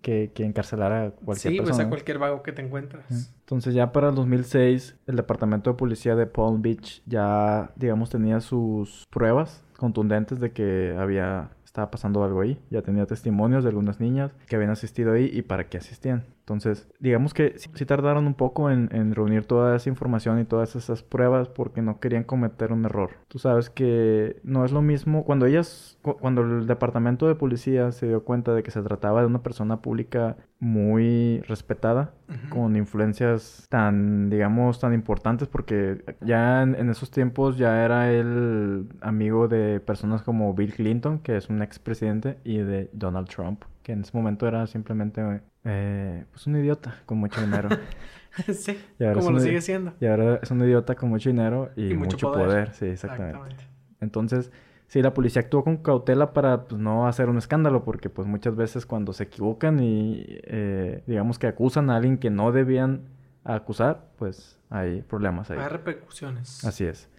que, 0.00 0.32
que 0.34 0.44
encarcelar 0.44 0.92
a 0.92 1.10
cualquier 1.10 1.52
sí, 1.52 1.58
persona. 1.58 1.74
Sí, 1.74 1.78
pues 1.78 1.86
a 1.86 1.88
cualquier 1.88 2.18
vago 2.18 2.42
que 2.42 2.52
te 2.52 2.62
encuentras. 2.62 3.34
Entonces 3.40 3.74
ya 3.74 3.92
para 3.92 4.08
el 4.08 4.14
2006 4.14 4.96
el 5.06 5.16
departamento 5.16 5.70
de 5.70 5.76
policía 5.76 6.14
de 6.14 6.26
Palm 6.26 6.62
Beach 6.62 7.02
ya, 7.06 7.70
digamos, 7.76 8.08
tenía 8.08 8.40
sus 8.40 9.06
pruebas 9.10 9.64
contundentes 9.78 10.40
de 10.40 10.52
que 10.52 10.94
había 10.98 11.50
estaba 11.74 11.90
pasando 11.90 12.22
algo 12.22 12.40
ahí. 12.40 12.56
Ya 12.70 12.82
tenía 12.82 13.04
testimonios 13.04 13.64
de 13.64 13.70
algunas 13.70 13.98
niñas 13.98 14.30
que 14.46 14.54
habían 14.54 14.70
asistido 14.70 15.12
ahí 15.12 15.28
y 15.32 15.42
para 15.42 15.68
qué 15.68 15.78
asistían. 15.78 16.24
Entonces, 16.44 16.86
digamos 17.00 17.32
que 17.32 17.54
sí, 17.56 17.86
tardaron 17.86 18.26
un 18.26 18.34
poco 18.34 18.70
en, 18.70 19.14
reunir 19.14 19.46
toda 19.46 19.76
esa 19.76 19.88
información 19.88 20.38
y 20.40 20.44
todas 20.44 20.76
esas 20.76 21.02
pruebas 21.02 21.48
porque 21.48 21.80
no 21.80 22.00
querían 22.00 22.24
cometer 22.24 22.70
un 22.70 22.84
error. 22.84 23.12
Tú 23.28 23.38
sabes 23.38 23.70
que 23.70 24.40
no 24.44 24.66
es 24.66 24.70
lo 24.70 24.82
mismo 24.82 25.24
cuando 25.24 25.46
ellas, 25.46 25.98
cuando 26.02 26.42
el 26.42 26.66
departamento 26.66 27.26
de 27.26 27.34
policía 27.34 27.92
se 27.92 28.08
dio 28.08 28.24
cuenta 28.24 28.52
de 28.52 28.62
que 28.62 28.70
se 28.70 28.82
trataba 28.82 29.22
de 29.22 29.26
una 29.26 29.42
persona 29.42 29.80
pública 29.80 30.36
muy 30.58 31.40
respetada, 31.48 32.12
con 32.50 32.76
influencias 32.76 33.66
tan, 33.70 34.28
digamos, 34.28 34.80
tan 34.80 34.92
importantes 34.92 35.48
porque 35.48 36.04
ya 36.20 36.62
en, 36.62 36.74
en, 36.74 36.90
esos 36.90 37.10
tiempos 37.10 37.56
ya 37.56 37.84
era 37.84 38.12
el 38.12 38.86
amigo 39.00 39.48
de 39.48 39.80
personas 39.80 40.22
como 40.22 40.52
Bill 40.52 40.74
Clinton, 40.74 41.20
que 41.20 41.36
es 41.38 41.48
un 41.48 41.62
expresidente, 41.62 42.38
y 42.44 42.58
de 42.58 42.90
Donald 42.92 43.28
Trump 43.28 43.64
que 43.84 43.92
en 43.92 44.00
ese 44.00 44.16
momento 44.16 44.48
era 44.48 44.66
simplemente 44.66 45.42
eh, 45.62 46.24
pues 46.32 46.46
un 46.46 46.56
idiota 46.56 47.02
con 47.06 47.18
mucho 47.18 47.40
dinero. 47.40 47.68
sí, 48.52 48.80
como 48.98 49.30
lo 49.30 49.38
sigue 49.38 49.60
siendo. 49.60 49.92
Y 50.00 50.06
ahora 50.06 50.40
es 50.42 50.50
un 50.50 50.60
idiota 50.64 50.96
con 50.96 51.10
mucho 51.10 51.28
dinero 51.28 51.70
y, 51.76 51.92
mucho, 51.94 52.32
poder. 52.32 52.72
Sí, 52.72 52.86
exactamente. 52.86 53.54
Entonces, 54.00 54.50
sí, 54.88 55.02
la 55.02 55.12
policía 55.12 55.42
actuó 55.42 55.62
con 55.62 55.76
cautela 55.76 56.32
para 56.32 56.64
pues, 56.64 56.80
no 56.80 57.06
hacer 57.06 57.28
un 57.28 57.36
escándalo, 57.36 57.84
porque 57.84 58.08
pues 58.08 58.26
muchas 58.26 58.56
veces 58.56 58.86
cuando 58.86 59.12
se 59.12 59.24
equivocan 59.24 59.78
y 59.78 60.24
eh, 60.28 61.04
digamos 61.06 61.38
que 61.38 61.46
acusan 61.46 61.90
a 61.90 61.96
alguien 61.96 62.16
que 62.16 62.30
no 62.30 62.52
debían 62.52 63.02
acusar, 63.44 64.06
pues 64.16 64.58
hay 64.70 65.02
problemas 65.02 65.50
ahí. 65.50 65.58
Hay 65.58 65.68
repercusiones. 65.68 66.64
Así 66.64 66.86
es. 66.86 67.10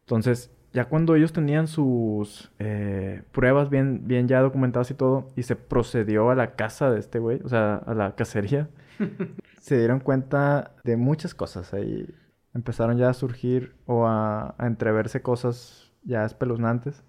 Entonces, 0.00 0.50
ya 0.74 0.86
cuando 0.86 1.14
ellos 1.14 1.32
tenían 1.32 1.68
sus 1.68 2.50
eh, 2.58 3.22
pruebas 3.30 3.70
bien, 3.70 4.08
bien 4.08 4.26
ya 4.26 4.40
documentadas 4.40 4.90
y 4.90 4.94
todo, 4.94 5.28
y 5.36 5.44
se 5.44 5.54
procedió 5.54 6.30
a 6.30 6.34
la 6.34 6.56
casa 6.56 6.90
de 6.90 6.98
este 6.98 7.20
güey, 7.20 7.40
o 7.44 7.48
sea, 7.48 7.76
a 7.76 7.94
la 7.94 8.16
cacería, 8.16 8.68
se 9.60 9.78
dieron 9.78 10.00
cuenta 10.00 10.72
de 10.82 10.96
muchas 10.96 11.32
cosas 11.32 11.72
ahí. 11.72 12.12
Empezaron 12.54 12.98
ya 12.98 13.08
a 13.08 13.14
surgir 13.14 13.76
o 13.86 14.06
a, 14.06 14.56
entreverse 14.58 15.22
cosas 15.22 15.92
ya 16.02 16.24
espeluznantes. 16.24 17.04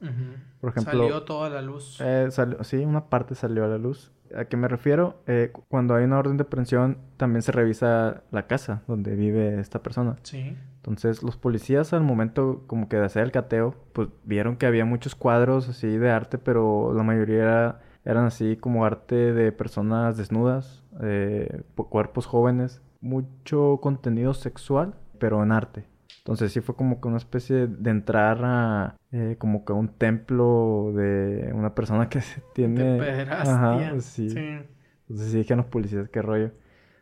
Por 0.62 0.70
ejemplo... 0.70 1.00
Salió 1.00 1.24
toda 1.24 1.50
la 1.50 1.64
luz. 1.64 2.00
Eh, 2.02 2.30
sí, 2.62 2.78
una 2.78 3.10
parte 3.10 3.34
salió 3.34 3.66
a 3.66 3.68
la 3.68 3.80
luz. 3.80 4.12
¿A 4.36 4.46
qué 4.46 4.58
me 4.58 4.68
refiero? 4.68 5.24
Eh, 5.26 5.52
cuando 5.70 5.96
hay 5.96 6.06
una 6.06 6.20
orden 6.20 6.38
de 6.38 6.44
aprehensión, 6.44 7.00
también 7.18 7.42
se 7.42 7.52
revisa 7.52 8.24
la 8.32 8.48
casa 8.48 8.84
donde 8.88 9.16
vive 9.16 9.60
esta 9.60 9.82
persona. 9.82 10.18
Sí. 10.24 10.56
Entonces, 10.86 11.24
los 11.24 11.36
policías 11.36 11.94
al 11.94 12.04
momento 12.04 12.64
como 12.68 12.88
que 12.88 12.98
de 12.98 13.06
hacer 13.06 13.24
el 13.24 13.32
cateo, 13.32 13.74
pues 13.92 14.10
vieron 14.24 14.56
que 14.56 14.68
había 14.68 14.86
muchos 14.86 15.16
cuadros 15.16 15.68
así 15.68 15.88
de 15.88 16.12
arte, 16.12 16.38
pero 16.38 16.94
la 16.94 17.02
mayoría 17.02 17.80
eran 18.06 18.26
así 18.26 18.56
como 18.56 18.86
arte 18.86 19.34
de 19.34 19.52
personas 19.52 20.16
desnudas, 20.16 20.84
eh, 21.02 21.64
cuerpos 21.76 22.28
jóvenes, 22.28 22.84
mucho 23.02 23.80
contenido 23.82 24.36
sexual, 24.36 24.94
pero 25.18 25.42
en 25.42 25.52
arte. 25.52 25.86
Entonces 26.20 26.52
sí 26.52 26.62
fue 26.62 26.76
como 26.76 27.02
que 27.02 27.08
una 27.08 27.18
especie 27.18 27.66
de 27.66 27.90
entrar 27.90 28.42
a 28.44 28.96
eh, 29.12 29.38
como 29.40 29.66
que 29.66 29.74
un 29.74 29.88
templo 29.88 30.92
de 30.96 31.52
una 31.52 31.74
persona 31.74 32.10
que 32.10 32.22
tiene... 32.54 33.00
De 33.00 33.22
Ajá, 33.24 34.00
sí. 34.02 34.30
sí. 34.30 34.38
Entonces 34.38 35.32
sí 35.32 35.38
dijeron 35.40 35.64
los 35.64 35.68
policías, 35.68 36.10
qué 36.10 36.22
rollo. 36.22 36.52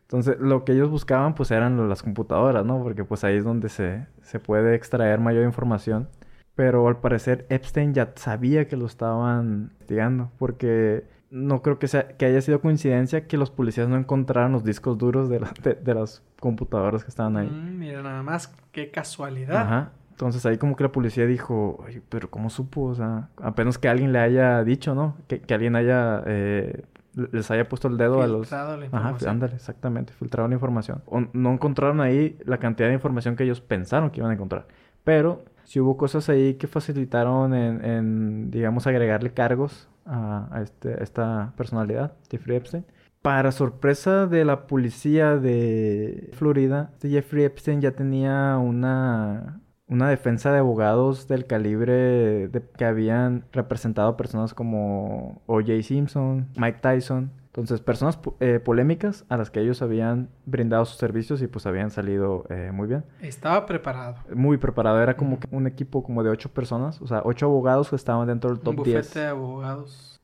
Entonces 0.03 0.37
lo 0.39 0.63
que 0.63 0.73
ellos 0.73 0.89
buscaban 0.89 1.33
pues 1.35 1.51
eran 1.51 1.89
las 1.89 2.03
computadoras, 2.03 2.65
¿no? 2.65 2.81
Porque 2.81 3.03
pues 3.03 3.23
ahí 3.23 3.37
es 3.37 3.43
donde 3.43 3.69
se, 3.69 4.05
se 4.21 4.39
puede 4.39 4.75
extraer 4.75 5.19
mayor 5.19 5.43
información. 5.43 6.09
Pero 6.55 6.87
al 6.87 6.97
parecer 6.97 7.47
Epstein 7.49 7.93
ya 7.93 8.13
sabía 8.15 8.67
que 8.67 8.77
lo 8.77 8.85
estaban 8.85 9.71
investigando 9.71 10.31
porque 10.37 11.03
no 11.31 11.63
creo 11.63 11.79
que, 11.79 11.87
sea, 11.87 12.09
que 12.09 12.25
haya 12.25 12.41
sido 12.41 12.61
coincidencia 12.61 13.25
que 13.25 13.37
los 13.37 13.49
policías 13.49 13.89
no 13.89 13.97
encontraran 13.97 14.51
los 14.51 14.63
discos 14.63 14.99
duros 14.99 15.29
de, 15.29 15.41
de, 15.83 15.93
las 15.95 16.21
computadoras 16.39 17.03
que 17.03 17.09
estaban 17.09 17.37
ahí. 17.37 17.47
Mm, 17.47 17.79
mira, 17.79 18.03
nada 18.03 18.21
más, 18.21 18.53
qué 18.71 18.91
casualidad. 18.91 19.55
Ajá. 19.57 19.91
Entonces 20.11 20.45
ahí 20.45 20.59
como 20.59 20.75
que 20.75 20.83
la 20.83 20.91
policía 20.91 21.25
dijo, 21.25 21.83
pero 22.09 22.29
¿cómo 22.29 22.51
supo? 22.51 22.83
O 22.83 22.93
sea, 22.93 23.29
apenas 23.37 23.79
que 23.79 23.89
alguien 23.89 24.13
le 24.13 24.19
haya 24.19 24.63
dicho, 24.63 24.93
¿no? 24.93 25.17
Que, 25.27 25.41
que 25.41 25.55
alguien 25.55 25.75
haya, 25.75 26.21
eh, 26.27 26.83
les 27.15 27.51
haya 27.51 27.67
puesto 27.69 27.87
el 27.87 27.97
dedo 27.97 28.21
a 28.21 28.27
los... 28.27 28.51
La 28.51 28.73
información. 28.83 29.15
Ajá, 29.15 29.31
ándale, 29.31 29.55
exactamente, 29.55 30.13
filtrado 30.13 30.47
la 30.47 30.55
información. 30.55 31.03
no 31.33 31.53
encontraron 31.53 32.01
ahí 32.01 32.37
la 32.45 32.57
cantidad 32.57 32.87
de 32.89 32.95
información 32.95 33.35
que 33.35 33.43
ellos 33.43 33.61
pensaron 33.61 34.09
que 34.09 34.19
iban 34.19 34.31
a 34.31 34.33
encontrar. 34.33 34.67
Pero 35.03 35.43
si 35.63 35.79
hubo 35.79 35.97
cosas 35.97 36.29
ahí 36.29 36.55
que 36.55 36.67
facilitaron 36.67 37.53
en, 37.53 37.83
en 37.83 38.51
digamos, 38.51 38.87
agregarle 38.87 39.33
cargos 39.33 39.87
a, 40.05 40.61
este, 40.61 41.01
esta 41.03 41.53
personalidad, 41.57 42.13
Jeffrey 42.29 42.57
Epstein. 42.57 42.85
Para 43.21 43.53
sorpresa 43.53 44.27
de 44.27 44.43
la 44.43 44.67
policía 44.67 45.37
de 45.37 46.29
Florida, 46.33 46.89
este 46.93 47.09
Jeffrey 47.09 47.45
Epstein 47.45 47.79
ya 47.79 47.91
tenía 47.91 48.57
una, 48.57 49.61
una 49.87 50.09
defensa 50.09 50.51
de 50.51 50.59
abogados 50.59 51.27
del 51.27 51.45
calibre 51.45 52.47
de, 52.47 52.63
que 52.77 52.85
habían 52.85 53.45
representado 53.51 54.17
personas 54.17 54.53
como 54.53 55.41
O.J. 55.45 55.83
Simpson, 55.83 56.49
Mike 56.55 56.79
Tyson, 56.81 57.31
entonces, 57.53 57.81
personas 57.81 58.19
eh, 58.39 58.59
polémicas 58.59 59.25
a 59.29 59.37
las 59.37 59.51
que 59.51 59.59
ellos 59.59 59.83
habían 59.83 60.29
brindado 60.47 60.85
sus 60.85 60.97
servicios 60.97 61.39
y 61.43 61.45
pues 61.45 61.67
habían 61.67 61.91
salido 61.91 62.45
eh, 62.49 62.71
muy 62.73 62.87
bien. 62.87 63.05
Estaba 63.21 63.67
preparado. 63.67 64.15
Muy 64.33 64.57
preparado. 64.57 64.99
Era 64.99 65.15
como 65.15 65.37
un 65.51 65.67
equipo 65.67 66.01
como 66.01 66.23
de 66.23 66.31
ocho 66.31 66.49
personas, 66.49 66.99
o 66.99 67.05
sea, 67.05 67.21
ocho 67.23 67.45
abogados 67.45 67.91
que 67.91 67.95
estaban 67.95 68.25
dentro 68.25 68.49
del 68.49 68.59
top 68.59 68.79
un 68.79 68.83
10. 68.85 69.13
de 69.13 69.25
abogados. 69.27 70.19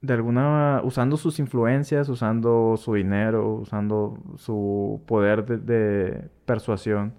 De 0.00 0.14
alguna... 0.14 0.80
usando 0.82 1.16
sus 1.16 1.38
influencias, 1.38 2.08
usando 2.08 2.76
su 2.76 2.94
dinero, 2.94 3.54
usando 3.54 4.18
su 4.36 5.00
poder 5.06 5.46
de, 5.46 6.28
persuasión. 6.44 7.14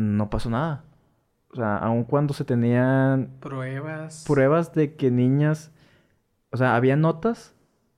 No 0.00 0.30
pasó 0.30 0.48
nada. 0.50 0.84
O 1.52 1.56
sea, 1.56 1.76
aun 1.78 2.04
cuando 2.04 2.32
se 2.32 2.44
tenían... 2.44 3.30
Pruebas. 3.40 4.24
Pruebas 4.26 4.72
de 4.72 4.94
que 4.94 5.10
niñas... 5.10 5.72
O 6.50 6.56
sea, 6.56 6.74
había 6.74 6.96
notas 6.96 7.54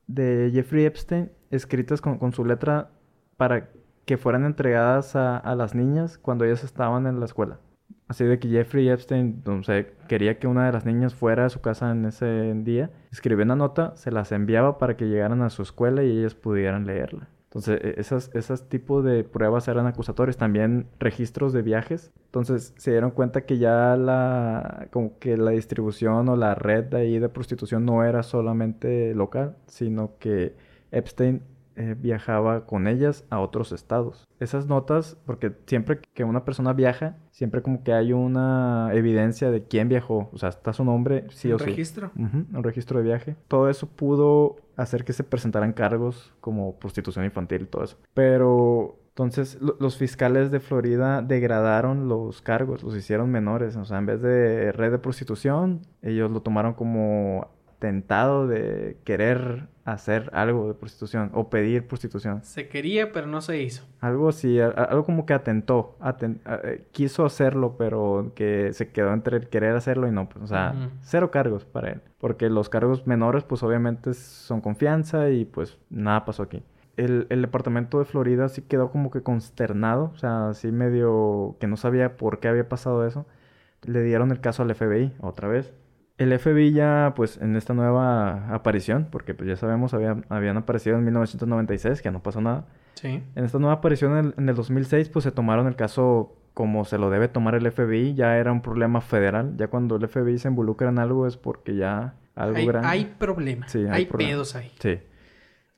de 0.06 0.50
Jeffrey 0.52 0.84
Epstein 0.84 1.30
escritas 1.50 2.00
con, 2.00 2.32
su 2.32 2.44
letra 2.44 2.90
para 3.36 3.68
que 4.04 4.16
fueran 4.16 4.44
entregadas 4.44 5.14
a, 5.16 5.54
las 5.54 5.74
niñas 5.74 6.18
cuando 6.18 6.44
ellas 6.44 6.64
estaban 6.64 7.06
en 7.06 7.20
la 7.20 7.26
escuela. 7.26 7.60
Así 8.08 8.24
de 8.24 8.38
que 8.38 8.48
Jeffrey 8.48 8.88
Epstein, 8.88 9.42
no 9.46 9.62
sé, 9.62 9.94
quería 10.08 10.38
que 10.38 10.46
una 10.46 10.66
de 10.66 10.72
las 10.72 10.84
niñas 10.84 11.14
fuera 11.14 11.46
a 11.46 11.50
su 11.50 11.60
casa 11.60 11.92
en 11.92 12.04
ese 12.04 12.52
día, 12.56 12.90
escribía 13.10 13.44
una 13.44 13.56
nota, 13.56 13.96
se 13.96 14.10
las 14.10 14.32
enviaba 14.32 14.76
para 14.76 14.96
que 14.96 15.08
llegaran 15.08 15.40
a 15.40 15.50
su 15.50 15.62
escuela 15.62 16.02
y 16.02 16.18
ellas 16.18 16.34
pudieran 16.34 16.86
leerla. 16.86 17.28
Entonces, 17.52 17.80
e, 17.82 18.00
esas, 18.00 18.30
esos 18.32 18.66
tipos 18.68 19.04
de 19.04 19.24
pruebas 19.24 19.68
eran 19.68 19.86
acusatorias, 19.86 20.38
también 20.38 20.86
registros 20.98 21.52
de 21.52 21.60
viajes. 21.60 22.10
Entonces, 22.26 22.72
se 22.78 22.92
dieron 22.92 23.10
cuenta 23.10 23.42
que 23.44 23.58
ya 23.58 23.94
la, 23.96 24.88
como 24.90 25.18
que 25.18 25.36
la 25.36 25.50
distribución 25.50 26.30
o 26.30 26.36
la 26.36 26.54
red 26.54 26.84
de 26.84 26.96
ahí 26.96 27.18
de 27.18 27.28
prostitución 27.28 27.84
no 27.84 28.04
era 28.04 28.22
solamente 28.22 29.14
local, 29.14 29.56
sino 29.66 30.16
que 30.18 30.54
Epstein 30.92 31.42
eh, 31.76 31.96
viajaba 31.98 32.66
con 32.66 32.86
ellas 32.86 33.24
a 33.30 33.40
otros 33.40 33.72
estados. 33.72 34.26
Esas 34.40 34.66
notas, 34.66 35.16
porque 35.26 35.52
siempre 35.66 36.00
que 36.14 36.24
una 36.24 36.44
persona 36.44 36.72
viaja, 36.72 37.16
siempre 37.30 37.62
como 37.62 37.82
que 37.84 37.92
hay 37.92 38.12
una 38.12 38.90
evidencia 38.92 39.50
de 39.50 39.64
quién 39.64 39.88
viajó. 39.88 40.28
O 40.32 40.38
sea, 40.38 40.48
está 40.48 40.72
su 40.72 40.84
nombre, 40.84 41.26
sí 41.30 41.48
¿Un 41.48 41.54
o 41.54 41.58
sí. 41.58 41.64
registro? 41.66 42.10
Ujú, 42.16 42.44
un 42.52 42.62
registro 42.64 42.98
de 42.98 43.04
viaje. 43.04 43.36
Todo 43.48 43.68
eso 43.70 43.86
pudo 43.86 44.56
hacer 44.76 45.04
que 45.04 45.12
se 45.12 45.24
presentaran 45.24 45.72
cargos 45.72 46.32
como 46.40 46.76
prostitución 46.78 47.24
infantil 47.24 47.62
y 47.62 47.66
todo 47.66 47.84
eso. 47.84 47.96
Pero 48.14 48.98
entonces 49.08 49.60
lo- 49.60 49.76
los 49.78 49.96
fiscales 49.98 50.50
de 50.50 50.58
Florida 50.60 51.20
degradaron 51.20 52.08
los 52.08 52.40
cargos, 52.40 52.82
los 52.82 52.96
hicieron 52.96 53.30
menores. 53.30 53.76
O 53.76 53.84
sea, 53.84 53.98
en 53.98 54.06
vez 54.06 54.22
de 54.22 54.72
red 54.72 54.90
de 54.90 54.98
prostitución, 54.98 55.82
ellos 56.00 56.30
lo 56.30 56.40
tomaron 56.40 56.72
como 56.74 57.48
tentado 57.82 58.46
de 58.46 58.96
querer 59.02 59.66
hacer 59.84 60.30
algo 60.32 60.68
de 60.68 60.74
prostitución 60.74 61.32
o 61.34 61.50
pedir 61.50 61.88
prostitución. 61.88 62.44
Se 62.44 62.68
quería, 62.68 63.10
pero 63.10 63.26
no 63.26 63.40
se 63.40 63.60
hizo. 63.60 63.84
Algo 64.00 64.28
así, 64.28 64.60
algo 64.60 65.04
como 65.04 65.26
que 65.26 65.34
atentó, 65.34 65.96
aten- 66.00 66.38
a- 66.44 66.60
eh, 66.62 66.84
quiso 66.92 67.24
hacerlo, 67.26 67.74
pero 67.76 68.30
que 68.36 68.72
se 68.72 68.92
quedó 68.92 69.12
entre 69.12 69.36
el 69.38 69.48
querer 69.48 69.74
hacerlo 69.74 70.06
y 70.06 70.12
no, 70.12 70.28
pues, 70.28 70.44
o 70.44 70.46
sea, 70.46 70.74
Ujú. 70.78 70.88
cero 71.00 71.30
cargos 71.32 71.64
para 71.64 71.90
él, 71.90 72.00
porque 72.18 72.48
los 72.48 72.68
cargos 72.68 73.08
menores, 73.08 73.42
pues 73.42 73.64
obviamente 73.64 74.14
son 74.14 74.60
confianza 74.60 75.30
y 75.30 75.44
pues 75.44 75.76
nada 75.90 76.24
pasó 76.24 76.44
aquí. 76.44 76.62
El, 76.96 77.26
el 77.30 77.42
departamento 77.42 77.98
de 77.98 78.04
Florida 78.04 78.48
sí 78.48 78.62
quedó 78.62 78.90
como 78.92 79.10
que 79.10 79.22
consternado, 79.22 80.12
o 80.14 80.18
sea, 80.18 80.50
así 80.50 80.70
medio 80.70 81.56
que 81.58 81.66
no 81.66 81.76
sabía 81.76 82.16
por 82.16 82.38
qué 82.38 82.46
había 82.46 82.68
pasado 82.68 83.04
eso. 83.04 83.26
Le 83.84 84.02
dieron 84.04 84.30
el 84.30 84.40
caso 84.40 84.62
al 84.62 84.70
FBI 84.72 85.12
otra 85.20 85.48
vez. 85.48 85.72
El 86.22 86.38
FBI 86.38 86.72
ya, 86.72 87.12
pues, 87.16 87.38
en 87.40 87.56
esta 87.56 87.74
nueva 87.74 88.52
aparición, 88.54 89.08
porque 89.10 89.34
pues 89.34 89.48
ya 89.48 89.56
sabemos, 89.56 89.94
habían, 89.94 90.24
habían 90.28 90.56
aparecido 90.56 90.96
en 90.96 91.04
1996, 91.04 92.02
que 92.02 92.10
no 92.10 92.22
pasó 92.22 92.40
nada. 92.40 92.66
Sí. 92.94 93.22
En 93.34 93.44
esta 93.44 93.58
nueva 93.58 93.74
aparición 93.74 94.12
en 94.18 94.24
el, 94.26 94.34
en 94.36 94.48
el 94.48 94.54
2006, 94.54 95.08
pues 95.08 95.24
se 95.24 95.32
tomaron 95.32 95.66
el 95.66 95.76
caso 95.76 96.36
como 96.54 96.84
se 96.84 96.98
lo 96.98 97.08
debe 97.10 97.28
tomar 97.28 97.54
el 97.54 97.70
FBI. 97.70 98.14
Ya 98.14 98.36
era 98.36 98.52
un 98.52 98.60
problema 98.62 99.00
federal. 99.00 99.54
Ya 99.56 99.68
cuando 99.68 99.96
el 99.96 100.06
FBI 100.06 100.38
se 100.38 100.48
involucra 100.48 100.88
en 100.90 100.98
algo 100.98 101.26
es 101.26 101.36
porque 101.36 101.74
ya 101.76 102.14
algo 102.34 102.56
Hay, 102.58 102.66
grande. 102.66 102.88
hay 102.88 103.04
problemas. 103.18 103.72
Sí, 103.72 103.84
hay 103.90 104.06
pedos 104.06 104.54
ahí. 104.54 104.70
Sí. 104.78 104.98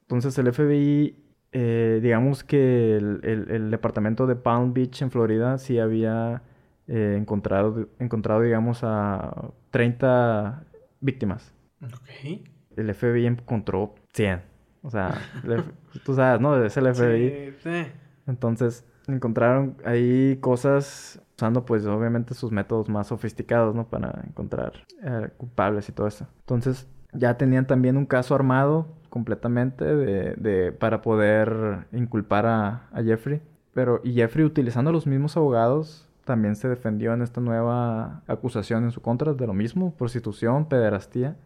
Entonces 0.03 0.36
el 0.38 0.53
FBI, 0.53 1.16
eh, 1.53 2.01
digamos 2.03 2.45
que 2.45 2.97
el, 2.97 3.20
el- 3.22 3.51
el 3.51 3.70
departamento 3.70 4.26
de 4.26 4.36
Palm 4.36 4.74
Beach 4.74 5.01
en 5.03 5.11
Florida 5.11 5.59
sí 5.59 5.78
había 5.78 6.42
eh, 6.89 7.16
encontrado, 7.18 7.89
encontrado, 7.99 8.41
digamos, 8.43 8.80
a 8.82 9.51
30 9.70 10.64
víctimas. 11.01 11.53
Ok. 11.82 12.41
El 12.76 12.95
FBI 12.95 13.26
encontró 13.26 13.95
100. 14.12 14.43
O 14.82 14.91
sea, 14.91 15.14
tú 16.05 16.14
sabes, 16.14 16.41
¿no? 16.41 16.62
Es 16.62 16.76
el 16.76 16.93
FBI. 16.95 17.30
Sí, 17.30 17.57
sí. 17.62 17.87
Entonces 18.26 18.85
encontraron 19.07 19.76
ahí 19.85 20.39
cosas 20.41 21.20
usando 21.37 21.64
pues 21.66 21.85
obviamente 21.87 22.32
sus 22.35 22.53
métodos 22.53 22.89
más 22.89 23.09
sofisticados, 23.09 23.74
¿no? 23.74 23.89
Para 23.89 24.22
encontrar 24.26 24.72
eh, 25.03 25.28
culpables 25.37 25.89
y 25.89 25.93
todo 25.93 26.07
eso. 26.07 26.26
Entonces 26.41 26.89
ya 27.12 27.37
tenían 27.37 27.66
también 27.66 27.97
un 27.97 28.07
caso 28.07 28.35
armado 28.35 28.89
completamente 29.11 29.85
de, 29.85 30.35
de- 30.37 30.72
para 30.72 31.01
poder 31.03 31.87
inculpar 31.93 32.47
a, 32.47 32.89
a 32.93 33.03
Jeffrey. 33.03 33.41
Pero 33.72 34.01
y 34.05 34.14
Jeffrey 34.14 34.45
utilizando 34.45 34.91
los 34.93 35.07
mismos 35.07 35.37
abogados 35.37 36.09
también 36.24 36.56
se 36.56 36.68
defendió 36.68 37.12
en 37.12 37.22
esta 37.22 37.40
nueva 37.40 38.22
acusación 38.26 38.84
en 38.84 38.90
su 38.90 39.00
contra 39.00 39.34
de 39.34 39.46
lo 39.46 39.54
mismo, 39.54 39.94
prostitución, 39.96 40.68
pederastía. 40.68 41.36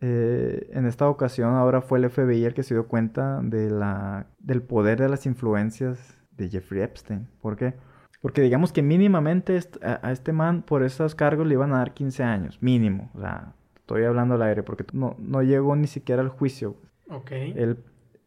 Eh, 0.00 0.70
en 0.72 0.86
esta 0.86 1.08
ocasión 1.08 1.54
ahora 1.54 1.80
fue 1.80 1.98
el 1.98 2.08
FBI 2.08 2.44
el 2.44 2.54
que 2.54 2.62
se 2.62 2.74
dio 2.74 2.86
cuenta 2.86 3.40
de 3.42 3.70
la, 3.70 4.26
del 4.38 4.62
poder 4.62 5.00
de 5.00 5.08
las 5.08 5.26
influencias 5.26 6.18
de 6.32 6.48
Jeffrey 6.48 6.82
Epstein. 6.82 7.28
¿Por 7.40 7.56
qué? 7.56 7.74
Porque 8.20 8.42
digamos 8.42 8.72
que 8.72 8.82
mínimamente 8.82 9.58
a, 9.82 10.06
a 10.06 10.12
este 10.12 10.32
man 10.32 10.62
por 10.62 10.82
esos 10.82 11.14
cargos 11.14 11.46
le 11.46 11.54
iban 11.54 11.72
a 11.72 11.78
dar 11.78 11.94
15 11.94 12.22
años, 12.22 12.58
mínimo. 12.62 13.10
O 13.14 13.20
sea, 13.20 13.54
estoy 13.76 14.04
hablando 14.04 14.34
al 14.34 14.42
aire 14.42 14.62
porque 14.62 14.84
no, 14.92 15.16
no 15.18 15.42
llegó 15.42 15.74
ni 15.76 15.86
siquiera 15.86 16.22
al 16.22 16.28
juicio. 16.28 16.76
Ok. 17.08 17.30
Él, 17.32 17.78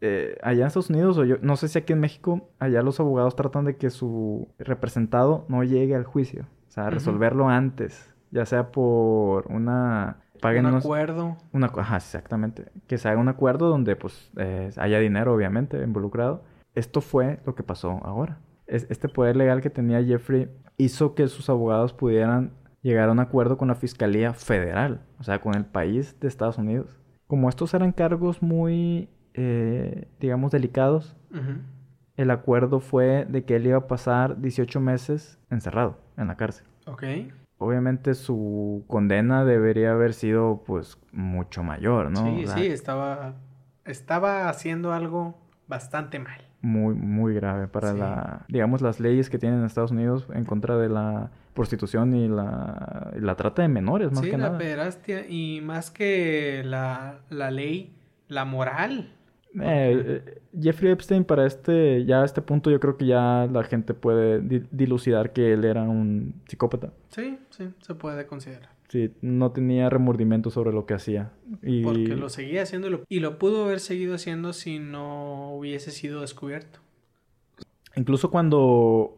eh, 0.02 0.38
allá 0.43 0.62
en 0.62 0.68
Estados 0.68 0.89
Unidos, 0.89 1.18
o 1.18 1.24
yo 1.26 1.36
no 1.41 1.56
sé 1.56 1.68
si 1.68 1.78
aquí 1.80 1.93
en 1.93 1.99
México, 1.99 2.49
allá 2.60 2.82
los 2.82 2.99
abogados 2.99 3.36
tratan 3.36 3.66
de 3.66 3.78
que 3.78 3.89
su 3.89 4.49
representado 4.60 5.45
no 5.47 5.64
llegue 5.64 5.95
al 5.95 6.04
juicio. 6.04 6.47
O 6.68 6.72
sea, 6.72 6.89
resolverlo 6.89 7.47
antes, 7.49 8.14
ya 8.32 8.45
sea 8.45 8.72
por 8.72 9.47
una... 9.52 10.18
Paguen 10.41 10.66
un 10.66 10.76
acuerdo. 10.76 11.38
una, 11.54 11.68
ajá, 11.68 11.97
exactamente. 11.97 12.66
Que 12.88 12.97
se 12.97 13.08
haga 13.08 13.20
un 13.22 13.28
acuerdo 13.28 13.70
donde 13.70 13.95
pues 13.95 14.32
eh, 14.38 14.72
haya 14.78 14.97
dinero 14.99 15.34
obviamente 15.36 15.82
involucrado. 15.84 16.43
Esto 16.74 17.02
fue 17.02 17.39
lo 17.45 17.54
que 17.54 17.62
pasó 17.62 17.99
ahora. 18.04 18.39
Es- 18.66 18.88
este 18.89 19.08
poder 19.08 19.36
legal 19.36 19.62
que 19.62 19.70
tenía 19.70 20.04
Jeffrey 20.04 20.49
hizo 20.78 21.14
que 21.14 21.28
sus 21.28 21.47
abogados 21.52 21.93
pudieran 21.93 22.54
llegar 22.82 23.10
a 23.10 23.12
un 23.12 23.20
acuerdo 23.20 23.58
con 23.58 23.68
la 23.68 23.76
Fiscalía 23.76 24.34
Federal, 24.34 25.02
o 25.20 25.24
sea, 25.24 25.41
con 25.41 25.54
el 25.54 25.66
país 25.66 26.20
de 26.20 26.28
Estados 26.28 26.58
Unidos. 26.58 26.97
Como 27.28 27.47
estos 27.47 27.76
eran 27.76 27.91
cargos 27.91 28.41
muy, 28.41 29.10
eh, 29.34 30.07
digamos, 30.19 30.51
delicados, 30.51 31.15
el 32.17 32.32
acuerdo 32.32 32.79
fue 32.79 33.25
de 33.29 33.43
que 33.45 33.55
él 33.55 33.67
iba 33.67 33.77
a 33.77 33.88
pasar 33.88 34.41
18 34.41 34.79
meses 34.79 35.39
encerrado 35.49 35.97
en 36.17 36.27
la 36.27 36.36
cárcel. 36.36 36.65
Ok. 36.86 37.03
Obviamente 37.57 38.13
su 38.15 38.84
condena 38.88 39.45
debería 39.45 39.91
haber 39.91 40.13
sido 40.13 40.63
pues 40.65 40.97
mucho 41.11 41.63
mayor, 41.63 42.11
¿no? 42.11 42.23
Sí, 42.25 42.43
O 42.43 42.47
sea, 42.47 42.57
sí, 42.57 42.65
estaba, 42.67 43.36
estaba 43.86 44.49
haciendo 44.49 44.93
algo 44.93 45.38
bastante 45.67 46.19
mal. 46.19 46.41
Muy, 46.63 46.93
muy 46.95 47.34
grave 47.34 47.67
para 47.67 47.93
Sí. 47.93 47.97
la, 47.99 48.45
digamos, 48.49 48.82
las 48.82 48.99
leyes 48.99 49.29
que 49.29 49.39
tienen 49.39 49.59
en 49.59 49.65
Estados 49.65 49.91
Unidos 49.91 50.27
en 50.34 50.43
contra 50.45 50.77
de 50.77 50.89
la 50.89 51.32
prostitución 51.53 52.13
y 52.15 52.27
la, 52.27 53.11
y 53.15 53.19
la 53.19 53.36
trata 53.36 53.61
de 53.63 53.67
menores, 53.67 54.11
más 54.11 54.21
sí, 54.23 54.29
que 54.32 54.38
la 54.38 54.45
nada. 54.47 54.57
pederastia 54.57 55.27
y 55.27 55.61
más 55.61 55.89
que 55.91 56.61
la, 56.65 57.19
la 57.29 57.51
ley, 57.51 57.95
la 58.27 58.45
moral. 58.45 59.13
Eh, 59.60 60.22
eh, 60.26 60.41
Jeffrey 60.62 60.91
Epstein 60.91 61.24
para 61.26 61.45
este, 61.45 62.06
ya 62.06 62.22
a 62.22 62.26
este 62.26 62.41
punto 62.41 62.72
yo 62.72 62.80
creo 62.80 62.95
que 62.97 63.06
ya 63.06 63.47
la 63.52 63.64
gente 63.64 63.93
puede 63.93 64.39
di- 64.41 64.64
dilucidar 64.72 65.34
que 65.34 65.54
él 65.54 65.66
era 65.66 65.84
un 65.84 66.36
psicópata. 66.47 66.93
Sí, 67.10 67.38
sí, 67.49 67.70
se 67.82 67.95
puede 67.95 68.26
considerar. 68.28 68.70
Sí, 68.88 69.14
no 69.22 69.52
tenía 69.52 69.89
remordimiento 69.89 70.49
sobre 70.52 70.72
lo 70.74 70.86
que 70.86 70.93
hacía. 70.93 71.32
Y 71.64 71.84
Porque 71.84 72.16
lo 72.16 72.30
seguía 72.30 72.64
haciendo 72.64 72.88
y 72.88 72.91
lo, 72.91 73.04
y 73.10 73.20
lo 73.20 73.39
pudo 73.39 73.66
haber 73.66 73.80
seguido 73.80 74.16
haciendo 74.16 74.52
si 74.54 74.80
no 74.80 75.54
hubiese 75.56 75.91
sido 75.91 76.22
descubierto. 76.22 76.80
Incluso 77.95 78.32
cuando 78.32 79.16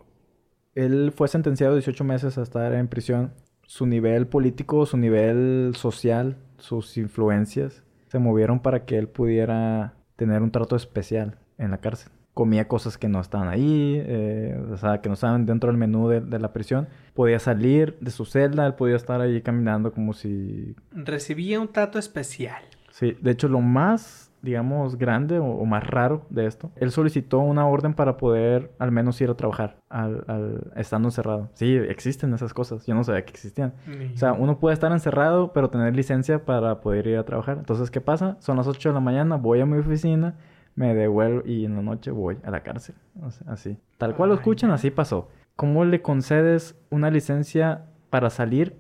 él 0.75 1.11
fue 1.15 1.27
sentenciado 1.27 1.73
a 1.73 1.77
18 1.77 2.03
meses 2.03 2.37
a 2.37 2.43
estar 2.43 2.73
en 2.73 2.87
prisión, 2.87 3.33
su 3.63 3.85
nivel 3.85 4.27
político, 4.27 4.85
su 4.85 4.97
nivel 4.97 5.73
social, 5.75 6.37
sus 6.57 6.97
influencias 6.97 7.83
se 8.07 8.19
movieron 8.19 8.59
para 8.59 8.85
que 8.85 8.97
él 8.97 9.07
pudiera 9.07 9.93
tener 10.15 10.41
un 10.41 10.51
trato 10.51 10.75
especial 10.75 11.37
en 11.57 11.71
la 11.71 11.77
cárcel. 11.79 12.11
Comía 12.33 12.67
cosas 12.67 12.97
que 12.97 13.07
no 13.07 13.21
estaban 13.21 13.47
ahí, 13.47 14.01
eh, 14.05 14.59
o 14.71 14.77
sea, 14.77 15.01
que 15.01 15.09
no 15.09 15.13
estaban 15.13 15.45
dentro 15.45 15.69
del 15.69 15.77
menú 15.77 16.09
de, 16.09 16.19
de 16.21 16.39
la 16.39 16.51
prisión. 16.51 16.87
Podía 17.13 17.37
salir 17.37 17.97
de 17.99 18.09
su 18.09 18.25
celda, 18.25 18.65
él 18.65 18.73
podía 18.73 18.95
estar 18.95 19.21
ahí 19.21 19.41
caminando 19.41 19.91
como 19.91 20.13
si... 20.13 20.75
Recibía 20.91 21.59
un 21.59 21.67
trato 21.67 21.99
especial. 21.99 22.63
Sí, 22.89 23.17
de 23.21 23.31
hecho 23.31 23.47
lo 23.47 23.61
más, 23.61 24.22
digamos, 24.43 24.97
grande 24.97 25.39
o, 25.39 25.45
o 25.45 25.65
más 25.65 25.83
raro 25.87 26.27
de 26.29 26.45
esto, 26.45 26.69
él 26.75 26.91
solicitó 26.91 27.39
una 27.39 27.65
orden 27.65 27.95
para 27.95 28.17
poder 28.17 28.71
al 28.77 28.91
menos 28.91 29.19
ir 29.21 29.29
a 29.31 29.33
trabajar 29.35 29.77
al, 29.89 30.23
al- 30.27 30.71
estando 30.75 31.07
encerrado. 31.07 31.49
Sí, 31.53 31.75
existen 31.75 32.31
esas 32.33 32.53
cosas, 32.53 32.85
yo 32.85 32.93
no 32.93 33.03
sabía 33.03 33.23
que 33.25 33.31
existían. 33.31 33.73
O 34.13 34.17
sea, 34.17 34.33
uno 34.33 34.59
puede 34.59 34.75
estar 34.75 34.91
encerrado, 34.91 35.53
pero 35.53 35.69
tener 35.71 35.95
licencia 35.95 36.45
para 36.45 36.81
poder 36.81 37.07
ir 37.07 37.17
a 37.17 37.23
trabajar. 37.23 37.57
Entonces, 37.57 37.89
¿qué 37.89 38.01
pasa? 38.01 38.37
Son 38.41 38.55
las 38.57 38.67
8 38.67 38.89
de 38.89 38.93
la 38.93 38.99
mañana, 38.99 39.37
voy 39.37 39.61
a 39.61 39.65
mi 39.65 39.77
oficina, 39.79 40.35
me 40.75 40.93
devuelvo 40.93 41.43
y 41.47 41.65
en 41.65 41.75
la 41.77 41.81
noche 41.81 42.11
voy 42.11 42.37
a 42.43 42.51
la 42.51 42.61
cárcel. 42.63 42.95
O 43.25 43.31
sea, 43.31 43.51
así. 43.53 43.77
Tal 43.97 44.13
cual 44.15 44.29
lo 44.29 44.35
escuchan, 44.35 44.71
así 44.71 44.91
pasó. 44.91 45.29
¿Cómo 45.55 45.85
le 45.85 46.01
concedes 46.01 46.75
una 46.89 47.09
licencia 47.11 47.85
para 48.09 48.29
salir 48.29 48.75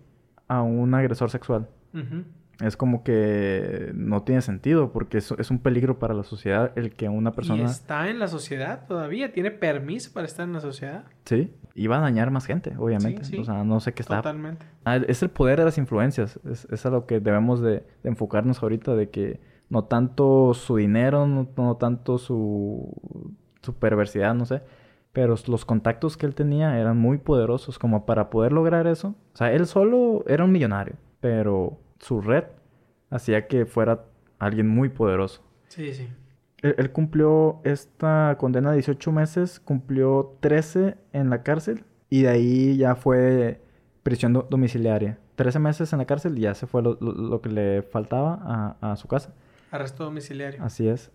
a 0.49 0.61
un 0.61 0.93
agresor 0.93 1.29
sexual? 1.29 1.69
Es 2.63 2.77
como 2.77 3.03
que 3.03 3.91
no 3.93 4.23
tiene 4.23 4.41
sentido 4.41 4.91
porque 4.91 5.17
es, 5.17 5.31
es 5.31 5.51
un 5.51 5.59
peligro 5.59 5.99
para 5.99 6.13
la 6.13 6.23
sociedad 6.23 6.71
el 6.75 6.95
que 6.95 7.09
una 7.09 7.31
Y 7.31 7.33
persona... 7.33 7.65
está 7.65 8.09
en 8.09 8.19
la 8.19 8.27
sociedad 8.27 8.87
todavía, 8.87 9.33
tiene 9.33 9.51
permiso 9.51 10.11
para 10.13 10.25
estar 10.25 10.47
en 10.47 10.53
la 10.53 10.61
sociedad. 10.61 11.03
Sí, 11.25 11.53
iba 11.75 11.97
a 11.97 12.01
dañar 12.01 12.31
más 12.31 12.45
gente, 12.45 12.73
obviamente. 12.77 13.25
Sí, 13.25 13.31
sí. 13.35 13.41
O 13.41 13.43
sea, 13.43 13.63
no 13.63 13.79
sé 13.79 13.93
qué 13.93 14.01
está 14.01 14.17
Totalmente. 14.17 14.65
Ah, 14.85 14.97
es 14.97 15.21
el 15.23 15.29
poder 15.29 15.59
de 15.59 15.65
las 15.65 15.77
influencias. 15.77 16.39
Es, 16.49 16.65
es 16.71 16.85
a 16.85 16.89
lo 16.89 17.05
que 17.05 17.19
debemos 17.19 17.61
de, 17.61 17.85
de 18.03 18.09
enfocarnos 18.09 18.63
ahorita, 18.63 18.95
de 18.95 19.09
que 19.09 19.41
no 19.69 19.85
tanto 19.85 20.53
su 20.53 20.77
dinero, 20.77 21.27
no, 21.27 21.49
no 21.57 21.77
tanto 21.77 22.17
su, 22.17 22.93
su 23.61 23.73
perversidad, 23.75 24.35
no 24.35 24.45
sé, 24.45 24.61
pero 25.11 25.35
los 25.47 25.65
contactos 25.65 26.17
que 26.17 26.25
él 26.25 26.35
tenía 26.35 26.79
eran 26.79 26.97
muy 26.97 27.17
poderosos 27.17 27.77
como 27.79 28.05
para 28.05 28.29
poder 28.29 28.51
lograr 28.51 28.87
eso. 28.87 29.15
O 29.33 29.37
sea, 29.37 29.51
él 29.51 29.65
solo 29.65 30.23
era 30.27 30.43
un 30.43 30.51
millonario, 30.51 30.95
pero 31.19 31.79
su 32.03 32.21
red 32.21 32.43
hacía 33.09 33.47
que 33.47 33.65
fuera 33.65 34.05
alguien 34.39 34.67
muy 34.67 34.89
poderoso. 34.89 35.41
Sí, 35.67 35.93
sí. 35.93 36.07
Él, 36.61 36.91
cumplió 36.91 37.59
esta 37.65 38.37
condena 38.39 38.69
de 38.69 38.77
18 38.77 39.11
meses, 39.11 39.59
cumplió 39.59 40.37
13 40.39 40.95
en 41.11 41.29
la 41.29 41.43
cárcel 41.43 41.83
y 42.09 42.21
de 42.21 42.29
ahí 42.29 42.77
ya 42.77 42.95
fue 42.95 43.61
prisión 44.01 44.45
domiciliaria. 44.49 45.19
13 45.35 45.59
meses 45.59 45.91
en 45.91 45.99
la 45.99 46.05
cárcel 46.05 46.37
y 46.37 46.41
ya 46.41 46.53
se 46.53 46.67
fue 46.67 46.81
lo, 46.81 47.41
que 47.41 47.49
le 47.49 47.81
faltaba 47.81 48.39
a, 48.81 48.91
a 48.91 48.95
su 48.95 49.09
casa. 49.09 49.33
Arresto 49.71 50.05
domiciliario. 50.05 50.63
Así 50.63 50.87
es. 50.87 51.11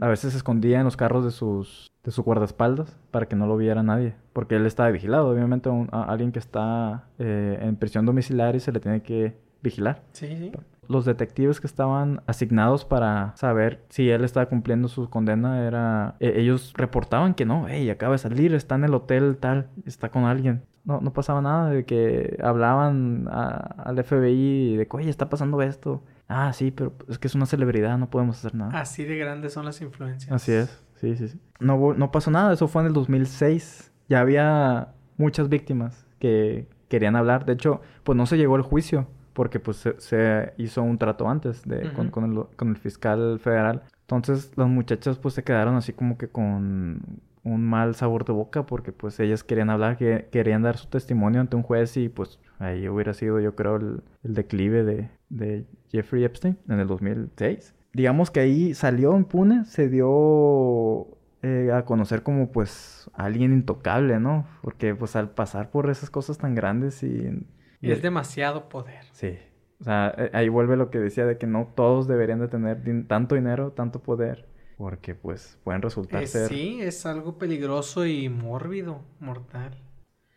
A 0.00 0.06
veces 0.06 0.32
se 0.32 0.36
escondía 0.36 0.78
en 0.78 0.84
los 0.84 0.96
carros 0.96 1.24
de 1.24 1.30
sus 1.32 1.92
de 2.04 2.10
su 2.10 2.22
guardaespaldas 2.22 2.98
para 3.10 3.26
que 3.26 3.36
no 3.36 3.46
lo 3.46 3.56
viera 3.56 3.82
nadie. 3.82 4.14
Porque 4.32 4.56
él 4.56 4.66
estaba 4.66 4.90
vigilado. 4.90 5.28
Obviamente 5.28 5.70
a, 5.90 6.02
alguien 6.04 6.32
que 6.32 6.38
está 6.38 7.08
eh, 7.18 7.58
en 7.60 7.76
prisión 7.76 8.06
domiciliaria 8.06 8.60
se 8.60 8.72
le 8.72 8.80
tiene 8.80 9.02
que 9.02 9.36
vigilar. 9.62 10.02
Sí, 10.12 10.36
sí. 10.36 10.52
Los 10.88 11.04
detectives 11.04 11.60
que 11.60 11.66
estaban 11.66 12.22
asignados 12.26 12.84
para 12.84 13.34
saber 13.36 13.84
si 13.88 14.10
él 14.10 14.24
estaba 14.24 14.46
cumpliendo 14.46 14.88
su 14.88 15.08
condena 15.08 15.66
era... 15.66 16.16
E, 16.20 16.40
ellos 16.40 16.72
reportaban 16.76 17.34
que 17.34 17.46
no, 17.46 17.66
hey, 17.68 17.88
acaba 17.88 18.12
de 18.12 18.18
salir, 18.18 18.52
está 18.54 18.74
en 18.74 18.84
el 18.84 18.94
hotel 18.94 19.36
tal, 19.38 19.68
está 19.86 20.10
con 20.10 20.24
alguien. 20.24 20.64
No, 20.84 21.00
no 21.00 21.12
pasaba 21.12 21.40
nada 21.40 21.70
de 21.70 21.84
que 21.84 22.36
hablaban 22.42 23.28
al 23.30 24.02
FBI 24.02 24.76
de 24.76 24.88
que, 24.88 24.96
oye, 24.96 25.08
está 25.08 25.30
pasando 25.30 25.62
esto. 25.62 26.02
Ah, 26.28 26.52
sí, 26.52 26.72
pero 26.72 26.92
es 27.08 27.18
que 27.18 27.28
es 27.28 27.34
una 27.36 27.46
celebridad, 27.46 27.96
no 27.98 28.10
podemos 28.10 28.38
hacer 28.38 28.54
nada. 28.54 28.80
Así 28.80 29.04
de 29.04 29.16
grandes 29.16 29.52
son 29.52 29.64
las 29.64 29.80
influencias. 29.80 30.32
Así 30.32 30.52
es, 30.52 30.82
sí, 30.96 31.16
sí, 31.16 31.28
sí. 31.28 31.40
No, 31.60 31.94
no 31.94 32.10
pasó 32.10 32.32
nada, 32.32 32.52
eso 32.52 32.66
fue 32.66 32.82
en 32.82 32.88
el 32.88 32.94
2006. 32.94 33.92
Ya 34.08 34.20
había 34.20 34.88
muchas 35.16 35.48
víctimas 35.48 36.06
que 36.18 36.66
querían 36.88 37.14
hablar. 37.14 37.44
De 37.44 37.52
hecho, 37.52 37.80
pues 38.02 38.16
no 38.16 38.26
se 38.26 38.36
llegó 38.36 38.56
al 38.56 38.62
juicio 38.62 39.06
porque 39.32 39.60
pues 39.60 39.88
se, 39.98 40.52
hizo 40.58 40.82
un 40.82 40.98
trato 40.98 41.28
antes 41.28 41.62
de, 41.64 41.92
con, 41.92 42.10
con, 42.10 42.24
el, 42.24 42.44
con 42.56 42.68
el 42.68 42.76
fiscal 42.76 43.38
federal. 43.40 43.82
Entonces 44.02 44.52
las 44.56 44.68
muchachas 44.68 45.18
pues 45.18 45.34
se 45.34 45.44
quedaron 45.44 45.74
así 45.76 45.92
como 45.92 46.18
que 46.18 46.28
con 46.28 47.20
un 47.44 47.64
mal 47.64 47.94
sabor 47.94 48.24
de 48.24 48.32
boca 48.32 48.66
porque 48.66 48.92
pues 48.92 49.18
ellas 49.20 49.42
querían 49.42 49.70
hablar, 49.70 49.96
que, 49.96 50.28
querían 50.30 50.62
dar 50.62 50.76
su 50.76 50.86
testimonio 50.88 51.40
ante 51.40 51.56
un 51.56 51.62
juez 51.62 51.96
y 51.96 52.08
pues 52.08 52.38
ahí 52.58 52.88
hubiera 52.88 53.14
sido 53.14 53.40
yo 53.40 53.54
creo 53.54 53.76
el, 53.76 54.02
declive 54.22 54.84
de, 54.84 55.08
de, 55.28 55.66
Jeffrey 55.90 56.24
Epstein 56.24 56.56
en 56.68 56.80
el 56.80 56.86
2006. 56.86 57.74
Digamos 57.92 58.30
que 58.30 58.40
ahí 58.40 58.74
salió 58.74 59.16
impune, 59.16 59.64
se 59.66 59.88
dio 59.88 61.08
eh, 61.42 61.70
a 61.74 61.84
conocer 61.84 62.22
como 62.22 62.50
pues 62.50 63.10
alguien 63.12 63.52
intocable, 63.52 64.18
¿no? 64.18 64.46
Porque 64.62 64.94
pues 64.94 65.16
al 65.16 65.30
pasar 65.30 65.70
por 65.70 65.90
esas 65.90 66.10
cosas 66.10 66.38
tan 66.38 66.54
grandes 66.54 67.02
y... 67.02 67.46
y 67.82 67.90
es 67.90 68.00
demasiado 68.00 68.70
poder. 68.70 69.04
Sí. 69.12 69.38
O 69.80 69.84
sea, 69.84 70.14
eh, 70.16 70.30
ahí 70.32 70.48
vuelve 70.48 70.76
lo 70.76 70.90
que 70.90 70.98
decía 70.98 71.26
de 71.26 71.36
que 71.36 71.46
no 71.46 71.70
todos 71.74 72.08
deberían 72.08 72.40
de 72.40 72.48
tener 72.48 72.82
tanto 73.06 73.34
dinero, 73.34 73.72
tanto 73.72 74.02
poder 74.02 74.46
porque 74.82 75.14
pues 75.14 75.58
pueden 75.62 75.80
resultar 75.80 76.26
ser... 76.26 76.48
Sí, 76.48 76.80
es 76.80 77.06
algo 77.06 77.38
peligroso 77.38 78.04
y 78.04 78.28
mórbido, 78.28 79.02
mortal. 79.20 79.80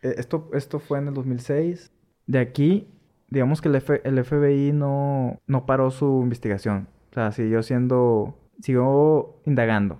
E, 0.02 0.14
esto, 0.18 0.50
esto 0.52 0.78
fue 0.78 0.98
en 0.98 1.08
el 1.08 1.14
2006. 1.14 1.90
De 2.26 2.38
aquí, 2.38 2.86
digamos 3.28 3.60
que 3.60 3.68
el, 3.68 3.82
el 4.04 4.24
FBI 4.24 4.70
no, 4.72 5.40
no 5.48 5.66
paró 5.66 5.90
su 5.90 6.20
investigación. 6.22 6.86
O 7.10 7.14
sea, 7.14 7.32
siguió 7.32 7.64
siendo... 7.64 8.38
Siguió 8.60 9.40
indagando. 9.46 9.98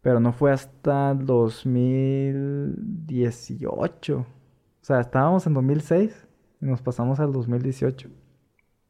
Pero 0.00 0.20
no 0.20 0.32
fue 0.32 0.52
hasta 0.52 1.10
el 1.10 1.26
2018. 1.26 4.16
O 4.16 4.26
sea, 4.80 5.00
estábamos 5.00 5.46
en 5.46 5.52
2006 5.52 6.28
y 6.62 6.66
nos 6.66 6.80
pasamos 6.80 7.20
al 7.20 7.32
2018. 7.32 8.08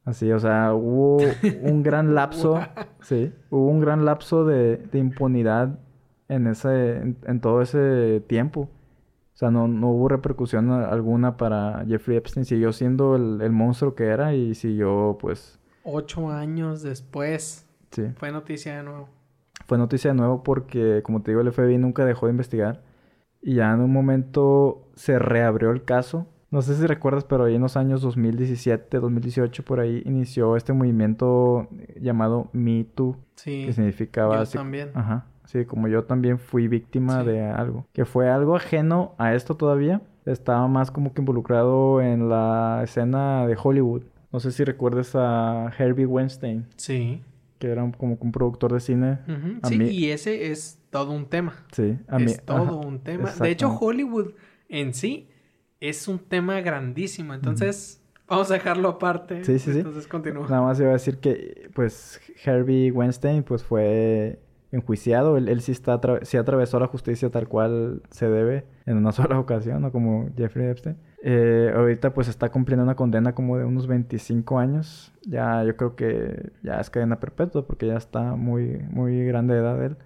Así, 0.04 0.30
o 0.30 0.38
sea, 0.38 0.74
hubo 0.74 1.18
un 1.62 1.82
gran 1.82 2.14
lapso, 2.14 2.60
sí, 3.00 3.32
hubo 3.50 3.68
un 3.68 3.80
gran 3.80 4.04
lapso 4.04 4.44
de, 4.44 4.88
impunidad 4.92 5.78
en 6.28 6.46
ese, 6.46 6.98
en, 6.98 7.40
todo 7.40 7.62
ese 7.62 8.22
tiempo. 8.28 8.68
O 9.32 9.36
sea, 9.36 9.50
no, 9.50 9.66
no 9.66 9.90
hubo 9.90 10.08
repercusión 10.08 10.70
alguna 10.70 11.36
para 11.36 11.84
Jeffrey 11.86 12.18
Epstein. 12.18 12.44
Siguió 12.44 12.72
siendo 12.72 13.16
el, 13.16 13.50
monstruo 13.50 13.94
que 13.94 14.04
era 14.04 14.34
y 14.34 14.54
siguió, 14.54 15.16
pues... 15.18 15.58
Ocho 15.84 16.30
años 16.30 16.82
después. 16.82 17.66
Sí. 17.90 18.04
Fue 18.16 18.30
noticia 18.30 18.76
de 18.76 18.82
nuevo. 18.82 19.08
Fue 19.66 19.78
noticia 19.78 20.10
de 20.10 20.16
nuevo 20.16 20.42
porque, 20.42 21.00
como 21.02 21.22
te 21.22 21.30
digo, 21.30 21.40
el 21.40 21.50
FBI 21.50 21.78
nunca 21.78 22.04
dejó 22.04 22.26
de 22.26 22.32
investigar. 22.32 22.82
Y 23.40 23.54
ya 23.54 23.72
en 23.72 23.80
un 23.80 23.92
momento 23.92 24.90
se 24.94 25.18
reabrió 25.18 25.70
el 25.70 25.84
caso 25.84 26.26
no 26.52 26.60
sé 26.60 26.76
si 26.76 26.86
recuerdas, 26.86 27.24
pero 27.24 27.44
ahí 27.44 27.54
en 27.54 27.62
los 27.62 27.78
años 27.78 28.02
2017, 28.02 29.00
2018, 29.00 29.64
por 29.64 29.80
ahí 29.80 30.02
inició 30.04 30.54
este 30.54 30.74
movimiento 30.74 31.66
llamado 31.98 32.50
Me 32.52 32.84
Too. 32.84 33.16
Sí. 33.36 33.64
Que 33.64 33.72
significaba... 33.72 34.44
Yo 34.44 34.50
también. 34.50 34.90
Ajá. 34.92 35.24
Sí, 35.46 35.64
como 35.64 35.88
yo 35.88 36.04
también 36.04 36.38
fui 36.38 36.68
víctima 36.68 37.24
de 37.24 37.42
algo. 37.42 37.86
Que 37.94 38.04
fue 38.04 38.28
algo 38.28 38.54
ajeno 38.54 39.14
a 39.16 39.34
esto 39.34 39.56
todavía. 39.56 40.02
Estaba 40.26 40.68
más 40.68 40.90
como 40.90 41.14
que 41.14 41.22
involucrado 41.22 42.02
en 42.02 42.28
la 42.28 42.82
escena 42.84 43.46
de 43.46 43.56
Hollywood. 43.60 44.02
No 44.30 44.38
sé 44.38 44.52
si 44.52 44.62
recuerdas 44.62 45.12
a 45.14 45.72
Herbie 45.78 46.04
Weinstein. 46.04 46.66
Sí. 46.76 47.22
Que 47.60 47.68
era 47.68 47.90
como 47.92 48.18
un 48.20 48.30
productor 48.30 48.74
de 48.74 48.80
cine. 48.80 49.20
sí, 49.64 49.82
y 49.82 50.10
ese 50.10 50.52
es 50.52 50.78
todo 50.90 51.12
un 51.12 51.24
tema. 51.24 51.54
Sí, 51.72 51.96
a 52.08 52.18
mí. 52.18 52.26
Es 52.26 52.44
todo 52.44 52.78
un 52.78 52.98
tema. 52.98 53.30
De 53.40 53.50
hecho, 53.50 53.70
Hollywood 53.70 54.32
en 54.68 54.92
sí 54.92 55.28
es 55.82 56.06
un 56.06 56.20
tema 56.20 56.60
grandísimo. 56.60 57.34
Entonces, 57.34 58.00
vamos 58.28 58.50
a 58.52 58.54
dejarlo 58.54 58.88
aparte. 58.88 59.44
Sí, 59.44 59.58
sí, 59.58 59.72
sí. 59.72 59.78
Entonces, 59.78 60.06
continúa. 60.06 60.46
Nada 60.48 60.62
más 60.62 60.78
iba 60.78 60.90
a 60.90 60.92
decir 60.92 61.18
que, 61.18 61.70
pues, 61.74 62.20
Herbie 62.44 62.92
Weinstein, 62.92 63.42
pues, 63.42 63.64
fue 63.64 64.38
enjuiciado. 64.70 65.36
Él, 65.36 65.60
sí, 65.60 65.72
está 65.72 66.00
sí 66.22 66.36
atravesó 66.36 66.78
la 66.78 66.86
justicia 66.86 67.30
tal 67.30 67.48
cual 67.48 68.02
se 68.10 68.30
debe 68.30 68.64
en 68.86 68.96
una 68.96 69.10
sola 69.12 69.40
ocasión, 69.40 69.82
no 69.82 69.90
como 69.90 70.30
Jeffrey 70.36 70.68
Epstein. 70.68 70.96
Eh, 71.20 71.72
ahorita, 71.74 72.14
pues, 72.14 72.28
está 72.28 72.52
cumpliendo 72.52 72.84
una 72.84 72.94
condena 72.94 73.34
como 73.34 73.58
de 73.58 73.64
unos 73.64 73.88
25 73.88 74.60
años. 74.60 75.12
Ya, 75.22 75.64
yo 75.64 75.76
creo 75.76 75.96
que 75.96 76.52
ya 76.62 76.80
es 76.80 76.90
cadena 76.90 77.18
perpetua 77.18 77.66
porque 77.66 77.88
ya 77.88 77.96
está 77.96 78.36
muy, 78.36 78.78
muy 78.88 79.24
grande 79.24 79.54
de 79.54 79.60
edad 79.60 79.84
él. 79.84 79.96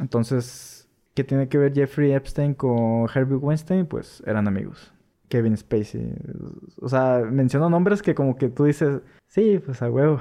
Entonces, 0.00 0.88
¿qué 1.14 1.22
tiene 1.22 1.48
que 1.48 1.58
ver 1.58 1.72
Jeffrey 1.72 2.10
Epstein 2.12 2.54
con 2.54 3.06
Herbie 3.14 3.36
Weinstein? 3.36 3.86
Pues, 3.86 4.20
eran 4.26 4.48
amigos. 4.48 4.91
Kevin 5.32 5.56
Spacey. 5.56 6.12
O 6.82 6.90
sea, 6.90 7.22
menciono 7.24 7.70
nombres 7.70 8.02
que 8.02 8.14
como 8.14 8.36
que 8.36 8.50
tú 8.50 8.64
dices, 8.64 9.00
sí, 9.28 9.58
pues 9.64 9.80
a 9.80 9.90
huevo. 9.90 10.18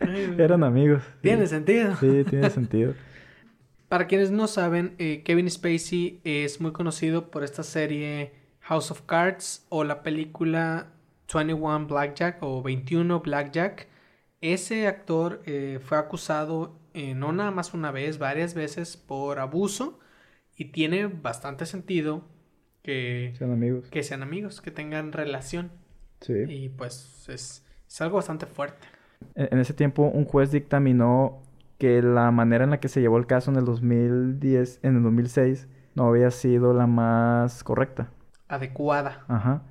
Eran 0.38 0.64
amigos. 0.64 1.02
Tiene 1.20 1.46
sentido. 1.46 1.94
Sí, 1.96 2.24
tiene 2.24 2.48
sentido. 2.48 2.94
Para 3.90 4.06
quienes 4.06 4.30
no 4.30 4.46
saben, 4.46 4.94
eh, 4.96 5.22
Kevin 5.22 5.50
Spacey 5.50 6.22
es 6.24 6.62
muy 6.62 6.72
conocido 6.72 7.30
por 7.30 7.44
esta 7.44 7.62
serie 7.62 8.32
House 8.60 8.90
of 8.90 9.02
Cards 9.02 9.66
o 9.68 9.84
la 9.84 10.02
película 10.02 10.94
21 11.30 11.86
Blackjack 11.86 12.38
o 12.42 12.62
21 12.62 13.20
Blackjack. 13.20 13.88
Ese 14.40 14.86
actor 14.86 15.42
eh, 15.44 15.78
fue 15.84 15.98
acusado 15.98 16.80
eh, 16.94 17.14
no 17.14 17.32
nada 17.32 17.50
más 17.50 17.74
una 17.74 17.90
vez, 17.90 18.16
varias 18.16 18.54
veces 18.54 18.96
por 18.96 19.40
abuso 19.40 19.98
y 20.56 20.66
tiene 20.72 21.06
bastante 21.08 21.66
sentido 21.66 22.24
que 22.84 23.32
sean 23.38 23.50
amigos. 23.50 23.88
Que 23.88 24.02
sean 24.02 24.22
amigos, 24.22 24.60
que 24.60 24.70
tengan 24.70 25.12
relación. 25.12 25.72
Sí. 26.20 26.44
Y 26.46 26.68
pues 26.68 27.26
es, 27.28 27.64
algo 27.98 28.16
bastante 28.16 28.44
fuerte. 28.44 28.86
En, 29.34 29.58
ese 29.58 29.72
tiempo 29.72 30.02
un 30.02 30.26
juez 30.26 30.52
dictaminó 30.52 31.42
que 31.78 32.02
la 32.02 32.30
manera 32.30 32.64
en 32.64 32.70
la 32.70 32.80
que 32.80 32.88
se 32.88 33.00
llevó 33.00 33.16
el 33.16 33.26
caso 33.26 33.50
en 33.50 33.56
el 33.56 33.64
2010, 33.64 34.80
en 34.82 34.96
el 34.96 35.02
2006, 35.02 35.66
no 35.94 36.06
había 36.06 36.30
sido 36.30 36.74
la 36.74 36.86
más 36.86 37.64
correcta. 37.64 38.10
Adecuada. 38.48 39.24
Ajá. 39.28 39.62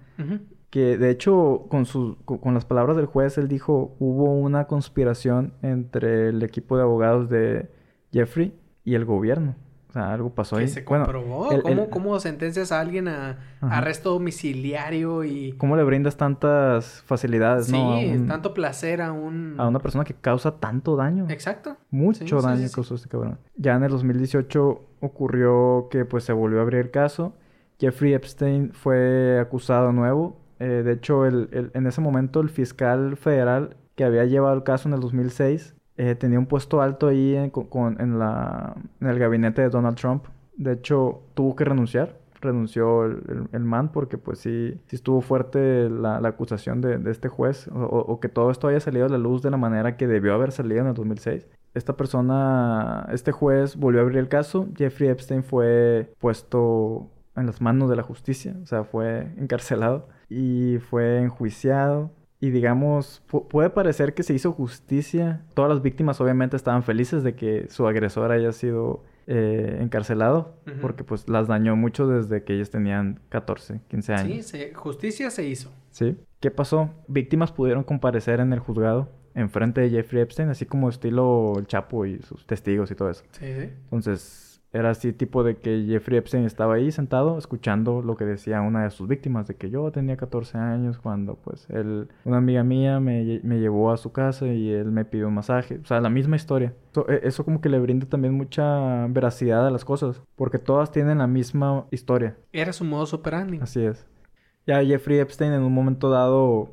Que 0.72 0.97
de 0.97 1.11
hecho, 1.11 1.68
con, 1.70 1.86
sus, 1.86 2.18
con 2.26 2.55
las 2.55 2.66
palabras 2.66 2.97
del 2.97 3.05
juez, 3.05 3.38
él 3.38 3.47
dijo, 3.47 3.95
hubo 3.99 4.34
una 4.34 4.66
conspiración 4.66 5.53
entre 5.61 6.30
el 6.30 6.41
equipo 6.41 6.78
de 6.78 6.84
abogados 6.84 7.30
de 7.30 7.70
Jeffrey 8.11 8.55
y 8.84 8.95
el 8.95 9.05
gobierno. 9.05 9.55
O 9.93 9.99
sea, 9.99 10.11
algo 10.11 10.33
pasó 10.33 10.55
ahí. 10.55 10.67
se 10.67 10.83
comprobó? 10.83 11.49
¿Cómo, 11.91 12.19
sentencias 12.19 12.71
a 12.71 12.79
alguien 12.79 13.07
a 13.07 13.37
arresto 13.61 14.09
domiciliario 14.09 15.23
y... 15.23 15.53
¿Cómo 15.59 15.75
le 15.75 15.83
brindas 15.83 16.17
tantas 16.17 17.03
facilidades, 17.03 17.69
no? 17.69 17.99
Sí, 17.99 18.25
tanto 18.27 18.55
placer 18.55 19.03
a 19.03 19.11
un... 19.11 19.53
A 19.59 19.67
una 19.67 19.77
persona 19.77 20.03
que 20.03 20.15
causa 20.15 20.57
tanto 20.57 20.95
daño. 20.95 21.27
Exacto. 21.29 21.77
Mucho 21.91 22.41
daño 22.41 22.67
causó 22.73 22.95
este 22.95 23.07
cabrón. 23.07 23.37
Ya 23.55 23.75
en 23.75 23.83
el 23.83 23.91
2018 23.91 24.81
ocurrió 24.99 25.89
que 25.91 26.05
pues 26.05 26.23
se 26.23 26.33
volvió 26.33 26.57
a 26.57 26.61
abrir 26.63 26.79
el 26.79 26.89
caso. 26.89 27.35
Jeffrey 27.79 28.15
Epstein 28.15 28.73
fue 28.73 29.39
acusado 29.39 29.89
de 29.89 29.93
nuevo. 29.93 30.39
Eh, 30.57 30.81
de 30.83 30.93
hecho, 30.93 31.27
el, 31.27 31.69
en 31.71 31.85
ese 31.85 32.01
momento 32.01 32.39
el 32.39 32.49
fiscal 32.49 33.15
federal 33.15 33.77
que 33.93 34.05
había 34.05 34.25
llevado 34.25 34.55
el 34.55 34.63
caso 34.63 34.89
en 34.89 34.95
el 34.95 35.01
2006 35.01 35.75
eh, 35.97 36.15
tenía 36.15 36.39
un 36.39 36.47
puesto 36.47 36.81
alto 36.81 37.07
ahí 37.07 37.35
en, 37.35 37.51
en, 37.99 38.19
la, 38.19 38.75
en 38.99 39.07
el 39.07 39.19
gabinete 39.19 39.61
de 39.61 39.69
Donald 39.69 39.97
Trump. 39.97 40.25
De 40.55 40.73
hecho, 40.73 41.21
tuvo 41.33 41.55
que 41.55 41.65
renunciar. 41.65 42.19
Renunció 42.41 43.05
el, 43.05 43.47
el, 43.53 43.63
man 43.63 43.89
porque 43.93 44.17
pues 44.17 44.39
sí, 44.39 44.77
sí 44.87 44.97
estuvo 44.97 45.21
fuerte 45.21 45.89
la, 45.89 46.19
la 46.19 46.29
acusación 46.29 46.81
de, 46.81 46.97
de, 46.97 47.09
este 47.09 47.29
juez 47.29 47.69
o, 47.69 47.79
o, 47.85 48.19
que 48.19 48.27
todo 48.27 48.51
esto 48.51 48.67
haya 48.67 48.81
salido 48.81 49.05
a 49.05 49.09
la 49.09 49.17
luz 49.17 49.41
de 49.41 49.49
la 49.49 49.55
manera 49.55 49.95
que 49.95 50.07
debió 50.07 50.33
haber 50.33 50.51
salido 50.51 50.81
en 50.81 50.87
el 50.87 50.93
2006. 50.93 51.47
esta 51.73 51.95
persona, 51.95 53.07
este 53.13 53.31
juez 53.31 53.77
volvió 53.77 54.01
a 54.01 54.03
abrir 54.03 54.17
el 54.17 54.27
caso. 54.27 54.67
Jeffrey 54.75 55.09
Epstein 55.09 55.43
fue 55.43 56.13
puesto 56.19 57.09
en 57.37 57.45
las 57.45 57.61
manos 57.61 57.89
de 57.89 57.95
la 57.95 58.03
justicia, 58.03 58.55
o 58.61 58.65
sea, 58.65 58.83
fue 58.83 59.31
encarcelado 59.37 60.09
y 60.29 60.79
fue 60.89 61.21
enjuiciado. 61.21 62.11
Y 62.43 62.49
digamos, 62.49 63.23
puede 63.49 63.69
parecer 63.69 64.13
que 64.13 64.21
se 64.21 64.33
hizo 64.33 64.51
justicia. 64.51 65.39
Todas 65.53 65.71
las 65.71 65.81
víctimas 65.81 66.19
obviamente 66.19 66.57
estaban 66.57 66.83
felices 66.83 67.23
de 67.23 67.35
que 67.35 67.69
su 67.69 67.87
agresor 67.87 68.33
haya 68.33 68.51
sido 68.51 69.01
eh, 69.27 69.77
encarcelado, 69.79 70.53
porque 70.81 71.05
pues 71.05 71.29
las 71.29 71.47
dañó 71.47 71.77
mucho 71.77 72.05
desde 72.05 72.43
que 72.43 72.55
ellos 72.55 72.69
tenían 72.69 73.21
14, 73.29 73.79
15 73.87 74.13
años. 74.13 74.45
Sí, 74.47 74.59
justicia 74.75 75.29
se 75.29 75.47
hizo. 75.47 75.71
Sí. 75.91 76.17
¿Qué 76.41 76.51
pasó? 76.51 76.89
Víctimas 77.07 77.53
pudieron 77.53 77.85
comparecer 77.85 78.41
en 78.41 78.51
el 78.51 78.59
juzgado 78.59 79.09
enfrente 79.35 79.79
de 79.79 79.89
Jeffrey 79.89 80.21
Epstein, 80.21 80.49
así 80.49 80.65
como 80.65 80.89
estilo 80.89 81.53
el 81.57 81.65
Chapo 81.65 82.05
y 82.05 82.21
sus 82.23 82.45
testigos 82.45 82.91
y 82.91 82.95
todo 82.95 83.09
eso. 83.09 83.23
Sí, 83.31 83.45
sí. 83.57 83.69
Entonces, 83.85 84.53
era 84.74 84.89
así 84.89 85.13
tipo 85.13 85.43
de 85.43 85.57
que 85.57 85.86
Jeffrey 85.88 86.17
Epstein 86.17 86.45
estaba 86.45 86.74
ahí 86.74 86.91
sentado 86.91 87.38
escuchando 87.38 88.01
lo 88.01 88.17
que 88.17 88.26
decía 88.26 88.61
una 88.61 88.84
de 88.84 88.89
sus 88.89 89.07
víctimas, 89.07 89.47
de 89.47 89.55
que 89.55 89.69
yo 89.69 89.91
tenía 89.91 90.17
14 90.17 90.57
años 90.57 90.97
cuando 90.97 91.36
pues 91.36 91.69
él, 91.69 92.09
una 92.26 92.38
amiga 92.38 92.63
mía 92.63 92.99
me, 92.99 93.39
me 93.43 93.59
llevó 93.59 93.91
a 93.91 93.97
su 93.97 94.11
casa 94.11 94.47
y 94.47 94.71
él 94.71 94.91
me 94.91 95.05
pidió 95.05 95.28
un 95.28 95.36
masaje. 95.36 95.80
O 95.84 95.86
sea, 95.86 96.01
la 96.01 96.09
misma 96.09 96.36
historia. 96.36 96.74
Eso, 96.91 97.07
e, 97.07 97.21
eso 97.24 97.45
como 97.45 97.61
que 97.61 97.69
le 97.69 97.80
brinda 97.80 98.07
también 98.07 98.34
mucha 98.34 99.05
veracidad 99.07 99.67
a 99.67 99.71
las 99.71 99.86
cosas, 99.86 100.21
porque 100.36 100.57
todas 100.57 100.91
tienen 100.91 101.19
la 101.19 101.28
misma 101.28 101.86
historia. 101.91 102.36
Era 102.51 102.74
su 102.74 102.84
modo 102.84 103.05
operandi. 103.15 103.59
Así 103.61 103.86
es. 103.86 104.07
Ya 104.65 104.84
Jeffrey 104.84 105.19
Epstein 105.19 105.53
en 105.53 105.61
un 105.61 105.74
momento 105.74 106.09
dado, 106.09 106.71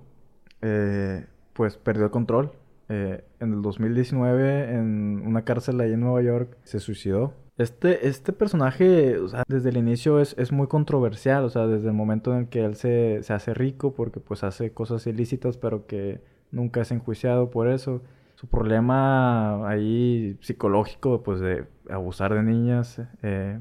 eh, 0.63 1.27
pues 1.53 1.77
perdió 1.77 2.05
el 2.05 2.11
control. 2.11 2.53
Eh, 2.89 3.25
en 3.41 3.53
el 3.53 3.63
2019, 3.63 4.75
en 4.75 5.23
una 5.27 5.45
cárcel 5.45 5.81
ahí 5.81 5.93
en 5.93 6.01
Nueva 6.01 6.23
York, 6.23 6.57
se 6.65 6.81
suicidó. 6.81 7.35
Este, 7.61 8.09
este 8.09 8.33
personaje, 8.33 9.19
o 9.19 9.29
sea, 9.29 9.45
desde 9.47 9.69
el 9.69 9.77
inicio 9.77 10.19
es, 10.19 10.35
es, 10.39 10.51
muy 10.51 10.67
controversial, 10.67 11.45
o 11.45 11.51
sea, 11.51 11.67
desde 11.67 11.89
el 11.89 11.93
momento 11.93 12.35
en 12.35 12.47
que 12.47 12.65
él 12.65 12.75
se, 12.75 13.23
se, 13.23 13.35
hace 13.35 13.53
rico 13.53 13.93
porque 13.93 14.19
pues 14.19 14.45
hace 14.45 14.73
cosas 14.73 15.07
ilícitas, 15.07 15.59
pero 15.59 15.87
que 15.87 16.23
nunca 16.53 16.81
es 16.81 16.91
enjuiciado 16.91 17.51
por 17.51 17.69
eso. 17.69 18.01
Su 18.35 18.47
problema 18.47 19.69
ahí 19.69 20.39
psicológico, 20.41 21.23
pues 21.23 21.41
de 21.41 21.67
abusar 21.91 22.33
de 22.33 22.43
niñas, 22.43 23.03
eh, 23.23 23.59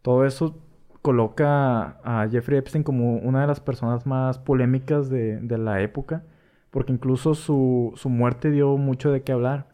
todo 0.00 0.24
eso 0.24 0.58
coloca 1.02 1.98
a 2.04 2.26
Jeffrey 2.30 2.56
Epstein 2.58 2.84
como 2.84 3.16
una 3.18 3.42
de 3.42 3.48
las 3.48 3.60
personas 3.60 4.06
más 4.06 4.38
polémicas 4.38 5.10
de, 5.10 5.38
de 5.40 5.58
la 5.58 5.82
época, 5.82 6.24
porque 6.70 6.94
incluso 6.94 7.34
su, 7.34 7.92
su, 7.96 8.08
muerte 8.08 8.50
dio 8.50 8.78
mucho 8.78 9.12
de 9.12 9.20
qué 9.20 9.32
hablar. 9.32 9.68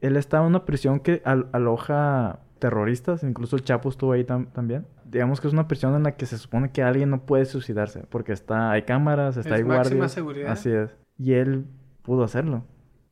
Él 0.00 0.16
estaba 0.16 0.46
en 0.46 0.52
una 0.52 0.64
prisión 0.64 1.00
que 1.00 1.20
aloja 1.24 2.38
terroristas, 2.58 3.22
incluso 3.22 3.56
el 3.56 3.64
Chapo 3.64 3.88
estuvo 3.88 4.12
ahí 4.12 4.24
también. 4.24 4.86
Digamos 5.04 5.40
que 5.40 5.46
es 5.46 5.52
una 5.52 5.68
prisión 5.68 5.94
en 5.94 6.02
la 6.02 6.16
que 6.16 6.26
se 6.26 6.38
supone 6.38 6.70
que 6.70 6.82
alguien 6.82 7.10
no 7.10 7.24
puede 7.24 7.44
suicidarse, 7.44 8.04
porque 8.08 8.32
está, 8.32 8.70
hay 8.70 8.82
cámaras, 8.82 9.36
está 9.36 9.54
hay 9.54 9.62
guardias. 9.62 10.12
seguridad. 10.12 10.50
Así 10.50 10.70
es. 10.70 10.94
Y 11.18 11.32
él 11.32 11.66
pudo 12.02 12.24
hacerlo. 12.24 12.64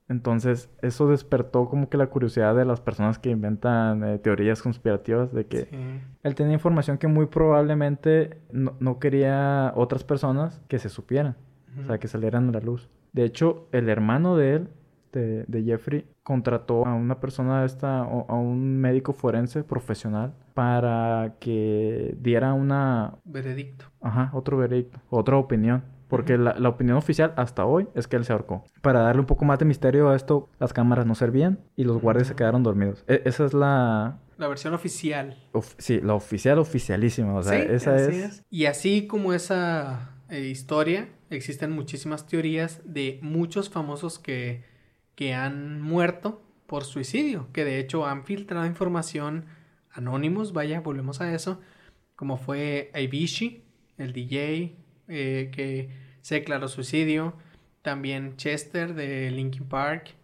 Entonces, 0.08 0.70
eso 0.82 1.08
despertó 1.08 1.68
como 1.68 1.88
que 1.88 1.96
la 1.96 2.06
curiosidad 2.06 2.54
de 2.54 2.64
las 2.64 2.80
personas 2.80 3.18
que 3.18 3.30
inventan 3.30 4.04
eh, 4.04 4.18
teorías 4.18 4.62
conspirativas 4.62 5.32
de 5.32 5.46
que 5.46 5.68
él 6.22 6.34
tenía 6.36 6.52
información 6.52 6.96
que 6.96 7.08
muy 7.08 7.26
probablemente 7.26 8.38
no, 8.52 8.98
quería 9.00 9.72
otras 9.74 10.04
personas 10.04 10.62
que 10.68 10.78
se 10.78 10.90
supieran, 10.90 11.36
o 11.82 11.86
sea, 11.86 11.98
que 11.98 12.06
salieran 12.06 12.48
a 12.48 12.52
la 12.52 12.60
luz. 12.60 12.88
De 13.12 13.24
hecho, 13.24 13.66
el 13.72 13.88
hermano 13.88 14.36
de 14.36 14.54
él 14.54 14.68
de, 15.16 15.62
Jeffrey 15.64 16.06
contrató 16.22 16.86
a 16.86 16.94
una 16.94 17.20
persona 17.20 17.64
esta, 17.64 18.00
a 18.00 18.34
un 18.34 18.78
médico 18.78 19.12
forense 19.12 19.64
profesional 19.64 20.34
para 20.54 21.36
que 21.40 22.16
diera 22.20 22.52
una... 22.54 23.16
Veredicto. 23.24 23.86
Ajá, 24.00 24.30
otro 24.32 24.56
veredicto, 24.56 25.00
otra 25.10 25.36
opinión. 25.36 25.84
Porque 26.08 26.38
la, 26.38 26.68
opinión 26.68 26.96
oficial 26.96 27.32
hasta 27.36 27.66
hoy 27.66 27.88
es 27.94 28.06
que 28.06 28.16
él 28.16 28.24
se 28.24 28.32
ahorcó. 28.32 28.64
Para 28.80 29.00
darle 29.00 29.20
un 29.20 29.26
poco 29.26 29.44
más 29.44 29.58
de 29.58 29.64
misterio 29.64 30.08
a 30.08 30.16
esto, 30.16 30.48
las 30.60 30.72
cámaras 30.72 31.04
no 31.04 31.16
servían 31.16 31.58
y 31.74 31.82
los 31.82 32.00
guardias 32.00 32.28
se 32.28 32.36
quedaron 32.36 32.62
dormidos. 32.62 33.04
E, 33.08 33.22
esa 33.24 33.44
es 33.44 33.54
la... 33.54 34.18
La 34.38 34.48
versión 34.48 34.72
oficial. 34.74 35.36
sí, 35.78 36.00
la 36.00 36.14
oficial 36.14 36.58
oficialísima. 36.58 37.34
O 37.34 37.42
sea, 37.42 37.58
esa 37.58 37.96
es... 37.96 38.44
Y 38.50 38.66
así 38.66 39.06
como 39.08 39.32
esa 39.32 40.16
eh, 40.28 40.42
historia, 40.42 41.08
existen 41.30 41.72
muchísimas 41.72 42.26
teorías 42.26 42.82
de 42.84 43.18
muchos 43.22 43.68
famosos 43.68 44.18
que 44.18 44.64
que 45.16 45.34
han 45.34 45.80
muerto 45.80 46.42
por 46.66 46.84
suicidio, 46.84 47.48
que 47.52 47.64
de 47.64 47.80
hecho 47.80 48.06
han 48.06 48.24
filtrado 48.24 48.66
información 48.66 49.46
anónimos, 49.90 50.52
vaya, 50.52 50.80
volvemos 50.80 51.20
a 51.20 51.34
eso, 51.34 51.60
como 52.14 52.36
fue 52.36 52.90
Avicii, 52.94 53.64
el 53.98 54.12
DJ, 54.12 54.76
eh, 55.08 55.50
que 55.52 55.90
se 56.20 56.36
declaró 56.36 56.68
suicidio, 56.68 57.34
también 57.82 58.36
Chester 58.36 58.94
de 58.94 59.30
Linkin 59.30 59.68
Park 59.68 60.14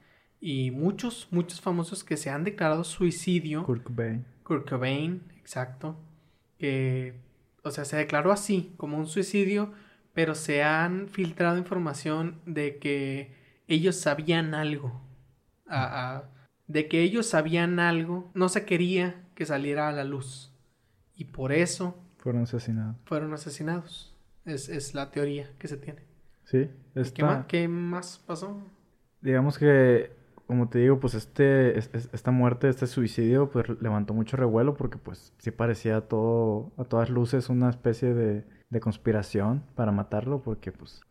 y 0.40 0.70
muchos, 0.70 1.28
muchos 1.30 1.60
famosos 1.60 2.04
que 2.04 2.16
se 2.16 2.28
han 2.28 2.44
declarado 2.44 2.84
suicidio. 2.84 3.64
Kurt 3.64 3.84
Cobain. 3.84 4.26
Kurt 4.42 4.68
Cobain, 4.68 5.22
exacto, 5.38 5.96
que, 6.58 7.14
o 7.62 7.70
sea, 7.70 7.84
se 7.84 7.96
declaró 7.96 8.32
así, 8.32 8.74
como 8.76 8.98
un 8.98 9.06
suicidio, 9.06 9.72
pero 10.12 10.34
se 10.34 10.62
han 10.62 11.08
filtrado 11.08 11.56
información 11.56 12.40
de 12.44 12.78
que 12.78 13.41
ellos 13.68 13.96
sabían 13.96 14.54
algo. 14.54 15.00
de 16.66 16.88
que 16.88 17.02
ellos 17.02 17.26
sabían 17.26 17.78
algo, 17.80 18.30
no 18.34 18.48
se 18.48 18.64
quería 18.64 19.24
que 19.34 19.46
saliera 19.46 19.88
a 19.88 19.92
la 19.92 20.04
luz. 20.04 20.52
Y 21.14 21.24
por 21.26 21.52
eso... 21.52 21.96
Fueron 22.18 22.42
asesinados. 22.42 22.96
Fueron 23.04 23.32
asesinados. 23.34 24.16
Es, 24.44 24.68
es 24.68 24.94
la 24.94 25.10
teoría 25.10 25.50
que 25.58 25.68
se 25.68 25.76
tiene. 25.76 26.02
Sí. 26.44 26.70
¿Qué, 27.48 27.68
más, 27.68 28.18
pasó? 28.26 28.60
Digamos 29.20 29.58
que, 29.58 30.12
como 30.46 30.68
te 30.68 30.80
digo, 30.80 31.00
pues 31.00 31.14
este, 31.14 31.78
esta 31.78 32.30
muerte, 32.30 32.68
este 32.68 32.86
suicidio, 32.86 33.50
pues 33.50 33.66
levantó 33.80 34.14
mucho 34.14 34.36
revuelo 34.36 34.74
porque 34.74 34.98
pues 34.98 35.32
sí 35.38 35.50
parecía 35.50 36.02
todo, 36.02 36.72
a 36.76 36.84
todas 36.84 37.08
luces 37.08 37.48
una 37.48 37.70
especie 37.70 38.12
de 38.14 38.44
de 38.72 38.80
conspiración 38.80 39.62
para 39.74 39.92
matarlo 39.92 40.40
porque 40.42 40.72
pues 40.72 41.02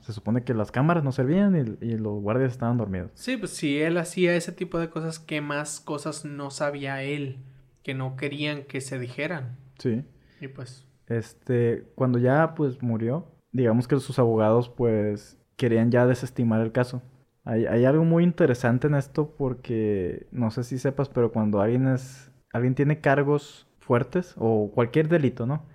se 0.00 0.12
supone 0.14 0.44
que 0.44 0.54
las 0.54 0.72
cámaras 0.72 1.04
no 1.04 1.12
servían 1.12 1.76
y, 1.82 1.96
los 1.98 2.22
guardias 2.22 2.52
estaban 2.52 2.78
dormidos. 2.78 3.10
Sí, 3.14 3.36
pues 3.36 3.50
si 3.50 3.82
él 3.82 3.98
hacía 3.98 4.34
ese 4.34 4.50
tipo 4.50 4.78
de 4.78 4.88
cosas, 4.88 5.18
¿qué 5.18 5.42
más 5.42 5.80
cosas 5.80 6.24
no 6.24 6.50
sabía 6.50 7.02
él 7.02 7.36
que 7.82 7.92
no 7.92 8.16
querían 8.16 8.62
que 8.62 8.80
se 8.80 8.98
dijeran? 8.98 9.58
Sí. 9.78 10.04
Y 10.40 10.48
pues... 10.48 10.86
Este, 11.06 11.84
cuando 11.94 12.18
ya 12.18 12.54
pues 12.54 12.82
murió, 12.82 13.26
digamos 13.52 13.86
que 13.86 14.00
sus 14.00 14.18
abogados 14.18 14.70
pues 14.70 15.38
querían 15.56 15.90
ya 15.90 16.06
desestimar 16.06 16.62
el 16.62 16.72
caso. 16.72 17.02
Hay, 17.44 17.66
hay 17.66 17.84
algo 17.84 18.04
muy 18.04 18.24
interesante 18.24 18.86
en 18.86 18.94
esto 18.94 19.34
porque 19.36 20.28
no 20.32 20.50
sé 20.50 20.64
si 20.64 20.78
sepas, 20.78 21.10
pero 21.10 21.30
cuando 21.30 21.60
alguien 21.60 21.88
es, 21.88 22.32
alguien 22.54 22.74
tiene 22.74 23.02
cargos 23.02 23.66
fuertes 23.80 24.34
o 24.38 24.70
cualquier 24.72 25.08
delito, 25.08 25.44
¿no? 25.44 25.70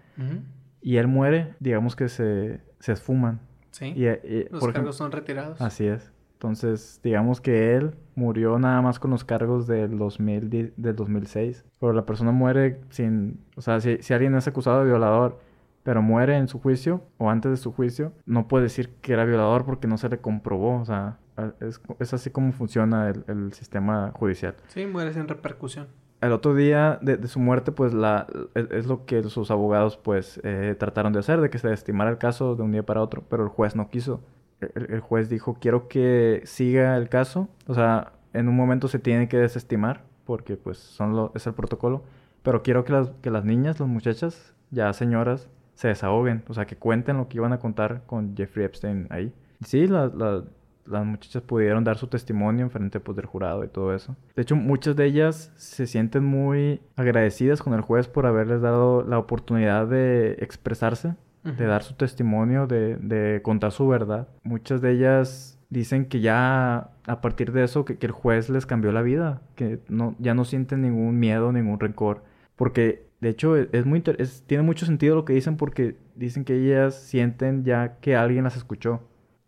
Y 0.82 0.98
él 0.98 1.08
muere, 1.08 1.56
digamos 1.60 1.96
que 1.96 2.10
se, 2.10 2.62
se 2.80 2.94
esfuman. 2.94 3.40
Sí. 3.72 3.94
Y, 3.96 4.50
los 4.52 4.68
cargos 4.70 4.96
son 4.96 5.12
retirados. 5.12 5.62
Así 5.62 5.86
es. 5.86 6.12
Entonces, 6.34 7.00
digamos 7.04 7.42
que 7.42 7.76
él 7.76 7.96
murió 8.16 8.60
nada 8.60 8.82
más 8.82 9.00
con 9.00 9.12
los 9.12 9.24
cargos 9.24 9.66
del, 9.66 9.98
2000, 9.98 10.74
del 10.78 10.96
2006. 10.96 11.66
Pero 11.80 11.94
la 11.94 12.06
persona 12.06 12.32
muere 12.32 12.80
sin... 12.90 13.40
O 13.56 13.62
sea, 13.62 13.80
si, 13.80 13.98
si 14.02 14.14
alguien 14.14 14.36
es 14.36 14.48
acusado 14.48 14.80
de 14.80 14.86
violador, 14.86 15.40
pero 15.82 16.02
muere 16.02 16.38
en 16.38 16.48
su 16.48 16.60
juicio 16.60 17.02
o 17.18 17.30
antes 17.30 17.50
de 17.50 17.58
su 17.58 17.72
juicio, 17.72 18.14
no 18.26 18.48
puede 18.48 18.66
decir 18.66 18.90
que 19.02 19.14
era 19.14 19.26
violador 19.26 19.66
porque 19.66 19.88
no 19.88 19.98
se 19.98 20.10
le 20.10 20.20
comprobó. 20.20 20.80
O 20.80 20.86
sea, 20.86 21.18
es, 21.60 21.82
es 22.00 22.14
así 22.14 22.30
como 22.30 22.52
funciona 22.52 23.10
el, 23.10 23.24
el 23.28 23.54
sistema 23.54 24.12
judicial. 24.14 24.56
Sí, 24.68 24.86
muere 24.86 25.14
sin 25.14 25.28
repercusión 25.28 25.88
el 26.22 26.32
otro 26.32 26.56
día 26.56 27.00
de, 27.02 27.28
su 27.28 27.40
muerte, 27.40 27.72
pues 27.72 27.94
la, 27.94 28.28
es, 28.56 28.88
lo 28.88 29.06
que 29.06 29.24
sus 29.24 29.52
abogados 29.52 29.98
pues 29.98 30.40
eh, 30.44 30.76
trataron 30.78 31.14
de 31.14 31.20
hacer, 31.20 31.42
de 31.42 31.50
que 31.50 31.60
se 31.60 31.72
estimara 31.72 32.10
el 32.10 32.18
caso 32.18 32.56
de 32.56 32.64
un 32.64 32.72
día 32.72 32.84
para 32.84 33.02
otro, 33.02 33.24
pero 33.30 33.44
el 33.44 33.50
juez 33.50 33.76
no 33.76 33.90
quiso. 33.90 34.22
El, 34.60 35.00
juez 35.02 35.30
dijo, 35.30 35.58
quiero 35.60 35.88
que 35.88 36.42
siga 36.46 36.98
el 36.98 37.10
caso, 37.10 37.48
o 37.68 37.76
sea, 37.76 38.14
en 38.34 38.48
un 38.48 38.56
momento 38.56 38.88
se 38.88 38.98
tiene 38.98 39.28
que 39.28 39.38
desestimar, 39.38 40.04
porque 40.26 40.58
pues 40.58 40.80
son 40.80 41.16
lo, 41.16 41.32
es 41.36 41.46
el 41.46 41.54
protocolo, 41.54 42.04
pero 42.42 42.64
quiero 42.64 42.84
que 42.84 42.94
las, 42.94 43.10
que 43.22 43.30
las 43.30 43.46
niñas, 43.46 43.80
las 43.80 43.88
muchachas, 43.88 44.56
ya 44.72 44.92
señoras, 44.94 45.50
se 45.76 45.90
desahoguen, 45.90 46.44
o 46.48 46.56
sea, 46.56 46.66
que 46.66 46.76
cuenten 46.76 47.18
lo 47.18 47.28
que 47.28 47.38
iban 47.38 47.54
a 47.54 47.60
contar 47.60 48.02
con 48.08 48.36
Jeffrey 48.36 48.66
Epstein 48.66 49.06
ahí. 49.12 49.32
Sí, 49.64 49.88
la, 49.88 50.44
las 50.90 51.06
muchachas 51.06 51.42
pudieron 51.44 51.84
dar 51.84 51.98
su 51.98 52.08
testimonio 52.08 52.66
en 52.66 52.72
frente 52.72 53.00
pues, 53.00 53.16
del 53.16 53.26
jurado 53.26 53.64
y 53.64 53.68
todo 53.68 53.94
eso. 53.94 54.16
De 54.36 54.42
hecho, 54.42 54.56
muchas 54.56 54.96
de 54.96 55.06
ellas 55.06 55.52
se 55.56 55.88
sienten 55.88 56.24
muy 56.24 56.82
agradecidas 56.96 57.62
con 57.62 57.74
el 57.74 57.82
juez 57.82 58.08
por 58.08 58.26
haberles 58.26 58.62
dado 58.62 59.04
la 59.04 59.20
oportunidad 59.20 59.88
de 59.88 60.38
expresarse, 60.40 61.16
de 61.44 61.66
dar 61.66 61.82
su 61.84 61.94
testimonio, 61.94 62.68
de, 62.68 62.98
de, 62.98 63.42
contar 63.42 63.72
su 63.72 63.88
verdad. 63.88 64.28
Muchas 64.44 64.82
de 64.82 64.92
ellas 64.92 65.58
dicen 65.70 66.06
que 66.06 66.20
ya 66.20 66.90
a 67.08 67.22
partir 67.22 67.54
de 67.54 67.64
eso, 67.64 67.86
que, 67.86 67.98
el 68.00 68.12
juez 68.12 68.50
les 68.50 68.66
cambió 68.66 68.92
la 68.92 69.02
vida, 69.02 69.42
que 69.56 69.80
no, 69.88 70.16
ya 70.20 70.34
no 70.34 70.44
sienten 70.46 70.82
ningún 70.82 71.20
miedo, 71.20 71.52
ningún 71.52 71.80
rencor. 71.80 72.24
Porque, 72.56 73.08
de 73.22 73.30
hecho, 73.30 73.58
e, 73.58 73.70
es, 73.72 73.86
muy 73.86 74.02
tiene 74.02 74.64
mucho 74.64 74.86
sentido 74.86 75.16
lo 75.16 75.26
que 75.26 75.34
dicen 75.34 75.56
porque 75.58 75.96
dicen 76.16 76.44
que 76.44 76.56
ellas 76.56 76.96
sienten 76.96 77.64
ya 77.64 77.98
que 78.02 78.16
alguien 78.16 78.44
las 78.44 78.58
escuchó. 78.58 79.02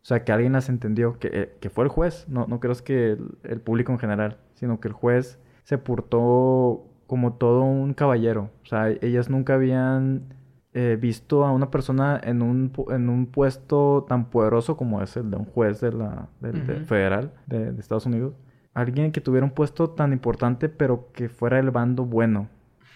O 0.09 0.11
sea, 0.11 0.23
que 0.23 0.31
alguien 0.31 0.53
las 0.53 0.69
entendió, 0.69 1.19
que, 1.19 1.29
eh, 1.31 1.53
que 1.59 1.69
fue 1.69 1.83
el 1.83 1.89
juez, 1.91 2.25
no, 2.27 2.47
no 2.47 2.59
creo 2.59 2.73
que 2.83 3.15
el, 3.43 3.61
público 3.61 3.91
en 3.91 3.99
general, 3.99 4.37
sino 4.55 4.79
que 4.79 4.87
el 4.87 4.93
juez 4.95 5.37
se 5.65 5.77
portó 5.77 6.83
como 7.05 7.33
todo 7.33 7.61
un 7.61 7.93
caballero. 7.93 8.49
O 8.63 8.65
sea, 8.65 8.89
ellas 8.89 9.29
nunca 9.29 9.53
habían 9.53 10.33
eh, 10.73 10.97
visto 10.99 11.45
a 11.45 11.51
una 11.51 11.69
persona 11.69 12.19
en 12.23 12.41
un, 12.41 12.71
en 12.89 13.07
un 13.07 13.27
puesto 13.27 14.07
tan 14.09 14.31
poderoso 14.31 14.75
como 14.75 14.99
es 15.03 15.15
el 15.15 15.29
de 15.29 15.37
un 15.37 15.45
juez 15.45 15.79
de 15.79 15.91
la, 15.91 16.27
federal 16.87 17.31
de, 17.45 17.69
Estados 17.77 18.07
Unidos. 18.07 18.33
Alguien 18.73 19.11
que 19.11 19.21
tuviera 19.21 19.45
un 19.45 19.51
puesto 19.51 19.91
tan 19.91 20.11
importante, 20.11 20.69
pero 20.69 21.11
que 21.13 21.29
fuera 21.29 21.59
el 21.59 21.69
bando 21.69 22.03
bueno. 22.03 22.49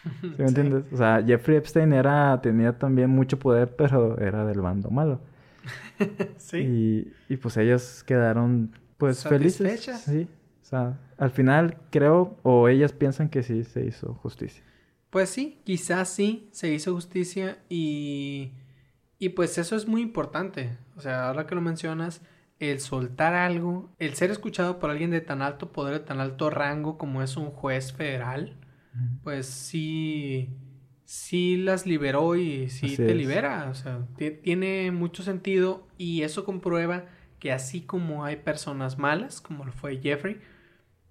¿Sí 0.21 0.33
me 0.35 0.45
entiendes? 0.45 0.85
O 0.91 0.97
sea, 0.97 1.23
Jeffrey 1.23 1.57
Epstein 1.57 1.93
era, 1.93 2.41
tenía 2.41 2.79
también 2.79 3.11
mucho 3.11 3.37
poder, 3.37 3.75
pero 3.75 4.17
era 4.17 4.45
del 4.45 4.61
bando 4.61 4.89
malo. 4.89 5.19
sí. 6.37 7.13
Y, 7.29 7.37
pues 7.37 7.57
ellas 7.57 8.03
quedaron 8.03 8.71
pues 8.97 9.23
felices. 9.23 9.81
Sí. 10.05 10.27
O 10.61 10.65
sea, 10.65 10.99
al 11.17 11.31
final 11.31 11.77
creo, 11.91 12.37
o 12.43 12.67
ellas 12.67 12.93
piensan 12.93 13.29
que 13.29 13.43
sí 13.43 13.63
se 13.63 13.85
hizo 13.85 14.13
justicia. 14.15 14.63
Pues 15.09 15.29
sí, 15.29 15.59
quizás 15.63 16.09
sí 16.09 16.49
se 16.51 16.73
hizo 16.73 16.93
justicia 16.93 17.59
y, 17.69 18.53
y 19.19 19.29
pues 19.29 19.57
eso 19.57 19.75
es 19.75 19.87
muy 19.87 20.01
importante. 20.01 20.77
O 20.95 21.01
sea, 21.01 21.27
ahora 21.27 21.45
que 21.45 21.53
lo 21.53 21.61
mencionas, 21.61 22.21
el 22.59 22.79
soltar 22.79 23.33
algo, 23.33 23.93
el 23.99 24.13
ser 24.15 24.31
escuchado 24.31 24.79
por 24.79 24.89
alguien 24.89 25.11
de 25.11 25.21
tan 25.21 25.41
alto 25.41 25.71
poder, 25.71 25.99
de 25.99 26.05
tan 26.05 26.19
alto 26.19 26.49
rango 26.49 26.97
como 26.97 27.21
es 27.21 27.37
un 27.37 27.51
juez 27.51 27.93
federal, 27.93 28.57
pues 29.23 29.47
sí, 29.47 30.49
sí 31.05 31.57
las 31.57 31.85
liberó 31.85 32.35
y 32.35 32.69
sí 32.69 32.95
te 32.97 33.15
libera. 33.15 33.67
O 33.69 33.75
sea, 33.75 34.07
tiene 34.41 34.91
mucho 34.91 35.23
sentido 35.23 35.87
y 35.97 36.23
eso 36.23 36.45
comprueba 36.45 37.05
que 37.39 37.51
así 37.51 37.81
como 37.81 38.23
hay 38.23 38.37
personas 38.37 38.97
malas, 38.97 39.41
como 39.41 39.65
lo 39.65 39.73
fue 39.73 39.97
Jeffrey, 39.97 40.39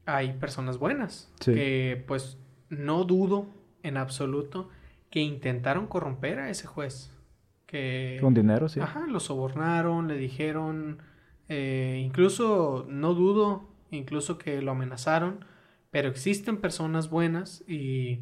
hay 0.07 0.33
personas 0.35 0.79
buenas. 0.79 1.33
Que 1.45 2.03
pues 2.07 2.39
no 2.69 3.05
dudo 3.05 3.47
en 3.83 3.97
absoluto 3.97 4.71
que 5.11 5.21
intentaron 5.21 5.87
corromper 5.87 6.39
a 6.39 6.51
ese 6.51 6.67
juez. 6.67 7.13
Que, 7.67 8.19
Con 8.21 8.35
dinero, 8.35 8.69
sí. 8.69 8.81
Ajá, 8.81 9.07
lo 9.07 9.21
sobornaron, 9.21 10.09
le 10.09 10.17
dijeron, 10.17 10.99
eh, 11.49 12.03
incluso, 12.05 12.87
no 12.89 13.15
dudo, 13.15 13.69
incluso 13.91 14.39
que 14.39 14.63
lo 14.63 14.73
amenazaron, 14.73 15.45
pero 15.91 16.09
existen 16.09 16.57
personas 16.57 17.11
buenas 17.11 17.63
y, 17.69 18.21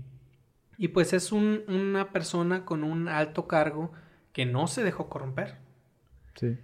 y 0.80 0.88
pues 0.88 1.12
es 1.12 1.30
un, 1.30 1.62
una 1.68 2.10
persona 2.10 2.64
con 2.64 2.84
un 2.84 3.06
alto 3.06 3.46
cargo 3.46 3.92
que 4.32 4.46
no 4.46 4.66
se 4.66 4.82
dejó 4.82 5.10
corromper. 5.10 5.58
Sí. 6.36 6.56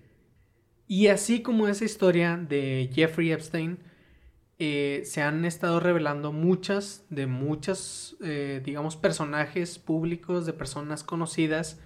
Y 0.86 1.08
así 1.08 1.42
como 1.42 1.68
esa 1.68 1.84
historia 1.84 2.38
de 2.38 2.90
Jeffrey 2.94 3.30
Epstein, 3.30 3.78
eh, 4.58 5.02
se 5.04 5.20
han 5.20 5.44
estado 5.44 5.80
revelando 5.80 6.32
muchas 6.32 7.04
de 7.10 7.26
muchas, 7.26 8.16
eh, 8.22 8.62
digamos, 8.64 8.96
personajes 8.96 9.78
públicos, 9.78 10.46
de 10.46 10.54
personas 10.54 11.04
conocidas, 11.04 11.78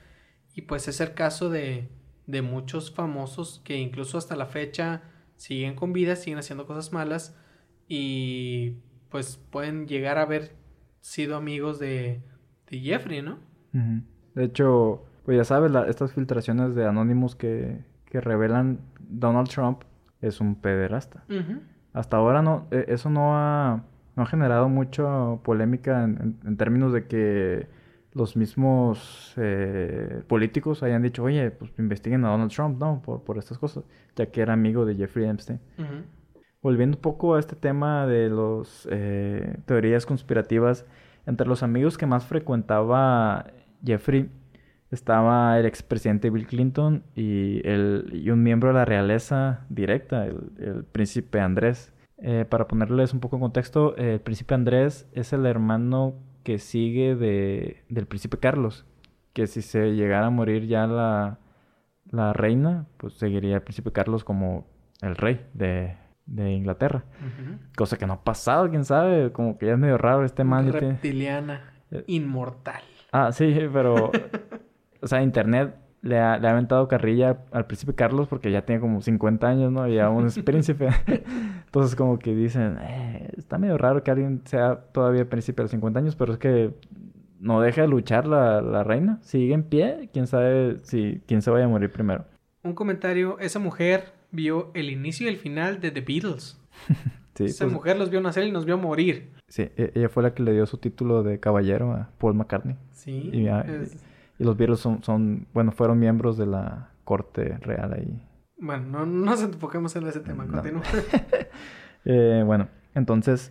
y 0.54 0.62
pues 0.62 0.86
es 0.86 1.00
el 1.00 1.14
caso 1.14 1.50
de, 1.50 1.88
de 2.28 2.42
muchos 2.42 2.94
famosos 2.94 3.60
que 3.64 3.76
incluso 3.76 4.18
hasta 4.18 4.36
la 4.36 4.46
fecha 4.46 5.02
siguen 5.34 5.74
con 5.74 5.92
vida, 5.92 6.14
siguen 6.14 6.38
haciendo 6.38 6.68
cosas 6.68 6.92
malas, 6.92 7.36
y 7.88 8.76
pues 9.08 9.36
pueden 9.50 9.88
llegar 9.88 10.16
a 10.16 10.22
haber 10.22 10.59
sido 11.00 11.36
amigos 11.36 11.78
de, 11.78 12.22
de 12.68 12.80
Jeffrey, 12.80 13.22
¿no? 13.22 13.38
De 14.34 14.44
hecho, 14.44 15.04
pues 15.24 15.36
ya 15.36 15.44
sabes, 15.44 15.72
estas 15.88 16.12
filtraciones 16.12 16.74
de 16.74 16.86
anónimos 16.86 17.36
que, 17.36 17.84
que 18.06 18.20
revelan 18.20 18.80
Donald 19.00 19.48
Trump 19.48 19.82
es 20.20 20.40
un 20.40 20.56
pederasta 20.56 21.24
hasta 21.92 22.16
ahora 22.16 22.42
no, 22.42 22.66
e, 22.70 22.86
eso 22.88 23.10
no 23.10 23.36
ha, 23.36 23.84
no 24.16 24.22
ha 24.22 24.26
generado 24.26 24.68
mucha 24.68 25.36
polémica 25.42 26.04
en, 26.04 26.56
términos 26.56 26.92
de 26.92 27.06
que 27.06 27.66
los 28.12 28.36
mismos 28.36 29.34
eh, 29.36 30.22
políticos 30.26 30.82
hayan 30.82 31.02
dicho, 31.02 31.22
oye, 31.22 31.50
pues 31.52 31.70
investiguen 31.78 32.24
a 32.24 32.30
Donald 32.30 32.50
Trump, 32.50 32.80
¿no? 32.80 33.00
Por, 33.02 33.22
por 33.22 33.38
estas 33.38 33.58
cosas, 33.58 33.84
ya 34.16 34.26
que 34.26 34.40
era 34.40 34.52
amigo 34.52 34.84
de 34.84 34.96
Jeffrey 34.96 35.28
Epstein. 35.28 35.60
Volviendo 36.62 36.98
un 36.98 37.02
poco 37.02 37.34
a 37.34 37.40
este 37.40 37.56
tema 37.56 38.06
de 38.06 38.28
las 38.28 38.86
eh, 38.90 39.56
teorías 39.64 40.04
conspirativas, 40.04 40.84
entre 41.26 41.46
los 41.46 41.62
amigos 41.62 41.96
que 41.96 42.06
más 42.06 42.26
frecuentaba 42.26 43.46
Jeffrey 43.84 44.30
estaba 44.90 45.58
el 45.58 45.66
expresidente 45.66 46.28
Bill 46.30 46.46
Clinton 46.46 47.04
y, 47.14 47.66
el, 47.66 48.10
y 48.12 48.30
un 48.30 48.42
miembro 48.42 48.70
de 48.70 48.74
la 48.74 48.84
realeza 48.84 49.64
directa, 49.68 50.26
el, 50.26 50.84
príncipe 50.92 51.40
Andrés. 51.40 51.92
Eh, 52.18 52.44
para 52.48 52.68
ponerles 52.68 53.14
un 53.14 53.20
poco 53.20 53.36
en 53.36 53.42
contexto, 53.42 53.96
el 53.96 54.20
príncipe 54.20 54.54
Andrés 54.54 55.08
es 55.12 55.32
el 55.32 55.46
hermano 55.46 56.16
que 56.42 56.58
sigue 56.58 57.16
de, 57.16 57.84
del 57.88 58.06
príncipe 58.06 58.38
Carlos, 58.38 58.84
que 59.32 59.46
si 59.46 59.62
se 59.62 59.94
llegara 59.94 60.26
a 60.26 60.30
morir 60.30 60.66
ya 60.66 60.86
la, 60.86 61.38
la 62.10 62.34
reina, 62.34 62.86
pues 62.98 63.14
seguiría 63.14 63.56
el 63.56 63.62
príncipe 63.62 63.92
Carlos 63.92 64.24
como 64.24 64.66
el 65.00 65.16
rey 65.16 65.46
de, 65.54 65.96
de 66.30 66.52
Inglaterra. 66.52 67.04
Cosa 67.76 67.98
que 67.98 68.06
no 68.06 68.14
ha 68.14 68.24
pasado, 68.24 68.70
quién 68.70 68.84
sabe, 68.84 69.32
como 69.32 69.58
que 69.58 69.66
ya 69.66 69.72
es 69.72 69.78
medio 69.78 69.98
raro 69.98 70.24
este 70.24 70.44
man. 70.44 70.72
Reptiliana, 70.72 71.72
eh, 71.90 72.04
inmortal. 72.06 72.82
Ah, 73.12 73.32
sí, 73.32 73.54
pero 73.72 74.10
o 75.02 75.06
sea, 75.06 75.22
Internet 75.22 75.74
le 76.02 76.18
ha, 76.18 76.38
le 76.38 76.48
ha 76.48 76.52
aventado 76.52 76.88
carrilla 76.88 77.38
al 77.50 77.66
príncipe 77.66 77.94
Carlos 77.94 78.28
porque 78.28 78.50
ya 78.50 78.64
tiene 78.64 78.80
como 78.80 79.02
50 79.02 79.46
años, 79.46 79.72
¿no? 79.72 79.88
Y 79.88 79.98
aún 79.98 80.26
es 80.26 80.38
príncipe. 80.44 80.88
Entonces 81.66 81.96
como 81.96 82.18
que 82.18 82.34
dicen, 82.34 82.78
eh, 82.80 83.30
está 83.36 83.58
medio 83.58 83.76
raro 83.76 84.02
que 84.02 84.12
alguien 84.12 84.42
sea 84.44 84.76
todavía 84.92 85.28
príncipe 85.28 85.60
a 85.62 85.64
los 85.64 85.72
50 85.72 85.98
años, 85.98 86.16
pero 86.16 86.32
es 86.32 86.38
que 86.38 86.74
no 87.40 87.60
deja 87.60 87.82
de 87.82 87.88
luchar 87.88 88.26
la, 88.26 88.62
la 88.62 88.84
reina. 88.84 89.18
Sigue 89.22 89.52
en 89.52 89.64
pie, 89.64 90.10
quién 90.12 90.28
sabe 90.28 90.78
si 90.84 91.22
quién 91.26 91.42
se 91.42 91.50
vaya 91.50 91.64
a 91.64 91.68
morir 91.68 91.90
primero. 91.90 92.24
Un 92.62 92.74
comentario, 92.74 93.38
esa 93.40 93.58
mujer 93.58 94.19
vio 94.30 94.70
el 94.74 94.90
inicio 94.90 95.26
y 95.26 95.30
el 95.30 95.36
final 95.36 95.80
de 95.80 95.90
The 95.90 96.00
Beatles. 96.00 96.60
sí, 97.34 97.44
esa 97.44 97.64
pues 97.64 97.74
mujer 97.74 97.98
los 97.98 98.10
vio 98.10 98.20
nacer 98.20 98.44
y 98.44 98.52
nos 98.52 98.64
vio 98.64 98.78
morir. 98.78 99.30
Sí, 99.48 99.62
e, 99.76 99.92
ella 99.94 100.08
fue 100.08 100.22
la 100.22 100.34
que 100.34 100.42
le 100.42 100.52
dio 100.52 100.66
su 100.66 100.78
título 100.78 101.22
de 101.22 101.40
caballero 101.40 101.92
a 101.92 102.10
Paul 102.18 102.34
McCartney. 102.34 102.76
Sí. 102.92 103.30
Y, 103.32 103.48
y 103.48 104.44
los 104.44 104.56
Beatles 104.56 104.80
son, 104.80 105.02
son, 105.02 105.46
bueno, 105.52 105.72
fueron 105.72 105.98
miembros 105.98 106.36
de 106.38 106.46
la 106.46 106.90
corte 107.04 107.58
real 107.58 107.92
ahí. 107.92 108.22
Bueno, 108.58 108.84
no, 108.86 109.06
no 109.06 109.24
nos 109.26 109.42
enfoquemos 109.42 109.96
en 109.96 110.06
ese 110.06 110.20
tema, 110.20 110.46
continúa. 110.46 110.82
eh, 112.04 112.42
bueno, 112.44 112.68
entonces 112.94 113.50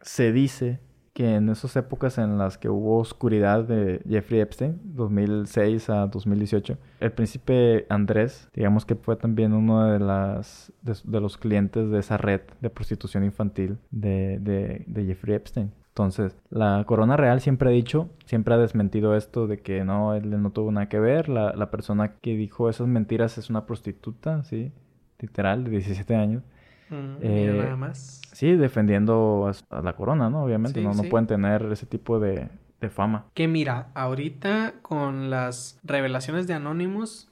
se 0.00 0.32
dice 0.32 0.80
que 1.16 1.36
en 1.36 1.48
esas 1.48 1.74
épocas 1.76 2.18
en 2.18 2.36
las 2.36 2.58
que 2.58 2.68
hubo 2.68 2.98
oscuridad 2.98 3.64
de 3.64 4.02
Jeffrey 4.06 4.38
Epstein, 4.40 4.78
2006 4.84 5.88
a 5.88 6.08
2018, 6.08 6.76
el 7.00 7.10
príncipe 7.10 7.86
Andrés, 7.88 8.50
digamos 8.52 8.84
que 8.84 8.96
fue 8.96 9.16
también 9.16 9.54
uno 9.54 9.86
de, 9.86 9.98
las, 9.98 10.70
de, 10.82 11.20
los 11.22 11.38
clientes 11.38 11.88
de 11.88 12.00
esa 12.00 12.18
red 12.18 12.42
de 12.60 12.68
prostitución 12.68 13.24
infantil 13.24 13.78
de, 13.90 14.38
de, 14.40 14.84
de 14.86 15.06
Jeffrey 15.06 15.34
Epstein. 15.36 15.72
Entonces, 15.88 16.36
la 16.50 16.84
Corona 16.86 17.16
Real 17.16 17.40
siempre 17.40 17.70
ha 17.70 17.72
dicho, 17.72 18.10
siempre 18.26 18.52
ha 18.52 18.58
desmentido 18.58 19.16
esto 19.16 19.46
de 19.46 19.62
que 19.62 19.86
no, 19.86 20.12
él 20.12 20.42
no 20.42 20.50
tuvo 20.50 20.70
nada 20.70 20.90
que 20.90 21.00
ver. 21.00 21.30
La, 21.30 21.70
persona 21.70 22.16
que 22.20 22.36
dijo 22.36 22.68
esas 22.68 22.88
mentiras 22.88 23.38
es 23.38 23.48
una 23.48 23.64
prostituta, 23.64 24.44
sí, 24.44 24.70
literal, 25.18 25.64
de 25.64 25.70
17 25.70 26.14
años. 26.14 26.42
Eh, 26.90 27.54
nada 27.56 27.76
más. 27.76 28.22
Sí, 28.32 28.56
defendiendo 28.56 29.50
a, 29.70 29.82
la 29.82 29.94
corona, 29.94 30.30
¿no? 30.30 30.44
Obviamente, 30.44 30.80
no, 30.82 30.94
no 30.94 31.02
pueden 31.04 31.26
tener 31.26 31.62
ese 31.72 31.86
tipo 31.86 32.20
de, 32.20 32.48
de 32.80 32.90
fama. 32.90 33.26
Que 33.34 33.48
mira, 33.48 33.88
ahorita 33.94 34.74
con 34.82 35.30
las 35.30 35.80
revelaciones 35.82 36.46
de 36.46 36.54
Anonymous, 36.54 37.30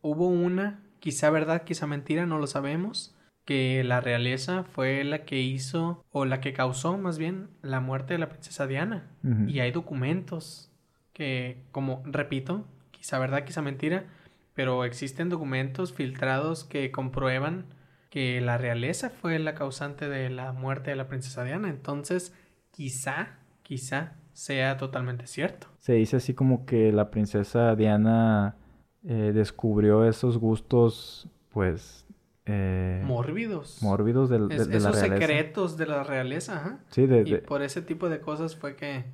hubo 0.00 0.28
una, 0.28 0.82
quizá 1.00 1.30
verdad, 1.30 1.64
quizá 1.64 1.86
mentira, 1.86 2.26
no 2.26 2.38
lo 2.38 2.46
sabemos 2.46 3.14
que 3.48 3.82
la 3.82 4.02
realeza 4.02 4.62
fue 4.62 5.02
la 5.04 5.24
que 5.24 5.40
hizo 5.40 6.04
o 6.10 6.26
la 6.26 6.38
que 6.42 6.52
causó 6.52 6.98
más 6.98 7.16
bien 7.16 7.48
la 7.62 7.80
muerte 7.80 8.12
de 8.12 8.18
la 8.18 8.28
princesa 8.28 8.66
Diana. 8.66 9.08
Y 9.46 9.60
hay 9.60 9.72
documentos 9.72 10.70
que, 11.14 11.64
como 11.72 12.02
repito, 12.04 12.66
quizá 12.90 13.18
verdad, 13.18 13.44
quizá 13.44 13.62
mentira, 13.62 14.04
pero 14.52 14.84
existen 14.84 15.30
documentos 15.30 15.94
filtrados 15.94 16.64
que 16.64 16.90
comprueban 16.90 17.64
que 18.10 18.40
la 18.40 18.56
realeza 18.58 19.10
fue 19.10 19.38
la 19.38 19.54
causante 19.54 20.08
de 20.08 20.30
la 20.30 20.52
muerte 20.52 20.90
de 20.90 20.96
la 20.96 21.08
princesa 21.08 21.44
Diana. 21.44 21.68
Entonces, 21.68 22.32
quizá, 22.70 23.38
quizá 23.62 24.14
sea 24.32 24.76
totalmente 24.76 25.26
cierto. 25.26 25.66
Se 25.78 25.94
dice 25.94 26.16
así 26.16 26.32
como 26.34 26.64
que 26.64 26.92
la 26.92 27.10
princesa 27.10 27.74
Diana 27.76 28.56
eh, 29.04 29.32
descubrió 29.34 30.06
esos 30.08 30.38
gustos, 30.38 31.28
pues, 31.50 32.04
Eh, 32.50 33.02
mórbidos. 33.04 33.82
Mórbidos 33.82 34.30
del, 34.30 34.48
de, 34.48 34.56
Es- 34.56 34.68
de 34.68 34.80
la 34.80 34.88
esos 34.90 35.00
realeza. 35.00 35.18
secretos 35.26 35.76
de 35.76 35.86
la 35.86 36.02
realeza, 36.02 36.56
ajá. 36.56 36.78
Sí, 36.90 37.06
de, 37.06 37.20
Y 37.28 37.36
por 37.46 37.60
ese 37.62 37.82
tipo 37.82 38.08
de 38.08 38.20
cosas 38.20 38.56
fue 38.56 38.74
que, 38.74 39.04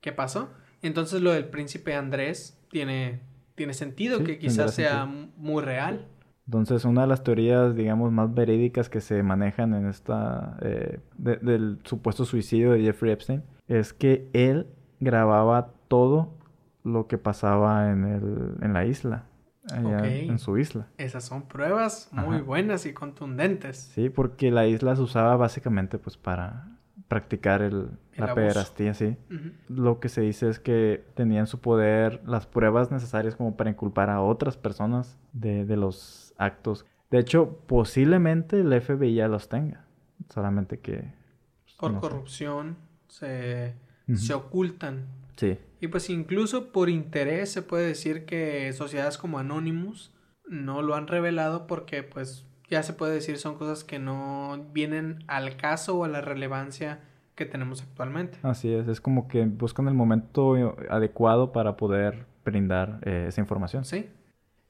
que 0.00 0.10
pasó. 0.10 0.50
Entonces 0.82 1.20
lo 1.22 1.30
del 1.32 1.44
príncipe 1.44 1.94
Andrés 1.94 2.58
tiene, 2.68 3.20
tiene 3.54 3.74
sentido, 3.74 4.18
Sí, 4.18 4.24
que 4.24 4.38
quizás 4.40 4.74
sea 4.74 5.02
sentido. 5.04 5.28
muy 5.36 5.62
real. 5.62 6.06
Entonces, 6.50 6.84
una 6.84 7.02
de 7.02 7.06
las 7.06 7.22
teorías, 7.22 7.76
digamos, 7.76 8.10
más 8.10 8.34
verídicas 8.34 8.88
que 8.90 9.00
se 9.00 9.22
manejan 9.22 9.72
en 9.72 9.86
esta... 9.86 10.56
eh, 10.62 10.98
de- 11.16 11.36
del 11.36 11.78
supuesto 11.84 12.24
suicidio 12.24 12.72
de 12.72 12.82
Jeffrey 12.82 13.12
Epstein 13.12 13.44
es 13.68 13.92
que 13.92 14.28
él 14.32 14.66
grababa 14.98 15.70
todo 15.86 16.34
lo 16.82 17.06
que 17.06 17.18
pasaba 17.18 17.92
en, 17.92 18.04
el, 18.04 18.56
en 18.62 18.72
la 18.72 18.84
isla, 18.84 19.26
allá 19.72 20.04
en 20.08 20.40
su 20.40 20.58
isla. 20.58 20.88
Esas 20.98 21.22
son 21.22 21.42
pruebas 21.42 22.08
muy 22.10 22.36
Ajá. 22.38 22.44
buenas 22.44 22.84
y 22.84 22.92
contundentes. 22.94 23.76
Sí, 23.94 24.10
porque 24.10 24.50
la 24.50 24.66
isla 24.66 24.96
se 24.96 25.02
usaba 25.02 25.36
básicamente 25.36 25.98
pues 25.98 26.16
para 26.16 26.66
practicar 27.06 27.60
el, 27.62 27.90
El 28.14 28.26
la 28.26 28.34
pederastía, 28.34 28.94
sí. 28.94 29.16
Lo 29.68 29.98
que 30.00 30.08
se 30.08 30.20
dice 30.22 30.48
es 30.48 30.58
que 30.60 31.04
tenían 31.14 31.40
en 31.42 31.46
su 31.46 31.60
poder 31.60 32.20
las 32.26 32.46
pruebas 32.46 32.90
necesarias 32.90 33.34
como 33.36 33.56
para 33.56 33.70
inculpar 33.70 34.10
a 34.10 34.20
otras 34.20 34.56
personas 34.56 35.18
de, 35.32 35.64
de 35.64 35.76
los 35.76 36.29
actos. 36.40 36.86
De 37.10 37.18
hecho, 37.18 37.58
posiblemente 37.66 38.60
el 38.60 38.80
FBI 38.80 39.14
ya 39.14 39.28
los 39.28 39.48
tenga. 39.48 39.84
Solamente 40.28 40.78
que... 40.80 41.12
pues, 41.64 41.74
Por 41.78 41.92
no 41.92 42.00
sé. 42.00 42.08
corrupción 42.08 42.76
se, 43.08 43.74
se 44.14 44.34
ocultan. 44.34 45.06
Sí, 45.36 45.58
Y 45.80 45.88
pues 45.88 46.10
incluso 46.10 46.70
por 46.70 46.88
interés 46.90 47.50
se 47.50 47.62
puede 47.62 47.86
decir 47.86 48.26
que 48.26 48.72
sociedades 48.74 49.16
como 49.18 49.38
Anonymous 49.38 50.14
no 50.46 50.82
lo 50.82 50.94
han 50.94 51.06
revelado 51.06 51.66
porque 51.66 52.02
pues 52.02 52.46
ya 52.68 52.82
se 52.82 52.92
puede 52.92 53.14
decir 53.14 53.38
son 53.38 53.56
cosas 53.56 53.82
que 53.82 53.98
no 53.98 54.66
vienen 54.72 55.24
al 55.28 55.56
caso 55.56 55.96
o 55.98 56.04
a 56.04 56.08
la 56.08 56.20
relevancia 56.20 57.00
que 57.34 57.46
tenemos 57.46 57.82
actualmente. 57.82 58.38
así 58.42 58.70
es. 58.72 58.86
Es 58.86 59.00
como 59.00 59.28
que 59.28 59.46
buscan 59.46 59.88
el 59.88 59.94
momento 59.94 60.76
adecuado 60.90 61.52
para 61.52 61.76
poder 61.78 62.26
brindar 62.44 63.00
eh, 63.02 63.24
esa 63.28 63.40
información. 63.40 63.84
Sí, 63.86 64.10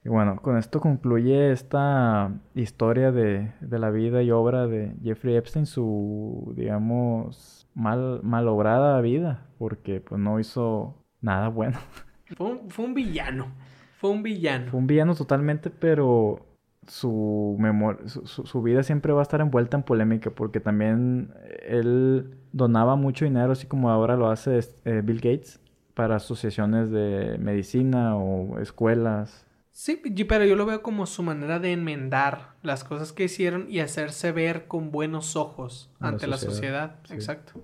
Y 0.05 0.09
bueno, 0.09 0.41
con 0.41 0.57
esto 0.57 0.81
concluye 0.81 1.53
esta 1.53 2.33
historia 2.55 3.13
de, 3.13 3.53
de 3.61 3.79
la 3.79 3.91
vida 3.91 4.23
y 4.23 4.31
obra 4.31 4.67
de 4.67 4.97
Jeffrey 5.03 5.37
Epstein, 5.37 5.67
su, 5.67 6.53
digamos, 6.57 7.69
mal, 7.75 8.21
malograda 8.23 8.99
vida, 9.03 9.47
porque 9.59 10.01
pues 10.01 10.19
no 10.21 10.41
hizo 10.41 11.05
nada 11.21 11.49
bueno. 11.49 11.79
fue 12.37 12.47
un, 12.53 12.71
fue 12.71 12.85
un 12.87 12.95
villano. 12.95 13.53
Fue 13.99 14.11
un 14.11 14.23
villano. 14.23 14.71
Fue 14.71 14.79
un 14.81 14.87
villano 14.87 15.15
totalmente, 15.15 15.71
pero 15.71 16.47
su 16.87 17.57
memoria, 17.59 18.09
su, 18.09 18.27
su- 18.27 18.63
vida 18.63 18.83
siempre 18.83 19.13
va 19.13 19.21
a 19.21 19.23
estar 19.23 19.41
envuelta 19.41 19.77
en 19.77 19.83
polémica, 19.83 20.31
porque 20.31 20.61
también 20.61 21.35
él 21.67 22.37
donaba 22.53 22.97
mucho 22.97 23.25
dinero, 23.25 23.53
así 23.53 23.67
como 23.67 23.91
ahora 23.91 24.17
lo 24.17 24.31
hace 24.31 24.61
eh, 24.85 25.03
Bill 25.05 25.17
Gates, 25.21 25.61
para 25.95 26.17
asociaciones 26.17 26.91
de 26.91 27.37
medicina 27.39 28.17
o 28.17 28.59
escuelas. 28.61 29.47
Sí, 29.73 29.97
pero 30.29 30.45
yo 30.45 30.57
lo 30.57 30.67
veo 30.67 30.83
como 30.83 31.07
su 31.07 31.23
manera 31.23 31.59
de 31.59 31.73
enmendar 31.73 32.57
las 32.63 32.85
cosas 32.85 33.13
que 33.13 33.25
hicieron 33.25 33.67
y 33.71 33.81
hacerse 33.81 34.33
ver 34.33 34.67
con 34.67 34.91
buenos 34.91 35.37
ojos 35.37 35.91
la 36.01 36.09
ante 36.09 36.27
la 36.27 36.37
sociedad, 36.37 36.97
sociedad. 36.97 37.01
sí. 37.07 37.15
Exacto. 37.15 37.63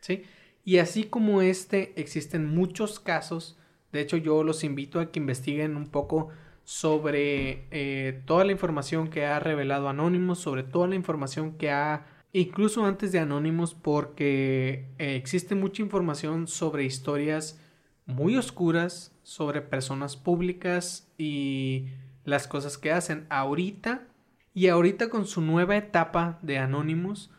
Sí. 0.00 0.24
Y 0.64 0.78
así 0.78 1.04
como 1.04 1.42
este, 1.42 1.98
existen 2.00 2.46
muchos 2.46 3.00
casos. 3.00 3.58
De 3.92 4.00
hecho, 4.00 4.16
yo 4.16 4.44
los 4.44 4.64
invito 4.64 5.00
a 5.00 5.10
que 5.10 5.18
investiguen 5.18 5.76
un 5.76 5.88
poco 5.88 6.28
sobre 6.64 7.66
eh, 7.70 8.22
toda 8.26 8.44
la 8.44 8.52
información 8.52 9.08
que 9.08 9.24
ha 9.24 9.40
revelado 9.40 9.88
Anonymous, 9.88 10.38
sobre 10.38 10.62
toda 10.62 10.86
la 10.86 10.94
información 10.94 11.56
que 11.56 11.70
ha, 11.70 12.06
incluso 12.32 12.84
antes 12.84 13.12
de 13.12 13.18
Anonymous, 13.18 13.72
porque 13.74 14.90
eh, 14.98 15.16
existe 15.16 15.54
mucha 15.54 15.80
información 15.80 16.46
sobre 16.46 16.84
historias 16.84 17.58
muy 18.08 18.36
oscuras, 18.36 19.14
sobre 19.22 19.62
personas 19.62 20.16
públicas 20.16 21.12
y 21.16 21.86
las 22.24 22.48
cosas 22.48 22.76
que 22.76 22.90
hacen 22.90 23.26
ahorita. 23.30 24.08
Y 24.52 24.66
ahorita 24.66 25.08
con 25.08 25.26
su 25.26 25.40
nueva 25.40 25.76
etapa 25.76 26.40
de 26.42 26.58
Anonymous, 26.58 27.30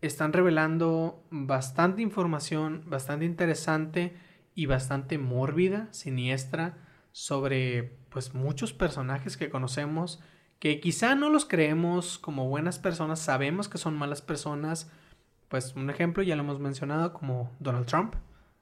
están 0.00 0.32
revelando 0.32 1.22
bastante 1.30 2.02
información, 2.02 2.82
bastante 2.86 3.24
interesante 3.24 4.16
y 4.56 4.66
bastante 4.66 5.18
mórbida, 5.18 5.88
siniestra, 5.92 6.78
sobre 7.12 7.96
pues 8.10 8.34
muchos 8.34 8.72
personajes 8.72 9.36
que 9.36 9.50
conocemos 9.50 10.20
que 10.58 10.80
quizá 10.80 11.14
no 11.14 11.28
los 11.28 11.44
creemos 11.44 12.18
como 12.18 12.48
buenas 12.48 12.78
personas, 12.78 13.20
sabemos 13.20 13.68
que 13.68 13.76
son 13.76 13.96
malas 13.96 14.22
personas, 14.22 14.90
pues 15.48 15.74
un 15.76 15.90
ejemplo 15.90 16.22
ya 16.22 16.36
lo 16.36 16.42
hemos 16.42 16.58
mencionado 16.58 17.12
como 17.12 17.52
Donald 17.60 17.86
Trump, 17.86 18.14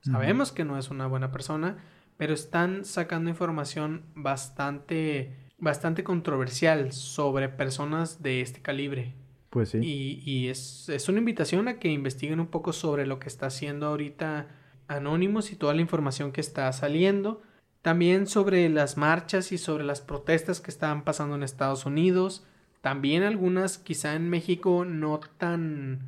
sabemos 0.02 0.52
que 0.52 0.64
no 0.64 0.78
es 0.78 0.90
una 0.90 1.06
buena 1.06 1.32
persona, 1.32 1.78
pero 2.16 2.34
están 2.34 2.84
sacando 2.84 3.30
información 3.30 4.04
bastante 4.14 5.36
bastante 5.58 6.02
controversial 6.02 6.92
sobre 6.92 7.48
personas 7.48 8.20
de 8.20 8.40
este 8.40 8.60
calibre. 8.60 9.14
Pues 9.48 9.68
sí. 9.68 9.78
Y, 9.78 10.22
y 10.28 10.48
es, 10.48 10.88
es 10.88 11.08
una 11.08 11.18
invitación 11.18 11.68
a 11.68 11.78
que 11.78 11.88
investiguen 11.88 12.40
un 12.40 12.48
poco 12.48 12.72
sobre 12.72 13.06
lo 13.06 13.20
que 13.20 13.28
está 13.28 13.46
haciendo 13.46 13.86
ahorita 13.86 14.48
Anonymous 14.88 15.52
y 15.52 15.56
toda 15.56 15.72
la 15.74 15.80
información 15.80 16.32
que 16.32 16.40
está 16.40 16.72
saliendo. 16.72 17.42
También 17.80 18.26
sobre 18.26 18.68
las 18.68 18.96
marchas 18.96 19.52
y 19.52 19.58
sobre 19.58 19.84
las 19.84 20.00
protestas 20.00 20.60
que 20.60 20.70
están 20.70 21.04
pasando 21.04 21.36
en 21.36 21.44
Estados 21.44 21.86
Unidos. 21.86 22.44
También 22.80 23.22
algunas 23.22 23.78
quizá 23.78 24.14
en 24.14 24.28
México 24.30 24.84
no 24.84 25.20
tan 25.38 26.00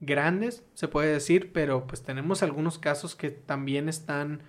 grandes, 0.00 0.64
se 0.74 0.88
puede 0.88 1.12
decir, 1.12 1.52
pero 1.52 1.86
pues 1.86 2.02
tenemos 2.02 2.42
algunos 2.42 2.78
casos 2.78 3.16
que 3.16 3.30
también 3.30 3.88
están 3.88 4.42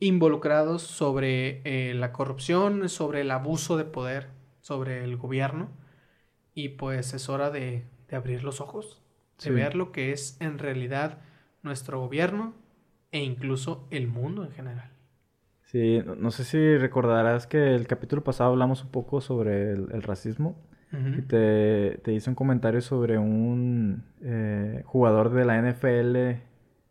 involucrados 0.00 0.82
sobre 0.82 1.60
eh, 1.64 1.94
la 1.94 2.12
corrupción, 2.12 2.88
sobre 2.88 3.20
el 3.22 3.30
abuso 3.30 3.76
de 3.76 3.84
poder, 3.84 4.28
sobre 4.60 5.04
el 5.04 5.16
gobierno. 5.16 5.70
Y 6.54 6.70
pues 6.70 7.14
es 7.14 7.28
hora 7.28 7.50
de, 7.50 7.84
de 8.08 8.16
abrir 8.16 8.44
los 8.44 8.60
ojos, 8.60 9.02
de 9.42 9.50
Sí. 9.50 9.52
ver 9.52 9.74
lo 9.76 9.92
que 9.92 10.12
es 10.12 10.36
en 10.40 10.58
realidad 10.58 11.18
nuestro 11.62 12.00
gobierno 12.00 12.54
e 13.12 13.20
incluso 13.24 13.86
el 13.90 14.08
mundo 14.08 14.44
en 14.44 14.52
general. 14.52 14.90
Sí, 15.62 16.00
no- 16.04 16.16
no 16.16 16.30
sé 16.32 16.44
si 16.44 16.76
recordarás 16.78 17.46
que 17.46 17.74
el 17.74 17.86
capítulo 17.86 18.24
pasado 18.24 18.50
hablamos 18.50 18.82
un 18.82 18.90
poco 18.90 19.20
sobre 19.20 19.72
el, 19.72 19.88
el 19.92 20.02
racismo 20.02 20.56
y 20.92 21.22
te, 21.22 22.00
te 22.02 22.12
hice 22.12 22.30
un 22.30 22.34
comentario 22.36 22.80
sobre 22.80 23.18
un 23.18 24.02
eh, 24.22 24.82
jugador 24.86 25.30
de 25.30 25.44
la 25.44 25.56
NFL 25.58 26.40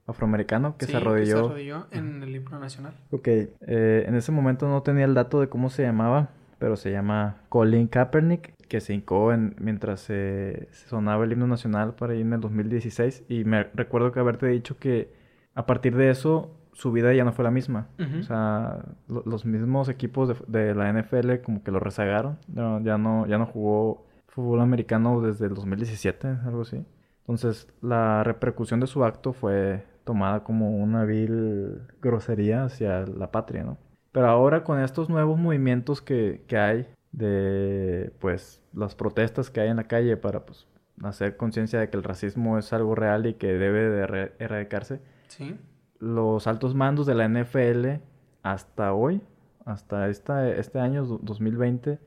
afroamericano 0.08 0.76
que 0.78 0.86
Sí, 0.86 0.92
se 0.92 0.98
arrodilló. 0.98 1.46
arrodilló 1.48 1.88
en 1.92 2.24
el 2.24 2.36
himno 2.36 2.60
nacional. 2.60 2.94
Ok, 3.12 3.28
eh, 3.28 4.06
en 4.08 4.16
ese 4.16 4.32
momento 4.32 4.68
no 4.68 4.82
tenía 4.82 5.06
el 5.06 5.14
dato 5.14 5.40
de 5.42 5.50
cómo 5.50 5.70
se 5.70 5.84
llamaba, 5.84 6.30
pero 6.58 6.76
se 6.76 6.92
llama 6.92 7.38
Colin 7.50 7.88
Kaepernick, 7.88 8.54
que 8.68 8.82
se 8.82 8.94
hincó 8.94 9.34
en- 9.34 9.56
mientras 9.60 10.00
se 10.02 10.68
se 10.72 10.88
sonaba 10.90 11.24
el 11.26 11.32
himno 11.32 11.48
nacional 11.48 11.94
para 11.96 12.14
ahí 12.14 12.22
en 12.22 12.34
el 12.34 12.42
2016. 12.42 13.24
Y 13.30 13.44
me 13.44 13.64
recuerdo 13.76 14.12
que 14.12 14.20
haberte 14.20 14.48
dicho 14.48 14.78
que 14.78 15.10
a 15.56 15.66
partir 15.66 15.96
de 15.96 16.10
eso 16.10 16.52
su 16.74 16.92
vida 16.92 17.14
ya 17.14 17.24
no 17.26 17.32
fue 17.34 17.44
la 17.44 17.52
misma. 17.52 17.88
O 18.20 18.24
sea, 18.24 18.80
lo- 19.08 19.24
los 19.26 19.46
mismos 19.46 19.90
equipos 19.90 20.30
de, 20.48 20.66
de 20.66 20.76
la 20.76 20.90
NFL 20.90 21.42
como 21.42 21.64
que 21.64 21.72
lo 21.72 21.80
rezagaron. 21.80 22.38
No, 22.48 22.80
ya 22.82 22.98
no, 22.98 23.26
ya 23.28 23.38
no 23.38 23.46
jugó 23.46 24.06
fútbol 24.28 24.62
americano 24.62 25.22
desde 25.22 25.48
el 25.48 25.54
2017, 25.54 26.28
algo 26.46 26.62
así. 26.62 26.86
Entonces, 27.22 27.68
la 27.82 28.24
repercusión 28.24 28.80
de 28.80 28.88
su 28.88 29.04
acto 29.04 29.34
fue 29.34 29.84
tomada 30.04 30.44
como 30.44 30.72
una 30.78 31.04
vil 31.06 31.82
grosería 32.02 32.64
hacia 32.64 33.06
la 33.06 33.32
patria, 33.32 33.64
¿no? 33.64 33.78
Pero 34.12 34.28
ahora 34.28 34.64
con 34.64 34.80
estos 34.80 35.10
nuevos 35.10 35.38
movimientos 35.38 36.02
que, 36.02 36.44
que 36.48 36.58
hay 36.58 36.88
de, 37.12 38.12
pues, 38.20 38.62
las 38.74 38.96
protestas 38.96 39.50
que 39.50 39.62
hay 39.62 39.70
en 39.70 39.78
la 39.78 39.84
calle 39.86 40.18
para, 40.18 40.46
pues, 40.46 40.68
hacer 41.04 41.38
conciencia 41.38 41.80
de 41.80 41.90
que 41.90 41.98
el 41.98 42.04
racismo 42.04 42.58
es 42.58 42.74
algo 42.74 42.96
real 42.96 43.26
y 43.28 43.34
que 43.36 43.48
debe 43.48 43.90
de 43.90 44.02
erra- 44.04 44.30
erradicarse, 44.40 45.00
Sí. 45.28 45.58
Los 46.00 46.48
altos 46.48 46.76
mandos 46.76 47.06
de 47.06 47.16
la 47.16 47.26
NFL 47.28 48.02
hasta 48.44 48.94
hoy, 48.94 49.22
hasta 49.66 50.08
esta, 50.10 50.50
este 50.50 50.80
año 50.80 51.06
do- 51.06 51.20
2020, 51.22 52.00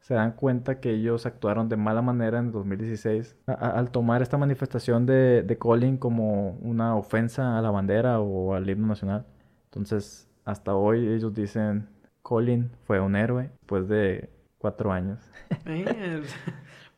se 0.00 0.14
dan 0.14 0.32
cuenta 0.32 0.80
que 0.80 0.90
ellos 0.92 1.26
actuaron 1.26 1.68
de 1.68 1.76
mala 1.76 2.00
manera 2.00 2.38
en 2.38 2.52
2016 2.52 3.36
a- 3.46 3.52
a- 3.52 3.70
al 3.78 3.90
tomar 3.90 4.22
esta 4.22 4.38
manifestación 4.38 5.04
de, 5.04 5.42
de 5.42 5.58
Colin 5.58 5.98
como 5.98 6.52
una 6.62 6.96
ofensa 6.96 7.58
a 7.58 7.62
la 7.62 7.70
bandera 7.70 8.20
o 8.20 8.54
al 8.54 8.68
himno 8.70 8.86
nacional. 8.86 9.26
Entonces, 9.64 10.28
hasta 10.44 10.74
hoy 10.74 11.06
ellos 11.08 11.34
dicen, 11.34 11.88
Colin 12.22 12.70
fue 12.84 13.00
un 13.00 13.14
héroe 13.16 13.50
después 13.60 13.88
de 13.88 14.30
cuatro 14.58 14.92
años. 14.92 15.18
Eh, 15.66 16.22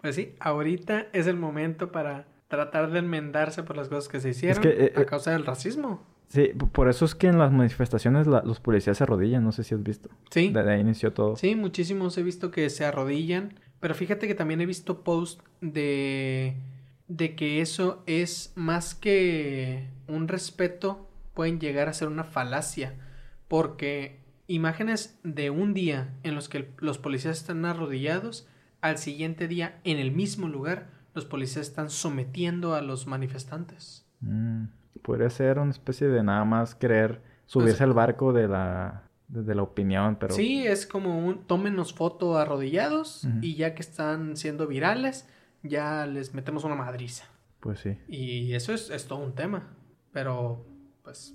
Pues 0.01 0.17
sí, 0.17 0.35
ahorita 0.41 1.07
es 1.13 1.29
el 1.29 1.37
momento 1.37 1.93
para 1.93 2.25
tratar 2.49 2.91
de 2.91 2.99
enmendarse 2.99 3.63
por 3.63 3.77
las 3.77 3.89
cosas 3.89 4.09
que 4.09 4.19
se 4.19 4.31
hicieron 4.31 4.61
que, 4.61 4.87
eh, 4.87 4.93
a 4.97 5.03
eh, 5.03 5.07
causa 5.07 5.31
del 5.31 5.47
racismo. 5.47 6.03
Sí, 6.33 6.49
por 6.73 6.89
eso 6.89 7.05
es 7.05 7.15
que 7.15 7.27
en 7.27 7.39
las 7.39 7.53
manifestaciones 7.53 8.27
la- 8.27 8.43
los 8.43 8.59
policías 8.59 8.97
se 8.97 9.05
arrodillan, 9.05 9.45
no 9.45 9.53
sé 9.53 9.65
si 9.65 9.75
has 9.75 9.83
visto. 9.83 10.09
Sí. 10.31 10.49
De, 10.51 10.63
de 10.63 10.73
ahí 10.73 10.81
inició 10.81 11.13
todo. 11.13 11.37
Sí, 11.37 11.55
muchísimos 11.57 12.17
he 12.17 12.23
visto 12.23 12.51
que 12.51 12.71
se 12.71 12.87
arrodillan 12.87 13.53
Pero 13.81 13.95
fíjate 13.95 14.27
que 14.29 14.35
también 14.35 14.61
he 14.63 14.67
visto 14.67 15.03
posts 15.05 15.43
de, 15.61 16.57
de 17.09 17.35
que 17.37 17.61
eso 17.61 18.03
es 18.07 18.53
más 18.55 18.95
que 18.95 19.89
un 20.09 20.27
respeto, 20.29 21.09
pueden 21.35 21.59
llegar 21.61 21.89
a 21.89 21.93
ser 21.93 22.09
una 22.09 22.25
falacia. 22.25 22.95
Porque 23.49 24.21
imágenes 24.47 25.19
de 25.25 25.51
un 25.51 25.75
día 25.75 26.15
en 26.23 26.35
los 26.35 26.49
que 26.49 26.71
los 26.79 26.99
policías 26.99 27.37
están 27.39 27.65
arrodillados, 27.65 28.47
al 28.81 28.99
siguiente 28.99 29.49
día 29.49 29.81
en 29.85 29.99
el 29.99 30.13
mismo 30.13 30.49
lugar, 30.49 30.89
los 31.15 31.25
policías 31.27 31.67
están 31.69 31.91
sometiendo 31.91 32.75
a 32.75 32.81
los 32.83 33.07
manifestantes. 33.07 34.07
Mm, 34.21 34.65
podría 35.01 35.31
ser 35.31 35.59
una 35.59 35.71
especie 35.71 36.09
de 36.09 36.23
nada 36.23 36.45
más 36.45 36.75
querer 36.75 37.23
subirse 37.47 37.75
Pues- 37.75 37.81
al 37.83 37.93
barco 37.93 38.33
de 38.33 38.49
la, 38.49 39.05
de 39.29 39.55
la 39.55 39.63
opinión, 39.63 40.17
pero... 40.17 40.35
Sí, 40.35 40.67
es 40.67 40.87
como 40.87 41.19
un 41.19 41.45
tómenos 41.47 41.95
foto 41.95 42.37
arrodillados 42.37 43.27
y 43.41 43.55
ya 43.55 43.75
que 43.75 43.83
están 43.83 44.37
siendo 44.37 44.67
virales, 44.67 45.29
ya 45.63 46.07
les 46.07 46.35
metemos 46.35 46.65
una 46.65 46.75
madriza. 46.75 47.25
Pues 47.61 47.79
sí. 47.81 47.97
Y 48.09 48.55
eso 48.55 48.75
es, 48.75 48.91
es 48.91 49.07
todo 49.07 49.21
un 49.21 49.35
tema. 49.35 49.69
Pero, 50.13 50.67
pues, 51.03 51.35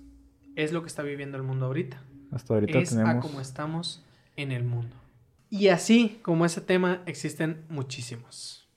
es 0.55 0.71
lo 0.73 0.81
que 0.81 0.87
está 0.87 1.01
viviendo 1.01 1.37
el 1.37 1.43
mundo 1.43 1.65
ahorita. 1.67 2.01
Hasta 2.31 2.53
ahorita 2.53 2.77
es 2.79 2.93
a 2.93 2.97
tenemos... 2.97 3.25
como 3.25 3.41
estamos 3.41 4.05
en 4.35 4.51
el 4.51 4.63
mundo. 4.63 4.95
Y 5.49 5.69
así 5.69 6.19
como 6.21 6.45
ese 6.45 6.61
tema, 6.61 7.01
existen 7.05 7.63
muchísimos. 7.69 8.67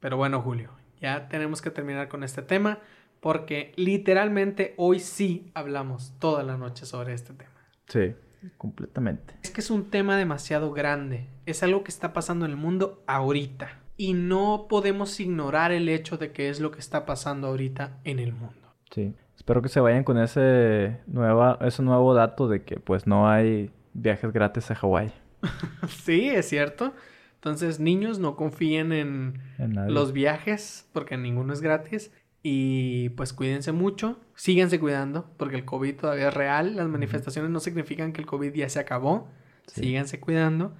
Pero 0.00 0.16
bueno, 0.16 0.42
Julio, 0.42 0.70
ya 1.00 1.28
tenemos 1.28 1.62
que 1.62 1.70
terminar 1.70 2.08
con 2.08 2.24
este 2.24 2.42
tema 2.42 2.80
porque 3.26 3.72
literalmente 3.74 4.72
hoy 4.76 5.00
sí 5.00 5.50
hablamos 5.52 6.14
toda 6.20 6.44
la 6.44 6.56
noche 6.56 6.86
sobre 6.86 7.12
este 7.12 7.32
tema. 7.32 7.50
Sí, 7.88 8.14
completamente. 8.56 9.34
Es 9.42 9.50
que 9.50 9.62
es 9.62 9.72
un 9.72 9.90
tema 9.90 10.16
demasiado 10.16 10.70
grande. 10.70 11.26
Es 11.44 11.64
algo 11.64 11.82
que 11.82 11.90
está 11.90 12.12
pasando 12.12 12.44
en 12.44 12.52
el 12.52 12.56
mundo 12.56 13.02
ahorita. 13.08 13.80
Y 13.96 14.14
no 14.14 14.66
podemos 14.68 15.18
ignorar 15.18 15.72
el 15.72 15.88
hecho 15.88 16.18
de 16.18 16.30
que 16.30 16.50
es 16.50 16.60
lo 16.60 16.70
que 16.70 16.78
está 16.78 17.04
pasando 17.04 17.48
ahorita 17.48 17.98
en 18.04 18.20
el 18.20 18.32
mundo. 18.32 18.76
Sí. 18.92 19.12
Espero 19.34 19.60
que 19.60 19.70
se 19.70 19.80
vayan 19.80 20.04
con 20.04 20.18
ese, 20.18 21.00
nueva, 21.08 21.58
ese 21.62 21.82
nuevo 21.82 22.14
dato 22.14 22.46
de 22.46 22.62
que 22.62 22.78
pues 22.78 23.08
no 23.08 23.28
hay 23.28 23.72
viajes 23.92 24.32
gratis 24.32 24.70
a 24.70 24.76
Hawái. 24.76 25.10
sí, 25.88 26.28
es 26.28 26.48
cierto. 26.48 26.94
Entonces, 27.34 27.80
niños, 27.80 28.20
no 28.20 28.36
confíen 28.36 28.92
en 28.92 29.40
En 29.58 29.92
los 29.92 30.12
viajes 30.12 30.88
porque 30.92 31.16
ninguno 31.16 31.52
es 31.52 31.60
gratis. 31.60 32.12
Y 32.48 33.08
pues 33.16 33.32
cuídense 33.32 33.72
mucho, 33.72 34.20
síganse 34.36 34.78
cuidando 34.78 35.28
porque 35.36 35.56
el 35.56 35.64
COVID 35.64 35.96
todavía 35.96 36.28
es 36.28 36.34
real. 36.34 36.76
Las 36.76 36.86
manifestaciones 36.86 37.50
no 37.50 37.58
significan 37.58 38.12
que 38.12 38.20
el 38.20 38.26
COVID 38.28 38.54
ya 38.54 38.68
se 38.68 38.78
acabó. 38.78 39.26
Sí. 39.66 39.80
Síganse 39.80 40.20
cuidando. 40.20 40.72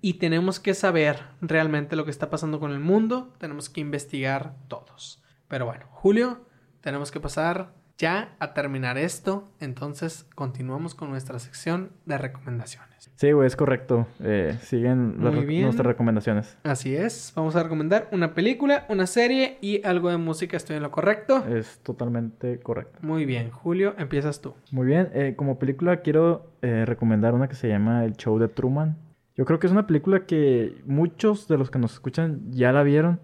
Y 0.00 0.14
tenemos 0.14 0.60
que 0.60 0.72
saber 0.72 1.18
realmente 1.42 1.94
lo 1.94 2.06
que 2.06 2.10
está 2.10 2.30
pasando 2.30 2.58
con 2.58 2.72
el 2.72 2.80
mundo. 2.80 3.34
Tenemos 3.36 3.68
que 3.68 3.82
investigar 3.82 4.56
todos. 4.66 5.22
Pero 5.46 5.66
bueno, 5.66 5.84
Julio, 5.90 6.46
tenemos 6.80 7.10
que 7.10 7.20
pasar 7.20 7.74
ya 8.00 8.34
a 8.38 8.54
terminar 8.54 8.98
esto. 8.98 9.48
Entonces 9.60 10.26
continuamos 10.34 10.94
con 10.94 11.10
nuestra 11.10 11.38
sección 11.38 11.90
de 12.06 12.18
recomendaciones. 12.18 12.90
Sí, 13.16 13.32
güey, 13.32 13.46
es 13.46 13.56
correcto. 13.56 14.06
Eh, 14.20 14.56
siguen 14.62 15.16
las 15.22 15.32
Muy 15.32 15.42
re- 15.42 15.46
bien. 15.46 15.62
nuestras 15.64 15.86
recomendaciones. 15.86 16.56
Así 16.64 16.94
es, 16.96 17.32
vamos 17.36 17.54
a 17.56 17.62
recomendar 17.62 18.08
una 18.12 18.34
película, 18.34 18.86
una 18.88 19.06
serie 19.06 19.58
y 19.60 19.84
algo 19.86 20.08
de 20.10 20.16
música. 20.16 20.56
¿Estoy 20.56 20.76
en 20.76 20.82
lo 20.82 20.90
correcto? 20.90 21.44
Es 21.46 21.78
totalmente 21.82 22.58
correcto. 22.60 22.98
Muy 23.02 23.24
bien, 23.26 23.50
Julio, 23.50 23.94
empiezas 23.98 24.40
tú. 24.40 24.54
Muy 24.70 24.86
bien, 24.86 25.10
eh, 25.12 25.34
como 25.36 25.58
película 25.58 25.98
quiero 26.00 26.50
eh, 26.62 26.84
recomendar 26.86 27.34
una 27.34 27.48
que 27.48 27.54
se 27.54 27.68
llama 27.68 28.04
El 28.04 28.16
Show 28.16 28.38
de 28.38 28.48
Truman. 28.48 28.96
Yo 29.36 29.44
creo 29.44 29.58
que 29.58 29.66
es 29.66 29.72
una 29.72 29.86
película 29.86 30.26
que 30.26 30.74
muchos 30.86 31.46
de 31.48 31.56
los 31.58 31.70
que 31.70 31.78
nos 31.78 31.92
escuchan 31.94 32.50
ya 32.50 32.72
la 32.72 32.82
vieron, 32.82 33.20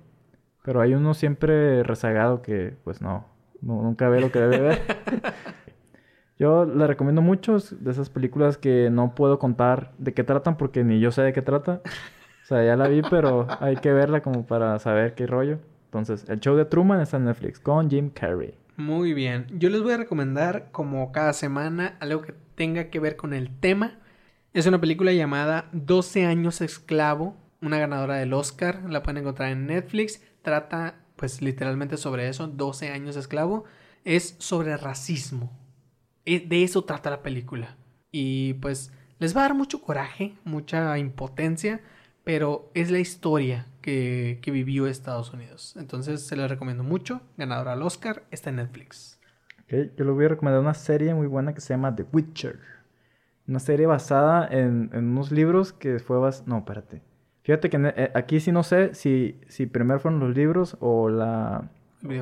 pero 0.64 0.80
hay 0.80 0.94
uno 0.94 1.12
siempre 1.14 1.82
rezagado 1.82 2.40
que 2.42 2.74
pues 2.84 3.00
no, 3.02 3.26
no- 3.62 3.82
nunca 3.82 4.08
ve 4.08 4.20
lo 4.20 4.30
que 4.32 4.38
debe 4.40 4.58
ver. 4.60 4.82
Yo 6.38 6.66
la 6.66 6.86
recomiendo 6.86 7.22
mucho, 7.22 7.56
es 7.56 7.82
de 7.82 7.90
esas 7.90 8.10
películas 8.10 8.58
que 8.58 8.90
no 8.90 9.14
puedo 9.14 9.38
contar 9.38 9.92
de 9.98 10.12
qué 10.12 10.22
tratan 10.22 10.58
porque 10.58 10.84
ni 10.84 11.00
yo 11.00 11.10
sé 11.10 11.22
de 11.22 11.32
qué 11.32 11.40
trata. 11.40 11.80
O 12.42 12.46
sea, 12.46 12.62
ya 12.62 12.76
la 12.76 12.88
vi, 12.88 13.00
pero 13.08 13.46
hay 13.60 13.76
que 13.76 13.90
verla 13.92 14.20
como 14.20 14.46
para 14.46 14.78
saber 14.78 15.14
qué 15.14 15.26
rollo. 15.26 15.58
Entonces, 15.86 16.28
El 16.28 16.40
Show 16.40 16.54
de 16.56 16.66
Truman 16.66 17.00
está 17.00 17.16
en 17.16 17.24
Netflix 17.24 17.58
con 17.58 17.88
Jim 17.88 18.10
Carrey. 18.10 18.54
Muy 18.76 19.14
bien, 19.14 19.46
yo 19.54 19.70
les 19.70 19.82
voy 19.82 19.94
a 19.94 19.96
recomendar 19.96 20.68
como 20.72 21.10
cada 21.10 21.32
semana 21.32 21.96
algo 22.00 22.20
que 22.20 22.34
tenga 22.54 22.90
que 22.90 23.00
ver 23.00 23.16
con 23.16 23.32
el 23.32 23.48
tema. 23.58 23.98
Es 24.52 24.66
una 24.66 24.78
película 24.80 25.12
llamada 25.12 25.70
12 25.72 26.26
años 26.26 26.60
esclavo, 26.60 27.34
una 27.62 27.78
ganadora 27.78 28.16
del 28.16 28.34
Oscar, 28.34 28.82
la 28.90 29.02
pueden 29.02 29.22
encontrar 29.22 29.50
en 29.52 29.66
Netflix. 29.66 30.22
Trata 30.42 30.96
pues 31.16 31.42
literalmente 31.42 31.96
sobre 31.96 32.28
eso, 32.28 32.46
12 32.48 32.90
años 32.90 33.16
esclavo. 33.16 33.64
Es 34.04 34.36
sobre 34.38 34.76
racismo. 34.76 35.52
E- 36.24 36.40
De 36.40 36.62
eso 36.64 36.84
trata 36.84 37.10
la 37.10 37.22
película. 37.22 37.76
Y 38.12 38.54
pues 38.54 38.92
les 39.18 39.36
va 39.36 39.40
a 39.40 39.44
dar 39.44 39.54
mucho 39.54 39.80
coraje, 39.82 40.34
mucha 40.44 40.98
impotencia, 40.98 41.80
pero 42.24 42.70
es 42.74 42.90
la 42.90 42.98
historia 42.98 43.66
que, 43.82 44.38
que 44.42 44.50
vivió 44.50 44.86
Estados 44.86 45.32
Unidos. 45.32 45.74
Entonces 45.78 46.26
se 46.26 46.36
les 46.36 46.50
recomiendo 46.50 46.82
mucho. 46.84 47.20
Ganadora 47.36 47.72
al 47.72 47.82
Oscar, 47.82 48.24
está 48.30 48.50
en 48.50 48.56
Netflix. 48.56 49.18
Ok, 49.60 49.72
Yo 49.96 50.04
les 50.04 50.14
voy 50.14 50.24
a 50.26 50.28
recomendar 50.28 50.60
una 50.60 50.74
serie 50.74 51.14
muy 51.14 51.26
buena 51.26 51.54
que 51.54 51.60
se 51.60 51.74
llama 51.74 51.94
The 51.94 52.04
Witcher. 52.12 52.58
Una 53.48 53.60
serie 53.60 53.86
basada 53.86 54.48
en, 54.48 54.90
en 54.94 55.06
unos 55.10 55.32
libros 55.32 55.72
que 55.72 55.98
fue 56.00 56.18
bas... 56.18 56.46
No, 56.48 56.58
espérate. 56.58 57.02
Fíjate 57.46 57.70
que 57.70 57.76
eh, 57.96 58.10
aquí 58.12 58.40
sí 58.40 58.50
no 58.50 58.64
sé 58.64 58.92
si, 58.94 59.38
si 59.46 59.66
primero 59.66 60.00
fueron 60.00 60.18
los 60.18 60.34
libros 60.34 60.76
o 60.80 61.08
la 61.08 61.70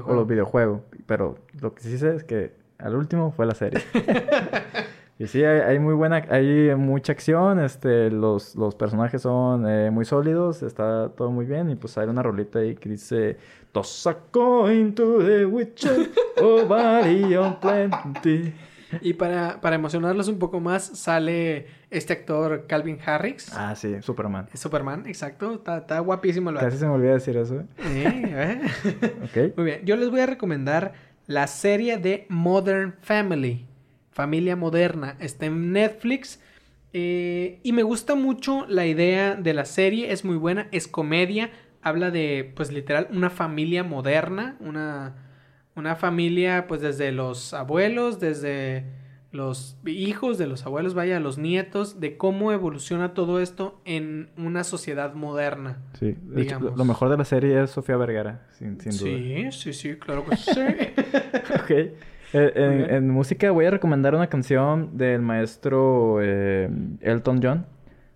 o 0.05 0.13
los 0.13 0.29
videojuegos. 0.29 0.83
Pero 1.07 1.39
lo 1.63 1.75
que 1.75 1.83
sí 1.83 1.97
sé 1.97 2.15
es 2.15 2.25
que 2.25 2.53
al 2.77 2.95
último 2.95 3.33
fue 3.33 3.47
la 3.47 3.55
serie. 3.55 3.83
y 5.19 5.27
sí, 5.27 5.43
hay, 5.43 5.61
hay 5.61 5.79
muy 5.79 5.95
buena, 5.95 6.17
hay 6.29 6.75
mucha 6.75 7.13
acción, 7.13 7.59
este, 7.59 8.11
los, 8.11 8.55
los 8.55 8.75
personajes 8.75 9.23
son 9.23 9.67
eh, 9.67 9.91
muy 9.91 10.05
sólidos, 10.05 10.63
está 10.63 11.09
todo 11.09 11.31
muy 11.31 11.47
bien. 11.47 11.71
Y 11.71 11.77
pues 11.77 11.97
hay 11.97 12.07
una 12.07 12.23
rolita 12.23 12.59
ahí 12.59 12.75
que 12.75 12.91
dice 12.91 13.39
Toss 13.73 14.07
a 14.07 14.19
coin 14.31 14.95
to 14.95 15.21
the 15.21 15.47
witcher, 15.47 16.11
oh 16.43 16.67
body 16.67 17.35
on 17.35 17.59
plenty. 17.61 18.53
Y 19.01 19.15
para, 19.15 19.61
para 19.61 19.77
emocionarlos 19.77 20.29
un 20.29 20.39
poco 20.39 20.61
más, 20.61 20.85
sale 20.85 21.66
este 21.91 22.12
actor 22.12 22.66
Calvin 22.66 22.99
Harris. 23.05 23.53
Ah, 23.55 23.75
sí, 23.75 23.97
Superman. 24.03 24.49
Superman, 24.55 25.07
exacto. 25.07 25.55
Está, 25.55 25.79
está 25.79 25.99
guapísimo 26.01 26.51
el. 26.51 26.57
Casi 26.57 26.79
se 26.79 26.87
me 26.87 26.93
olvidó 26.93 27.15
decir 27.15 27.37
eso. 27.37 27.61
¿eh? 27.61 27.66
Eh, 27.79 28.61
¿eh? 28.85 29.12
Ok. 29.25 29.57
Muy 29.57 29.66
bien, 29.66 29.81
yo 29.85 29.97
les 29.97 30.11
voy 30.11 30.21
a 30.21 30.27
recomendar 30.27 30.93
la 31.27 31.47
serie 31.47 31.97
de 31.99 32.27
Modern 32.29 32.97
Family, 33.01 33.66
Familia 34.11 34.57
Moderna, 34.57 35.16
está 35.21 35.47
en 35.47 35.73
Netflix 35.73 36.41
eh, 36.97 37.59
y 37.65 37.73
me 37.73 37.83
gusta 37.83 38.15
mucho 38.15 38.66
la 38.69 38.87
idea 38.87 39.35
de 39.35 39.53
la 39.53 39.65
serie, 39.65 40.12
es 40.12 40.25
muy 40.25 40.37
buena, 40.37 40.69
es 40.71 40.87
comedia, 40.87 41.51
habla 41.83 42.12
de 42.12 42.53
pues 42.55 42.71
literal 42.71 43.09
una 43.11 43.31
familia 43.31 43.83
moderna, 43.83 44.57
una, 44.61 45.24
una 45.77 45.97
familia 45.97 46.67
pues 46.67 46.81
desde 46.81 47.13
los 47.13 47.55
abuelos, 47.55 48.21
desde 48.21 48.85
los 49.35 49.77
hijos 49.85 50.39
de 50.39 50.47
los 50.47 50.65
abuelos, 50.65 50.95
vaya, 50.95 51.19
los 51.19 51.39
nietos, 51.39 52.01
de 52.01 52.17
cómo 52.17 52.53
evoluciona 52.53 53.15
todo 53.15 53.41
esto 53.41 53.81
en 53.85 54.31
una 54.37 54.63
sociedad 54.63 55.15
moderna. 55.15 55.79
Sí, 55.99 56.11
hecho, 56.11 56.21
Digamos. 56.37 56.77
lo 56.77 56.85
mejor 56.85 57.09
de 57.09 57.17
la 57.17 57.25
serie 57.25 57.61
es 57.63 57.71
Sofía 57.71 57.97
Vergara, 57.97 58.47
sin, 58.53 58.81
sin 58.81 58.93
duda. 58.93 59.51
Sí, 59.51 59.53
sí, 59.53 59.73
sí, 59.73 59.97
claro 59.97 60.25
que 60.25 60.37
sí. 60.37 60.53
Ok. 61.63 61.71
Eh, 62.37 62.87
en 62.91 63.11
música 63.11 63.51
voy 63.53 63.67
a 63.67 63.71
recomendar 63.71 64.15
una 64.15 64.27
canción 64.29 64.97
del 64.97 65.23
maestro 65.23 66.19
eh, 66.21 66.69
Elton 67.01 67.41
John. 67.43 67.67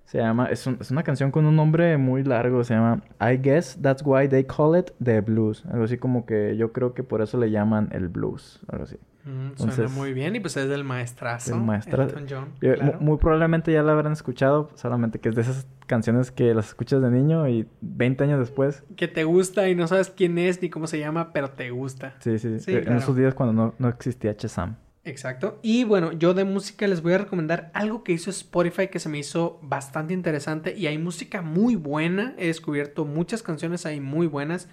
Se 0.09 0.17
llama, 0.17 0.47
es, 0.47 0.67
un- 0.67 0.79
es 0.81 0.91
una 0.91 1.03
canción 1.03 1.31
con 1.31 1.45
un 1.45 1.55
nombre 1.55 1.99
muy 1.99 2.25
largo, 2.25 2.65
se 2.65 2.73
llama 2.73 3.03
I 3.21 3.37
guess 3.37 3.79
that's 3.83 4.03
why 4.03 4.27
they 4.27 4.43
call 4.45 4.75
it 4.75 4.91
the 5.05 5.21
blues. 5.21 5.67
Algo 5.71 5.85
así 5.85 5.99
como 5.99 6.25
que 6.25 6.57
yo 6.57 6.73
creo 6.73 6.95
que 6.95 7.03
por 7.03 7.21
eso 7.21 7.37
le 7.39 7.51
llaman 7.51 7.91
el 7.93 8.09
blues, 8.09 8.59
algo 8.69 8.85
así. 8.85 8.97
Mm, 9.27 9.49
Entonces- 9.49 9.75
suena 9.75 9.91
muy 9.91 10.15
bien 10.15 10.35
y 10.35 10.41
pues 10.41 10.57
es 10.57 10.67
del 10.67 10.83
maestrazo. 10.83 11.53
Del 11.57 11.61
maestra- 11.63 12.05
Elton 12.05 12.25
John, 12.27 12.49
Yo- 12.63 12.71
mu- 12.71 12.75
claro. 12.77 13.01
Muy 13.01 13.19
probablemente 13.19 13.71
ya 13.71 13.83
la 13.83 13.93
habrán 13.93 14.13
escuchado, 14.15 14.71
solamente 14.77 15.19
que 15.19 15.29
es 15.29 15.35
de 15.35 15.43
esas 15.43 15.67
canciones 15.87 16.31
que 16.31 16.55
las 16.55 16.69
escuchas 16.69 17.03
de 17.03 17.11
niño 17.11 17.47
y 17.47 17.69
20 17.83 18.25
años 18.25 18.39
después. 18.39 18.85
Que 18.97 19.09
te 19.09 19.25
gusta 19.25 19.69
y 19.69 19.75
no 19.75 19.87
sabes 19.89 20.09
quién 20.09 20.39
es 20.39 20.63
ni 20.63 20.71
cómo 20.71 20.87
se 20.87 20.99
llama, 20.99 21.35
pero 21.35 21.51
te 21.51 21.71
gusta. 21.71 22.15
Sí, 22.21 22.39
sí, 22.39 22.61
Sí, 22.61 22.73
eh, 22.73 22.79
en 22.79 22.85
claro. 22.85 22.99
esos 22.99 23.15
días 23.15 23.35
cuando 23.35 23.53
no, 23.53 23.75
no 23.79 23.89
existía 23.91 24.35
Chesam. 24.35 24.77
Exacto. 25.05 25.59
Y 25.63 25.85
bueno, 25.85 26.13
yo 26.13 26.35
de 26.35 26.45
música 26.45 26.87
les 26.87 27.01
voy 27.03 27.15
a 27.15 27.19
recomendar 27.19 27.71
algo 27.73 28.05
que 28.05 28.13
hizo 28.13 28.31
Spotify 28.31 28.89
que 28.89 28.99
se 28.99 29.09
me 29.09 29.19
hizo 29.19 29.59
bastante 29.63 30.13
interesante 30.13 30.75
y 30.77 30.87
hay 30.87 30.99
música 30.99 31.41
muy 31.41 31.77
buena. 31.77 32.35
He 32.37 32.49
descubierto 32.49 33.05
muchas 33.07 33.43
canciones 33.43 33.87
ahí 33.87 34.01
muy 34.01 34.27
buenas, 34.27 34.69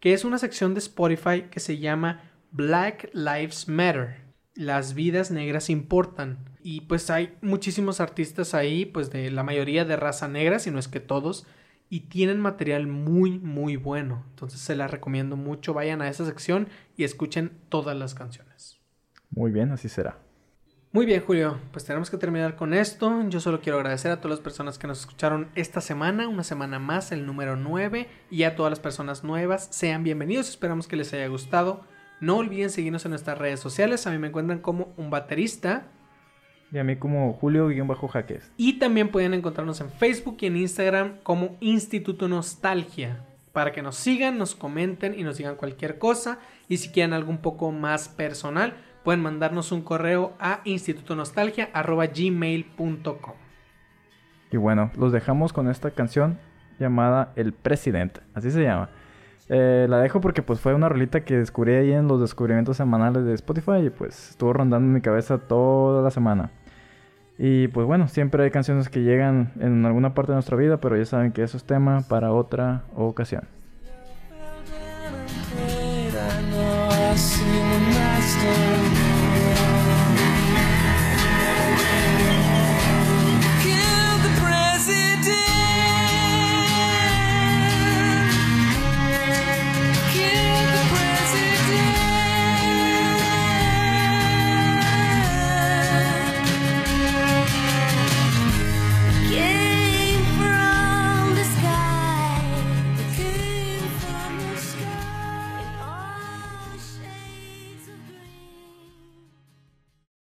que 0.00 0.14
es 0.14 0.24
una 0.24 0.38
sección 0.38 0.72
de 0.74 0.78
Spotify 0.80 1.42
que 1.50 1.60
se 1.60 1.78
llama 1.78 2.30
Black 2.50 3.10
Lives 3.12 3.68
Matter. 3.68 4.22
Las 4.54 4.94
vidas 4.94 5.30
negras 5.30 5.68
importan. 5.68 6.38
Y 6.62 6.82
pues 6.82 7.10
hay 7.10 7.36
muchísimos 7.42 8.00
artistas 8.00 8.54
ahí, 8.54 8.86
pues 8.86 9.10
de 9.10 9.30
la 9.30 9.42
mayoría 9.42 9.84
de 9.84 9.96
raza 9.96 10.28
negra, 10.28 10.58
si 10.60 10.70
no 10.70 10.78
es 10.78 10.88
que 10.88 11.00
todos. 11.00 11.46
y 11.90 12.00
tienen 12.08 12.40
material 12.40 12.86
muy, 12.86 13.38
muy 13.38 13.76
bueno. 13.76 14.24
Entonces 14.30 14.60
se 14.60 14.74
las 14.76 14.90
recomiendo 14.90 15.36
mucho. 15.36 15.74
Vayan 15.74 16.02
a 16.02 16.08
esa 16.08 16.24
sección 16.24 16.68
y 16.96 17.04
escuchen 17.04 17.52
todas 17.68 17.96
las 17.96 18.14
canciones. 18.14 18.73
Muy 19.30 19.50
bien, 19.50 19.72
así 19.72 19.88
será. 19.88 20.18
Muy 20.94 21.06
bien, 21.06 21.22
Julio. 21.22 21.58
Pues 21.72 21.84
tenemos 21.84 22.08
que 22.08 22.16
terminar 22.16 22.54
con 22.54 22.72
esto. 22.72 23.28
Yo 23.28 23.40
solo 23.40 23.60
quiero 23.60 23.78
agradecer 23.78 24.12
a 24.12 24.18
todas 24.20 24.38
las 24.38 24.44
personas 24.44 24.78
que 24.78 24.86
nos 24.86 25.00
escucharon 25.00 25.48
esta 25.56 25.80
semana, 25.80 26.28
una 26.28 26.44
semana 26.44 26.78
más, 26.78 27.10
el 27.10 27.26
número 27.26 27.56
9, 27.56 28.06
y 28.30 28.44
a 28.44 28.54
todas 28.54 28.70
las 28.70 28.78
personas 28.78 29.24
nuevas. 29.24 29.66
Sean 29.72 30.04
bienvenidos, 30.04 30.48
esperamos 30.48 30.86
que 30.86 30.94
les 30.94 31.12
haya 31.12 31.26
gustado. 31.26 31.80
No 32.20 32.36
olviden 32.36 32.70
seguirnos 32.70 33.04
en 33.04 33.10
nuestras 33.10 33.38
redes 33.38 33.58
sociales. 33.58 34.06
A 34.06 34.12
mí 34.12 34.18
me 34.18 34.28
encuentran 34.28 34.60
como 34.60 34.94
un 34.96 35.10
baterista. 35.10 35.88
Y 36.70 36.78
a 36.78 36.84
mí 36.84 36.94
como 36.94 37.32
Julio-Jaques. 37.32 38.52
Y 38.56 38.78
también 38.78 39.10
pueden 39.10 39.34
encontrarnos 39.34 39.80
en 39.80 39.90
Facebook 39.90 40.36
y 40.42 40.46
en 40.46 40.56
Instagram 40.56 41.18
como 41.24 41.56
Instituto 41.58 42.28
Nostalgia. 42.28 43.24
Para 43.52 43.72
que 43.72 43.82
nos 43.82 43.96
sigan, 43.96 44.38
nos 44.38 44.54
comenten 44.54 45.18
y 45.18 45.24
nos 45.24 45.38
digan 45.38 45.56
cualquier 45.56 45.98
cosa. 45.98 46.38
Y 46.68 46.76
si 46.76 46.90
quieren 46.90 47.12
algo 47.12 47.30
un 47.30 47.38
poco 47.38 47.72
más 47.72 48.08
personal, 48.08 48.76
pueden 49.04 49.22
mandarnos 49.22 49.70
un 49.70 49.82
correo 49.82 50.32
a 50.40 50.62
institutonostalgia.gmail.com. 50.64 53.34
Y 54.50 54.56
bueno, 54.56 54.90
los 54.96 55.12
dejamos 55.12 55.52
con 55.52 55.68
esta 55.68 55.90
canción 55.90 56.38
llamada 56.78 57.32
El 57.36 57.52
Presidente, 57.52 58.22
así 58.34 58.50
se 58.50 58.62
llama. 58.62 58.88
Eh, 59.48 59.86
la 59.90 59.98
dejo 59.98 60.22
porque 60.22 60.40
pues 60.42 60.58
fue 60.58 60.74
una 60.74 60.88
rolita 60.88 61.24
que 61.24 61.36
descubrí 61.36 61.74
ahí 61.74 61.92
en 61.92 62.08
los 62.08 62.20
descubrimientos 62.20 62.78
semanales 62.78 63.24
de 63.24 63.34
Spotify 63.34 63.86
y 63.86 63.90
pues 63.90 64.30
estuvo 64.30 64.54
rondando 64.54 64.90
mi 64.90 65.02
cabeza 65.02 65.38
toda 65.38 66.02
la 66.02 66.10
semana. 66.10 66.50
Y 67.36 67.68
pues 67.68 67.86
bueno, 67.86 68.08
siempre 68.08 68.44
hay 68.44 68.50
canciones 68.50 68.88
que 68.88 69.02
llegan 69.02 69.52
en 69.60 69.84
alguna 69.84 70.14
parte 70.14 70.32
de 70.32 70.36
nuestra 70.36 70.56
vida, 70.56 70.78
pero 70.78 70.96
ya 70.96 71.04
saben 71.04 71.32
que 71.32 71.42
eso 71.42 71.56
es 71.56 71.64
tema 71.64 72.02
para 72.08 72.32
otra 72.32 72.84
ocasión. 72.94 73.42